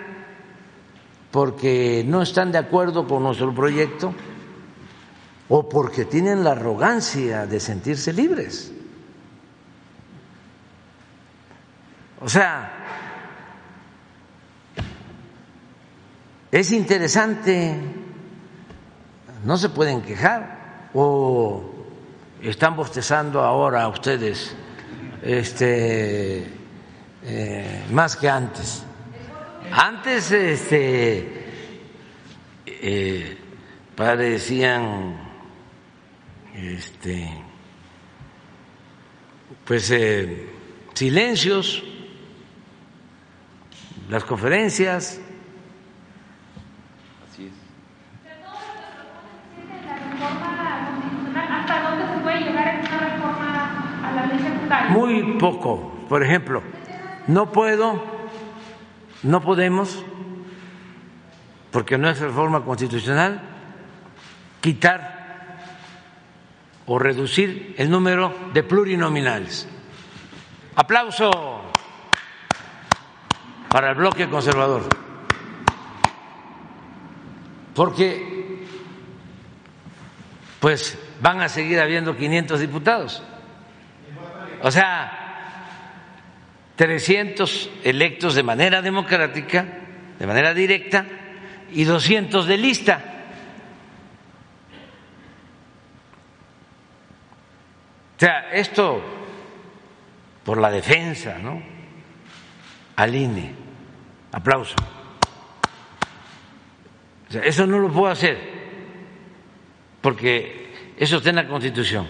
porque 1.35 2.05
no 2.07 2.21
están 2.21 2.53
de 2.53 2.57
acuerdo 2.57 3.05
con 3.05 3.23
nuestro 3.23 3.53
proyecto 3.53 4.13
o 5.49 5.67
porque 5.67 6.05
tienen 6.05 6.45
la 6.45 6.51
arrogancia 6.51 7.45
de 7.45 7.59
sentirse 7.59 8.13
libres. 8.13 8.71
O 12.21 12.29
sea, 12.29 12.71
es 16.53 16.71
interesante, 16.71 17.81
no 19.43 19.57
se 19.57 19.67
pueden 19.67 20.03
quejar 20.03 20.87
o 20.93 21.65
están 22.41 22.77
bostezando 22.77 23.41
ahora 23.41 23.85
ustedes 23.89 24.55
este 25.21 26.47
eh, 27.25 27.83
más 27.91 28.15
que 28.15 28.29
antes. 28.29 28.85
Antes 29.71 30.31
este 30.31 31.45
eh, 32.65 33.37
parecían 33.95 35.17
este 36.53 37.29
pues 39.65 39.91
eh, 39.91 40.49
silencios 40.93 41.83
las 44.09 44.23
conferencias 44.23 45.19
Así 47.31 47.47
es. 47.47 47.53
¿Hasta 51.51 51.89
dónde 51.89 52.13
se 52.13 52.19
puede 52.21 52.39
llegar 52.41 52.67
en 52.67 52.79
una 52.81 52.99
reforma 52.99 54.07
a 54.07 54.11
la 54.11 54.25
ley 54.27 54.39
secundaria? 54.39 54.89
muy 54.91 55.37
poco 55.39 55.91
por 56.07 56.23
ejemplo 56.23 56.61
no 57.27 57.51
puedo 57.51 58.14
no 59.23 59.41
podemos 59.41 60.03
porque 61.71 61.97
no 61.97 62.09
es 62.09 62.19
reforma 62.19 62.63
constitucional 62.63 63.41
quitar 64.61 65.57
o 66.85 66.97
reducir 66.97 67.75
el 67.77 67.89
número 67.89 68.33
de 68.53 68.63
plurinominales. 68.63 69.67
Aplauso 70.75 71.31
para 73.69 73.89
el 73.89 73.95
bloque 73.95 74.29
conservador. 74.29 74.83
Porque 77.73 78.65
pues 80.59 80.97
van 81.21 81.41
a 81.41 81.49
seguir 81.49 81.79
habiendo 81.79 82.15
500 82.15 82.59
diputados. 82.59 83.21
O 84.61 84.71
sea 84.71 85.24
300 86.75 87.69
electos 87.83 88.35
de 88.35 88.43
manera 88.43 88.81
democrática, 88.81 89.65
de 90.19 90.27
manera 90.27 90.53
directa, 90.53 91.05
y 91.71 91.83
200 91.83 92.47
de 92.47 92.57
lista. 92.57 93.01
O 98.15 98.19
sea, 98.19 98.49
esto 98.51 99.01
por 100.43 100.59
la 100.59 100.69
defensa, 100.69 101.37
¿no? 101.39 101.61
Al 102.95 103.15
INE, 103.15 103.53
Aplauso. 104.31 104.75
O 107.27 107.31
sea, 107.31 107.41
eso 107.41 107.65
no 107.65 107.79
lo 107.79 107.89
puedo 107.89 108.11
hacer, 108.11 108.37
porque 110.01 110.93
eso 110.97 111.17
está 111.17 111.31
en 111.31 111.37
la 111.37 111.47
Constitución. 111.47 112.07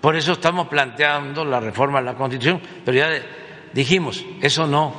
Por 0.00 0.16
eso 0.16 0.32
estamos 0.32 0.68
planteando 0.68 1.44
la 1.44 1.60
reforma 1.60 1.98
de 1.98 2.06
la 2.06 2.14
Constitución, 2.14 2.60
pero 2.84 2.96
ya 2.96 3.08
dijimos, 3.76 4.24
eso 4.40 4.66
no 4.66 4.94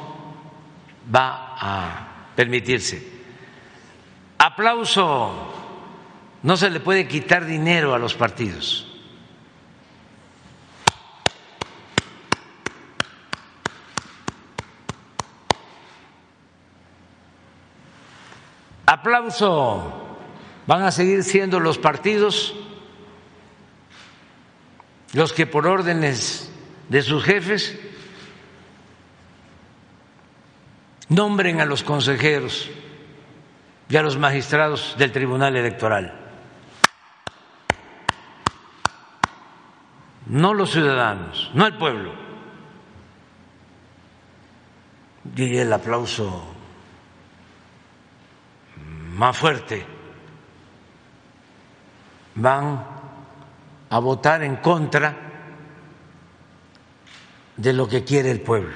va 1.14 1.56
a 1.60 2.34
permitirse. 2.36 3.06
Aplauso. 4.38 5.54
No 6.44 6.56
se 6.56 6.70
le 6.70 6.80
puede 6.80 7.08
quitar 7.08 7.48
dinero 7.48 7.95
a 7.95 7.98
los 7.98 8.14
partidos. 8.14 8.86
Aplauso. 18.86 20.06
Van 20.68 20.84
a 20.84 20.91
seguir 20.91 21.24
siendo 21.24 21.60
los 21.60 21.80
partidos 21.80 22.54
los 25.14 25.34
que 25.34 25.48
por 25.48 25.66
órdenes 25.66 26.52
de 26.90 27.02
sus 27.02 27.24
jefes 27.24 27.76
nombren 31.10 31.62
a 31.62 31.66
los 31.66 31.84
consejeros 31.84 32.70
y 33.90 33.96
a 33.96 34.02
los 34.02 34.18
magistrados 34.18 34.96
del 34.98 35.12
Tribunal 35.12 35.56
Electoral. 35.56 36.14
No 40.28 40.54
los 40.54 40.72
ciudadanos, 40.72 41.52
no 41.54 41.66
el 41.66 41.78
pueblo. 41.78 42.14
Y 45.36 45.58
el 45.58 45.72
aplauso 45.72 46.58
más 49.14 49.38
fuerte. 49.38 49.86
Van 52.36 52.86
a 53.90 54.00
votar 54.00 54.44
en 54.44 54.58
contra 54.58 55.16
de 57.56 57.74
lo 57.74 57.88
que 57.88 58.04
quiere 58.04 58.30
el 58.30 58.42
pueblo, 58.42 58.76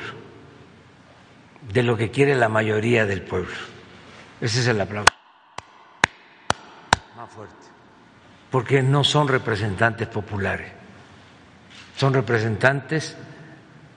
de 1.71 1.83
lo 1.83 1.95
que 1.97 2.11
quiere 2.11 2.35
la 2.35 2.49
mayoría 2.49 3.05
del 3.05 3.21
pueblo. 3.21 3.55
Ese 4.39 4.59
es 4.59 4.67
el 4.67 4.81
aplauso 4.81 5.13
más 7.15 7.29
fuerte, 7.29 7.55
porque 8.49 8.81
no 8.81 9.03
son 9.03 9.27
representantes 9.27 10.07
populares, 10.07 10.71
son 11.95 12.13
representantes 12.13 13.15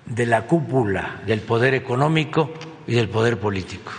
de 0.07 0.27
la 0.27 0.43
cúpula 0.43 1.23
del 1.27 1.41
poder 1.41 1.75
económico 1.75 2.53
y 2.87 2.95
del 2.95 3.09
poder 3.09 3.39
político. 3.39 3.93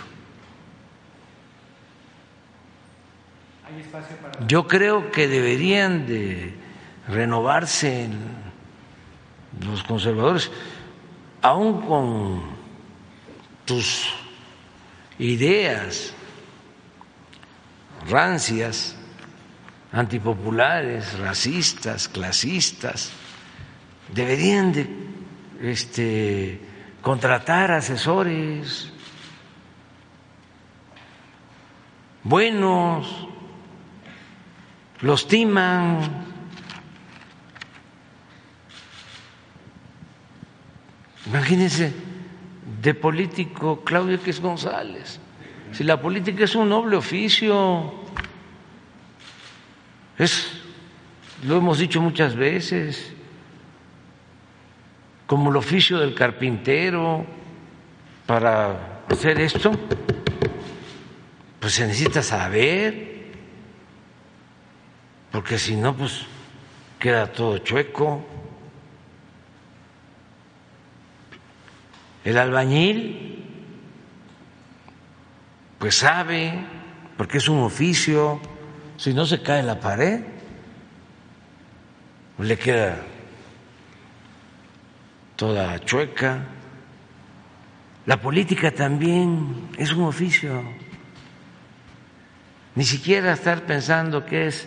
Yo 4.46 4.68
creo 4.68 5.10
que 5.10 5.26
deberían 5.26 6.06
de 6.06 6.54
renovarse 7.08 8.08
los 9.64 9.82
conservadores, 9.82 10.50
aún 11.42 11.86
con 11.86 12.55
tus 13.66 14.08
ideas 15.18 16.14
rancias, 18.08 18.96
antipopulares, 19.92 21.18
racistas, 21.18 22.08
clasistas, 22.08 23.10
deberían 24.12 24.72
de 24.72 24.88
este, 25.60 26.60
contratar 27.02 27.70
asesores 27.72 28.92
buenos, 32.22 33.28
los 35.00 35.28
timan. 35.28 36.24
Imagínense, 41.26 42.05
de 42.86 42.94
político 42.94 43.82
Claudio 43.82 44.14
X 44.14 44.40
González. 44.40 45.18
Si 45.72 45.82
la 45.82 46.00
política 46.00 46.44
es 46.44 46.54
un 46.54 46.68
noble 46.68 46.96
oficio, 46.96 47.92
es, 50.16 50.52
lo 51.42 51.56
hemos 51.56 51.78
dicho 51.78 52.00
muchas 52.00 52.36
veces, 52.36 53.12
como 55.26 55.50
el 55.50 55.56
oficio 55.56 55.98
del 55.98 56.14
carpintero, 56.14 57.26
para 58.24 59.02
hacer 59.10 59.40
esto, 59.40 59.72
pues 61.58 61.72
se 61.72 61.88
necesita 61.88 62.22
saber, 62.22 63.32
porque 65.32 65.58
si 65.58 65.74
no, 65.74 65.92
pues 65.92 66.24
queda 67.00 67.32
todo 67.32 67.58
chueco. 67.58 68.24
El 72.26 72.38
albañil 72.38 73.44
pues 75.78 75.98
sabe, 75.98 76.58
porque 77.16 77.38
es 77.38 77.48
un 77.48 77.60
oficio, 77.60 78.40
si 78.96 79.14
no 79.14 79.24
se 79.24 79.42
cae 79.42 79.60
en 79.60 79.68
la 79.68 79.78
pared, 79.78 80.22
le 82.38 82.58
queda 82.58 82.98
toda 85.36 85.78
chueca. 85.84 86.40
La 88.06 88.20
política 88.20 88.72
también 88.72 89.68
es 89.78 89.92
un 89.92 90.02
oficio. 90.02 90.64
Ni 92.74 92.84
siquiera 92.84 93.34
estar 93.34 93.62
pensando 93.66 94.26
que 94.26 94.48
es 94.48 94.66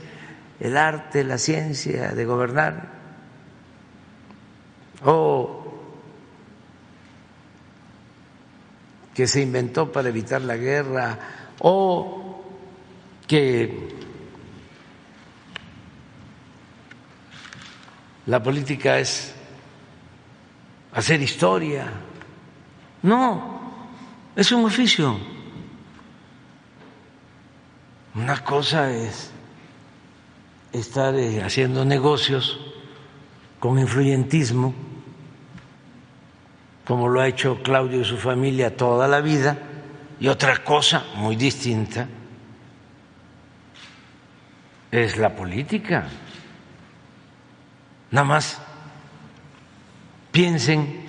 el 0.62 0.78
arte, 0.78 1.26
la 1.26 1.38
ciencia 1.38 2.14
de 2.14 2.24
gobernar, 2.24 2.88
o 5.04 5.59
que 9.20 9.28
se 9.28 9.42
inventó 9.42 9.92
para 9.92 10.08
evitar 10.08 10.42
la 10.42 10.56
guerra 10.56 11.20
o 11.60 12.42
que 13.28 13.90
la 18.28 18.42
política 18.42 18.98
es 18.98 19.36
hacer 20.94 21.22
historia. 21.22 21.92
No, 23.04 23.60
es 24.38 24.54
un 24.54 24.64
oficio. 24.64 25.20
Una 28.16 28.42
cosa 28.42 28.90
es 28.90 29.32
estar 30.72 31.14
eh, 31.16 31.44
haciendo 31.44 31.84
negocios 31.84 32.58
con 33.60 33.80
influyentismo 33.80 34.74
como 36.90 37.08
lo 37.08 37.22
ha 37.22 37.28
hecho 37.28 37.62
Claudio 37.62 38.02
y 38.02 38.04
su 38.04 38.18
familia 38.18 38.76
toda 38.76 39.08
la 39.08 39.22
vida, 39.22 39.56
y 40.20 40.28
otra 40.28 40.64
cosa 40.64 41.06
muy 41.18 41.36
distinta 41.36 42.08
es 44.90 45.16
la 45.18 45.36
política. 45.36 46.08
Nada 48.10 48.26
más 48.26 48.60
piensen 50.32 51.06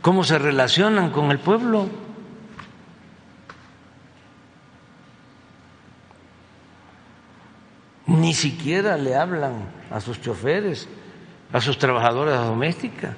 cómo 0.00 0.24
se 0.24 0.38
relacionan 0.38 1.10
con 1.10 1.30
el 1.30 1.38
pueblo. 1.38 1.90
Ni 8.06 8.32
siquiera 8.32 8.96
le 8.96 9.14
hablan 9.14 9.66
a 9.90 10.00
sus 10.00 10.22
choferes, 10.22 10.88
a 11.52 11.60
sus 11.60 11.76
trabajadoras 11.76 12.46
domésticas. 12.46 13.14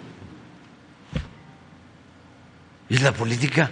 Y 2.88 2.98
la 2.98 3.12
política 3.12 3.70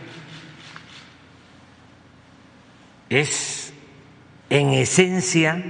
es 3.08 3.72
en 4.48 4.70
esencia 4.70 5.62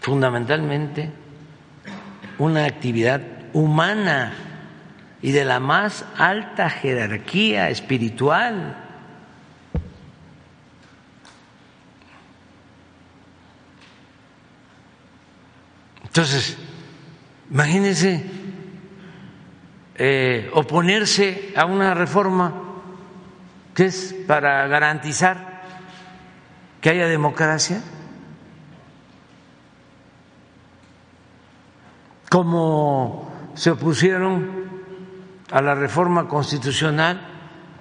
fundamentalmente 0.00 1.10
una 2.38 2.64
actividad 2.64 3.20
humana 3.52 4.34
y 5.20 5.32
de 5.32 5.44
la 5.44 5.60
más 5.60 6.04
alta 6.16 6.70
jerarquía 6.70 7.68
espiritual. 7.70 8.76
Entonces, 16.04 16.56
imagínense 17.50 18.24
eh, 19.98 20.50
oponerse 20.52 21.52
a 21.56 21.64
una 21.64 21.94
reforma 21.94 22.52
que 23.74 23.86
es 23.86 24.14
para 24.26 24.66
garantizar 24.68 25.62
que 26.80 26.90
haya 26.90 27.06
democracia, 27.08 27.82
como 32.28 33.32
se 33.54 33.70
opusieron 33.70 34.66
a 35.50 35.62
la 35.62 35.74
reforma 35.74 36.28
constitucional 36.28 37.20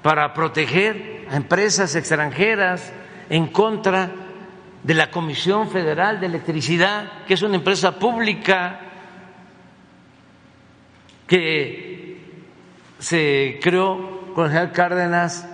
para 0.02 0.34
proteger 0.34 1.28
a 1.30 1.36
empresas 1.36 1.96
extranjeras 1.96 2.94
en 3.30 3.48
contra 3.48 4.12
de 4.84 4.94
la 4.94 5.10
Comisión 5.10 5.70
Federal 5.70 6.20
de 6.20 6.28
Electricidad, 6.28 7.24
que 7.28 7.34
es 7.34 7.42
una 7.42 7.56
empresa 7.56 7.98
pública 7.98 8.80
que 11.28 11.85
se 13.06 13.60
creó 13.62 14.34
con 14.34 14.46
el 14.46 14.50
general 14.50 14.72
Cárdenas, 14.72 15.48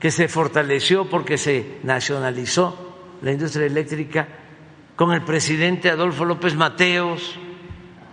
que 0.00 0.10
se 0.10 0.28
fortaleció 0.28 1.10
porque 1.10 1.36
se 1.36 1.78
nacionalizó 1.82 2.96
la 3.20 3.32
industria 3.32 3.66
eléctrica 3.66 4.26
con 4.96 5.12
el 5.12 5.20
presidente 5.24 5.90
Adolfo 5.90 6.24
López 6.24 6.54
Mateos 6.54 7.38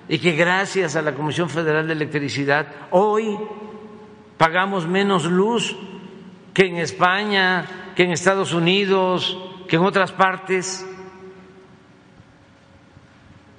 y 0.09 0.19
que 0.19 0.33
gracias 0.33 0.97
a 0.97 1.01
la 1.01 1.13
Comisión 1.13 1.49
Federal 1.49 1.87
de 1.87 1.93
Electricidad 1.93 2.67
hoy 2.89 3.37
pagamos 4.37 4.85
menos 4.85 5.23
luz 5.23 5.73
que 6.53 6.65
en 6.65 6.75
España, 6.75 7.93
que 7.95 8.03
en 8.03 8.11
Estados 8.11 8.53
Unidos, 8.53 9.37
que 9.69 9.77
en 9.77 9.83
otras 9.83 10.11
partes. 10.11 10.85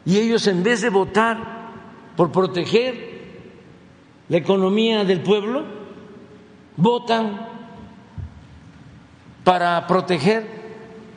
Y 0.04 0.18
ellos 0.18 0.46
en 0.48 0.62
vez 0.62 0.82
de 0.82 0.90
votar 0.90 1.38
por 2.14 2.30
proteger 2.30 3.11
la 4.32 4.38
economía 4.38 5.04
del 5.04 5.20
pueblo, 5.20 5.62
votan 6.78 7.48
para 9.44 9.86
proteger 9.86 10.46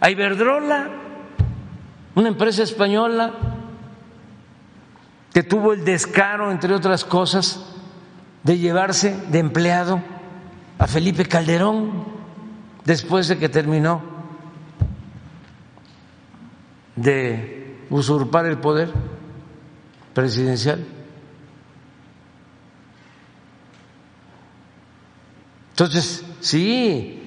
a 0.02 0.10
Iberdrola, 0.10 0.90
una 2.14 2.28
empresa 2.28 2.64
española 2.64 3.32
que 5.32 5.44
tuvo 5.44 5.72
el 5.72 5.86
descaro, 5.86 6.52
entre 6.52 6.76
otras 6.76 7.06
cosas, 7.06 7.66
de 8.44 8.58
llevarse 8.58 9.18
de 9.30 9.40
empleado 9.40 10.02
a 10.78 10.86
Felipe 10.86 11.24
Calderón 11.24 12.04
después 12.84 13.30
de 13.30 13.38
que 13.38 13.48
terminó 13.48 14.02
de 16.98 17.78
usurpar 17.90 18.46
el 18.46 18.58
poder 18.58 18.92
presidencial. 20.14 20.95
Entonces, 25.76 26.24
sí, 26.40 27.20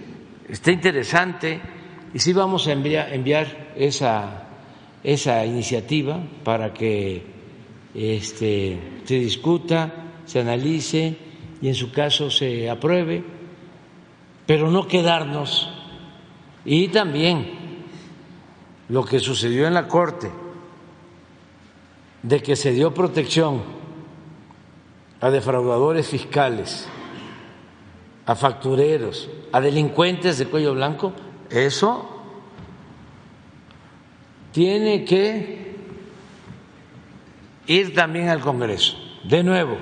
está 0.49 0.73
interesante 0.73 1.61
y 2.15 2.19
sí 2.19 2.33
vamos 2.33 2.67
a 2.67 2.73
enviar, 2.73 3.75
esa, 3.77 4.45
esa 5.05 5.45
iniciativa 5.45 6.19
para 6.45 6.73
que 6.73 7.27
este, 7.95 9.03
se 9.05 9.15
discuta, 9.17 9.93
se 10.25 10.41
analice 10.41 11.15
y 11.61 11.69
en 11.69 11.75
su 11.75 11.93
caso 11.93 12.31
se 12.31 12.71
apruebe, 12.71 13.23
pero 14.47 14.71
no 14.71 14.89
quedarnos. 14.89 15.69
Y 16.65 16.89
también 16.89 17.51
lo 18.89 19.05
que 19.05 19.21
sucedió 19.21 19.67
en 19.67 19.75
la 19.75 19.89
Corte, 19.89 20.31
de 22.23 22.43
que 22.43 22.57
se 22.57 22.73
dio 22.73 22.95
protección 22.95 23.63
a 25.21 25.29
defraudadores 25.29 26.09
fiscales, 26.09 26.89
a 28.29 28.35
factureros, 28.35 29.31
a 29.53 29.59
delincuentes 29.59 30.37
de 30.37 30.45
cuello 30.45 30.75
blanco, 30.75 31.15
eso 31.49 32.23
tiene 34.53 35.07
que 35.07 35.75
ir 37.67 37.95
también 37.95 38.29
al 38.29 38.41
Congreso. 38.41 38.99
De 39.25 39.43
nuevo, 39.43 39.79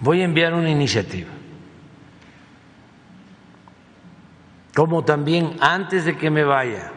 voy 0.00 0.22
a 0.22 0.24
enviar 0.24 0.54
una 0.54 0.70
iniciativa. 0.70 1.28
Como 4.74 5.04
también 5.04 5.56
antes 5.60 6.04
de 6.04 6.16
que 6.16 6.30
me 6.30 6.42
vaya, 6.42 6.90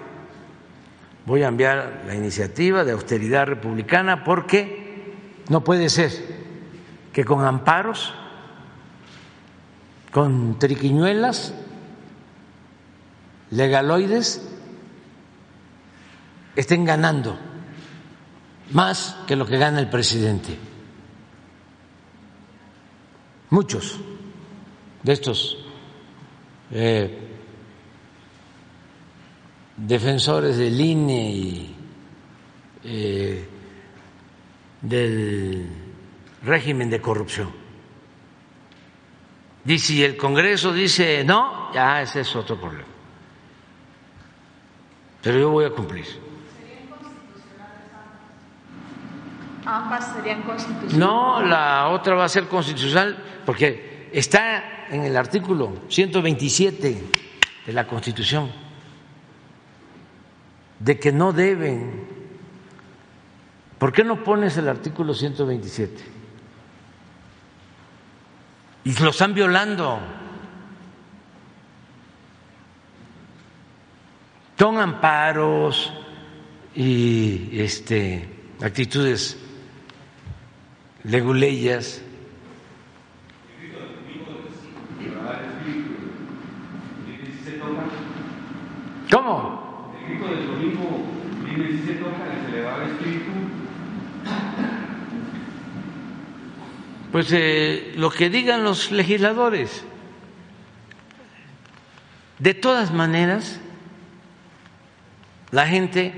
voy 1.28 1.44
a 1.44 1.48
enviar 1.48 2.06
la 2.08 2.16
iniciativa 2.16 2.84
de 2.84 2.94
austeridad 2.94 3.46
republicana 3.46 4.24
porque 4.24 5.14
no 5.50 5.64
puede 5.64 5.90
ser 5.90 6.12
que 7.14 7.24
con 7.24 7.46
amparos, 7.46 8.16
con 10.14 10.60
triquiñuelas, 10.60 11.54
legaloides, 13.50 14.42
estén 16.56 16.86
ganando 16.86 17.36
más 18.72 19.18
que 19.28 19.36
lo 19.36 19.46
que 19.48 19.58
gana 19.58 19.80
el 19.80 19.90
presidente. 19.90 20.56
Muchos 23.50 24.00
de 25.02 25.14
estos 25.14 25.58
eh, 26.72 27.18
defensores 29.78 30.58
del 30.58 30.80
INE 30.80 31.32
y 31.32 31.76
eh, 32.84 33.48
del 34.82 35.68
régimen 36.44 36.90
de 36.92 37.02
corrupción. 37.02 37.63
Y 39.66 39.80
si 39.80 40.04
el 40.04 40.18
Congreso 40.18 40.74
dice 40.74 41.24
no, 41.24 41.74
ya 41.74 42.02
ese 42.02 42.22
es 42.22 42.36
otro 42.36 42.60
problema. 42.60 42.90
Pero 45.22 45.40
yo 45.40 45.50
voy 45.50 45.66
a 45.66 45.70
cumplir. 45.70 46.06
Ambas 49.66 50.14
serían 50.14 50.42
constitucionales. 50.42 50.98
No, 50.98 51.42
la 51.42 51.88
otra 51.90 52.16
va 52.16 52.26
a 52.26 52.30
ser 52.30 52.48
constitucional 52.48 53.18
porque 53.46 54.10
está 54.12 54.88
en 54.90 55.04
el 55.04 55.16
artículo 55.16 55.72
127 55.88 57.04
de 57.66 57.74
la 57.74 57.88
Constitución 57.88 58.52
de 60.80 61.00
que 61.00 61.14
no 61.14 61.32
deben. 61.32 62.08
¿Por 63.78 63.94
qué 63.94 64.04
no 64.04 64.24
pones 64.24 64.58
el 64.58 64.68
artículo 64.68 65.14
127? 65.14 66.13
Y 68.86 68.94
lo 68.94 69.10
están 69.10 69.34
violando. 69.34 70.00
Son 74.58 74.78
amparos 74.78 75.92
y 76.76 77.60
este, 77.60 78.30
actitudes 78.62 79.38
leguleyas. 81.04 82.02
¿Cómo? 89.12 89.94
El 90.00 90.08
grito 90.08 90.28
del 90.28 90.48
domingo 90.48 91.06
viene 91.46 91.72
si 91.72 91.86
se 91.86 91.94
toca, 91.96 92.18
se 92.46 92.52
le 92.52 92.64
va 92.64 92.84
el 92.84 92.92
espíritu. 92.92 93.32
Pues 97.14 97.32
eh, 97.32 97.94
lo 97.96 98.10
que 98.10 98.32
digan 98.32 98.64
los 98.64 98.92
legisladores. 98.92 99.86
De 102.40 102.56
todas 102.56 102.92
maneras, 102.92 103.60
la 105.52 105.68
gente 105.68 106.12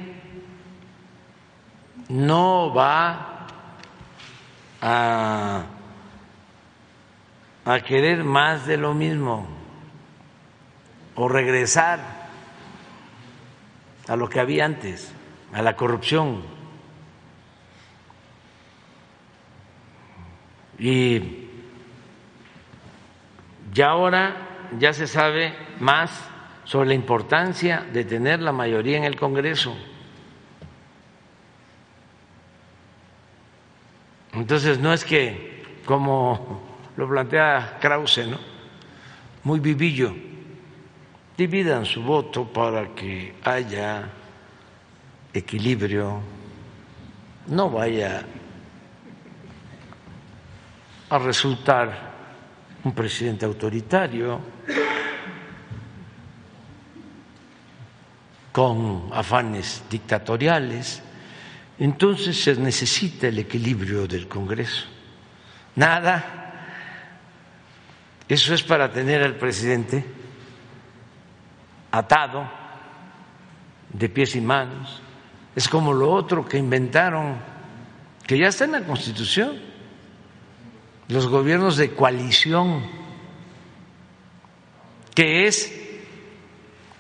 no 2.07 2.73
va 2.73 3.45
a, 4.79 5.65
a 7.65 7.79
querer 7.81 8.23
más 8.23 8.65
de 8.65 8.77
lo 8.77 8.93
mismo 8.93 9.49
o 11.15 11.27
regresar 11.27 11.99
a 14.07 14.15
lo 14.15 14.29
que 14.29 14.39
había 14.39 14.63
antes, 14.63 15.11
a 15.51 15.61
la 15.61 15.75
corrupción. 15.75 16.54
Y 20.77 21.47
ya 23.73 23.89
ahora 23.89 24.69
ya 24.79 24.93
se 24.93 25.07
sabe 25.07 25.53
más 25.79 26.11
sobre 26.63 26.89
la 26.89 26.93
importancia 26.95 27.85
de 27.93 28.03
tener 28.03 28.41
la 28.41 28.51
mayoría 28.51 28.97
en 28.97 29.03
el 29.03 29.15
Congreso. 29.15 29.75
Entonces 34.33 34.79
no 34.79 34.91
es 34.91 35.05
que, 35.05 35.63
como 35.85 36.61
lo 36.97 37.07
plantea 37.07 37.77
Krause, 37.79 38.27
¿no? 38.27 38.37
muy 39.43 39.59
vivillo, 39.59 40.13
dividan 41.37 41.85
su 41.85 42.01
voto 42.01 42.45
para 42.45 42.95
que 42.95 43.35
haya 43.43 44.09
equilibrio, 45.33 46.19
no 47.47 47.69
vaya 47.69 48.25
a 51.09 51.17
resultar 51.17 52.13
un 52.83 52.93
presidente 52.93 53.45
autoritario 53.45 54.39
con 58.51 59.09
afanes 59.11 59.83
dictatoriales. 59.89 61.01
Entonces 61.77 62.41
se 62.41 62.55
necesita 62.55 63.27
el 63.27 63.39
equilibrio 63.39 64.07
del 64.07 64.27
Congreso. 64.27 64.85
Nada 65.75 66.45
Eso 68.27 68.55
es 68.55 68.63
para 68.63 68.91
tener 68.91 69.21
al 69.21 69.35
presidente 69.35 70.03
atado 71.91 72.49
de 73.89 74.09
pies 74.09 74.35
y 74.35 74.41
manos. 74.41 75.01
Es 75.55 75.69
como 75.69 75.93
lo 75.93 76.11
otro 76.11 76.45
que 76.45 76.57
inventaron, 76.57 77.37
que 78.25 78.37
ya 78.37 78.47
está 78.47 78.65
en 78.65 78.71
la 78.71 78.83
Constitución, 78.83 79.59
los 81.07 81.27
gobiernos 81.27 81.77
de 81.77 81.91
coalición, 81.91 82.83
que 85.13 85.47
es 85.47 85.73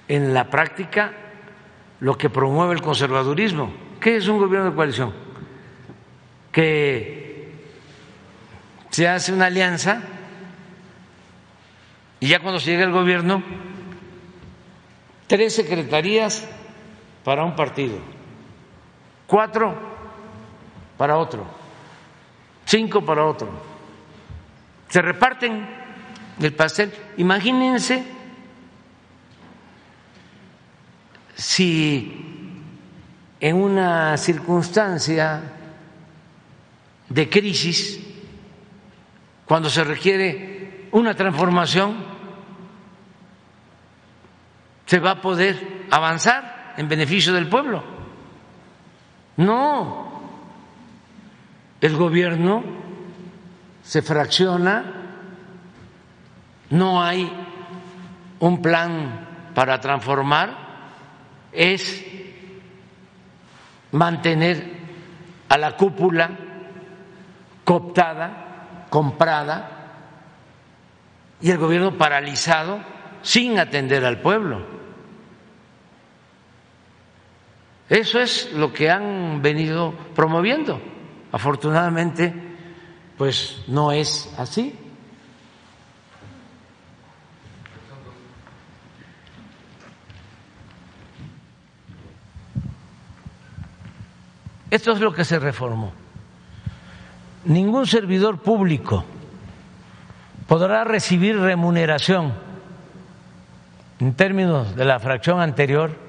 en 0.07 0.33
la 0.33 0.49
práctica 0.49 1.13
lo 1.99 2.17
que 2.17 2.29
promueve 2.29 2.73
el 2.73 2.81
conservadurismo. 2.81 3.73
¿Qué 3.99 4.17
es 4.17 4.27
un 4.27 4.37
gobierno 4.37 4.69
de 4.69 4.75
coalición? 4.75 5.13
Que 6.51 7.53
se 8.89 9.07
hace 9.07 9.33
una 9.33 9.47
alianza 9.47 10.01
y 12.19 12.27
ya 12.27 12.39
cuando 12.39 12.59
se 12.59 12.71
llega 12.71 12.83
el 12.83 12.91
gobierno, 12.91 13.43
tres 15.27 15.55
secretarías 15.55 16.47
para 17.23 17.43
un 17.43 17.55
partido, 17.55 17.97
cuatro 19.27 19.75
para 20.97 21.17
otro, 21.17 21.45
cinco 22.65 23.03
para 23.03 23.25
otro. 23.25 23.74
Se 24.89 25.01
reparten 25.01 25.67
el 26.39 26.53
pastel. 26.53 26.91
Imagínense 27.17 28.03
si 31.35 32.25
en 33.39 33.55
una 33.55 34.17
circunstancia 34.17 35.41
de 37.09 37.29
crisis, 37.29 37.99
cuando 39.45 39.69
se 39.69 39.83
requiere 39.83 40.87
una 40.91 41.13
transformación, 41.13 42.15
se 44.85 44.99
va 44.99 45.11
a 45.11 45.21
poder 45.21 45.85
avanzar 45.91 46.73
en 46.77 46.87
beneficio 46.87 47.33
del 47.33 47.47
pueblo. 47.47 47.83
No, 49.37 50.21
el 51.81 51.95
gobierno 51.95 52.84
se 53.85 54.01
fracciona, 54.01 54.83
no 56.71 57.03
hay 57.03 57.31
un 58.39 58.61
plan 58.61 59.51
para 59.53 59.79
transformar, 59.79 60.57
es 61.51 62.03
mantener 63.91 64.75
a 65.47 65.57
la 65.57 65.77
cúpula 65.77 66.31
cooptada, 67.63 68.87
comprada, 68.89 69.69
y 71.39 71.51
el 71.51 71.59
gobierno 71.59 71.95
paralizado 71.95 72.79
sin 73.21 73.59
atender 73.59 74.03
al 74.03 74.19
pueblo. 74.19 74.65
Eso 77.87 78.19
es 78.19 78.51
lo 78.53 78.73
que 78.73 78.89
han 78.89 79.43
venido 79.43 79.93
promoviendo. 80.15 80.81
Afortunadamente, 81.31 82.44
pues 83.17 83.63
no 83.67 83.91
es 83.91 84.33
así. 84.37 84.77
Esto 94.69 94.91
es 94.91 94.99
lo 94.99 95.13
que 95.13 95.23
se 95.23 95.39
reformó. 95.39 95.93
Ningún 97.45 97.87
servidor 97.87 98.39
público 98.39 99.05
podrá 100.47 100.83
recibir 100.83 101.37
remuneración 101.39 102.33
en 103.99 104.13
términos 104.15 104.75
de 104.75 104.83
la 104.83 104.99
fracción 104.99 105.39
anterior 105.39 106.04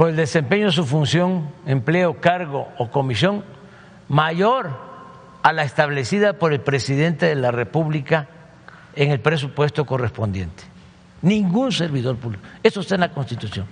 por 0.00 0.08
el 0.08 0.16
desempeño 0.16 0.64
de 0.64 0.72
su 0.72 0.86
función, 0.86 1.50
empleo, 1.66 2.22
cargo 2.22 2.68
o 2.78 2.90
comisión 2.90 3.44
mayor 4.08 4.70
a 5.42 5.52
la 5.52 5.62
establecida 5.62 6.38
por 6.38 6.54
el 6.54 6.62
presidente 6.62 7.26
de 7.26 7.34
la 7.34 7.50
República 7.50 8.26
en 8.96 9.10
el 9.10 9.20
presupuesto 9.20 9.84
correspondiente. 9.84 10.62
Ningún 11.20 11.70
servidor 11.70 12.16
público. 12.16 12.42
Eso 12.62 12.80
está 12.80 12.94
en 12.94 13.02
la 13.02 13.12
Constitución. 13.12 13.66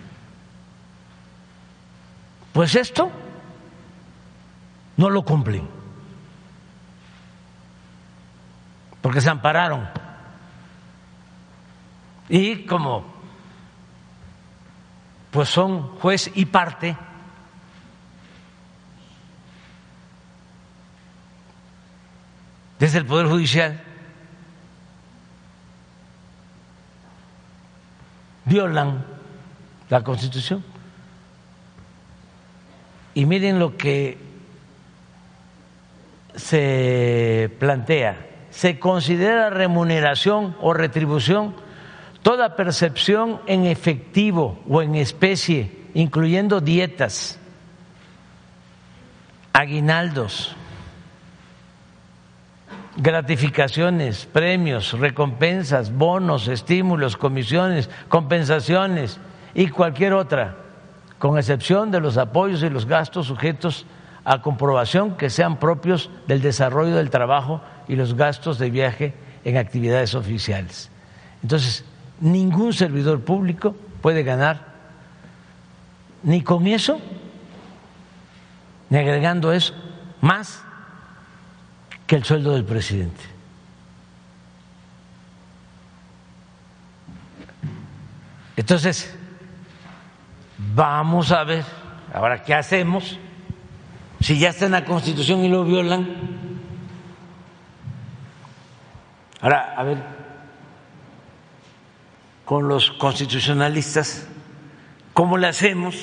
Pues 2.52 2.74
esto 2.74 3.10
no 4.98 5.08
lo 5.08 5.22
cumplen. 5.24 5.66
Porque 9.00 9.22
se 9.22 9.30
ampararon. 9.30 9.88
Y 12.28 12.66
como 12.66 13.17
pues 15.38 15.50
son 15.50 15.82
juez 15.98 16.32
y 16.34 16.46
parte, 16.46 16.96
desde 22.80 22.98
el 22.98 23.06
Poder 23.06 23.28
Judicial, 23.28 23.80
violan 28.46 29.06
la 29.88 30.02
Constitución. 30.02 30.64
Y 33.14 33.24
miren 33.24 33.60
lo 33.60 33.76
que 33.76 34.18
se 36.34 37.54
plantea. 37.60 38.26
Se 38.50 38.80
considera 38.80 39.50
remuneración 39.50 40.56
o 40.60 40.74
retribución 40.74 41.54
toda 42.28 42.56
percepción 42.56 43.40
en 43.46 43.64
efectivo 43.64 44.62
o 44.68 44.82
en 44.82 44.96
especie, 44.96 45.72
incluyendo 45.94 46.60
dietas, 46.60 47.38
aguinaldos, 49.54 50.54
gratificaciones, 52.98 54.26
premios, 54.26 54.92
recompensas, 54.92 55.90
bonos, 55.90 56.48
estímulos, 56.48 57.16
comisiones, 57.16 57.88
compensaciones 58.10 59.18
y 59.54 59.68
cualquier 59.68 60.12
otra, 60.12 60.54
con 61.18 61.38
excepción 61.38 61.90
de 61.90 62.00
los 62.00 62.18
apoyos 62.18 62.62
y 62.62 62.68
los 62.68 62.84
gastos 62.84 63.28
sujetos 63.28 63.86
a 64.26 64.42
comprobación 64.42 65.16
que 65.16 65.30
sean 65.30 65.58
propios 65.58 66.10
del 66.26 66.42
desarrollo 66.42 66.94
del 66.94 67.08
trabajo 67.08 67.62
y 67.88 67.96
los 67.96 68.12
gastos 68.12 68.58
de 68.58 68.68
viaje 68.68 69.14
en 69.46 69.56
actividades 69.56 70.14
oficiales. 70.14 70.90
Entonces, 71.42 71.86
ningún 72.20 72.72
servidor 72.72 73.20
público 73.20 73.74
puede 74.00 74.22
ganar 74.22 74.68
ni 76.22 76.42
con 76.42 76.66
eso, 76.66 77.00
ni 78.90 78.98
agregando 78.98 79.52
eso, 79.52 79.74
más 80.20 80.62
que 82.06 82.16
el 82.16 82.24
sueldo 82.24 82.52
del 82.52 82.64
presidente. 82.64 83.22
Entonces, 88.56 89.14
vamos 90.74 91.30
a 91.30 91.44
ver, 91.44 91.64
ahora, 92.12 92.42
¿qué 92.42 92.54
hacemos? 92.54 93.18
Si 94.20 94.38
ya 94.38 94.48
está 94.48 94.66
en 94.66 94.72
la 94.72 94.84
Constitución 94.84 95.44
y 95.44 95.48
lo 95.48 95.64
violan. 95.64 96.08
Ahora, 99.40 99.74
a 99.76 99.84
ver, 99.84 100.17
con 102.48 102.66
los 102.66 102.92
constitucionalistas, 102.92 104.26
¿cómo 105.12 105.36
le 105.36 105.48
hacemos 105.48 105.94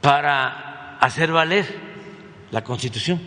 para 0.00 0.98
hacer 0.98 1.30
valer 1.30 1.64
la 2.50 2.64
Constitución. 2.64 3.20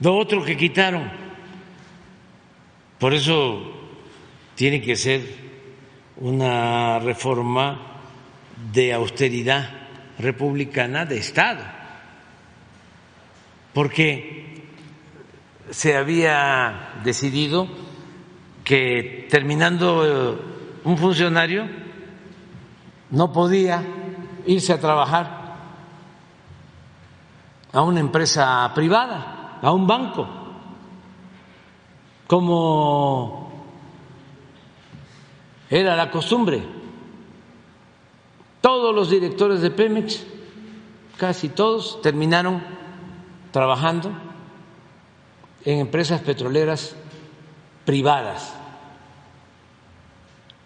Lo 0.00 0.16
otro 0.16 0.42
que 0.42 0.56
quitaron, 0.56 1.10
por 2.98 3.12
eso 3.12 3.70
tiene 4.54 4.80
que 4.80 4.96
ser 4.96 5.20
una 6.16 7.00
reforma 7.00 7.80
de 8.72 8.94
austeridad 8.94 9.68
republicana 10.18 11.04
de 11.04 11.18
Estado, 11.18 11.64
porque 13.74 14.53
se 15.74 15.96
había 15.96 17.00
decidido 17.02 17.66
que 18.62 19.26
terminando 19.28 20.38
un 20.84 20.96
funcionario 20.96 21.68
no 23.10 23.32
podía 23.32 23.82
irse 24.46 24.72
a 24.72 24.78
trabajar 24.78 25.56
a 27.72 27.82
una 27.82 27.98
empresa 27.98 28.70
privada, 28.72 29.58
a 29.60 29.72
un 29.72 29.84
banco, 29.84 30.28
como 32.28 33.66
era 35.68 35.96
la 35.96 36.08
costumbre. 36.08 36.62
Todos 38.60 38.94
los 38.94 39.10
directores 39.10 39.60
de 39.60 39.72
Pemex, 39.72 40.24
casi 41.18 41.48
todos, 41.48 42.00
terminaron 42.00 42.62
trabajando 43.50 44.33
en 45.64 45.78
empresas 45.78 46.20
petroleras 46.20 46.94
privadas. 47.84 48.54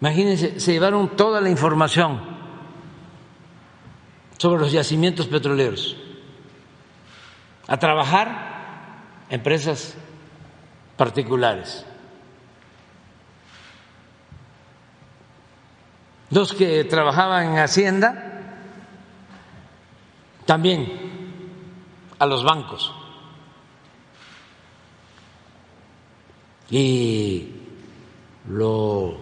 Imagínense, 0.01 0.59
se 0.59 0.71
llevaron 0.71 1.15
toda 1.15 1.41
la 1.41 1.49
información 1.49 2.21
sobre 4.37 4.61
los 4.61 4.71
yacimientos 4.71 5.27
petroleros 5.27 5.97
a 7.67 7.77
trabajar 7.77 9.25
empresas 9.29 9.95
particulares. 10.97 11.85
Los 16.31 16.53
que 16.53 16.83
trabajaban 16.83 17.53
en 17.53 17.59
Hacienda 17.59 18.29
también 20.45 21.09
a 22.17 22.25
los 22.25 22.43
bancos. 22.43 22.98
Y 26.71 27.47
lo 28.47 29.17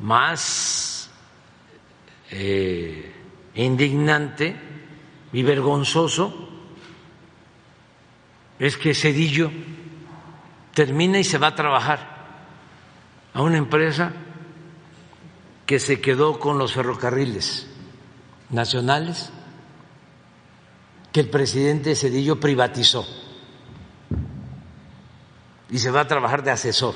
más 0.00 1.10
eh, 2.30 3.12
indignante 3.54 4.56
y 5.32 5.42
vergonzoso 5.42 6.48
es 8.58 8.76
que 8.76 8.94
Cedillo 8.94 9.50
termina 10.74 11.18
y 11.18 11.24
se 11.24 11.38
va 11.38 11.48
a 11.48 11.54
trabajar 11.54 12.20
a 13.32 13.42
una 13.42 13.58
empresa 13.58 14.12
que 15.66 15.78
se 15.78 16.00
quedó 16.00 16.38
con 16.40 16.58
los 16.58 16.72
ferrocarriles 16.72 17.68
nacionales 18.50 19.30
que 21.12 21.20
el 21.20 21.30
presidente 21.30 21.94
Cedillo 21.94 22.40
privatizó 22.40 23.06
y 25.70 25.78
se 25.78 25.90
va 25.90 26.00
a 26.00 26.08
trabajar 26.08 26.42
de 26.42 26.50
asesor. 26.50 26.94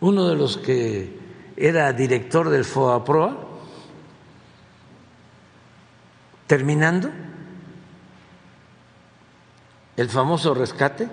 Uno 0.00 0.28
de 0.28 0.36
los 0.36 0.58
que 0.58 1.18
era 1.56 1.92
director 1.92 2.48
del 2.48 2.64
FOAPROA, 2.64 3.36
terminando 6.46 7.10
el 9.96 10.08
famoso 10.08 10.54
rescate, 10.54 11.08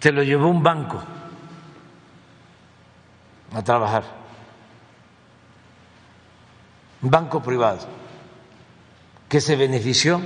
se 0.00 0.12
lo 0.12 0.22
llevó 0.22 0.48
un 0.48 0.62
banco 0.62 1.02
a 3.54 3.62
trabajar, 3.62 4.04
un 7.02 7.10
banco 7.10 7.42
privado 7.42 8.07
que 9.28 9.40
se 9.40 9.56
benefició 9.56 10.20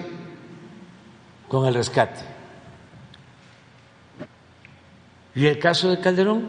con 1.48 1.66
el 1.66 1.74
rescate. 1.74 2.20
Y 5.34 5.46
el 5.46 5.58
caso 5.58 5.90
de 5.90 6.00
Calderón, 6.00 6.48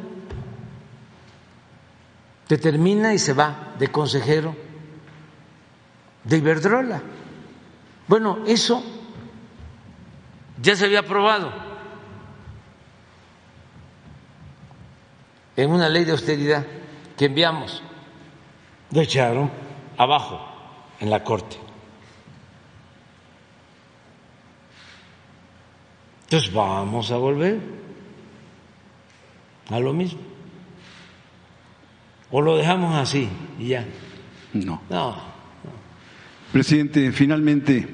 que 2.48 2.58
termina 2.58 3.14
y 3.14 3.20
se 3.20 3.34
va 3.34 3.74
de 3.80 3.88
consejero 3.88 4.56
de 6.24 6.38
Iberdrola. 6.38 7.02
Bueno, 8.08 8.40
eso 8.46 8.84
ya 10.62 10.76
se 10.76 10.86
había 10.86 11.00
aprobado 11.00 11.52
en 15.56 15.72
una 15.72 15.90
ley 15.90 16.04
de 16.04 16.12
austeridad 16.12 16.66
que 17.18 17.26
enviamos. 17.26 17.82
Lo 18.92 19.02
echaron 19.02 19.52
abajo 19.98 20.40
en 21.00 21.10
la 21.10 21.24
Corte. 21.24 21.58
Entonces 26.34 26.52
vamos 26.52 27.12
a 27.12 27.18
volver 27.18 27.60
a 29.70 29.80
lo 29.80 29.94
mismo. 29.94 30.20
O 32.32 32.42
lo 32.42 32.58
dejamos 32.58 32.96
así 32.96 33.30
y 33.60 33.68
ya. 33.68 33.86
No. 34.52 34.82
No. 34.90 35.16
Presidente, 36.52 37.12
finalmente, 37.12 37.88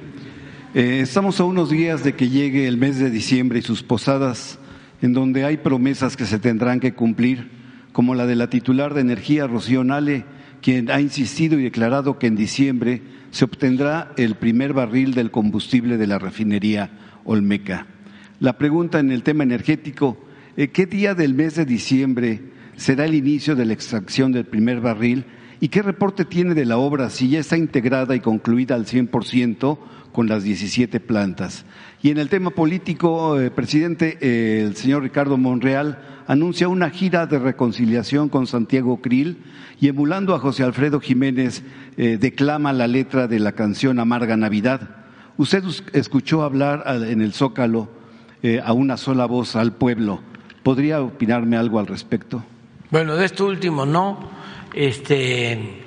eh, 0.73 1.01
estamos 1.01 1.41
a 1.41 1.43
unos 1.43 1.69
días 1.69 2.05
de 2.05 2.15
que 2.15 2.29
llegue 2.29 2.65
el 2.69 2.77
mes 2.77 2.97
de 2.97 3.09
diciembre 3.09 3.59
y 3.59 3.61
sus 3.61 3.83
posadas, 3.83 4.57
en 5.01 5.11
donde 5.11 5.43
hay 5.43 5.57
promesas 5.57 6.15
que 6.15 6.23
se 6.25 6.39
tendrán 6.39 6.79
que 6.79 6.93
cumplir, 6.93 7.51
como 7.91 8.15
la 8.15 8.25
de 8.25 8.37
la 8.37 8.49
titular 8.49 8.93
de 8.93 9.01
energía, 9.01 9.47
Rocío 9.47 9.83
Nale, 9.83 10.23
quien 10.61 10.89
ha 10.91 11.01
insistido 11.01 11.59
y 11.59 11.63
declarado 11.63 12.17
que 12.17 12.27
en 12.27 12.37
diciembre 12.37 13.01
se 13.31 13.43
obtendrá 13.43 14.13
el 14.15 14.35
primer 14.35 14.71
barril 14.71 15.13
del 15.13 15.29
combustible 15.29 15.97
de 15.97 16.07
la 16.07 16.19
refinería 16.19 16.89
Olmeca. 17.25 17.98
La 18.39 18.57
pregunta 18.57 18.99
en 18.99 19.11
el 19.11 19.21
tema 19.21 19.43
energético, 19.43 20.17
eh, 20.55 20.69
¿qué 20.69 20.85
día 20.85 21.13
del 21.13 21.33
mes 21.33 21.55
de 21.55 21.65
diciembre 21.65 22.39
será 22.77 23.03
el 23.03 23.13
inicio 23.13 23.53
de 23.53 23.65
la 23.65 23.73
extracción 23.73 24.31
del 24.31 24.45
primer 24.45 24.79
barril? 24.79 25.25
¿Y 25.59 25.67
qué 25.67 25.81
reporte 25.81 26.23
tiene 26.23 26.53
de 26.53 26.63
la 26.63 26.77
obra 26.77 27.09
si 27.09 27.27
ya 27.27 27.39
está 27.39 27.57
integrada 27.57 28.15
y 28.15 28.21
concluida 28.21 28.75
al 28.75 28.85
100% 28.85 29.77
con 30.13 30.29
las 30.29 30.43
17 30.43 31.01
plantas? 31.01 31.65
Y 32.01 32.11
en 32.11 32.17
el 32.17 32.29
tema 32.29 32.51
político, 32.51 33.37
eh, 33.37 33.51
presidente, 33.51 34.17
eh, 34.21 34.63
el 34.65 34.77
señor 34.77 35.03
Ricardo 35.03 35.35
Monreal 35.35 35.99
anuncia 36.25 36.69
una 36.69 36.91
gira 36.91 37.25
de 37.27 37.39
reconciliación 37.39 38.29
con 38.29 38.47
Santiago 38.47 39.01
Krill 39.01 39.39
y 39.81 39.89
emulando 39.89 40.33
a 40.33 40.39
José 40.39 40.63
Alfredo 40.63 41.01
Jiménez 41.01 41.63
declama 41.97 42.71
la 42.71 42.87
letra 42.87 43.27
de 43.27 43.39
la 43.39 43.53
canción 43.53 43.99
Amarga 43.99 44.37
Navidad. 44.37 44.95
Usted 45.37 45.63
escuchó 45.91 46.43
hablar 46.43 46.83
en 47.07 47.21
el 47.21 47.33
Zócalo 47.33 47.98
eh, 48.41 48.61
a 48.63 48.73
una 48.73 48.97
sola 48.97 49.25
voz 49.25 49.55
al 49.55 49.73
pueblo. 49.73 50.21
¿Podría 50.63 51.01
opinarme 51.01 51.57
algo 51.57 51.79
al 51.79 51.87
respecto? 51.87 52.43
Bueno, 52.91 53.15
de 53.15 53.25
esto 53.25 53.45
último 53.45 53.85
no, 53.85 54.31
este, 54.73 55.83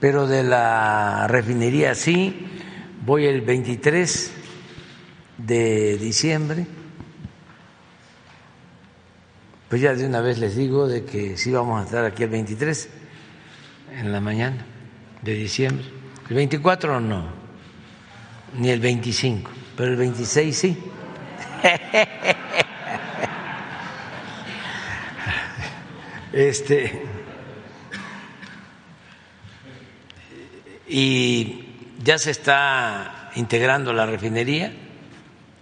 pero 0.00 0.26
de 0.26 0.42
la 0.42 1.26
refinería 1.28 1.94
sí. 1.94 2.46
Voy 3.06 3.26
el 3.26 3.40
23 3.40 4.32
de 5.38 5.98
diciembre. 5.98 6.66
Pues 9.68 9.82
ya 9.82 9.94
de 9.94 10.06
una 10.06 10.20
vez 10.20 10.38
les 10.38 10.56
digo 10.56 10.86
de 10.86 11.04
que 11.04 11.36
sí 11.36 11.50
vamos 11.50 11.80
a 11.80 11.84
estar 11.84 12.04
aquí 12.04 12.22
el 12.22 12.30
23 12.30 12.88
en 13.98 14.12
la 14.12 14.20
mañana 14.20 14.64
de 15.22 15.34
diciembre. 15.34 15.84
El 16.28 16.36
24 16.36 17.00
no, 17.00 17.24
ni 18.58 18.70
el 18.70 18.80
25, 18.80 19.50
pero 19.76 19.90
el 19.90 19.96
26 19.96 20.56
sí. 20.56 20.78
Este 26.32 27.02
y 30.88 31.64
ya 32.02 32.18
se 32.18 32.30
está 32.30 33.30
integrando 33.34 33.92
la 33.92 34.06
refinería, 34.06 34.72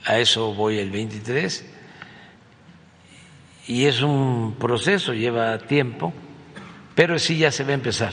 a 0.05 0.19
eso 0.19 0.53
voy 0.55 0.79
el 0.79 0.91
23, 0.91 1.65
y 3.69 3.85
es 3.87 4.03
un 4.03 4.57
proceso, 4.59 5.15
lleva 5.15 5.59
tiempo, 5.59 6.13
pero 6.95 7.19
sí 7.19 7.39
ya 7.39 7.51
se 7.51 7.65
va 7.65 7.71
a 7.71 7.75
empezar. 7.75 8.13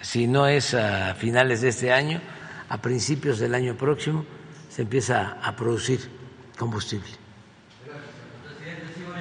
Si 0.00 0.26
no 0.26 0.46
es 0.46 0.74
a 0.74 1.14
finales 1.14 1.62
de 1.62 1.68
este 1.68 1.92
año, 1.92 2.20
a 2.68 2.80
principios 2.80 3.38
del 3.38 3.54
año 3.54 3.76
próximo 3.76 4.24
se 4.68 4.82
empieza 4.82 5.38
a 5.42 5.56
producir 5.56 6.21
combustible. 6.62 7.10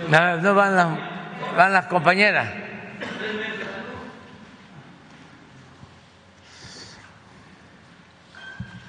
No, 0.09 0.38
no 0.38 0.53
van, 0.53 0.76
las, 0.76 0.88
van 1.57 1.73
las 1.73 1.88
compañeras. 1.88 2.47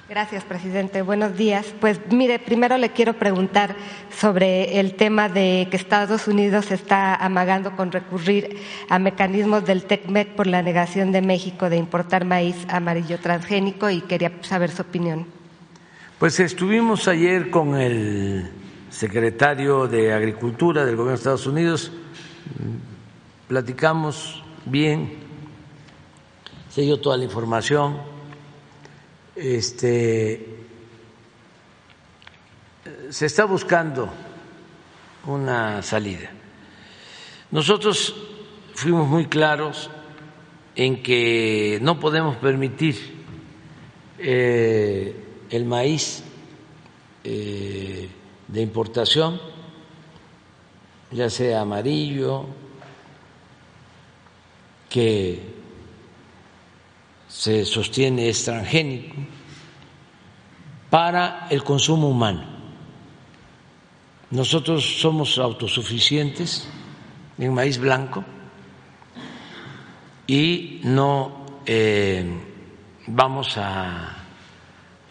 Gracias, 0.07 0.43
presidente. 0.43 1.01
Buenos 1.01 1.35
días. 1.35 1.65
Pues 1.81 1.99
mire, 2.11 2.37
primero 2.37 2.77
le 2.77 2.91
quiero 2.91 3.13
preguntar 3.13 3.75
sobre 4.15 4.79
el 4.79 4.93
tema 4.93 5.29
de 5.29 5.67
que 5.71 5.77
Estados 5.77 6.27
Unidos 6.27 6.69
está 6.69 7.15
amagando 7.15 7.75
con 7.75 7.91
recurrir 7.91 8.59
a 8.87 8.99
mecanismos 8.99 9.65
del 9.65 9.85
TECMEC 9.85 10.35
por 10.35 10.45
la 10.45 10.61
negación 10.61 11.11
de 11.11 11.23
México 11.23 11.71
de 11.71 11.77
importar 11.77 12.23
maíz 12.23 12.67
amarillo 12.69 13.17
transgénico 13.19 13.89
y 13.89 14.01
quería 14.01 14.31
saber 14.41 14.69
su 14.69 14.83
opinión. 14.83 15.42
Pues 16.23 16.39
estuvimos 16.39 17.09
ayer 17.09 17.49
con 17.49 17.75
el 17.75 18.49
secretario 18.89 19.89
de 19.89 20.13
Agricultura 20.13 20.85
del 20.85 20.95
Gobierno 20.95 21.11
de 21.11 21.17
Estados 21.17 21.47
Unidos, 21.47 21.91
platicamos 23.49 24.41
bien, 24.63 25.17
se 26.69 26.83
dio 26.83 27.01
toda 27.01 27.17
la 27.17 27.25
información 27.25 27.97
este, 29.35 30.47
se 33.09 33.25
está 33.25 33.43
buscando 33.43 34.09
una 35.25 35.81
salida. 35.81 36.31
Nosotros 37.51 38.15
fuimos 38.75 39.09
muy 39.09 39.25
claros 39.25 39.89
en 40.73 41.03
que 41.03 41.79
no 41.81 41.99
podemos 41.99 42.37
permitir 42.37 42.95
eh, 44.19 45.22
el 45.53 45.65
maíz 45.65 46.23
eh, 47.23 48.09
de 48.47 48.61
importación, 48.61 49.39
ya 51.11 51.29
sea 51.29 51.61
amarillo, 51.61 52.47
que 54.89 55.39
se 57.27 57.65
sostiene 57.65 58.29
es 58.29 58.43
para 60.89 61.45
el 61.51 61.63
consumo 61.63 62.09
humano. 62.09 62.45
Nosotros 64.31 64.83
somos 65.01 65.37
autosuficientes 65.37 66.67
en 67.37 67.53
maíz 67.53 67.77
blanco 67.77 68.25
y 70.25 70.81
no 70.83 71.45
eh, 71.67 72.25
vamos 73.05 73.55
a, 73.57 74.22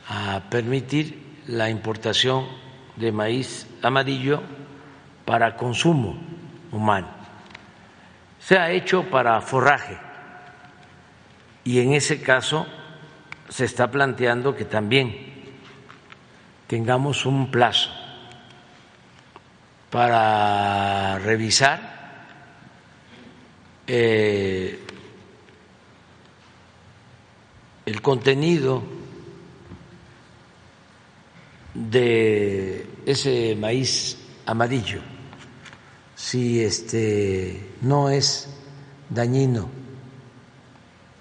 a 0.08 0.42
permitir 0.50 1.42
la 1.46 1.70
importación 1.70 2.46
de 2.96 3.12
maíz 3.12 3.66
amarillo 3.82 4.42
para 5.24 5.56
consumo 5.56 6.18
humano. 6.70 7.08
Se 8.38 8.58
ha 8.58 8.70
hecho 8.70 9.04
para 9.04 9.40
forraje 9.40 9.98
y 11.64 11.80
en 11.80 11.92
ese 11.92 12.20
caso 12.20 12.66
se 13.48 13.64
está 13.64 13.90
planteando 13.90 14.56
que 14.56 14.64
también 14.64 15.32
tengamos 16.66 17.26
un 17.26 17.50
plazo 17.50 17.90
para 19.90 21.18
revisar 21.18 21.92
eh, 23.86 24.80
el 27.84 28.00
contenido 28.00 29.01
de 31.74 32.86
ese 33.06 33.56
maíz 33.56 34.18
amarillo, 34.46 35.00
si 36.14 36.62
este 36.62 37.74
no 37.80 38.10
es 38.10 38.48
dañino 39.08 39.68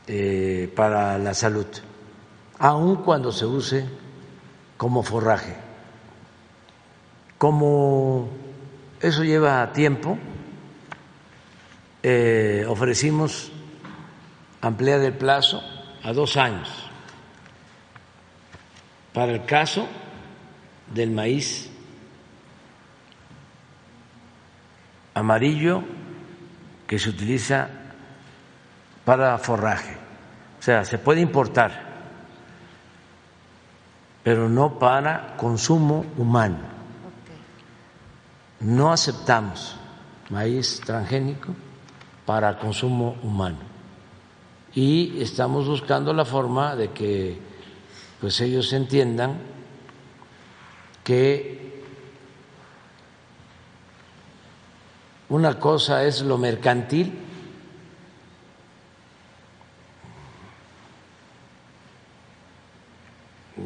eh, 0.07 0.71
para 0.75 1.17
la 1.17 1.33
salud, 1.33 1.67
aun 2.59 2.97
cuando 2.97 3.31
se 3.31 3.45
use 3.45 3.85
como 4.77 5.03
forraje. 5.03 5.55
Como 7.37 8.29
eso 8.99 9.23
lleva 9.23 9.71
tiempo, 9.73 10.17
eh, 12.03 12.65
ofrecimos 12.67 13.51
ampliar 14.61 15.01
el 15.01 15.13
plazo 15.13 15.61
a 16.03 16.13
dos 16.13 16.37
años 16.37 16.67
para 19.13 19.33
el 19.33 19.45
caso 19.45 19.87
del 20.93 21.11
maíz 21.11 21.69
amarillo 25.13 25.83
que 26.87 26.99
se 26.99 27.09
utiliza 27.09 27.69
para 29.05 29.37
forraje. 29.37 29.97
O 30.59 30.63
sea, 30.63 30.85
se 30.85 30.97
puede 30.97 31.21
importar, 31.21 31.71
pero 34.23 34.49
no 34.49 34.77
para 34.77 35.35
consumo 35.37 36.05
humano. 36.17 36.59
No 38.59 38.91
aceptamos 38.91 39.75
maíz 40.29 40.81
transgénico 40.85 41.55
para 42.25 42.59
consumo 42.59 43.17
humano. 43.23 43.57
Y 44.73 45.21
estamos 45.21 45.67
buscando 45.67 46.13
la 46.13 46.25
forma 46.25 46.75
de 46.75 46.91
que 46.91 47.39
pues 48.19 48.39
ellos 48.39 48.71
entiendan 48.71 49.39
que 51.03 51.71
una 55.29 55.59
cosa 55.59 56.05
es 56.05 56.21
lo 56.21 56.37
mercantil 56.37 57.13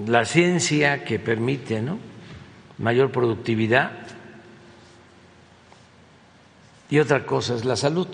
la 0.07 0.25
ciencia 0.25 1.03
que 1.03 1.19
permite 1.19 1.81
¿no? 1.81 1.97
mayor 2.77 3.11
productividad 3.11 3.91
y 6.89 6.99
otra 6.99 7.25
cosa 7.25 7.55
es 7.55 7.65
la 7.65 7.75
salud 7.75 8.07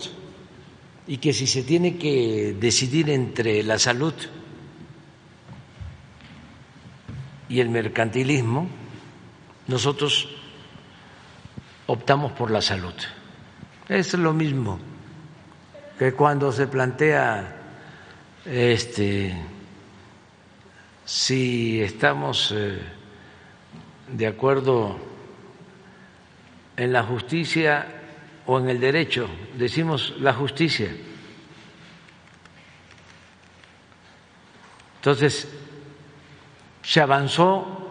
y 1.06 1.18
que 1.18 1.32
si 1.32 1.46
se 1.46 1.62
tiene 1.62 1.96
que 1.96 2.56
decidir 2.58 3.10
entre 3.10 3.62
la 3.62 3.78
salud 3.78 4.14
y 7.48 7.60
el 7.60 7.68
mercantilismo, 7.68 8.66
nosotros 9.66 10.28
optamos 11.86 12.32
por 12.32 12.50
la 12.50 12.62
salud. 12.62 12.94
Es 13.88 14.14
lo 14.14 14.32
mismo 14.32 14.78
que 15.98 16.12
cuando 16.12 16.50
se 16.52 16.66
plantea 16.66 17.56
este 18.44 19.34
si 21.04 21.80
estamos 21.82 22.52
eh, 22.56 22.80
de 24.08 24.26
acuerdo 24.26 24.98
en 26.76 26.92
la 26.92 27.02
justicia 27.02 27.86
o 28.46 28.58
en 28.58 28.68
el 28.68 28.80
derecho, 28.80 29.28
decimos 29.56 30.14
la 30.18 30.32
justicia. 30.32 30.94
Entonces, 34.96 35.48
se 36.82 37.00
avanzó, 37.00 37.81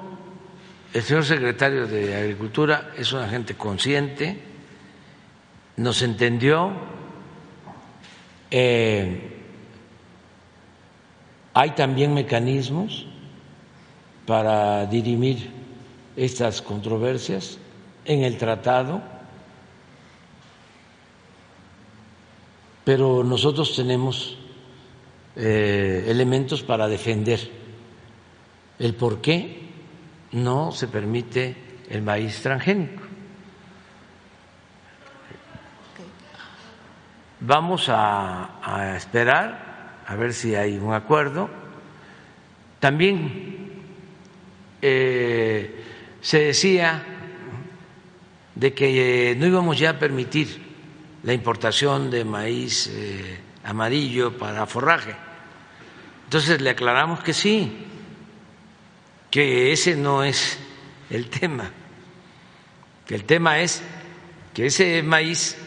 el 0.94 1.02
señor 1.04 1.26
secretario 1.26 1.88
de 1.88 2.16
Agricultura 2.16 2.92
es 2.98 3.14
una 3.14 3.28
gente 3.28 3.56
consciente, 3.56 4.40
nos 5.78 6.02
entendió, 6.02 6.72
eh, 8.50 9.38
hay 11.54 11.72
también 11.72 12.14
mecanismos 12.14 13.06
para 14.26 14.86
dirimir 14.86 15.50
estas 16.16 16.62
controversias 16.62 17.58
en 18.06 18.24
el 18.24 18.38
tratado 18.38 19.02
pero 22.84 23.24
nosotros 23.24 23.76
tenemos 23.76 24.38
eh, 25.36 26.06
elementos 26.08 26.64
para 26.64 26.88
defender 26.88 27.40
el 28.80 28.96
por 28.96 29.22
qué 29.22 29.71
no 30.32 30.72
se 30.72 30.88
permite 30.88 31.56
el 31.90 32.02
maíz 32.02 32.42
transgénico. 32.42 33.04
Vamos 37.42 37.88
a, 37.90 38.96
esperar 38.96 40.04
a 40.06 40.16
ver 40.16 40.34
si 40.34 40.56
hay 40.56 40.78
un 40.78 40.94
acuerdo. 40.94 41.50
También 42.80 43.82
eh, 44.82 45.84
se 46.22 46.40
decía 46.40 47.04
de 48.56 48.74
que 48.74 49.36
no 49.40 49.48
íbamos 49.48 49.80
ya 49.80 49.92
a 49.92 50.00
permitir 50.00 50.72
la 51.24 51.34
importación 51.34 52.12
de 52.12 52.24
maíz 52.26 52.88
eh, 52.88 53.40
amarillo 53.64 54.38
para 54.38 54.66
forraje. 54.66 55.16
Entonces 56.26 56.62
le 56.62 56.70
aclaramos 56.70 57.22
que 57.22 57.34
sí, 57.34 57.88
que 59.32 59.72
ese 59.72 59.96
no 59.96 60.24
es 60.24 60.60
el 61.10 61.30
tema, 61.30 61.72
que 63.08 63.16
el 63.16 63.24
tema 63.24 63.60
es 63.60 63.82
que 64.54 64.66
ese 64.66 65.02
maíz 65.02 65.58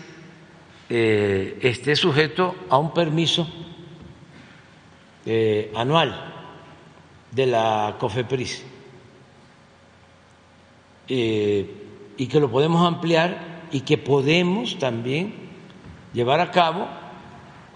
eh, 0.91 1.59
esté 1.63 1.97
sujeto 1.97 2.55
a 2.69 2.77
un 2.77 2.93
permiso 2.93 3.49
eh, 5.25 5.73
anual 5.75 6.35
de 7.31 7.47
la 7.47 7.97
COFEPRIS. 7.99 8.65
Y 11.07 12.27
que 12.29 12.41
lo 12.41 12.51
podemos 12.51 12.87
ampliar 12.87 13.67
y 13.71 13.81
que 13.81 13.99
podemos 13.99 14.79
también 14.79 15.35
llevar 16.15 16.41
a 16.41 16.51
cabo 16.51 16.89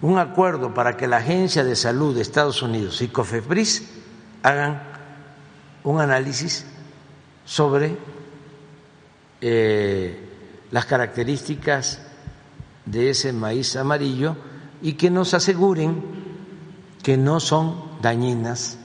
un 0.01 0.19
acuerdo 0.19 0.73
para 0.73 0.97
que 0.97 1.07
la 1.07 1.19
Agencia 1.19 1.65
de 1.65 1.77
Salud 1.77 2.15
de 2.15 2.23
Estados 2.23 2.63
Unidos 2.63 3.03
y 3.03 3.09
COFEPRIS 3.09 3.91
hagan 4.43 4.88
un 5.85 6.01
análisis 6.01 6.67
sobre 7.45 7.97
eh, 9.41 10.29
las 10.71 10.87
características 10.87 12.03
de 12.85 13.11
ese 13.11 13.33
maíz 13.33 13.77
amarillo 13.77 14.37
y 14.83 14.95
que 14.95 15.11
nos 15.11 15.35
aseguren 15.35 16.03
que 17.03 17.17
no 17.17 17.41
son 17.41 18.01
dañinas 18.03 18.79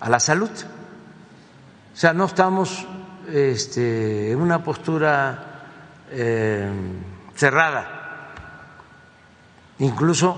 a 0.00 0.08
la 0.08 0.20
salud. 0.20 0.50
O 0.50 1.96
sea, 1.96 2.12
no 2.12 2.26
estamos 2.26 2.86
este, 3.32 4.32
en 4.32 4.40
una 4.40 4.62
postura 4.62 5.62
eh, 6.10 6.70
cerrada 7.34 7.98
incluso 9.78 10.36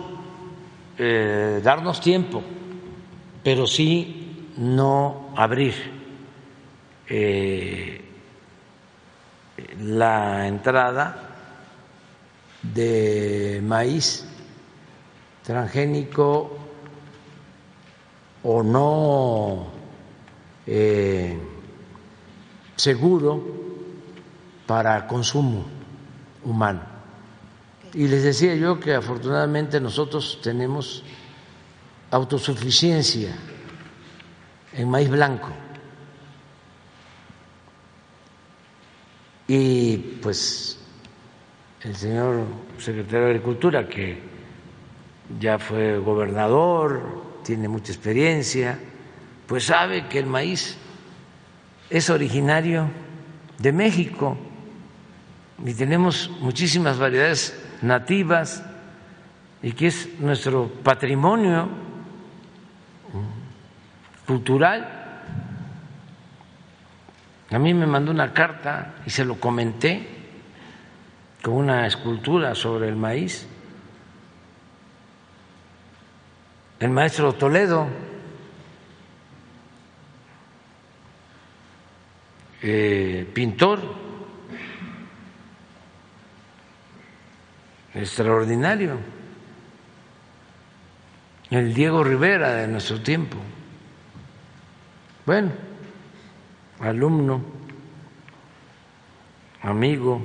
eh, 0.99 1.61
darnos 1.62 2.01
tiempo, 2.01 2.43
pero 3.43 3.66
sí 3.66 4.51
no 4.59 5.31
abrir 5.37 5.99
eh, 7.11 8.01
la 9.81 10.47
entrada 10.47 11.31
de 12.62 13.61
maíz 13.65 14.24
transgénico 15.43 16.57
o 18.45 18.62
no 18.62 19.66
eh, 20.66 21.37
seguro 22.77 23.45
para 24.66 25.07
consumo 25.07 25.65
humano. 26.45 26.82
Y 27.93 28.07
les 28.07 28.23
decía 28.23 28.55
yo 28.55 28.78
que 28.78 28.95
afortunadamente 28.95 29.81
nosotros 29.81 30.39
tenemos 30.41 31.03
autosuficiencia 32.12 33.35
en 34.73 34.89
maíz 34.89 35.11
blanco. 35.11 35.49
Y 39.52 39.97
pues 40.22 40.78
el 41.82 41.97
señor 41.97 42.44
secretario 42.78 43.24
de 43.24 43.31
Agricultura, 43.32 43.89
que 43.89 44.16
ya 45.40 45.59
fue 45.59 45.98
gobernador, 45.98 47.40
tiene 47.44 47.66
mucha 47.66 47.90
experiencia, 47.90 48.78
pues 49.48 49.64
sabe 49.64 50.06
que 50.06 50.20
el 50.20 50.27
maíz 50.27 50.77
es 51.90 52.10
originario 52.10 52.90
de 53.59 53.72
México 53.72 54.39
y 55.66 55.74
tenemos 55.74 56.31
muchísimas 56.40 56.97
variedades 56.97 57.60
nativas 57.82 58.62
y 59.64 59.72
que 59.72 59.89
es 59.89 60.20
nuestro 60.20 60.68
patrimonio 60.85 61.68
cultural. 64.28 64.99
A 67.51 67.59
mí 67.59 67.74
me 67.74 67.86
mandó 67.86 68.12
una 68.12 68.32
carta 68.32 68.94
y 69.05 69.10
se 69.10 69.24
lo 69.24 69.40
comenté 69.40 70.06
con 71.43 71.55
una 71.55 71.86
escultura 71.86 72.55
sobre 72.55 72.89
el 72.89 72.97
maíz. 72.97 73.47
El 76.78 76.90
maestro 76.90 77.35
Toledo, 77.35 77.89
eh, 82.62 83.28
pintor 83.35 83.81
extraordinario, 87.94 88.97
el 91.51 91.74
Diego 91.74 92.05
Rivera 92.05 92.55
de 92.55 92.68
nuestro 92.68 93.02
tiempo. 93.02 93.36
Bueno, 95.27 95.70
alumno, 96.81 97.43
amigo, 99.62 100.23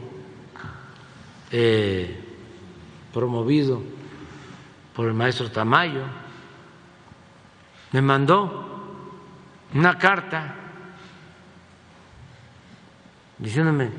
eh, 1.51 2.23
promovido 3.13 3.81
por 4.95 5.07
el 5.07 5.13
maestro 5.13 5.51
Tamayo, 5.51 6.03
me 7.91 8.01
mandó 8.01 8.65
una 9.73 9.97
carta 9.97 10.55
diciéndome, 13.37 13.89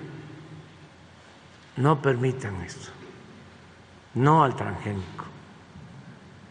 no 1.76 2.00
permitan 2.00 2.62
esto, 2.62 2.90
no 4.14 4.42
al 4.42 4.56
transgénico, 4.56 5.24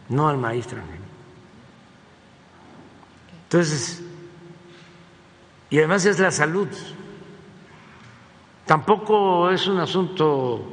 no 0.08 0.28
al 0.28 0.38
maíz 0.38 0.66
transgénico. 0.66 1.04
Entonces, 3.44 4.05
y 5.76 5.78
además 5.78 6.06
es 6.06 6.18
la 6.18 6.30
salud. 6.30 6.68
Tampoco 8.64 9.50
es 9.50 9.66
un 9.66 9.78
asunto 9.78 10.64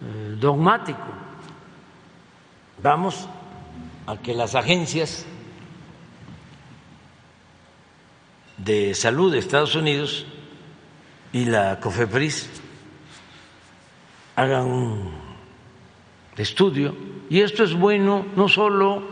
eh, 0.00 0.36
dogmático. 0.40 1.04
Vamos 2.82 3.28
a 4.06 4.16
que 4.16 4.32
las 4.32 4.54
agencias 4.54 5.26
de 8.56 8.94
salud 8.94 9.30
de 9.30 9.40
Estados 9.40 9.74
Unidos 9.74 10.24
y 11.34 11.44
la 11.44 11.78
COFEPRIS 11.78 12.48
hagan 14.36 14.64
un 14.68 15.10
estudio 16.38 16.94
y 17.28 17.42
esto 17.42 17.62
es 17.62 17.74
bueno 17.74 18.24
no 18.36 18.48
solo 18.48 19.02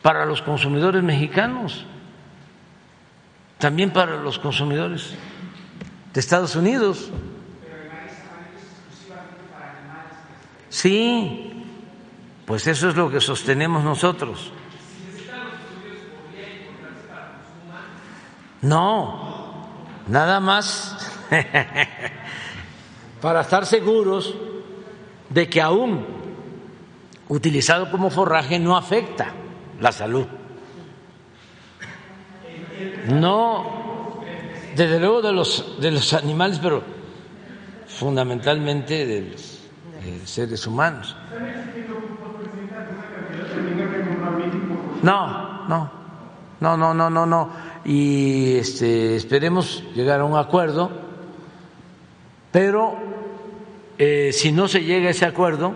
para 0.00 0.24
los 0.24 0.40
consumidores 0.40 1.02
mexicanos, 1.02 1.84
también 3.62 3.92
para 3.92 4.16
los 4.16 4.40
consumidores 4.40 5.14
de 6.12 6.18
Estados 6.18 6.56
Unidos. 6.56 7.10
Sí, 10.68 11.64
pues 12.44 12.66
eso 12.66 12.88
es 12.88 12.96
lo 12.96 13.08
que 13.08 13.20
sostenemos 13.20 13.84
nosotros. 13.84 14.50
No, 18.62 19.68
nada 20.08 20.40
más 20.40 20.96
para 23.20 23.42
estar 23.42 23.64
seguros 23.64 24.34
de 25.28 25.48
que 25.48 25.62
aún 25.62 26.04
utilizado 27.28 27.92
como 27.92 28.10
forraje 28.10 28.58
no 28.58 28.76
afecta 28.76 29.32
la 29.78 29.92
salud. 29.92 30.26
No, 33.08 34.20
desde 34.76 34.98
luego 34.98 35.22
de 35.22 35.32
los, 35.32 35.80
de 35.80 35.90
los 35.90 36.12
animales, 36.14 36.58
pero 36.62 36.82
fundamentalmente 37.86 39.06
de 39.06 39.30
los 39.30 39.58
seres 40.24 40.66
humanos. 40.66 41.16
No, 45.02 45.68
no, 45.68 45.90
no, 46.60 46.76
no, 46.76 46.94
no, 46.94 47.10
no, 47.10 47.26
no. 47.26 47.50
Y 47.84 48.56
este, 48.56 49.16
esperemos 49.16 49.84
llegar 49.94 50.20
a 50.20 50.24
un 50.24 50.36
acuerdo, 50.36 50.90
pero 52.52 52.96
eh, 53.98 54.30
si 54.32 54.52
no 54.52 54.68
se 54.68 54.82
llega 54.82 55.08
a 55.08 55.10
ese 55.10 55.24
acuerdo, 55.24 55.74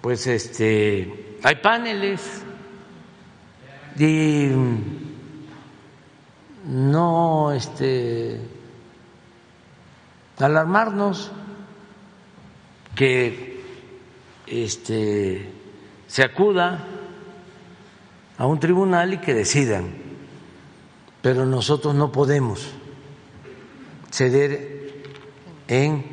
pues 0.00 0.26
este, 0.26 1.36
hay 1.42 1.56
paneles 1.56 2.42
y 3.98 4.48
no 6.68 7.52
este, 7.52 8.38
alarmarnos 10.38 11.32
que 12.94 13.64
este, 14.46 15.50
se 16.06 16.22
acuda 16.22 16.84
a 18.36 18.46
un 18.46 18.60
tribunal 18.60 19.14
y 19.14 19.18
que 19.18 19.34
decidan, 19.34 19.94
pero 21.22 21.46
nosotros 21.46 21.94
no 21.94 22.12
podemos 22.12 22.68
ceder 24.10 25.02
en 25.68 26.04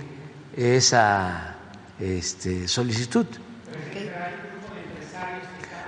esa 0.56 1.56
este, 2.00 2.68
solicitud. 2.68 3.28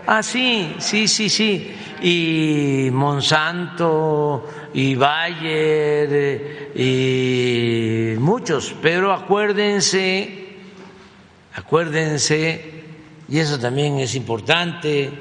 Ah, 0.09 0.23
sí, 0.23 0.73
sí, 0.79 1.05
sí, 1.05 1.27
sí. 1.27 1.75
Y 2.01 2.89
Monsanto, 2.93 4.47
y 4.73 4.95
Bayer, 4.95 6.71
y 6.73 8.17
muchos. 8.17 8.73
Pero 8.81 9.11
acuérdense, 9.11 10.55
acuérdense, 11.53 12.85
y 13.27 13.37
eso 13.37 13.59
también 13.59 13.99
es 13.99 14.15
importante, 14.15 15.11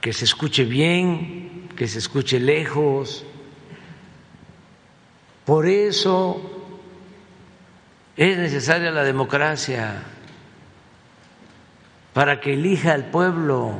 que 0.00 0.12
se 0.12 0.24
escuche 0.24 0.64
bien, 0.64 1.70
que 1.74 1.88
se 1.88 1.98
escuche 1.98 2.38
lejos. 2.38 3.24
Por 5.44 5.66
eso 5.66 6.40
es 8.16 8.38
necesaria 8.38 8.92
la 8.92 9.02
democracia 9.02 10.04
para 12.18 12.40
que 12.40 12.54
elija 12.54 12.94
al 12.94 13.04
pueblo 13.04 13.78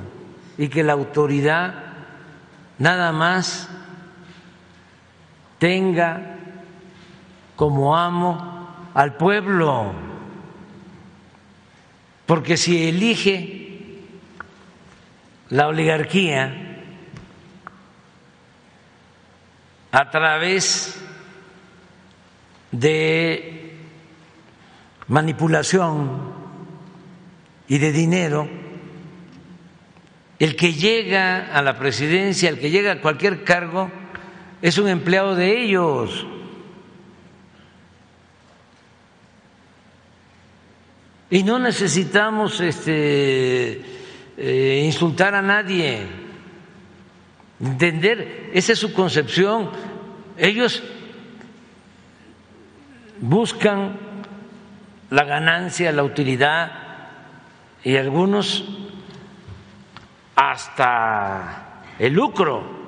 y 0.57 0.69
que 0.69 0.85
la 0.85 0.93
autoridad 0.93 1.75
nada 2.79 3.11
más 3.11 3.69
tenga 5.59 6.37
como 7.57 7.97
amo 7.97 8.91
al 8.95 9.17
pueblo. 9.17 9.93
Porque 12.27 12.57
si 12.57 12.89
elige 12.89 14.05
la 15.49 15.67
oligarquía 15.67 16.85
a 19.91 20.11
través 20.13 20.97
de 22.71 23.81
manipulación 25.09 26.38
y 27.69 27.79
de 27.79 27.93
dinero, 27.93 28.49
el 30.39 30.57
que 30.57 30.73
llega 30.73 31.53
a 31.53 31.63
la 31.63 31.79
presidencia, 31.79 32.49
el 32.49 32.59
que 32.59 32.71
llega 32.71 32.93
a 32.93 33.01
cualquier 33.01 33.45
cargo, 33.45 33.91
es 34.63 34.79
un 34.79 34.89
empleado 34.89 35.35
de 35.35 35.63
ellos. 35.63 36.27
Y 41.31 41.43
no 41.43 41.59
necesitamos 41.59 42.61
este, 42.61 43.83
eh, 44.39 44.83
insultar 44.85 45.35
a 45.35 45.43
nadie, 45.43 46.07
entender, 47.61 48.51
esa 48.55 48.73
es 48.73 48.79
su 48.79 48.95
concepción. 48.95 49.71
Ellos 50.39 50.83
buscan 53.21 53.99
la 55.11 55.25
ganancia, 55.25 55.93
la 55.93 56.05
utilidad 56.05 56.88
y 57.85 57.97
algunos 57.97 58.65
hasta 60.35 61.83
el 61.99 62.13
lucro 62.13 62.79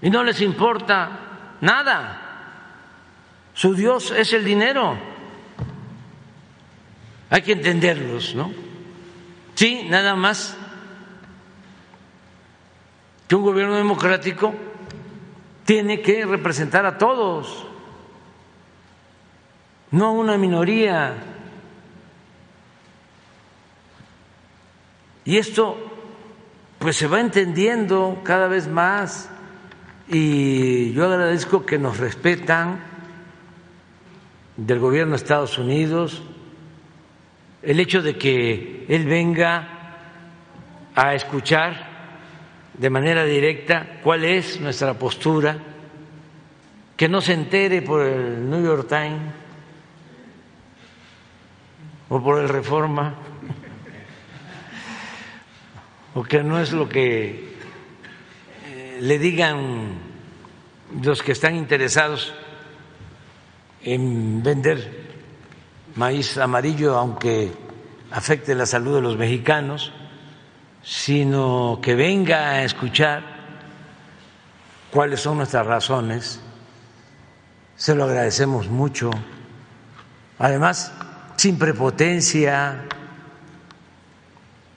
y 0.00 0.10
no 0.10 0.22
les 0.22 0.40
importa 0.40 1.10
nada. 1.60 2.22
Su 3.54 3.74
Dios 3.74 4.10
es 4.10 4.32
el 4.32 4.44
dinero. 4.44 4.96
Hay 7.30 7.42
que 7.42 7.52
entenderlos, 7.52 8.34
¿no? 8.34 8.52
Sí, 9.54 9.86
nada 9.88 10.14
más 10.14 10.56
que 13.26 13.34
un 13.34 13.42
gobierno 13.42 13.74
democrático 13.74 14.54
tiene 15.64 16.00
que 16.00 16.24
representar 16.24 16.86
a 16.86 16.98
todos, 16.98 17.66
no 19.90 20.06
a 20.06 20.10
una 20.10 20.38
minoría. 20.38 21.14
Y 25.26 25.36
esto 25.38 25.76
pues 26.78 26.96
se 26.96 27.08
va 27.08 27.20
entendiendo 27.20 28.20
cada 28.22 28.46
vez 28.46 28.68
más. 28.68 29.28
Y 30.08 30.92
yo 30.92 31.06
agradezco 31.06 31.66
que 31.66 31.78
nos 31.78 31.98
respetan 31.98 32.78
del 34.56 34.78
gobierno 34.78 35.10
de 35.12 35.16
Estados 35.16 35.58
Unidos, 35.58 36.22
el 37.62 37.80
hecho 37.80 38.02
de 38.02 38.16
que 38.16 38.86
él 38.88 39.04
venga 39.04 39.68
a 40.94 41.14
escuchar 41.14 41.96
de 42.74 42.88
manera 42.88 43.24
directa 43.24 43.98
cuál 44.02 44.24
es 44.24 44.60
nuestra 44.60 44.94
postura, 44.94 45.58
que 46.96 47.08
no 47.08 47.20
se 47.20 47.32
entere 47.32 47.82
por 47.82 48.02
el 48.02 48.48
New 48.48 48.64
York 48.64 48.88
Times 48.88 49.32
o 52.08 52.22
por 52.22 52.40
el 52.40 52.48
Reforma, 52.48 53.14
o 56.16 56.24
que 56.24 56.42
no 56.42 56.58
es 56.58 56.72
lo 56.72 56.88
que 56.88 57.54
eh, 58.64 58.98
le 59.02 59.18
digan 59.18 59.98
los 61.02 61.22
que 61.22 61.32
están 61.32 61.54
interesados 61.54 62.32
en 63.82 64.42
vender 64.42 65.08
maíz 65.94 66.38
amarillo, 66.38 66.96
aunque 66.96 67.52
afecte 68.10 68.54
la 68.54 68.64
salud 68.64 68.94
de 68.94 69.02
los 69.02 69.18
mexicanos, 69.18 69.92
sino 70.82 71.80
que 71.82 71.94
venga 71.94 72.52
a 72.52 72.64
escuchar 72.64 73.22
cuáles 74.90 75.20
son 75.20 75.36
nuestras 75.36 75.66
razones. 75.66 76.40
Se 77.76 77.94
lo 77.94 78.04
agradecemos 78.04 78.68
mucho. 78.70 79.10
Además, 80.38 80.94
sin 81.36 81.58
prepotencia, 81.58 82.86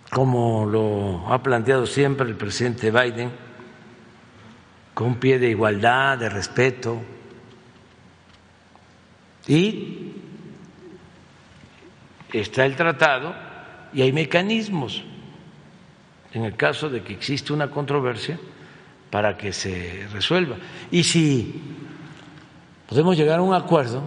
como 0.09 0.65
lo 0.65 1.31
ha 1.31 1.41
planteado 1.43 1.85
siempre 1.85 2.27
el 2.27 2.35
presidente 2.35 2.91
Biden, 2.91 3.31
con 4.93 5.15
pie 5.15 5.39
de 5.39 5.49
igualdad, 5.49 6.17
de 6.17 6.29
respeto. 6.29 6.99
Y 9.47 10.13
está 12.33 12.65
el 12.65 12.75
tratado 12.75 13.35
y 13.93 14.01
hay 14.01 14.11
mecanismos 14.11 15.03
en 16.33 16.43
el 16.43 16.55
caso 16.55 16.89
de 16.89 17.03
que 17.03 17.13
existe 17.13 17.53
una 17.53 17.71
controversia 17.71 18.39
para 19.09 19.37
que 19.37 19.53
se 19.53 20.07
resuelva. 20.11 20.57
Y 20.91 21.03
si 21.03 21.61
podemos 22.87 23.17
llegar 23.17 23.39
a 23.39 23.41
un 23.41 23.55
acuerdo 23.55 24.03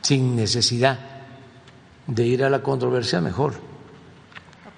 sin 0.00 0.36
necesidad 0.36 0.98
de 2.06 2.26
ir 2.26 2.44
a 2.44 2.50
la 2.50 2.62
controversia, 2.62 3.20
mejor. 3.20 3.71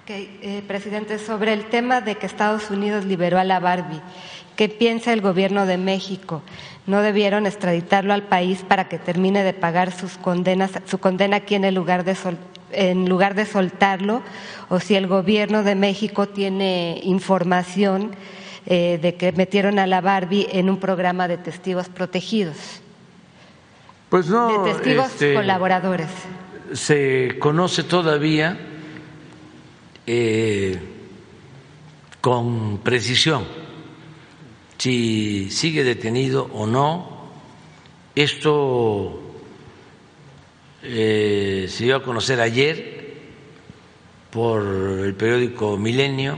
Eh, 0.07 0.61
presidente, 0.67 1.17
sobre 1.17 1.51
el 1.51 1.65
tema 1.65 1.99
de 1.99 2.13
que 2.13 2.27
Estados 2.27 2.69
Unidos 2.69 3.05
liberó 3.05 3.39
a 3.39 3.43
la 3.43 3.59
Barbie, 3.59 4.01
¿qué 4.55 4.69
piensa 4.69 5.11
el 5.11 5.19
gobierno 5.19 5.65
de 5.65 5.79
México? 5.79 6.43
¿No 6.85 7.01
debieron 7.01 7.47
extraditarlo 7.47 8.13
al 8.13 8.21
país 8.21 8.63
para 8.67 8.87
que 8.87 8.99
termine 8.99 9.43
de 9.43 9.53
pagar 9.53 9.91
sus 9.91 10.17
condenas, 10.17 10.73
su 10.85 10.99
condena 10.99 11.37
aquí 11.37 11.55
en 11.55 11.63
el 11.63 11.73
lugar 11.73 12.03
de 12.03 12.15
en 12.71 13.09
lugar 13.09 13.33
de 13.33 13.47
soltarlo? 13.47 14.21
¿O 14.69 14.79
si 14.79 14.93
el 14.93 15.07
gobierno 15.07 15.63
de 15.63 15.73
México 15.73 16.27
tiene 16.27 16.99
información 17.03 18.11
eh, 18.67 18.99
de 19.01 19.15
que 19.15 19.31
metieron 19.31 19.79
a 19.79 19.87
la 19.87 20.01
Barbie 20.01 20.47
en 20.51 20.69
un 20.69 20.79
programa 20.79 21.27
de 21.27 21.39
testigos 21.39 21.89
protegidos? 21.89 22.57
Pues 24.09 24.27
no. 24.27 24.65
De 24.65 24.71
testigos 24.71 25.07
este, 25.07 25.33
colaboradores. 25.33 26.09
Se 26.73 27.39
conoce 27.39 27.81
todavía 27.81 28.73
eh, 30.07 30.79
con 32.21 32.79
precisión 32.79 33.65
si 34.77 35.49
sigue 35.49 35.83
detenido 35.83 36.49
o 36.53 36.67
no. 36.67 37.25
Esto 38.13 39.19
eh, 40.83 41.65
se 41.67 41.83
dio 41.85 41.95
a 41.95 42.03
conocer 42.03 42.39
ayer 42.39 43.15
por 44.29 44.61
el 44.61 45.15
periódico 45.15 45.77
Milenio. 45.77 46.37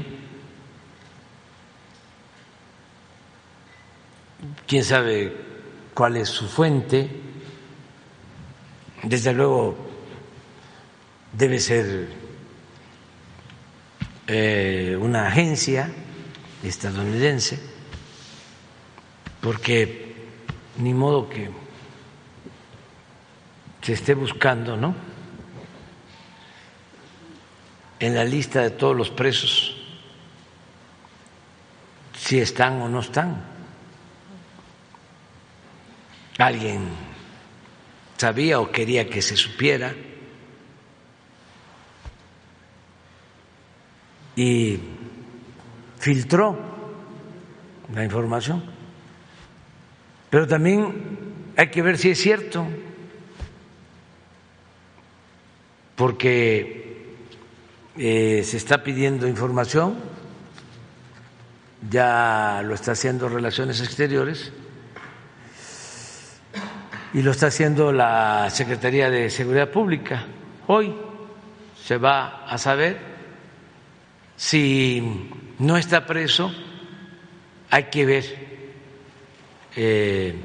Quién 4.65 4.83
sabe 4.83 5.35
cuál 5.93 6.17
es 6.17 6.29
su 6.29 6.47
fuente. 6.47 7.09
Desde 9.03 9.33
luego 9.33 9.75
debe 11.33 11.59
ser 11.59 12.07
eh, 14.27 14.97
una 14.99 15.27
agencia 15.27 15.89
estadounidense, 16.61 17.59
porque 19.39 20.15
ni 20.77 20.93
modo 20.93 21.29
que 21.29 21.49
se 23.81 23.93
esté 23.93 24.13
buscando, 24.13 24.75
¿no? 24.75 24.93
En 27.99 28.15
la 28.15 28.25
lista 28.25 28.61
de 28.61 28.71
todos 28.71 28.95
los 28.95 29.09
presos, 29.09 29.75
si 32.13 32.39
están 32.39 32.81
o 32.81 32.89
no 32.89 32.99
están. 32.99 33.41
Alguien 36.37 36.89
sabía 38.17 38.59
o 38.59 38.71
quería 38.71 39.09
que 39.09 39.21
se 39.21 39.37
supiera 39.37 39.95
y 44.37 44.79
filtró 45.97 46.57
la 47.93 48.05
información. 48.05 48.63
Pero 50.29 50.47
también 50.47 51.53
hay 51.57 51.69
que 51.69 51.81
ver 51.81 51.97
si 51.97 52.11
es 52.11 52.19
cierto, 52.19 52.65
porque 55.95 57.15
eh, 57.97 58.43
se 58.45 58.57
está 58.57 58.83
pidiendo 58.83 59.27
información, 59.27 59.97
ya 61.89 62.61
lo 62.63 62.75
está 62.75 62.91
haciendo 62.91 63.29
Relaciones 63.29 63.81
Exteriores 63.81 64.51
y 67.13 67.23
lo 67.23 67.31
está 67.31 67.47
haciendo 67.47 67.91
la 67.91 68.49
Secretaría 68.51 69.09
de 69.09 69.31
Seguridad 69.31 69.71
Pública. 69.71 70.25
Hoy 70.67 70.93
se 71.83 71.97
va 71.97 72.45
a 72.45 72.57
saber 72.59 73.16
si 74.37 75.29
no 75.57 75.77
está 75.77 76.05
preso, 76.05 76.53
hay 77.71 77.85
que 77.85 78.05
ver 78.05 78.47
eh, 79.75 80.35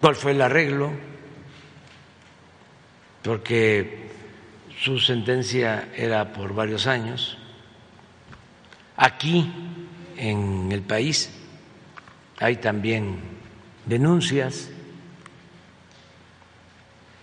cuál 0.00 0.14
fue 0.14 0.30
el 0.30 0.40
arreglo, 0.40 0.92
porque 3.22 4.08
su 4.80 5.00
sentencia 5.00 5.88
era 5.94 6.32
por 6.32 6.54
varios 6.54 6.86
años. 6.86 7.36
Aquí, 8.96 9.52
en 10.16 10.70
el 10.70 10.82
país, 10.82 11.30
hay 12.38 12.56
también 12.56 13.18
denuncias 13.84 14.70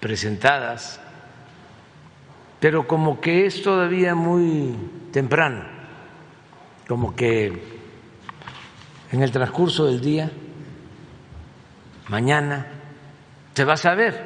presentadas 0.02 1.00
pero 2.66 2.88
como 2.88 3.22
que 3.22 3.46
es 3.46 3.62
todavía 3.62 4.16
muy 4.16 4.76
temprano, 5.12 5.66
como 6.88 7.16
que 7.16 7.62
en 9.12 9.22
el 9.22 9.30
transcurso 9.30 9.86
del 9.86 10.02
día, 10.02 10.32
mañana, 12.08 12.66
se 13.54 13.66
va 13.66 13.74
a 13.74 13.78
saber 13.78 14.20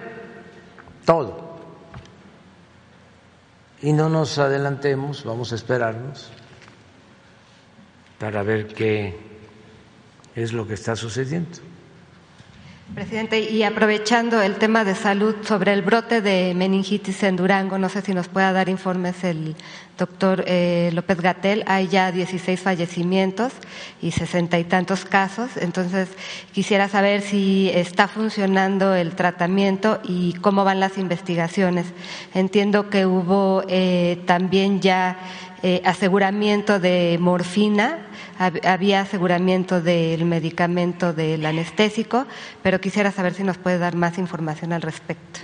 todo. 1.03 1.59
Y 3.81 3.91
no 3.91 4.07
nos 4.07 4.37
adelantemos, 4.37 5.25
vamos 5.25 5.51
a 5.51 5.55
esperarnos 5.55 6.31
para 8.19 8.41
ver 8.41 8.67
qué 8.67 9.19
es 10.33 10.53
lo 10.53 10.65
que 10.65 10.75
está 10.75 10.95
sucediendo. 10.95 11.59
Presidente, 12.95 13.39
y 13.39 13.63
aprovechando 13.63 14.41
el 14.41 14.55
tema 14.55 14.83
de 14.83 14.95
salud 14.95 15.35
sobre 15.45 15.73
el 15.73 15.83
brote 15.83 16.21
de 16.21 16.53
meningitis 16.55 17.21
en 17.23 17.35
Durango, 17.35 17.77
no 17.77 17.87
sé 17.87 18.01
si 18.01 18.13
nos 18.13 18.27
pueda 18.27 18.51
dar 18.51 18.67
informes 18.67 19.23
el 19.23 19.55
doctor 19.97 20.43
eh, 20.47 20.89
López 20.93 21.21
Gatel. 21.21 21.63
Hay 21.67 21.87
ya 21.87 22.11
16 22.11 22.59
fallecimientos 22.59 23.53
y 24.01 24.11
sesenta 24.11 24.57
y 24.57 24.63
tantos 24.63 25.05
casos. 25.05 25.55
Entonces, 25.57 26.09
quisiera 26.51 26.89
saber 26.89 27.21
si 27.21 27.69
está 27.73 28.07
funcionando 28.07 28.95
el 28.95 29.15
tratamiento 29.15 29.99
y 30.03 30.33
cómo 30.41 30.63
van 30.65 30.79
las 30.79 30.97
investigaciones. 30.97 31.85
Entiendo 32.33 32.89
que 32.89 33.05
hubo 33.05 33.63
eh, 33.69 34.21
también 34.25 34.81
ya 34.81 35.17
eh, 35.61 35.81
aseguramiento 35.85 36.79
de 36.79 37.17
morfina 37.19 38.08
había 38.39 39.01
aseguramiento 39.01 39.81
del 39.81 40.23
medicamento 40.25 41.13
del 41.13 41.45
anestésico, 41.45 42.25
pero 42.63 42.79
quisiera 42.79 43.11
saber 43.11 43.33
si 43.33 43.43
nos 43.43 43.57
puede 43.57 43.77
dar 43.77 43.95
más 43.95 44.17
información 44.17 44.71
al 44.71 44.81
respecto. 44.81 45.41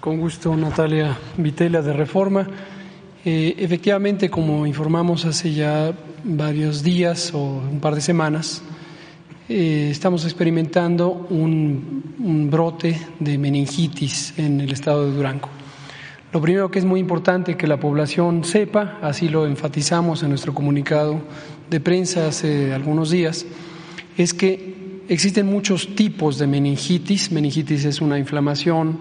Con 0.00 0.18
gusto, 0.18 0.56
Natalia 0.56 1.16
Vitela 1.36 1.82
de 1.82 1.92
Reforma. 1.92 2.46
Eh, 3.24 3.56
efectivamente, 3.58 4.30
como 4.30 4.66
informamos 4.66 5.26
hace 5.26 5.52
ya 5.52 5.92
varios 6.24 6.82
días 6.82 7.34
o 7.34 7.60
un 7.70 7.80
par 7.80 7.94
de 7.94 8.00
semanas, 8.00 8.62
eh, 9.50 9.88
estamos 9.90 10.24
experimentando 10.24 11.26
un 11.28 12.48
brote 12.50 12.98
de 13.18 13.36
meningitis 13.36 14.32
en 14.38 14.60
el 14.60 14.72
estado 14.72 15.04
de 15.04 15.16
Durango. 15.16 15.57
Lo 16.30 16.42
primero 16.42 16.70
que 16.70 16.78
es 16.78 16.84
muy 16.84 17.00
importante 17.00 17.56
que 17.56 17.66
la 17.66 17.80
población 17.80 18.44
sepa, 18.44 18.98
así 19.00 19.30
lo 19.30 19.46
enfatizamos 19.46 20.22
en 20.22 20.28
nuestro 20.28 20.52
comunicado 20.52 21.22
de 21.70 21.80
prensa 21.80 22.26
hace 22.26 22.74
algunos 22.74 23.10
días, 23.10 23.46
es 24.18 24.34
que 24.34 25.04
existen 25.08 25.46
muchos 25.46 25.94
tipos 25.94 26.36
de 26.36 26.46
meningitis. 26.46 27.32
Meningitis 27.32 27.86
es 27.86 28.02
una 28.02 28.18
inflamación 28.18 29.00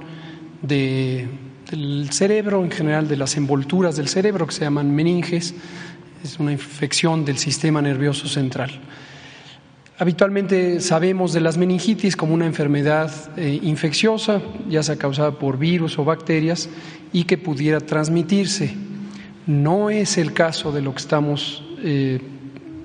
del 0.62 2.08
cerebro, 2.12 2.64
en 2.64 2.72
general 2.72 3.10
de 3.10 3.18
las 3.18 3.36
envolturas 3.36 3.98
del 3.98 4.08
cerebro 4.08 4.48
que 4.48 4.54
se 4.54 4.62
llaman 4.62 4.96
meninges, 4.96 5.54
es 6.24 6.40
una 6.40 6.54
infección 6.54 7.26
del 7.26 7.38
sistema 7.38 7.82
nervioso 7.82 8.30
central. 8.30 8.72
Habitualmente 10.00 10.80
sabemos 10.80 11.34
de 11.34 11.42
las 11.42 11.58
meningitis 11.58 12.16
como 12.16 12.36
una 12.36 12.46
enfermedad 12.46 13.12
eh, 13.36 13.60
infecciosa, 13.64 14.44
ya 14.70 14.84
sea 14.84 14.96
causada 14.98 15.32
por 15.32 15.58
virus 15.58 15.98
o 15.98 16.06
bacterias, 16.06 16.70
y 17.14 17.24
que 17.24 17.38
pudiera 17.38 17.80
transmitirse. 17.80 18.74
No 19.45 19.90
es 19.90 20.18
el 20.18 20.34
caso 20.34 20.72
de 20.72 20.82
lo 20.82 20.92
que 20.94 21.00
estamos 21.00 21.64
eh, 21.84 22.19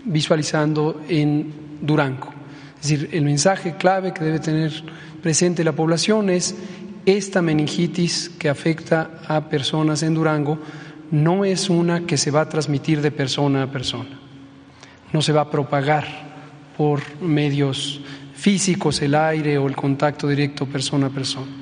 visualizando 0.04 1.00
en 1.08 1.52
Durango. 1.80 2.32
Es 2.80 2.88
decir, 2.88 3.10
el 3.12 3.24
mensaje 3.24 3.76
clave 3.76 4.12
que 4.12 4.24
debe 4.24 4.38
tener 4.38 4.72
presente 5.22 5.64
la 5.64 5.72
población 5.72 6.30
es 6.30 6.54
esta 7.06 7.42
meningitis 7.42 8.30
que 8.38 8.48
afecta 8.48 9.20
a 9.26 9.48
personas 9.48 10.02
en 10.02 10.14
Durango 10.14 10.58
no 11.10 11.44
es 11.44 11.68
una 11.68 12.06
que 12.06 12.16
se 12.16 12.30
va 12.30 12.42
a 12.42 12.48
transmitir 12.48 13.00
de 13.02 13.10
persona 13.10 13.64
a 13.64 13.70
persona, 13.70 14.18
no 15.12 15.20
se 15.20 15.32
va 15.32 15.42
a 15.42 15.50
propagar 15.50 16.06
por 16.76 17.00
medios 17.20 18.00
físicos, 18.34 19.02
el 19.02 19.14
aire 19.14 19.58
o 19.58 19.68
el 19.68 19.76
contacto 19.76 20.26
directo 20.26 20.66
persona 20.66 21.08
a 21.08 21.10
persona. 21.10 21.61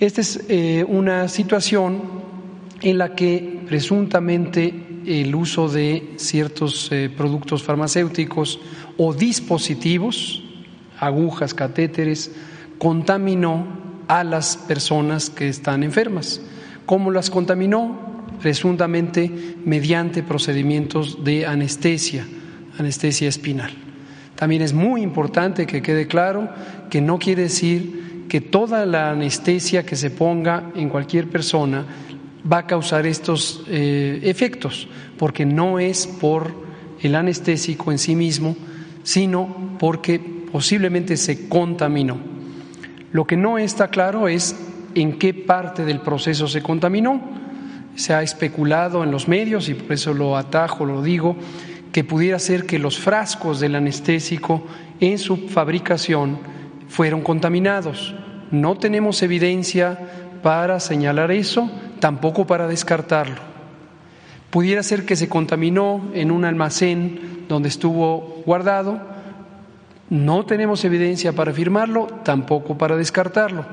Esta 0.00 0.22
es 0.22 0.40
eh, 0.48 0.82
una 0.88 1.28
situación 1.28 2.00
en 2.80 2.96
la 2.96 3.14
que 3.14 3.60
presuntamente 3.66 4.72
el 5.04 5.34
uso 5.34 5.68
de 5.68 6.14
ciertos 6.16 6.90
eh, 6.90 7.10
productos 7.14 7.62
farmacéuticos 7.62 8.60
o 8.96 9.12
dispositivos, 9.12 10.42
agujas, 10.98 11.52
catéteres, 11.52 12.32
contaminó 12.78 13.66
a 14.08 14.24
las 14.24 14.56
personas 14.56 15.28
que 15.28 15.48
están 15.50 15.82
enfermas. 15.82 16.40
¿Cómo 16.86 17.10
las 17.10 17.28
contaminó? 17.28 18.24
Presuntamente 18.40 19.30
mediante 19.66 20.22
procedimientos 20.22 21.22
de 21.24 21.44
anestesia, 21.44 22.26
anestesia 22.78 23.28
espinal. 23.28 23.72
También 24.34 24.62
es 24.62 24.72
muy 24.72 25.02
importante 25.02 25.66
que 25.66 25.82
quede 25.82 26.06
claro 26.06 26.48
que 26.88 27.02
no 27.02 27.18
quiere 27.18 27.42
decir 27.42 28.09
que 28.30 28.40
toda 28.40 28.86
la 28.86 29.10
anestesia 29.10 29.84
que 29.84 29.96
se 29.96 30.08
ponga 30.08 30.70
en 30.76 30.88
cualquier 30.88 31.28
persona 31.28 31.84
va 32.50 32.58
a 32.58 32.66
causar 32.66 33.04
estos 33.04 33.64
eh, 33.66 34.20
efectos, 34.22 34.86
porque 35.18 35.44
no 35.44 35.80
es 35.80 36.06
por 36.06 36.54
el 37.02 37.16
anestésico 37.16 37.90
en 37.90 37.98
sí 37.98 38.14
mismo, 38.14 38.56
sino 39.02 39.76
porque 39.80 40.20
posiblemente 40.20 41.16
se 41.16 41.48
contaminó. 41.48 42.18
Lo 43.10 43.26
que 43.26 43.36
no 43.36 43.58
está 43.58 43.88
claro 43.88 44.28
es 44.28 44.54
en 44.94 45.18
qué 45.18 45.34
parte 45.34 45.84
del 45.84 46.00
proceso 46.00 46.46
se 46.46 46.62
contaminó. 46.62 47.20
Se 47.96 48.14
ha 48.14 48.22
especulado 48.22 49.02
en 49.02 49.10
los 49.10 49.26
medios 49.26 49.68
y 49.68 49.74
por 49.74 49.92
eso 49.92 50.14
lo 50.14 50.36
atajo, 50.36 50.84
lo 50.84 51.02
digo, 51.02 51.36
que 51.90 52.04
pudiera 52.04 52.38
ser 52.38 52.64
que 52.64 52.78
los 52.78 52.96
frascos 52.96 53.58
del 53.58 53.74
anestésico 53.74 54.64
en 55.00 55.18
su 55.18 55.48
fabricación 55.48 56.59
fueron 56.90 57.22
contaminados. 57.22 58.14
No 58.50 58.76
tenemos 58.76 59.22
evidencia 59.22 59.98
para 60.42 60.80
señalar 60.80 61.30
eso, 61.30 61.70
tampoco 62.00 62.46
para 62.46 62.66
descartarlo. 62.66 63.40
Pudiera 64.50 64.82
ser 64.82 65.06
que 65.06 65.14
se 65.14 65.28
contaminó 65.28 66.10
en 66.12 66.32
un 66.32 66.44
almacén 66.44 67.46
donde 67.48 67.68
estuvo 67.68 68.42
guardado, 68.44 69.00
no 70.08 70.44
tenemos 70.44 70.84
evidencia 70.84 71.32
para 71.32 71.52
afirmarlo, 71.52 72.08
tampoco 72.24 72.76
para 72.76 72.96
descartarlo. 72.96 73.64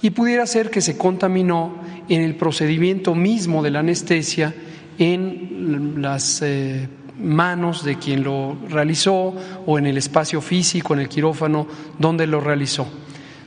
Y 0.00 0.10
pudiera 0.10 0.46
ser 0.46 0.70
que 0.70 0.80
se 0.80 0.96
contaminó 0.96 1.74
en 2.08 2.22
el 2.22 2.36
procedimiento 2.36 3.14
mismo 3.14 3.62
de 3.62 3.70
la 3.70 3.80
anestesia 3.80 4.54
en 4.98 6.00
las 6.00 6.40
eh, 6.40 6.88
manos 7.18 7.84
de 7.84 7.96
quien 7.96 8.22
lo 8.22 8.56
realizó 8.68 9.34
o 9.66 9.78
en 9.78 9.86
el 9.86 9.96
espacio 9.96 10.40
físico, 10.40 10.94
en 10.94 11.00
el 11.00 11.08
quirófano 11.08 11.66
donde 11.98 12.26
lo 12.26 12.40
realizó. 12.40 12.86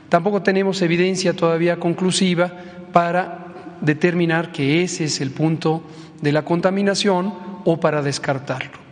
Tampoco 0.08 0.42
tenemos 0.42 0.82
evidencia 0.82 1.34
todavía 1.34 1.78
conclusiva 1.80 2.52
para 2.92 3.46
determinar 3.80 4.52
que 4.52 4.82
ese 4.82 5.04
es 5.04 5.20
el 5.20 5.30
punto 5.30 5.82
de 6.20 6.32
la 6.32 6.44
contaminación 6.44 7.34
o 7.64 7.80
para 7.80 8.02
descartarlo. 8.02 8.82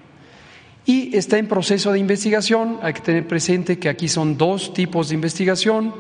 Y 0.86 1.17
está 1.17 1.39
en 1.39 1.47
proceso 1.47 1.92
de 1.92 1.99
investigación, 1.99 2.78
hay 2.83 2.94
que 2.94 3.02
tener 3.02 3.28
presente 3.28 3.78
que 3.78 3.89
aquí 3.89 4.09
son 4.09 4.36
dos 4.36 4.73
tipos 4.73 5.09
de 5.09 5.15
investigación, 5.15 5.94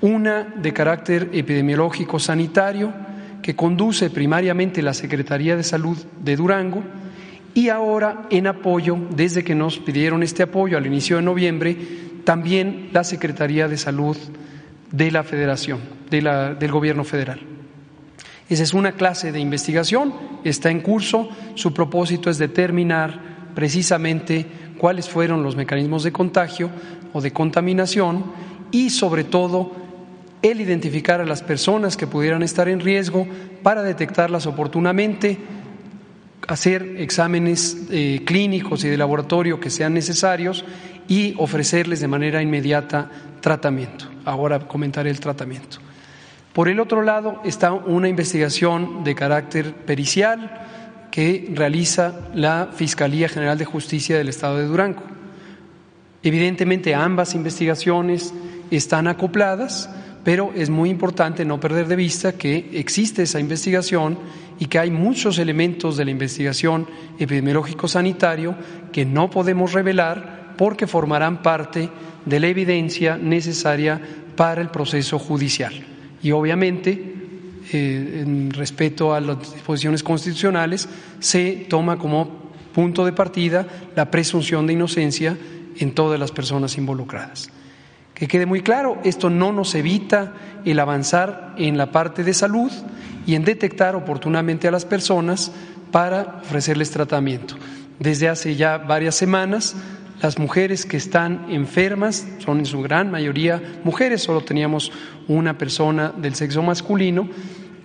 una 0.00 0.44
de 0.44 0.72
carácter 0.72 1.30
epidemiológico 1.32 2.18
sanitario, 2.18 2.92
que 3.42 3.54
conduce 3.54 4.10
primariamente 4.10 4.82
la 4.82 4.94
Secretaría 4.94 5.56
de 5.56 5.62
Salud 5.62 5.96
de 6.24 6.36
Durango, 6.36 6.82
y 7.58 7.70
ahora 7.70 8.28
en 8.30 8.46
apoyo, 8.46 8.96
desde 9.10 9.42
que 9.42 9.56
nos 9.56 9.80
pidieron 9.80 10.22
este 10.22 10.44
apoyo 10.44 10.78
al 10.78 10.86
inicio 10.86 11.16
de 11.16 11.22
noviembre, 11.22 11.76
también 12.22 12.90
la 12.92 13.02
Secretaría 13.02 13.66
de 13.66 13.76
Salud 13.76 14.16
de 14.92 15.10
la 15.10 15.24
Federación, 15.24 15.80
del 16.08 16.70
Gobierno 16.70 17.02
Federal. 17.02 17.40
Esa 18.48 18.62
es 18.62 18.74
una 18.74 18.92
clase 18.92 19.32
de 19.32 19.40
investigación, 19.40 20.14
está 20.44 20.70
en 20.70 20.82
curso, 20.82 21.30
su 21.56 21.74
propósito 21.74 22.30
es 22.30 22.38
determinar 22.38 23.50
precisamente 23.56 24.46
cuáles 24.78 25.08
fueron 25.08 25.42
los 25.42 25.56
mecanismos 25.56 26.04
de 26.04 26.12
contagio 26.12 26.70
o 27.12 27.20
de 27.20 27.32
contaminación 27.32 28.22
y 28.70 28.90
sobre 28.90 29.24
todo 29.24 29.72
el 30.42 30.60
identificar 30.60 31.20
a 31.20 31.26
las 31.26 31.42
personas 31.42 31.96
que 31.96 32.06
pudieran 32.06 32.44
estar 32.44 32.68
en 32.68 32.78
riesgo 32.78 33.26
para 33.64 33.82
detectarlas 33.82 34.46
oportunamente, 34.46 35.38
hacer 36.48 36.96
exámenes 36.96 37.76
eh, 37.90 38.22
clínicos 38.24 38.82
y 38.82 38.88
de 38.88 38.96
laboratorio 38.96 39.60
que 39.60 39.70
sean 39.70 39.94
necesarios 39.94 40.64
y 41.06 41.34
ofrecerles 41.38 42.00
de 42.00 42.08
manera 42.08 42.42
inmediata 42.42 43.10
tratamiento. 43.40 44.06
Ahora 44.24 44.58
comentaré 44.58 45.10
el 45.10 45.20
tratamiento. 45.20 45.78
Por 46.52 46.68
el 46.68 46.80
otro 46.80 47.02
lado 47.02 47.40
está 47.44 47.72
una 47.72 48.08
investigación 48.08 49.04
de 49.04 49.14
carácter 49.14 49.74
pericial 49.74 50.64
que 51.10 51.50
realiza 51.54 52.14
la 52.34 52.70
Fiscalía 52.74 53.28
General 53.28 53.56
de 53.58 53.64
Justicia 53.64 54.16
del 54.16 54.28
Estado 54.28 54.56
de 54.56 54.66
Durango. 54.66 55.02
Evidentemente 56.22 56.94
ambas 56.94 57.34
investigaciones 57.34 58.34
están 58.70 59.06
acopladas, 59.06 59.88
pero 60.24 60.52
es 60.54 60.68
muy 60.68 60.90
importante 60.90 61.44
no 61.44 61.60
perder 61.60 61.86
de 61.86 61.96
vista 61.96 62.32
que 62.32 62.70
existe 62.72 63.22
esa 63.22 63.38
investigación 63.38 64.18
y 64.58 64.66
que 64.66 64.78
hay 64.78 64.90
muchos 64.90 65.38
elementos 65.38 65.96
de 65.96 66.04
la 66.04 66.10
investigación 66.10 66.86
epidemiológico-sanitario 67.18 68.54
que 68.92 69.04
no 69.04 69.30
podemos 69.30 69.72
revelar 69.72 70.54
porque 70.56 70.86
formarán 70.86 71.42
parte 71.42 71.88
de 72.24 72.40
la 72.40 72.48
evidencia 72.48 73.16
necesaria 73.16 74.00
para 74.36 74.60
el 74.60 74.68
proceso 74.68 75.18
judicial. 75.18 75.72
Y 76.22 76.32
obviamente, 76.32 77.14
eh, 77.72 78.22
en 78.24 78.50
respeto 78.50 79.14
a 79.14 79.20
las 79.20 79.38
disposiciones 79.52 80.02
constitucionales, 80.02 80.88
se 81.20 81.66
toma 81.68 81.96
como 81.96 82.50
punto 82.74 83.04
de 83.04 83.12
partida 83.12 83.66
la 83.94 84.10
presunción 84.10 84.66
de 84.66 84.72
inocencia 84.72 85.36
en 85.78 85.94
todas 85.94 86.18
las 86.18 86.32
personas 86.32 86.76
involucradas. 86.76 87.50
Que 88.14 88.26
quede 88.26 88.46
muy 88.46 88.62
claro, 88.62 88.98
esto 89.04 89.30
no 89.30 89.52
nos 89.52 89.76
evita 89.76 90.34
el 90.64 90.80
avanzar 90.80 91.54
en 91.56 91.78
la 91.78 91.92
parte 91.92 92.24
de 92.24 92.34
salud 92.34 92.72
y 93.28 93.34
en 93.34 93.44
detectar 93.44 93.94
oportunamente 93.94 94.68
a 94.68 94.70
las 94.70 94.86
personas 94.86 95.52
para 95.92 96.40
ofrecerles 96.42 96.90
tratamiento. 96.90 97.56
Desde 97.98 98.26
hace 98.26 98.56
ya 98.56 98.78
varias 98.78 99.16
semanas, 99.16 99.76
las 100.22 100.38
mujeres 100.38 100.86
que 100.86 100.96
están 100.96 101.44
enfermas 101.50 102.26
son 102.38 102.60
en 102.60 102.64
su 102.64 102.80
gran 102.80 103.10
mayoría 103.10 103.80
mujeres, 103.84 104.22
solo 104.22 104.40
teníamos 104.40 104.90
una 105.28 105.58
persona 105.58 106.10
del 106.16 106.34
sexo 106.36 106.62
masculino, 106.62 107.28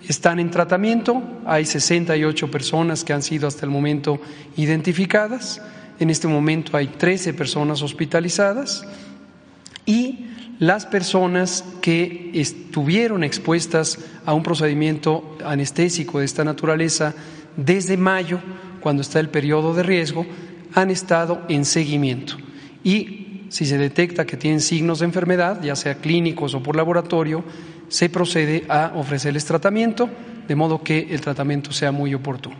están 0.08 0.40
en 0.40 0.50
tratamiento, 0.50 1.22
hay 1.44 1.66
68 1.66 2.50
personas 2.50 3.04
que 3.04 3.12
han 3.12 3.22
sido 3.22 3.46
hasta 3.46 3.66
el 3.66 3.70
momento 3.70 4.18
identificadas, 4.56 5.60
en 6.00 6.08
este 6.08 6.26
momento 6.26 6.74
hay 6.74 6.86
13 6.86 7.34
personas 7.34 7.82
hospitalizadas 7.82 8.86
y 9.84 10.24
las 10.58 10.86
personas 10.86 11.64
que 11.80 12.30
estuvieron 12.34 13.24
expuestas 13.24 13.98
a 14.24 14.34
un 14.34 14.42
procedimiento 14.42 15.36
anestésico 15.44 16.20
de 16.20 16.24
esta 16.24 16.44
naturaleza 16.44 17.14
desde 17.56 17.96
mayo, 17.96 18.40
cuando 18.80 19.02
está 19.02 19.20
el 19.20 19.28
periodo 19.28 19.74
de 19.74 19.82
riesgo, 19.82 20.26
han 20.74 20.90
estado 20.90 21.42
en 21.48 21.64
seguimiento. 21.64 22.36
Y 22.82 23.46
si 23.48 23.66
se 23.66 23.78
detecta 23.78 24.26
que 24.26 24.36
tienen 24.36 24.60
signos 24.60 24.98
de 24.98 25.06
enfermedad, 25.06 25.62
ya 25.62 25.76
sea 25.76 25.96
clínicos 25.96 26.54
o 26.54 26.62
por 26.62 26.76
laboratorio, 26.76 27.44
se 27.88 28.08
procede 28.08 28.64
a 28.68 28.92
ofrecerles 28.94 29.44
tratamiento, 29.44 30.10
de 30.48 30.56
modo 30.56 30.82
que 30.82 31.08
el 31.10 31.20
tratamiento 31.20 31.72
sea 31.72 31.92
muy 31.92 32.14
oportuno. 32.14 32.56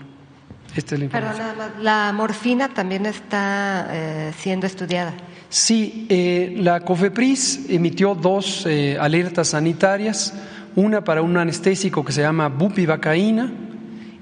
Esta 0.76 0.94
es 0.94 0.98
la 1.00 1.04
información. 1.04 1.56
la 1.80 2.12
morfina 2.12 2.68
también 2.68 3.06
está 3.06 3.88
eh, 3.90 4.32
siendo 4.38 4.66
estudiada. 4.66 5.14
Sí, 5.54 6.06
eh, 6.08 6.52
la 6.58 6.80
COFEPRIS 6.80 7.66
emitió 7.68 8.16
dos 8.16 8.66
eh, 8.66 8.98
alertas 8.98 9.50
sanitarias, 9.50 10.34
una 10.74 11.04
para 11.04 11.22
un 11.22 11.36
anestésico 11.36 12.04
que 12.04 12.10
se 12.10 12.22
llama 12.22 12.48
bupivacaína 12.48 13.52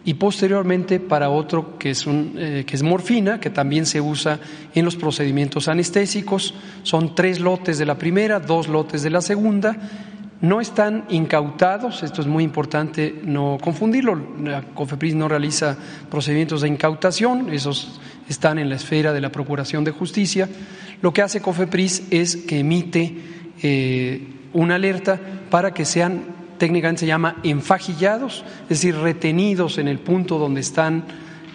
y 0.04 0.12
posteriormente 0.12 1.00
para 1.00 1.30
otro 1.30 1.78
que 1.78 1.92
es, 1.92 2.04
eh, 2.06 2.64
que 2.66 2.76
es 2.76 2.82
morfina, 2.82 3.40
que 3.40 3.48
también 3.48 3.86
se 3.86 3.98
usa 3.98 4.40
en 4.74 4.84
los 4.84 4.94
procedimientos 4.94 5.68
anestésicos. 5.68 6.52
Son 6.82 7.14
tres 7.14 7.40
lotes 7.40 7.78
de 7.78 7.86
la 7.86 7.96
primera, 7.96 8.38
dos 8.38 8.68
lotes 8.68 9.02
de 9.02 9.08
la 9.08 9.22
segunda. 9.22 9.74
No 10.42 10.60
están 10.60 11.06
incautados, 11.08 12.02
esto 12.02 12.20
es 12.20 12.26
muy 12.26 12.44
importante 12.44 13.22
no 13.24 13.56
confundirlo. 13.58 14.20
La 14.42 14.60
COFEPRIS 14.60 15.14
no 15.14 15.28
realiza 15.28 15.78
procedimientos 16.10 16.60
de 16.60 16.68
incautación, 16.68 17.50
esos 17.54 18.02
están 18.28 18.58
en 18.58 18.68
la 18.68 18.76
esfera 18.76 19.12
de 19.12 19.20
la 19.20 19.32
Procuración 19.32 19.84
de 19.84 19.90
Justicia. 19.90 20.48
Lo 21.00 21.12
que 21.12 21.22
hace 21.22 21.40
COFEPRIS 21.40 22.04
es 22.10 22.36
que 22.36 22.60
emite 22.60 23.14
eh, 23.62 24.22
una 24.52 24.76
alerta 24.76 25.20
para 25.50 25.74
que 25.74 25.84
sean, 25.84 26.24
técnicamente 26.58 27.00
se 27.00 27.06
llama 27.06 27.36
enfajillados, 27.42 28.44
es 28.64 28.68
decir, 28.68 28.96
retenidos 28.96 29.78
en 29.78 29.88
el 29.88 29.98
punto 29.98 30.38
donde 30.38 30.60
están 30.60 31.04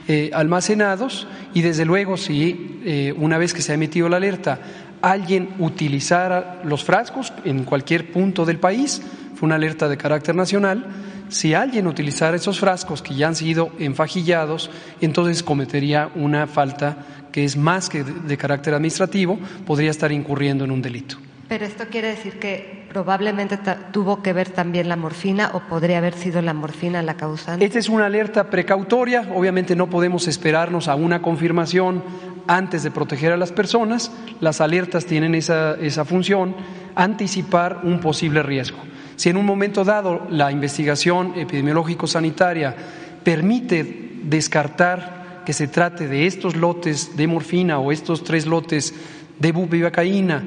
eh, 0.07 0.29
almacenados 0.33 1.27
y 1.53 1.61
desde 1.61 1.83
luego 1.85 2.15
si 2.15 2.79
eh, 2.85 3.13
una 3.17 3.37
vez 3.37 3.53
que 3.53 3.61
se 3.61 3.73
ha 3.73 3.75
emitido 3.75 4.07
la 4.07 4.17
alerta 4.17 4.59
alguien 5.01 5.49
utilizara 5.59 6.61
los 6.63 6.83
frascos 6.83 7.33
en 7.43 7.63
cualquier 7.63 8.11
punto 8.11 8.45
del 8.45 8.57
país, 8.57 9.01
fue 9.35 9.47
una 9.47 9.55
alerta 9.55 9.87
de 9.87 9.97
carácter 9.97 10.35
nacional, 10.35 10.85
si 11.29 11.53
alguien 11.53 11.87
utilizara 11.87 12.37
esos 12.37 12.59
frascos 12.59 13.01
que 13.01 13.15
ya 13.15 13.27
han 13.27 13.35
sido 13.35 13.71
enfajillados, 13.79 14.69
entonces 15.01 15.43
cometería 15.43 16.09
una 16.15 16.47
falta 16.47 16.97
que 17.31 17.43
es 17.43 17.57
más 17.57 17.89
que 17.89 18.03
de 18.03 18.37
carácter 18.37 18.73
administrativo, 18.73 19.37
podría 19.65 19.91
estar 19.91 20.11
incurriendo 20.11 20.63
en 20.63 20.71
un 20.71 20.81
delito. 20.81 21.17
Pero 21.47 21.65
esto 21.65 21.85
quiere 21.89 22.09
decir 22.09 22.39
que 22.39 22.85
probablemente 22.89 23.57
tuvo 23.91 24.21
que 24.21 24.33
ver 24.33 24.49
también 24.49 24.89
la 24.89 24.95
morfina 24.95 25.51
o 25.53 25.61
podría 25.61 25.99
haber 25.99 26.13
sido 26.13 26.41
la 26.41 26.53
morfina 26.53 27.01
la 27.01 27.15
causante. 27.15 27.63
Esta 27.63 27.79
es 27.79 27.89
una 27.89 28.07
alerta 28.07 28.49
precautoria, 28.49 29.29
obviamente 29.33 29.75
no 29.75 29.89
podemos 29.89 30.27
esperarnos 30.27 30.87
a 30.87 30.95
una 30.95 31.21
confirmación 31.21 32.03
antes 32.47 32.83
de 32.83 32.91
proteger 32.91 33.31
a 33.31 33.37
las 33.37 33.51
personas, 33.51 34.11
las 34.39 34.61
alertas 34.61 35.05
tienen 35.05 35.35
esa, 35.35 35.75
esa 35.75 36.05
función, 36.05 36.55
anticipar 36.95 37.81
un 37.83 37.99
posible 37.99 38.41
riesgo. 38.41 38.79
Si 39.17 39.29
en 39.29 39.37
un 39.37 39.45
momento 39.45 39.83
dado 39.83 40.27
la 40.29 40.51
investigación 40.51 41.33
epidemiológico-sanitaria 41.35 42.75
permite 43.23 44.19
descartar 44.23 45.41
que 45.43 45.53
se 45.53 45.67
trate 45.67 46.07
de 46.07 46.27
estos 46.27 46.55
lotes 46.55 47.17
de 47.17 47.25
morfina 47.25 47.79
o 47.79 47.91
estos 47.91 48.23
tres 48.23 48.45
lotes 48.45 48.93
de 49.39 49.51
bupivacaína, 49.51 50.43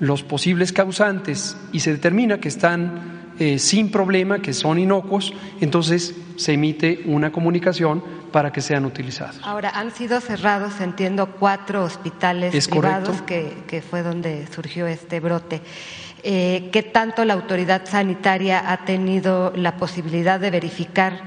los 0.00 0.22
posibles 0.22 0.72
causantes, 0.72 1.56
y 1.72 1.80
se 1.80 1.92
determina 1.92 2.40
que 2.40 2.48
están 2.48 3.32
eh, 3.38 3.58
sin 3.58 3.90
problema, 3.90 4.40
que 4.40 4.52
son 4.52 4.78
inocuos, 4.78 5.34
entonces 5.60 6.14
se 6.36 6.52
emite 6.54 7.02
una 7.04 7.30
comunicación 7.30 8.02
para 8.32 8.52
que 8.52 8.60
sean 8.60 8.84
utilizados. 8.84 9.38
Ahora, 9.44 9.70
han 9.70 9.90
sido 9.90 10.20
cerrados, 10.20 10.80
entiendo, 10.80 11.26
cuatro 11.38 11.84
hospitales 11.84 12.68
privados, 12.68 13.22
que, 13.22 13.52
que, 13.68 13.82
fue 13.82 14.02
donde 14.02 14.46
surgió 14.52 14.86
este 14.86 15.20
brote. 15.20 15.62
Eh, 16.26 16.70
qué 16.72 16.82
tanto 16.82 17.22
la 17.26 17.34
autoridad 17.34 17.82
sanitaria 17.84 18.72
ha 18.72 18.86
tenido 18.86 19.52
la 19.56 19.76
posibilidad 19.76 20.40
de 20.40 20.50
verificar, 20.50 21.20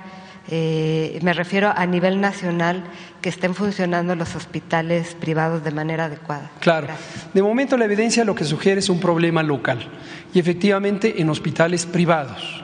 eh, 0.50 1.20
me 1.22 1.34
refiero 1.34 1.72
a 1.76 1.86
nivel 1.86 2.20
nacional, 2.20 2.84
que 3.22 3.30
estén 3.30 3.54
funcionando 3.54 4.16
los 4.16 4.34
hospitales 4.36 5.14
privados 5.14 5.64
de 5.64 5.70
manera 5.70 6.06
adecuada. 6.06 6.50
Claro. 6.62 6.88
De 7.32 7.44
momento 7.44 7.78
la 7.78 7.86
evidencia 7.86 8.26
lo 8.26 8.34
que 8.34 8.44
sugiere 8.44 8.80
es 8.80 8.90
un 8.90 9.00
problema 9.00 9.44
local 9.44 9.88
y 10.34 10.40
efectivamente 10.40 11.22
en 11.22 11.30
hospitales 11.30 11.86
privados. 11.86 12.64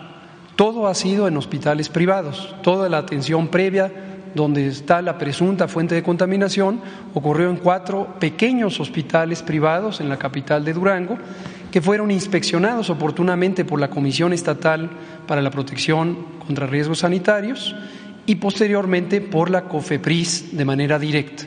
Todo 0.56 0.88
ha 0.88 0.96
sido 0.96 1.28
en 1.28 1.38
hospitales 1.38 1.88
privados, 1.88 2.56
toda 2.64 2.90
la 2.90 2.98
atención 2.98 3.50
previa 3.50 3.92
donde 4.34 4.66
está 4.66 5.04
la 5.04 5.20
presunta 5.20 5.68
fuente 5.68 5.94
de 5.94 6.02
contaminación, 6.02 6.82
ocurrió 7.14 7.52
en 7.52 7.58
cuatro 7.58 8.16
pequeños 8.20 8.80
hospitales 8.80 9.44
privados 9.44 10.02
en 10.02 10.10
la 10.10 10.18
capital 10.18 10.66
de 10.66 10.74
Durango 10.74 11.20
que 11.74 11.82
fueron 11.82 12.12
inspeccionados 12.12 12.92
oportunamente 12.92 13.66
por 13.66 13.80
la 13.80 13.90
Comisión 13.90 14.32
Estatal 14.32 14.92
para 15.26 15.42
la 15.42 15.50
Protección 15.50 16.24
contra 16.46 16.68
Riesgos 16.68 17.00
Sanitarios 17.00 17.76
y 18.28 18.36
posteriormente 18.36 19.22
por 19.22 19.50
la 19.50 19.64
COFEPRIS 19.64 20.56
de 20.56 20.66
manera 20.66 21.00
directa. 21.00 21.46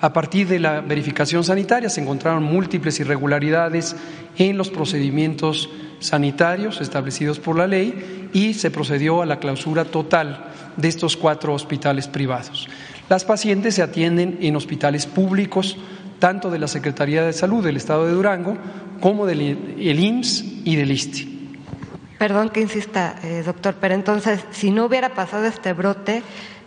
A 0.00 0.12
partir 0.12 0.48
de 0.48 0.58
la 0.58 0.80
verificación 0.80 1.44
sanitaria 1.44 1.88
se 1.90 2.00
encontraron 2.00 2.42
múltiples 2.42 2.98
irregularidades 2.98 3.94
en 4.36 4.58
los 4.58 4.68
procedimientos 4.68 5.70
sanitarios 6.00 6.80
establecidos 6.80 7.38
por 7.38 7.56
la 7.56 7.68
ley 7.68 8.28
y 8.32 8.54
se 8.54 8.72
procedió 8.72 9.22
a 9.22 9.26
la 9.26 9.38
clausura 9.38 9.84
total 9.84 10.46
de 10.76 10.88
estos 10.88 11.16
cuatro 11.16 11.54
hospitales 11.54 12.08
privados. 12.08 12.68
Las 13.08 13.24
pacientes 13.24 13.76
se 13.76 13.82
atienden 13.82 14.38
en 14.42 14.56
hospitales 14.56 15.06
públicos 15.06 15.78
tanto 16.18 16.50
de 16.50 16.58
la 16.58 16.68
Secretaría 16.68 17.24
de 17.24 17.32
Salud 17.32 17.64
del 17.64 17.76
Estado 17.76 18.06
de 18.06 18.12
Durango 18.12 18.56
como 19.00 19.26
del 19.26 19.42
IMSS 19.42 20.44
y 20.64 20.76
del 20.76 20.90
ISTI. 20.90 21.38
Perdón 22.18 22.50
que 22.50 22.60
insista, 22.60 23.14
eh, 23.22 23.42
doctor, 23.46 23.76
pero 23.80 23.94
entonces, 23.94 24.44
si 24.50 24.72
no 24.72 24.86
hubiera 24.86 25.10
pasado 25.10 25.46
este 25.46 25.72
brote, 25.72 26.22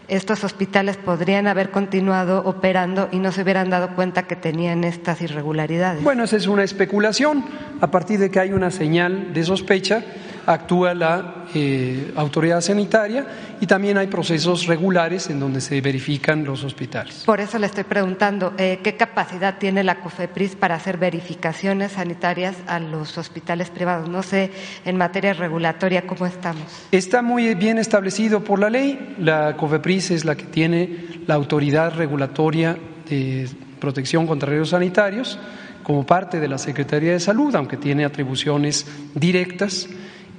estos 0.08 0.44
hospitales 0.44 0.98
podrían 0.98 1.48
haber 1.48 1.72
continuado 1.72 2.44
operando 2.46 3.10
y 3.12 3.20
no 3.20 3.32
se 3.32 3.44
hubieran 3.44 3.70
dado 3.70 3.96
cuenta 3.96 4.24
que 4.24 4.36
tenían 4.36 4.84
estas 4.84 5.22
irregularidades. 5.22 6.04
Bueno, 6.04 6.24
esa 6.24 6.38
es 6.38 6.48
una 6.48 6.64
especulación. 6.64 7.46
A 7.80 7.92
partir 7.92 8.20
de 8.20 8.30
que 8.30 8.40
hay 8.40 8.54
una 8.54 8.72
señal 8.72 9.34
de 9.34 9.44
sospecha, 9.44 10.04
actúa 10.46 10.94
la 10.94 11.46
eh, 11.54 12.12
autoridad 12.16 12.62
sanitaria 12.62 13.26
y 13.60 13.68
también 13.68 13.98
hay 13.98 14.08
procesos 14.08 14.68
regulares 14.68 15.30
en 15.30 15.40
donde 15.40 15.62
se 15.62 15.80
verifican 15.82 16.44
los 16.44 16.64
hospitales. 16.64 17.24
Por 17.26 17.40
eso 17.40 17.60
le 17.60 17.68
estoy 17.68 17.84
preguntando, 17.84 18.54
eh, 18.58 18.80
¿qué 18.84 18.96
capacidad 18.96 19.58
tiene 19.58 19.84
la 19.84 20.00
COFEPRIS 20.00 20.56
para 20.56 20.76
hacer 20.76 20.98
verificaciones 20.98 21.94
sanitarias 21.94 22.56
a 22.68 22.80
los 22.80 23.18
hospitales 23.18 23.70
privados? 23.70 24.10
No 24.10 24.24
sé, 24.24 24.52
en 24.86 24.98
materia 24.98 25.34
regulatoria, 25.34 26.08
¿cómo 26.08 26.26
estamos? 26.26 26.64
Está 26.92 27.22
muy 27.22 27.54
bien 27.56 27.78
establecido 27.78 28.44
por 28.44 28.60
la 28.60 28.70
ley. 28.70 29.16
La 29.20 29.56
COFEPRIS 29.58 30.12
es 30.12 30.26
la 30.26 30.36
que 30.36 30.46
tiene 30.46 31.06
la 31.28 31.36
autoridad 31.36 31.94
regulatoria 31.96 32.78
de 33.10 33.48
protección 33.80 34.28
contra 34.28 34.50
riesgos 34.50 34.70
sanitarios 34.70 35.40
como 35.84 36.06
parte 36.06 36.40
de 36.40 36.48
la 36.48 36.58
Secretaría 36.58 37.12
de 37.14 37.20
Salud, 37.20 37.54
aunque 37.56 37.78
tiene 37.78 38.06
atribuciones 38.06 38.86
directas 39.14 39.90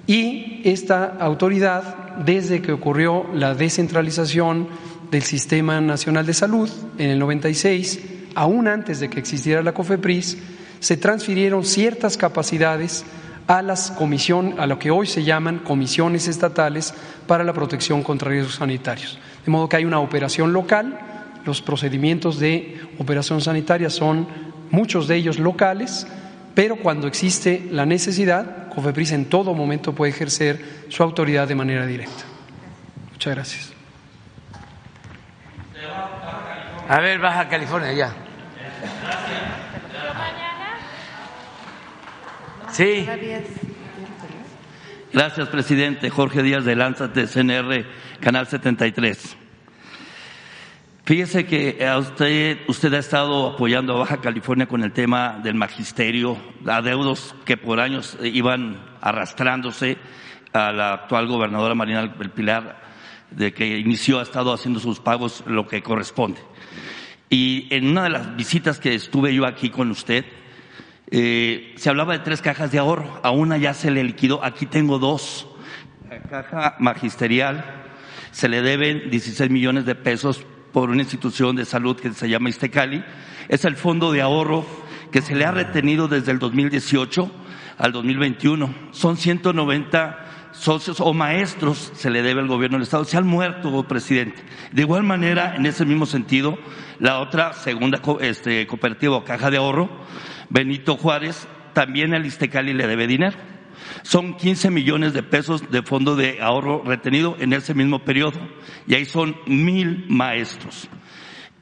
Y 0.06 0.60
esta 0.64 1.04
autoridad, 1.20 2.16
desde 2.24 2.60
que 2.60 2.72
ocurrió 2.72 3.26
la 3.34 3.54
descentralización 3.54 4.68
del 5.10 5.22
Sistema 5.22 5.80
Nacional 5.80 6.26
de 6.26 6.34
Salud 6.34 6.70
en 6.98 7.10
el 7.10 7.18
96, 7.18 8.00
aún 8.34 8.66
antes 8.66 8.98
de 9.00 9.08
que 9.08 9.20
existiera 9.20 9.62
la 9.62 9.74
COFEPRIS, 9.74 10.38
se 10.80 10.96
transfirieron 10.96 11.64
ciertas 11.64 12.16
capacidades 12.16 13.04
a 13.46 13.62
las 13.62 13.90
comisión, 13.90 14.54
a 14.58 14.66
lo 14.66 14.78
que 14.78 14.90
hoy 14.90 15.06
se 15.06 15.22
llaman 15.22 15.58
comisiones 15.58 16.28
estatales 16.28 16.94
para 17.26 17.44
la 17.44 17.52
protección 17.52 18.02
contra 18.02 18.30
riesgos 18.30 18.56
sanitarios. 18.56 19.18
De 19.44 19.50
modo 19.50 19.68
que 19.68 19.76
hay 19.76 19.84
una 19.84 20.00
operación 20.00 20.52
local, 20.52 20.98
los 21.44 21.60
procedimientos 21.60 22.38
de 22.38 22.80
operación 22.98 23.40
sanitaria 23.40 23.90
son 23.90 24.26
muchos 24.70 25.08
de 25.08 25.16
ellos 25.16 25.38
locales, 25.38 26.06
pero 26.54 26.76
cuando 26.76 27.06
existe 27.06 27.68
la 27.70 27.84
necesidad, 27.86 28.61
COFEPRIS 28.74 29.12
en 29.12 29.26
todo 29.26 29.52
momento 29.54 29.94
puede 29.94 30.12
ejercer 30.12 30.86
su 30.88 31.02
autoridad 31.02 31.46
de 31.46 31.54
manera 31.54 31.86
directa. 31.86 32.24
Muchas 33.12 33.34
gracias. 33.34 33.72
A 36.88 37.00
ver, 37.00 37.18
Baja 37.18 37.48
California, 37.48 37.92
ya. 37.92 38.14
Sí. 42.70 43.06
Gracias, 45.12 45.48
presidente. 45.48 46.08
Jorge 46.08 46.42
Díaz 46.42 46.64
de 46.64 46.74
Lánzate, 46.74 47.26
CNR, 47.26 47.84
Canal 48.20 48.46
73. 48.46 49.36
Fíjese 51.04 51.46
que 51.46 51.84
a 51.84 51.98
usted, 51.98 52.58
usted 52.68 52.94
ha 52.94 52.98
estado 52.98 53.54
apoyando 53.54 53.96
a 53.96 53.98
Baja 53.98 54.20
California 54.20 54.68
con 54.68 54.84
el 54.84 54.92
tema 54.92 55.40
del 55.42 55.56
magisterio, 55.56 56.38
adeudos 56.64 57.34
que 57.44 57.56
por 57.56 57.80
años 57.80 58.16
iban 58.22 58.80
arrastrándose 59.00 59.98
a 60.52 60.70
la 60.70 60.92
actual 60.92 61.26
gobernadora 61.26 61.74
Marina 61.74 62.06
del 62.06 62.30
Pilar, 62.30 62.80
de 63.32 63.52
que 63.52 63.78
inició, 63.78 64.20
ha 64.20 64.22
estado 64.22 64.52
haciendo 64.52 64.78
sus 64.78 65.00
pagos 65.00 65.42
lo 65.44 65.66
que 65.66 65.82
corresponde. 65.82 66.38
Y 67.28 67.66
en 67.74 67.88
una 67.88 68.04
de 68.04 68.10
las 68.10 68.36
visitas 68.36 68.78
que 68.78 68.94
estuve 68.94 69.34
yo 69.34 69.44
aquí 69.44 69.70
con 69.70 69.90
usted, 69.90 70.24
eh, 71.10 71.74
se 71.78 71.90
hablaba 71.90 72.12
de 72.12 72.20
tres 72.20 72.40
cajas 72.40 72.70
de 72.70 72.78
ahorro, 72.78 73.18
a 73.24 73.32
una 73.32 73.58
ya 73.58 73.74
se 73.74 73.90
le 73.90 74.04
liquidó, 74.04 74.44
aquí 74.44 74.66
tengo 74.66 75.00
dos. 75.00 75.48
Caja 76.30 76.76
magisterial 76.78 77.64
se 78.30 78.48
le 78.48 78.62
deben 78.62 79.10
16 79.10 79.50
millones 79.50 79.84
de 79.84 79.96
pesos 79.96 80.46
por 80.72 80.90
una 80.90 81.02
institución 81.02 81.56
de 81.56 81.64
salud 81.64 81.96
que 81.96 82.12
se 82.12 82.28
llama 82.28 82.48
Istecali. 82.48 83.04
Es 83.48 83.64
el 83.64 83.76
fondo 83.76 84.12
de 84.12 84.22
ahorro 84.22 84.66
que 85.10 85.22
se 85.22 85.34
le 85.34 85.44
ha 85.44 85.50
retenido 85.50 86.08
desde 86.08 86.32
el 86.32 86.38
2018 86.38 87.30
al 87.78 87.92
2021. 87.92 88.74
Son 88.92 89.16
190 89.16 90.18
socios 90.52 91.00
o 91.00 91.12
maestros 91.14 91.92
se 91.94 92.10
le 92.10 92.22
debe 92.22 92.40
al 92.40 92.48
gobierno 92.48 92.76
del 92.76 92.84
Estado. 92.84 93.04
Se 93.04 93.16
han 93.16 93.26
muerto, 93.26 93.82
presidente. 93.84 94.42
De 94.72 94.82
igual 94.82 95.02
manera, 95.02 95.56
en 95.56 95.66
ese 95.66 95.84
mismo 95.84 96.06
sentido, 96.06 96.58
la 96.98 97.20
otra 97.20 97.52
segunda 97.52 98.00
este, 98.20 98.66
cooperativa 98.66 99.16
o 99.16 99.24
caja 99.24 99.50
de 99.50 99.56
ahorro 99.56 99.90
Benito 100.52 100.98
Juárez, 100.98 101.48
también 101.72 102.12
al 102.12 102.26
Istecali 102.26 102.74
le 102.74 102.86
debe 102.86 103.06
dinero. 103.06 103.38
Son 104.02 104.36
15 104.36 104.70
millones 104.70 105.12
de 105.12 105.22
pesos 105.22 105.70
de 105.70 105.82
fondo 105.82 106.16
de 106.16 106.40
ahorro 106.40 106.82
retenido 106.84 107.36
en 107.38 107.52
ese 107.52 107.74
mismo 107.74 108.04
periodo. 108.04 108.38
Y 108.86 108.94
ahí 108.94 109.04
son 109.04 109.36
mil 109.46 110.06
maestros. 110.08 110.88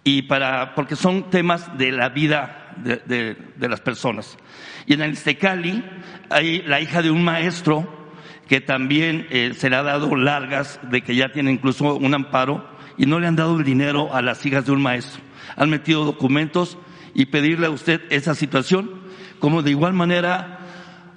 Y 0.05 0.22
para, 0.22 0.74
porque 0.74 0.97
son 0.97 1.30
temas 1.30 1.76
de 1.76 1.92
la 1.92 2.08
vida 2.08 2.74
de, 2.76 3.36
las 3.58 3.80
personas. 3.80 4.39
Y 4.86 4.94
en 4.94 5.02
el 5.02 5.12
Istecali 5.12 5.84
hay 6.30 6.62
la 6.62 6.80
hija 6.80 7.02
de 7.02 7.10
un 7.10 7.22
maestro 7.22 8.00
que 8.48 8.60
también 8.60 9.26
eh, 9.30 9.52
se 9.56 9.70
le 9.70 9.76
ha 9.76 9.82
dado 9.82 10.16
largas 10.16 10.80
de 10.90 11.02
que 11.02 11.14
ya 11.14 11.30
tiene 11.30 11.52
incluso 11.52 11.94
un 11.94 12.14
amparo 12.14 12.68
y 12.97 13.06
no 13.06 13.20
le 13.20 13.28
han 13.28 13.36
dado 13.36 13.58
el 13.58 13.64
dinero 13.64 14.14
a 14.14 14.22
las 14.22 14.44
hijas 14.44 14.66
de 14.66 14.72
un 14.72 14.82
maestro. 14.82 15.22
Han 15.56 15.70
metido 15.70 16.05
documentos 16.05 16.78
y 17.14 17.26
pedirle 17.26 17.66
a 17.66 17.70
usted 17.70 18.00
esa 18.10 18.34
situación, 18.34 19.02
como 19.39 19.62
de 19.62 19.70
igual 19.70 19.92
manera 19.92 20.59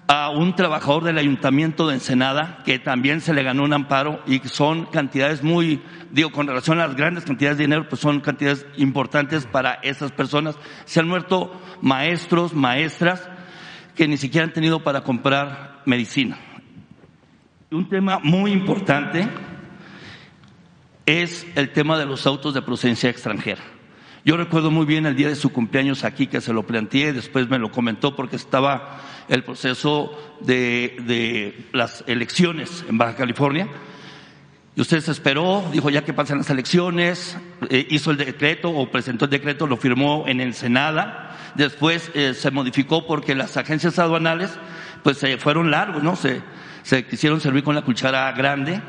a 0.07 0.29
un 0.29 0.55
trabajador 0.55 1.03
del 1.03 1.17
ayuntamiento 1.17 1.87
de 1.87 1.95
Ensenada 1.95 2.59
que 2.65 2.79
también 2.79 3.21
se 3.21 3.33
le 3.33 3.43
ganó 3.43 3.63
un 3.63 3.73
amparo 3.73 4.21
y 4.27 4.39
son 4.39 4.85
cantidades 4.85 5.43
muy, 5.43 5.81
digo, 6.11 6.31
con 6.31 6.47
relación 6.47 6.79
a 6.79 6.87
las 6.87 6.95
grandes 6.95 7.23
cantidades 7.23 7.57
de 7.57 7.63
dinero, 7.63 7.87
pues 7.87 8.01
son 8.01 8.19
cantidades 8.19 8.65
importantes 8.77 9.45
para 9.45 9.75
esas 9.75 10.11
personas. 10.11 10.57
Se 10.85 10.99
han 10.99 11.07
muerto 11.07 11.59
maestros, 11.81 12.53
maestras 12.53 13.29
que 13.95 14.07
ni 14.07 14.17
siquiera 14.17 14.45
han 14.45 14.53
tenido 14.53 14.83
para 14.83 15.01
comprar 15.01 15.81
medicina. 15.85 16.37
Un 17.71 17.89
tema 17.89 18.19
muy 18.21 18.51
importante 18.51 19.27
es 21.05 21.45
el 21.55 21.71
tema 21.71 21.97
de 21.97 22.05
los 22.05 22.25
autos 22.27 22.53
de 22.53 22.61
procedencia 22.61 23.09
extranjera. 23.09 23.61
Yo 24.25 24.37
recuerdo 24.37 24.71
muy 24.71 24.85
bien 24.85 25.05
el 25.05 25.17
día 25.17 25.27
de 25.27 25.35
su 25.35 25.51
cumpleaños 25.51 26.05
aquí 26.05 26.27
que 26.27 26.39
se 26.39 26.53
lo 26.53 26.63
planteé, 26.63 27.11
después 27.11 27.49
me 27.49 27.59
lo 27.59 27.71
comentó 27.71 28.15
porque 28.15 28.37
estaba 28.37 28.99
el 29.27 29.43
proceso 29.43 30.11
de, 30.41 31.67
las 31.71 32.03
elecciones 32.07 32.85
en 32.87 32.97
Baja 32.97 33.15
California. 33.15 33.67
Y 34.75 34.81
usted 34.81 35.01
se 35.01 35.11
esperó, 35.11 35.63
dijo 35.71 35.89
ya 35.89 36.03
que 36.03 36.13
pasan 36.13 36.39
las 36.39 36.49
elecciones, 36.49 37.37
eh, 37.69 37.85
hizo 37.91 38.09
el 38.09 38.17
decreto 38.17 38.71
o 38.71 38.89
presentó 38.89 39.25
el 39.25 39.31
decreto, 39.31 39.67
lo 39.67 39.77
firmó 39.77 40.25
en 40.27 40.41
Ensenada. 40.41 41.37
Después 41.55 42.09
eh, 42.15 42.33
se 42.33 42.49
modificó 42.49 43.05
porque 43.05 43.35
las 43.35 43.55
agencias 43.55 43.99
aduanales 43.99 44.51
pues 45.03 45.17
se 45.17 45.37
fueron 45.37 45.69
largos, 45.69 46.01
¿no? 46.01 46.15
Se, 46.15 46.41
se 46.81 47.05
quisieron 47.05 47.39
servir 47.39 47.63
con 47.63 47.75
la 47.75 47.83
cuchara 47.83 48.31
grande. 48.31 48.81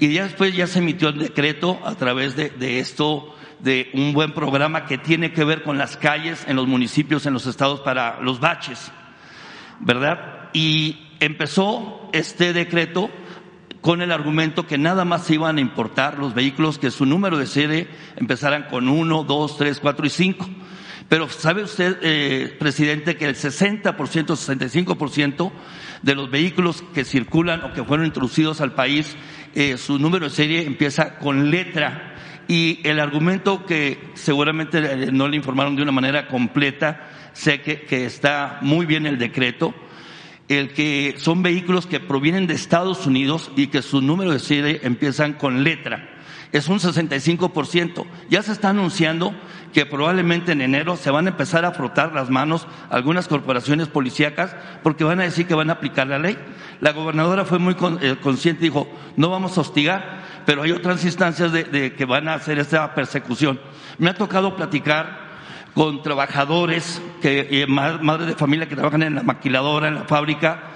Y 0.00 0.12
ya 0.12 0.24
después 0.24 0.54
ya 0.54 0.66
se 0.66 0.80
emitió 0.80 1.08
el 1.08 1.18
decreto 1.18 1.80
a 1.84 1.94
través 1.94 2.36
de, 2.36 2.50
de 2.50 2.80
esto 2.80 3.34
de 3.60 3.90
un 3.94 4.12
buen 4.12 4.32
programa 4.32 4.84
que 4.84 4.98
tiene 4.98 5.32
que 5.32 5.44
ver 5.44 5.62
con 5.62 5.78
las 5.78 5.96
calles 5.96 6.44
en 6.46 6.56
los 6.56 6.66
municipios, 6.66 7.24
en 7.24 7.32
los 7.32 7.46
estados 7.46 7.80
para 7.80 8.20
los 8.20 8.38
baches, 8.38 8.92
¿verdad? 9.80 10.50
Y 10.52 11.08
empezó 11.20 12.08
este 12.12 12.52
decreto 12.52 13.10
con 13.80 14.00
el 14.00 14.12
argumento 14.12 14.66
que 14.66 14.78
nada 14.78 15.04
más 15.04 15.30
iban 15.30 15.58
a 15.58 15.60
importar 15.60 16.18
los 16.18 16.34
vehículos 16.34 16.78
que 16.78 16.90
su 16.90 17.04
número 17.04 17.36
de 17.36 17.46
serie 17.46 17.88
empezaran 18.16 18.64
con 18.70 18.88
uno, 18.88 19.24
dos, 19.24 19.58
tres, 19.58 19.78
cuatro 19.78 20.06
y 20.06 20.10
cinco. 20.10 20.48
Pero 21.08 21.28
sabe 21.28 21.62
usted, 21.62 21.98
eh, 22.02 22.56
presidente, 22.58 23.16
que 23.16 23.26
el 23.26 23.36
60%, 23.36 23.92
65% 23.92 25.52
de 26.02 26.14
los 26.14 26.30
vehículos 26.30 26.82
que 26.94 27.04
circulan 27.04 27.62
o 27.62 27.72
que 27.72 27.84
fueron 27.84 28.06
introducidos 28.06 28.60
al 28.60 28.72
país, 28.72 29.16
eh, 29.54 29.76
su 29.76 29.98
número 29.98 30.24
de 30.24 30.30
serie 30.30 30.64
empieza 30.64 31.18
con 31.18 31.50
letra 31.50 32.14
y 32.48 32.80
el 32.84 33.00
argumento 33.00 33.64
que 33.66 33.98
seguramente 34.14 34.78
eh, 34.78 35.12
no 35.12 35.28
le 35.28 35.36
informaron 35.36 35.76
de 35.76 35.82
una 35.82 35.92
manera 35.92 36.26
completa, 36.26 37.08
sé 37.34 37.60
que, 37.60 38.06
está 38.06 38.58
muy 38.62 38.86
bien 38.86 39.04
el 39.04 39.18
decreto, 39.18 39.74
el 40.48 40.72
que 40.72 41.16
son 41.18 41.42
vehículos 41.42 41.86
que 41.86 42.00
provienen 42.00 42.46
de 42.46 42.54
Estados 42.54 43.06
Unidos 43.06 43.50
y 43.56 43.66
que 43.66 43.82
su 43.82 44.00
número 44.00 44.32
de 44.32 44.38
serie 44.38 44.80
empiezan 44.82 45.34
con 45.34 45.62
letra. 45.64 46.10
Es 46.52 46.68
un 46.68 46.78
65%. 46.78 48.06
Ya 48.30 48.42
se 48.42 48.52
está 48.52 48.68
anunciando 48.68 49.34
que 49.72 49.86
probablemente 49.86 50.52
en 50.52 50.60
enero 50.60 50.96
se 50.96 51.10
van 51.10 51.26
a 51.26 51.30
empezar 51.30 51.64
a 51.64 51.72
frotar 51.72 52.14
las 52.14 52.30
manos 52.30 52.68
algunas 52.90 53.26
corporaciones 53.26 53.88
policíacas 53.88 54.54
porque 54.84 55.02
van 55.02 55.18
a 55.18 55.24
decir 55.24 55.48
que 55.48 55.54
van 55.54 55.68
a 55.68 55.74
aplicar 55.74 56.06
la 56.06 56.20
ley. 56.20 56.38
La 56.80 56.92
gobernadora 56.92 57.44
fue 57.44 57.58
muy 57.58 57.74
eh, 58.00 58.16
consciente 58.22 58.64
y 58.64 58.68
dijo, 58.68 58.88
no 59.16 59.30
vamos 59.30 59.58
a 59.58 59.62
hostigar, 59.62 60.22
pero 60.46 60.62
hay 60.62 60.70
otras 60.70 61.04
instancias 61.04 61.50
de, 61.52 61.94
que 61.96 62.04
van 62.04 62.28
a 62.28 62.34
hacer 62.34 62.60
esta 62.60 62.94
persecución. 62.94 63.58
Me 63.98 64.10
ha 64.10 64.14
tocado 64.14 64.54
platicar 64.54 65.23
con 65.74 66.02
trabajadores, 66.02 67.02
que, 67.20 67.48
eh, 67.50 67.66
madres 67.66 68.28
de 68.28 68.34
familia 68.34 68.68
que 68.68 68.76
trabajan 68.76 69.02
en 69.02 69.16
la 69.16 69.22
maquiladora, 69.22 69.88
en 69.88 69.96
la 69.96 70.04
fábrica, 70.04 70.70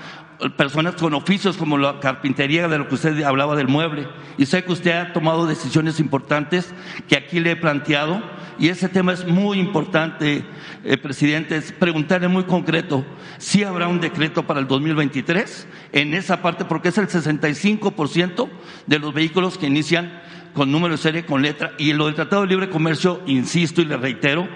personas 0.57 0.95
con 0.95 1.15
oficios 1.15 1.57
como 1.57 1.79
la 1.79 2.01
carpintería, 2.01 2.69
de 2.69 2.79
lo 2.79 2.89
que 2.89 2.95
usted 2.95 3.23
hablaba 3.23 3.57
del 3.57 3.69
mueble. 3.69 4.07
Y 4.37 4.47
sé 4.47 4.65
que 4.65 4.73
usted 4.73 4.93
ha 4.93 5.13
tomado 5.13 5.47
decisiones 5.47 5.99
importantes 5.99 6.73
que 7.09 7.17
aquí 7.17 7.41
le 7.41 7.53
he 7.53 7.57
planteado. 7.57 8.23
Y 8.59 8.69
ese 8.69 8.89
tema 8.89 9.13
es 9.13 9.25
muy 9.27 9.59
importante, 9.59 10.45
eh, 10.85 10.97
presidente. 10.97 11.57
Es 11.57 11.73
preguntarle 11.73 12.29
muy 12.29 12.45
concreto 12.45 13.05
si 13.39 13.63
habrá 13.63 13.89
un 13.89 14.01
decreto 14.01 14.47
para 14.47 14.61
el 14.61 14.67
2023 14.67 15.67
en 15.93 16.15
esa 16.15 16.43
parte, 16.43 16.65
porque 16.65 16.89
es 16.89 16.99
el 16.99 17.09
65% 17.09 18.49
de 18.87 18.99
los 18.99 19.15
vehículos 19.15 19.59
que 19.59 19.67
inician 19.67 20.23
con 20.55 20.73
número 20.73 20.97
de 20.97 21.03
serie, 21.03 21.25
con 21.25 21.43
letra. 21.43 21.73
Y 21.79 21.93
lo 21.93 22.07
del 22.07 22.15
Tratado 22.15 22.43
de 22.43 22.49
Libre 22.49 22.71
Comercio, 22.71 23.23
insisto 23.27 23.81
y 23.81 23.85
le 23.85 23.97
reitero, 23.97 24.49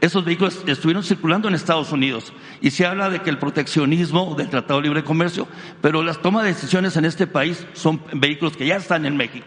esos 0.00 0.24
vehículos 0.24 0.62
estuvieron 0.66 1.02
circulando 1.02 1.48
en 1.48 1.54
Estados 1.54 1.92
Unidos 1.92 2.32
y 2.60 2.70
se 2.70 2.86
habla 2.86 3.10
de 3.10 3.20
que 3.20 3.30
el 3.30 3.38
proteccionismo 3.38 4.34
del 4.34 4.48
Tratado 4.48 4.80
de 4.80 4.88
Libre 4.88 5.04
Comercio, 5.04 5.46
pero 5.80 6.02
las 6.02 6.22
tomas 6.22 6.44
de 6.44 6.50
decisiones 6.50 6.96
en 6.96 7.04
este 7.04 7.26
país 7.26 7.66
son 7.72 8.02
vehículos 8.12 8.56
que 8.56 8.66
ya 8.66 8.76
están 8.76 9.04
en 9.04 9.16
México. 9.16 9.46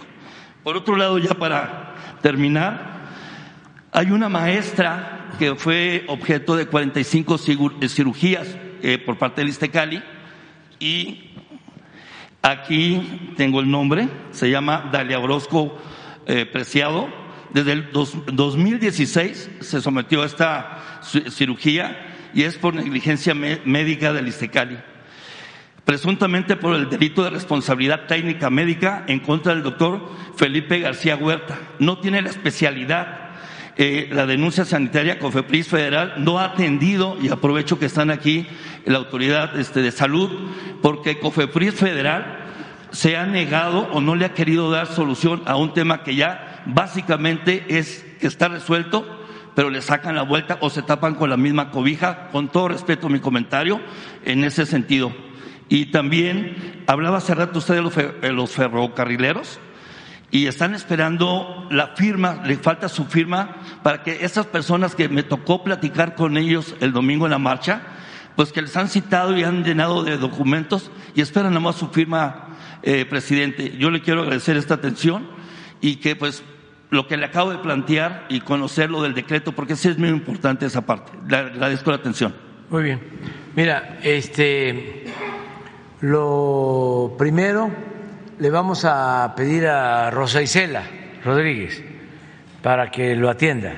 Por 0.64 0.77
otro 0.77 0.95
lado, 0.95 1.17
ya 1.17 1.33
para 1.33 1.95
terminar, 2.22 3.03
hay 3.91 4.11
una 4.11 4.30
maestra 4.30 5.30
que 5.40 5.56
fue 5.56 6.06
objeto 6.07 6.56
de 6.56 6.67
45 6.67 7.38
cirugías 7.38 8.48
eh, 8.82 8.98
por 8.98 9.17
parte 9.17 9.41
del 9.41 9.49
Istecali 9.49 10.03
y 10.80 11.33
Aquí 12.45 13.32
tengo 13.38 13.61
el 13.61 13.72
nombre, 13.72 14.09
se 14.32 14.49
llama 14.49 14.90
Dalia 14.91 15.17
Orozco 15.17 15.77
eh, 16.25 16.45
Preciado. 16.45 17.07
Desde 17.53 17.72
el 17.73 17.91
dos- 17.91 18.17
2016 18.32 19.49
se 19.59 19.82
sometió 19.82 20.23
a 20.23 20.25
esta 20.25 21.01
ci- 21.01 21.30
cirugía 21.30 22.07
y 22.33 22.43
es 22.43 22.57
por 22.57 22.73
negligencia 22.73 23.33
médica 23.35 24.11
del 24.14 24.27
Istecali 24.27 24.77
presuntamente 25.85 26.56
por 26.56 26.75
el 26.75 26.90
delito 26.90 27.23
de 27.23 27.30
responsabilidad 27.30 28.06
técnica 28.07 28.49
médica 28.49 29.03
en 29.07 29.19
contra 29.19 29.53
del 29.53 29.64
doctor 29.64 30.09
Felipe 30.38 30.80
García 30.80 31.17
Huerta. 31.17 31.59
No 31.80 31.98
tiene 31.99 32.22
la 32.22 32.30
especialidad. 32.30 33.32
Eh, 33.75 34.07
la 34.14 34.25
denuncia 34.25 34.64
sanitaria 34.64 35.19
COFEPRIS 35.19 35.67
Federal 35.67 36.14
no 36.19 36.40
ha 36.40 36.45
atendido, 36.45 37.17
y 37.22 37.27
aprovecho 37.30 37.80
que 37.80 37.88
están 37.88 38.11
aquí 38.11 38.48
la 38.85 38.99
autoridad 38.99 39.59
este, 39.59 39.82
de 39.82 39.91
salud, 39.91 40.30
porque 40.82 41.19
COFEPRIS 41.19 41.73
Federal 41.73 42.40
se 42.91 43.17
ha 43.17 43.25
negado 43.25 43.90
o 43.91 43.99
no 43.99 44.15
le 44.15 44.23
ha 44.25 44.33
querido 44.33 44.72
dar 44.72 44.88
solución 44.88 45.41
a 45.48 45.57
un 45.57 45.73
tema 45.73 46.03
que 46.03 46.15
ya 46.15 46.52
básicamente 46.66 47.66
es 47.77 48.06
que 48.19 48.27
está 48.27 48.48
resuelto, 48.48 49.06
pero 49.56 49.69
le 49.69 49.82
sacan 49.82 50.16
la 50.16 50.24
vuelta 50.24 50.58
o 50.61 50.69
se 50.69 50.82
tapan 50.82 51.16
con 51.16 51.30
la 51.30 51.38
misma 51.38 51.69
cobija. 51.72 52.30
Con 52.32 52.50
todo 52.50 52.69
respeto 52.69 53.09
mi 53.09 53.19
comentario 53.19 53.80
en 54.25 54.43
ese 54.43 54.66
sentido. 54.66 55.14
Y 55.69 55.88
también 55.88 56.83
hablaba 56.88 57.17
hace 57.17 57.33
rato 57.35 57.59
usted 57.59 57.75
de 57.75 57.82
los, 57.82 57.93
fe- 57.93 58.11
de 58.22 58.32
los 58.33 58.51
ferrocarrileros 58.51 59.59
y 60.30 60.48
están 60.48 60.74
esperando 60.74 61.67
la 61.69 61.90
firma, 61.95 62.42
le 62.45 62.58
falta 62.58 62.90
su 62.90 63.06
firma 63.06 63.58
para 63.83 64.01
que 64.03 64.25
esas 64.25 64.48
personas 64.48 64.95
que 64.95 65.08
me 65.08 65.24
tocó 65.24 65.64
platicar 65.64 66.16
con 66.16 66.38
ellos 66.38 66.75
el 66.80 66.92
domingo 66.92 67.25
en 67.27 67.32
la 67.32 67.38
marcha, 67.38 67.82
pues 68.35 68.51
que 68.51 68.64
les 68.64 68.75
han 68.75 68.90
citado 68.90 69.38
y 69.38 69.43
han 69.43 69.64
llenado 69.64 70.03
de 70.03 70.17
documentos 70.17 70.90
y 71.16 71.22
esperan 71.22 71.51
nada 71.51 71.59
más 71.61 71.75
su 71.75 71.90
firma, 71.90 72.58
eh, 72.82 73.06
presidente. 73.06 73.77
Yo 73.77 73.92
le 73.92 74.01
quiero 74.01 74.22
agradecer 74.22 74.58
esta 74.58 74.74
atención 74.74 75.27
y 75.82 75.98
que 75.98 76.16
pues 76.16 76.43
lo 76.94 77.08
que 77.08 77.18
le 77.18 77.26
acabo 77.26 77.52
de 77.52 77.58
plantear 77.58 78.26
y 78.30 78.40
conocer 78.42 78.92
lo 78.92 79.02
del 79.02 79.16
decreto, 79.16 79.52
porque 79.52 79.76
sí 79.76 79.90
es 79.90 79.98
muy 79.98 80.10
importante 80.10 80.68
esa 80.68 80.86
parte. 80.86 81.12
Le 81.28 81.38
agradezco 81.38 81.90
la 81.90 81.98
atención. 81.98 82.36
Muy 82.70 82.84
bien. 82.84 83.02
Mira, 83.56 83.98
este, 84.04 85.06
lo 86.02 87.16
primero 87.18 87.72
le 88.38 88.50
vamos 88.52 88.86
a 88.86 89.34
pedir 89.36 89.66
a 89.66 90.12
Rosa 90.12 90.42
Isela 90.42 90.84
Rodríguez 91.26 91.84
para 92.62 92.92
que 92.92 93.16
lo 93.16 93.30
atienda. 93.30 93.74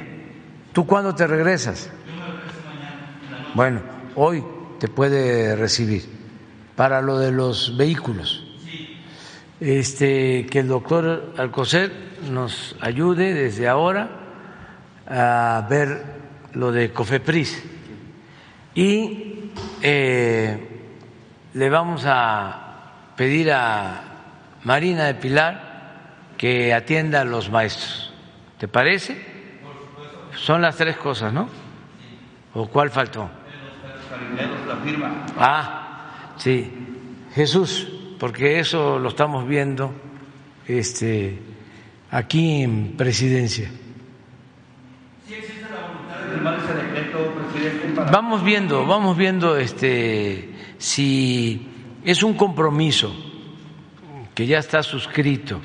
¿Tú 0.73 0.85
cuándo 0.85 1.15
te 1.15 1.25
regresas? 1.25 1.89
Bueno, 3.53 3.79
hoy 4.15 4.43
te 4.79 4.89
puede 4.89 5.55
recibir 5.55 6.03
para 6.75 7.01
lo 7.01 7.17
de 7.17 7.31
los 7.31 7.77
vehículos. 7.77 8.44
Este, 9.65 10.45
que 10.45 10.59
el 10.59 10.67
doctor 10.67 11.33
Alcocer 11.39 11.91
nos 12.29 12.75
ayude 12.81 13.33
desde 13.33 13.67
ahora 13.67 14.09
a 15.09 15.65
ver 15.67 16.03
lo 16.53 16.71
de 16.71 16.91
Cofepris 16.91 17.63
y 18.75 19.49
eh, 19.81 20.67
le 21.55 21.69
vamos 21.71 22.03
a 22.05 23.13
pedir 23.15 23.51
a 23.51 24.03
Marina 24.65 25.05
de 25.05 25.15
Pilar 25.15 26.33
que 26.37 26.71
atienda 26.71 27.21
a 27.21 27.25
los 27.25 27.49
maestros. 27.49 28.13
¿Te 28.59 28.67
parece? 28.67 29.19
Son 30.35 30.61
las 30.61 30.75
tres 30.75 30.95
cosas, 30.97 31.33
¿no? 31.33 31.49
¿O 32.53 32.67
cuál 32.67 32.91
faltó? 32.91 33.31
Ah, 35.39 36.35
sí, 36.37 36.71
Jesús, 37.33 37.94
porque 38.19 38.59
eso 38.59 38.99
lo 38.99 39.09
estamos 39.09 39.47
viendo 39.47 39.91
este, 40.67 41.37
aquí 42.11 42.61
en 42.61 42.93
presidencia. 42.97 43.69
Vamos 48.11 48.43
viendo, 48.43 48.85
vamos 48.85 49.17
viendo 49.17 49.57
este 49.57 50.49
si 50.77 51.67
es 52.03 52.21
un 52.23 52.35
compromiso 52.35 53.13
que 54.33 54.45
ya 54.45 54.59
está 54.59 54.83
suscrito, 54.83 55.59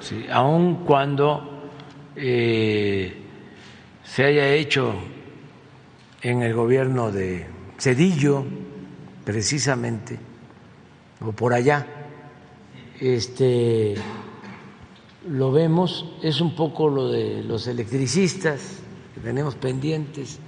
¿sí? 0.00 0.26
aun 0.30 0.84
cuando 0.84 1.70
eh, 2.14 3.14
se 4.04 4.24
haya 4.24 4.48
hecho 4.52 4.94
en 6.22 6.42
el 6.42 6.54
gobierno 6.54 7.10
de 7.10 7.46
Cedillo, 7.78 8.44
precisamente, 9.24 10.18
o 11.20 11.32
por 11.32 11.52
allá, 11.52 11.86
este 13.00 13.94
lo 15.28 15.52
vemos, 15.52 16.06
es 16.22 16.40
un 16.40 16.56
poco 16.56 16.88
lo 16.88 17.08
de 17.08 17.42
los 17.42 17.66
electricistas 17.66 18.78
que 19.14 19.20
tenemos 19.20 19.54
pendientes. 19.54 20.38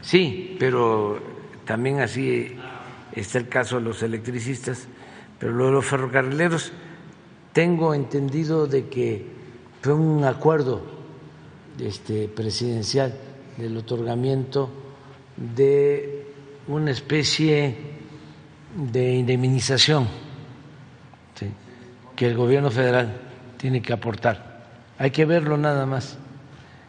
Sí, 0.00 0.56
pero 0.58 1.20
también 1.64 2.00
así 2.00 2.56
está 3.12 3.38
el 3.38 3.48
caso 3.48 3.76
de 3.76 3.82
los 3.82 4.02
electricistas, 4.02 4.88
pero 5.38 5.52
lo 5.52 5.66
de 5.66 5.72
los 5.72 5.86
ferrocarrileros, 5.86 6.72
tengo 7.52 7.94
entendido 7.94 8.66
de 8.66 8.88
que 8.88 9.26
fue 9.80 9.94
un 9.94 10.24
acuerdo 10.24 10.82
este, 11.78 12.28
presidencial 12.28 13.14
del 13.56 13.76
otorgamiento 13.76 14.70
de 15.36 16.26
una 16.66 16.90
especie 16.90 17.91
de 18.74 19.14
indemnización 19.14 20.08
que 22.16 22.26
el 22.26 22.36
gobierno 22.36 22.70
federal 22.70 23.20
tiene 23.56 23.80
que 23.82 23.92
aportar. 23.92 24.64
Hay 24.98 25.10
que 25.10 25.24
verlo 25.24 25.56
nada 25.56 25.86
más. 25.86 26.18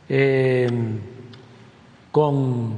Eh, 0.10 0.70
con 2.12 2.78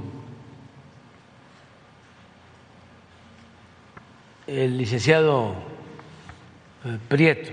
el 4.48 4.78
licenciado 4.78 5.56
eh, 6.86 6.98
Prieto. 7.10 7.52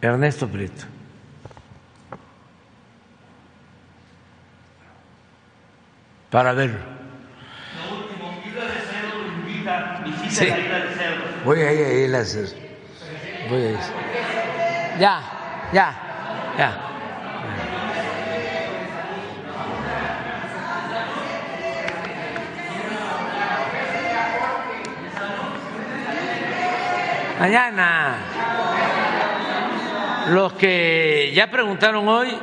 Ernesto 0.00 0.48
Prieto. 0.48 0.93
Para 6.34 6.52
verlo. 6.52 6.80
Sí. 10.30 10.48
Voy 11.44 11.60
a 11.60 11.72
ir 11.72 11.84
a 11.84 11.92
ir 11.92 12.16
a 12.16 12.18
hacer. 12.18 12.48
Voy 13.48 13.62
a 13.62 13.70
ir. 13.70 13.78
Ya, 14.98 15.22
ya, 15.72 15.94
ya. 16.58 16.80
Mañana. 27.38 28.16
Los 30.30 30.54
que 30.54 31.30
ya 31.32 31.48
preguntaron 31.48 32.08
hoy, 32.08 32.36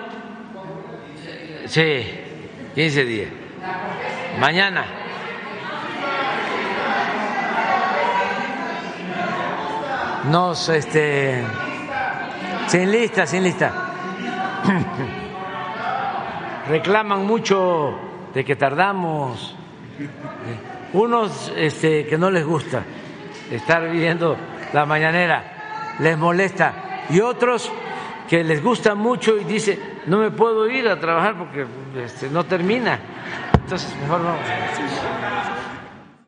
sí, 1.65 2.05
15 2.73 3.03
días. 3.03 3.40
Mañana. 4.39 4.85
Nos, 10.29 10.69
este, 10.69 11.43
sin 12.67 12.91
lista, 12.91 13.25
sin 13.25 13.43
lista. 13.43 13.71
Reclaman 16.69 17.25
mucho 17.25 17.97
de 18.33 18.45
que 18.45 18.55
tardamos. 18.55 19.55
Unos 20.93 21.51
este, 21.55 22.05
que 22.05 22.17
no 22.17 22.29
les 22.29 22.45
gusta 22.45 22.83
estar 23.49 23.89
viendo 23.89 24.37
la 24.73 24.85
mañanera, 24.85 25.95
les 25.99 26.17
molesta. 26.17 26.73
Y 27.09 27.19
otros 27.19 27.71
que 28.29 28.43
les 28.43 28.63
gusta 28.63 28.95
mucho 28.95 29.37
y 29.37 29.43
dice, 29.43 29.79
no 30.05 30.17
me 30.17 30.31
puedo 30.31 30.69
ir 30.69 30.87
a 30.87 30.99
trabajar 30.99 31.37
porque 31.37 31.65
este, 32.03 32.29
no 32.29 32.45
termina. 32.45 32.99
Entonces, 33.63 33.95
mejor 34.01 34.21
no. 34.21 35.20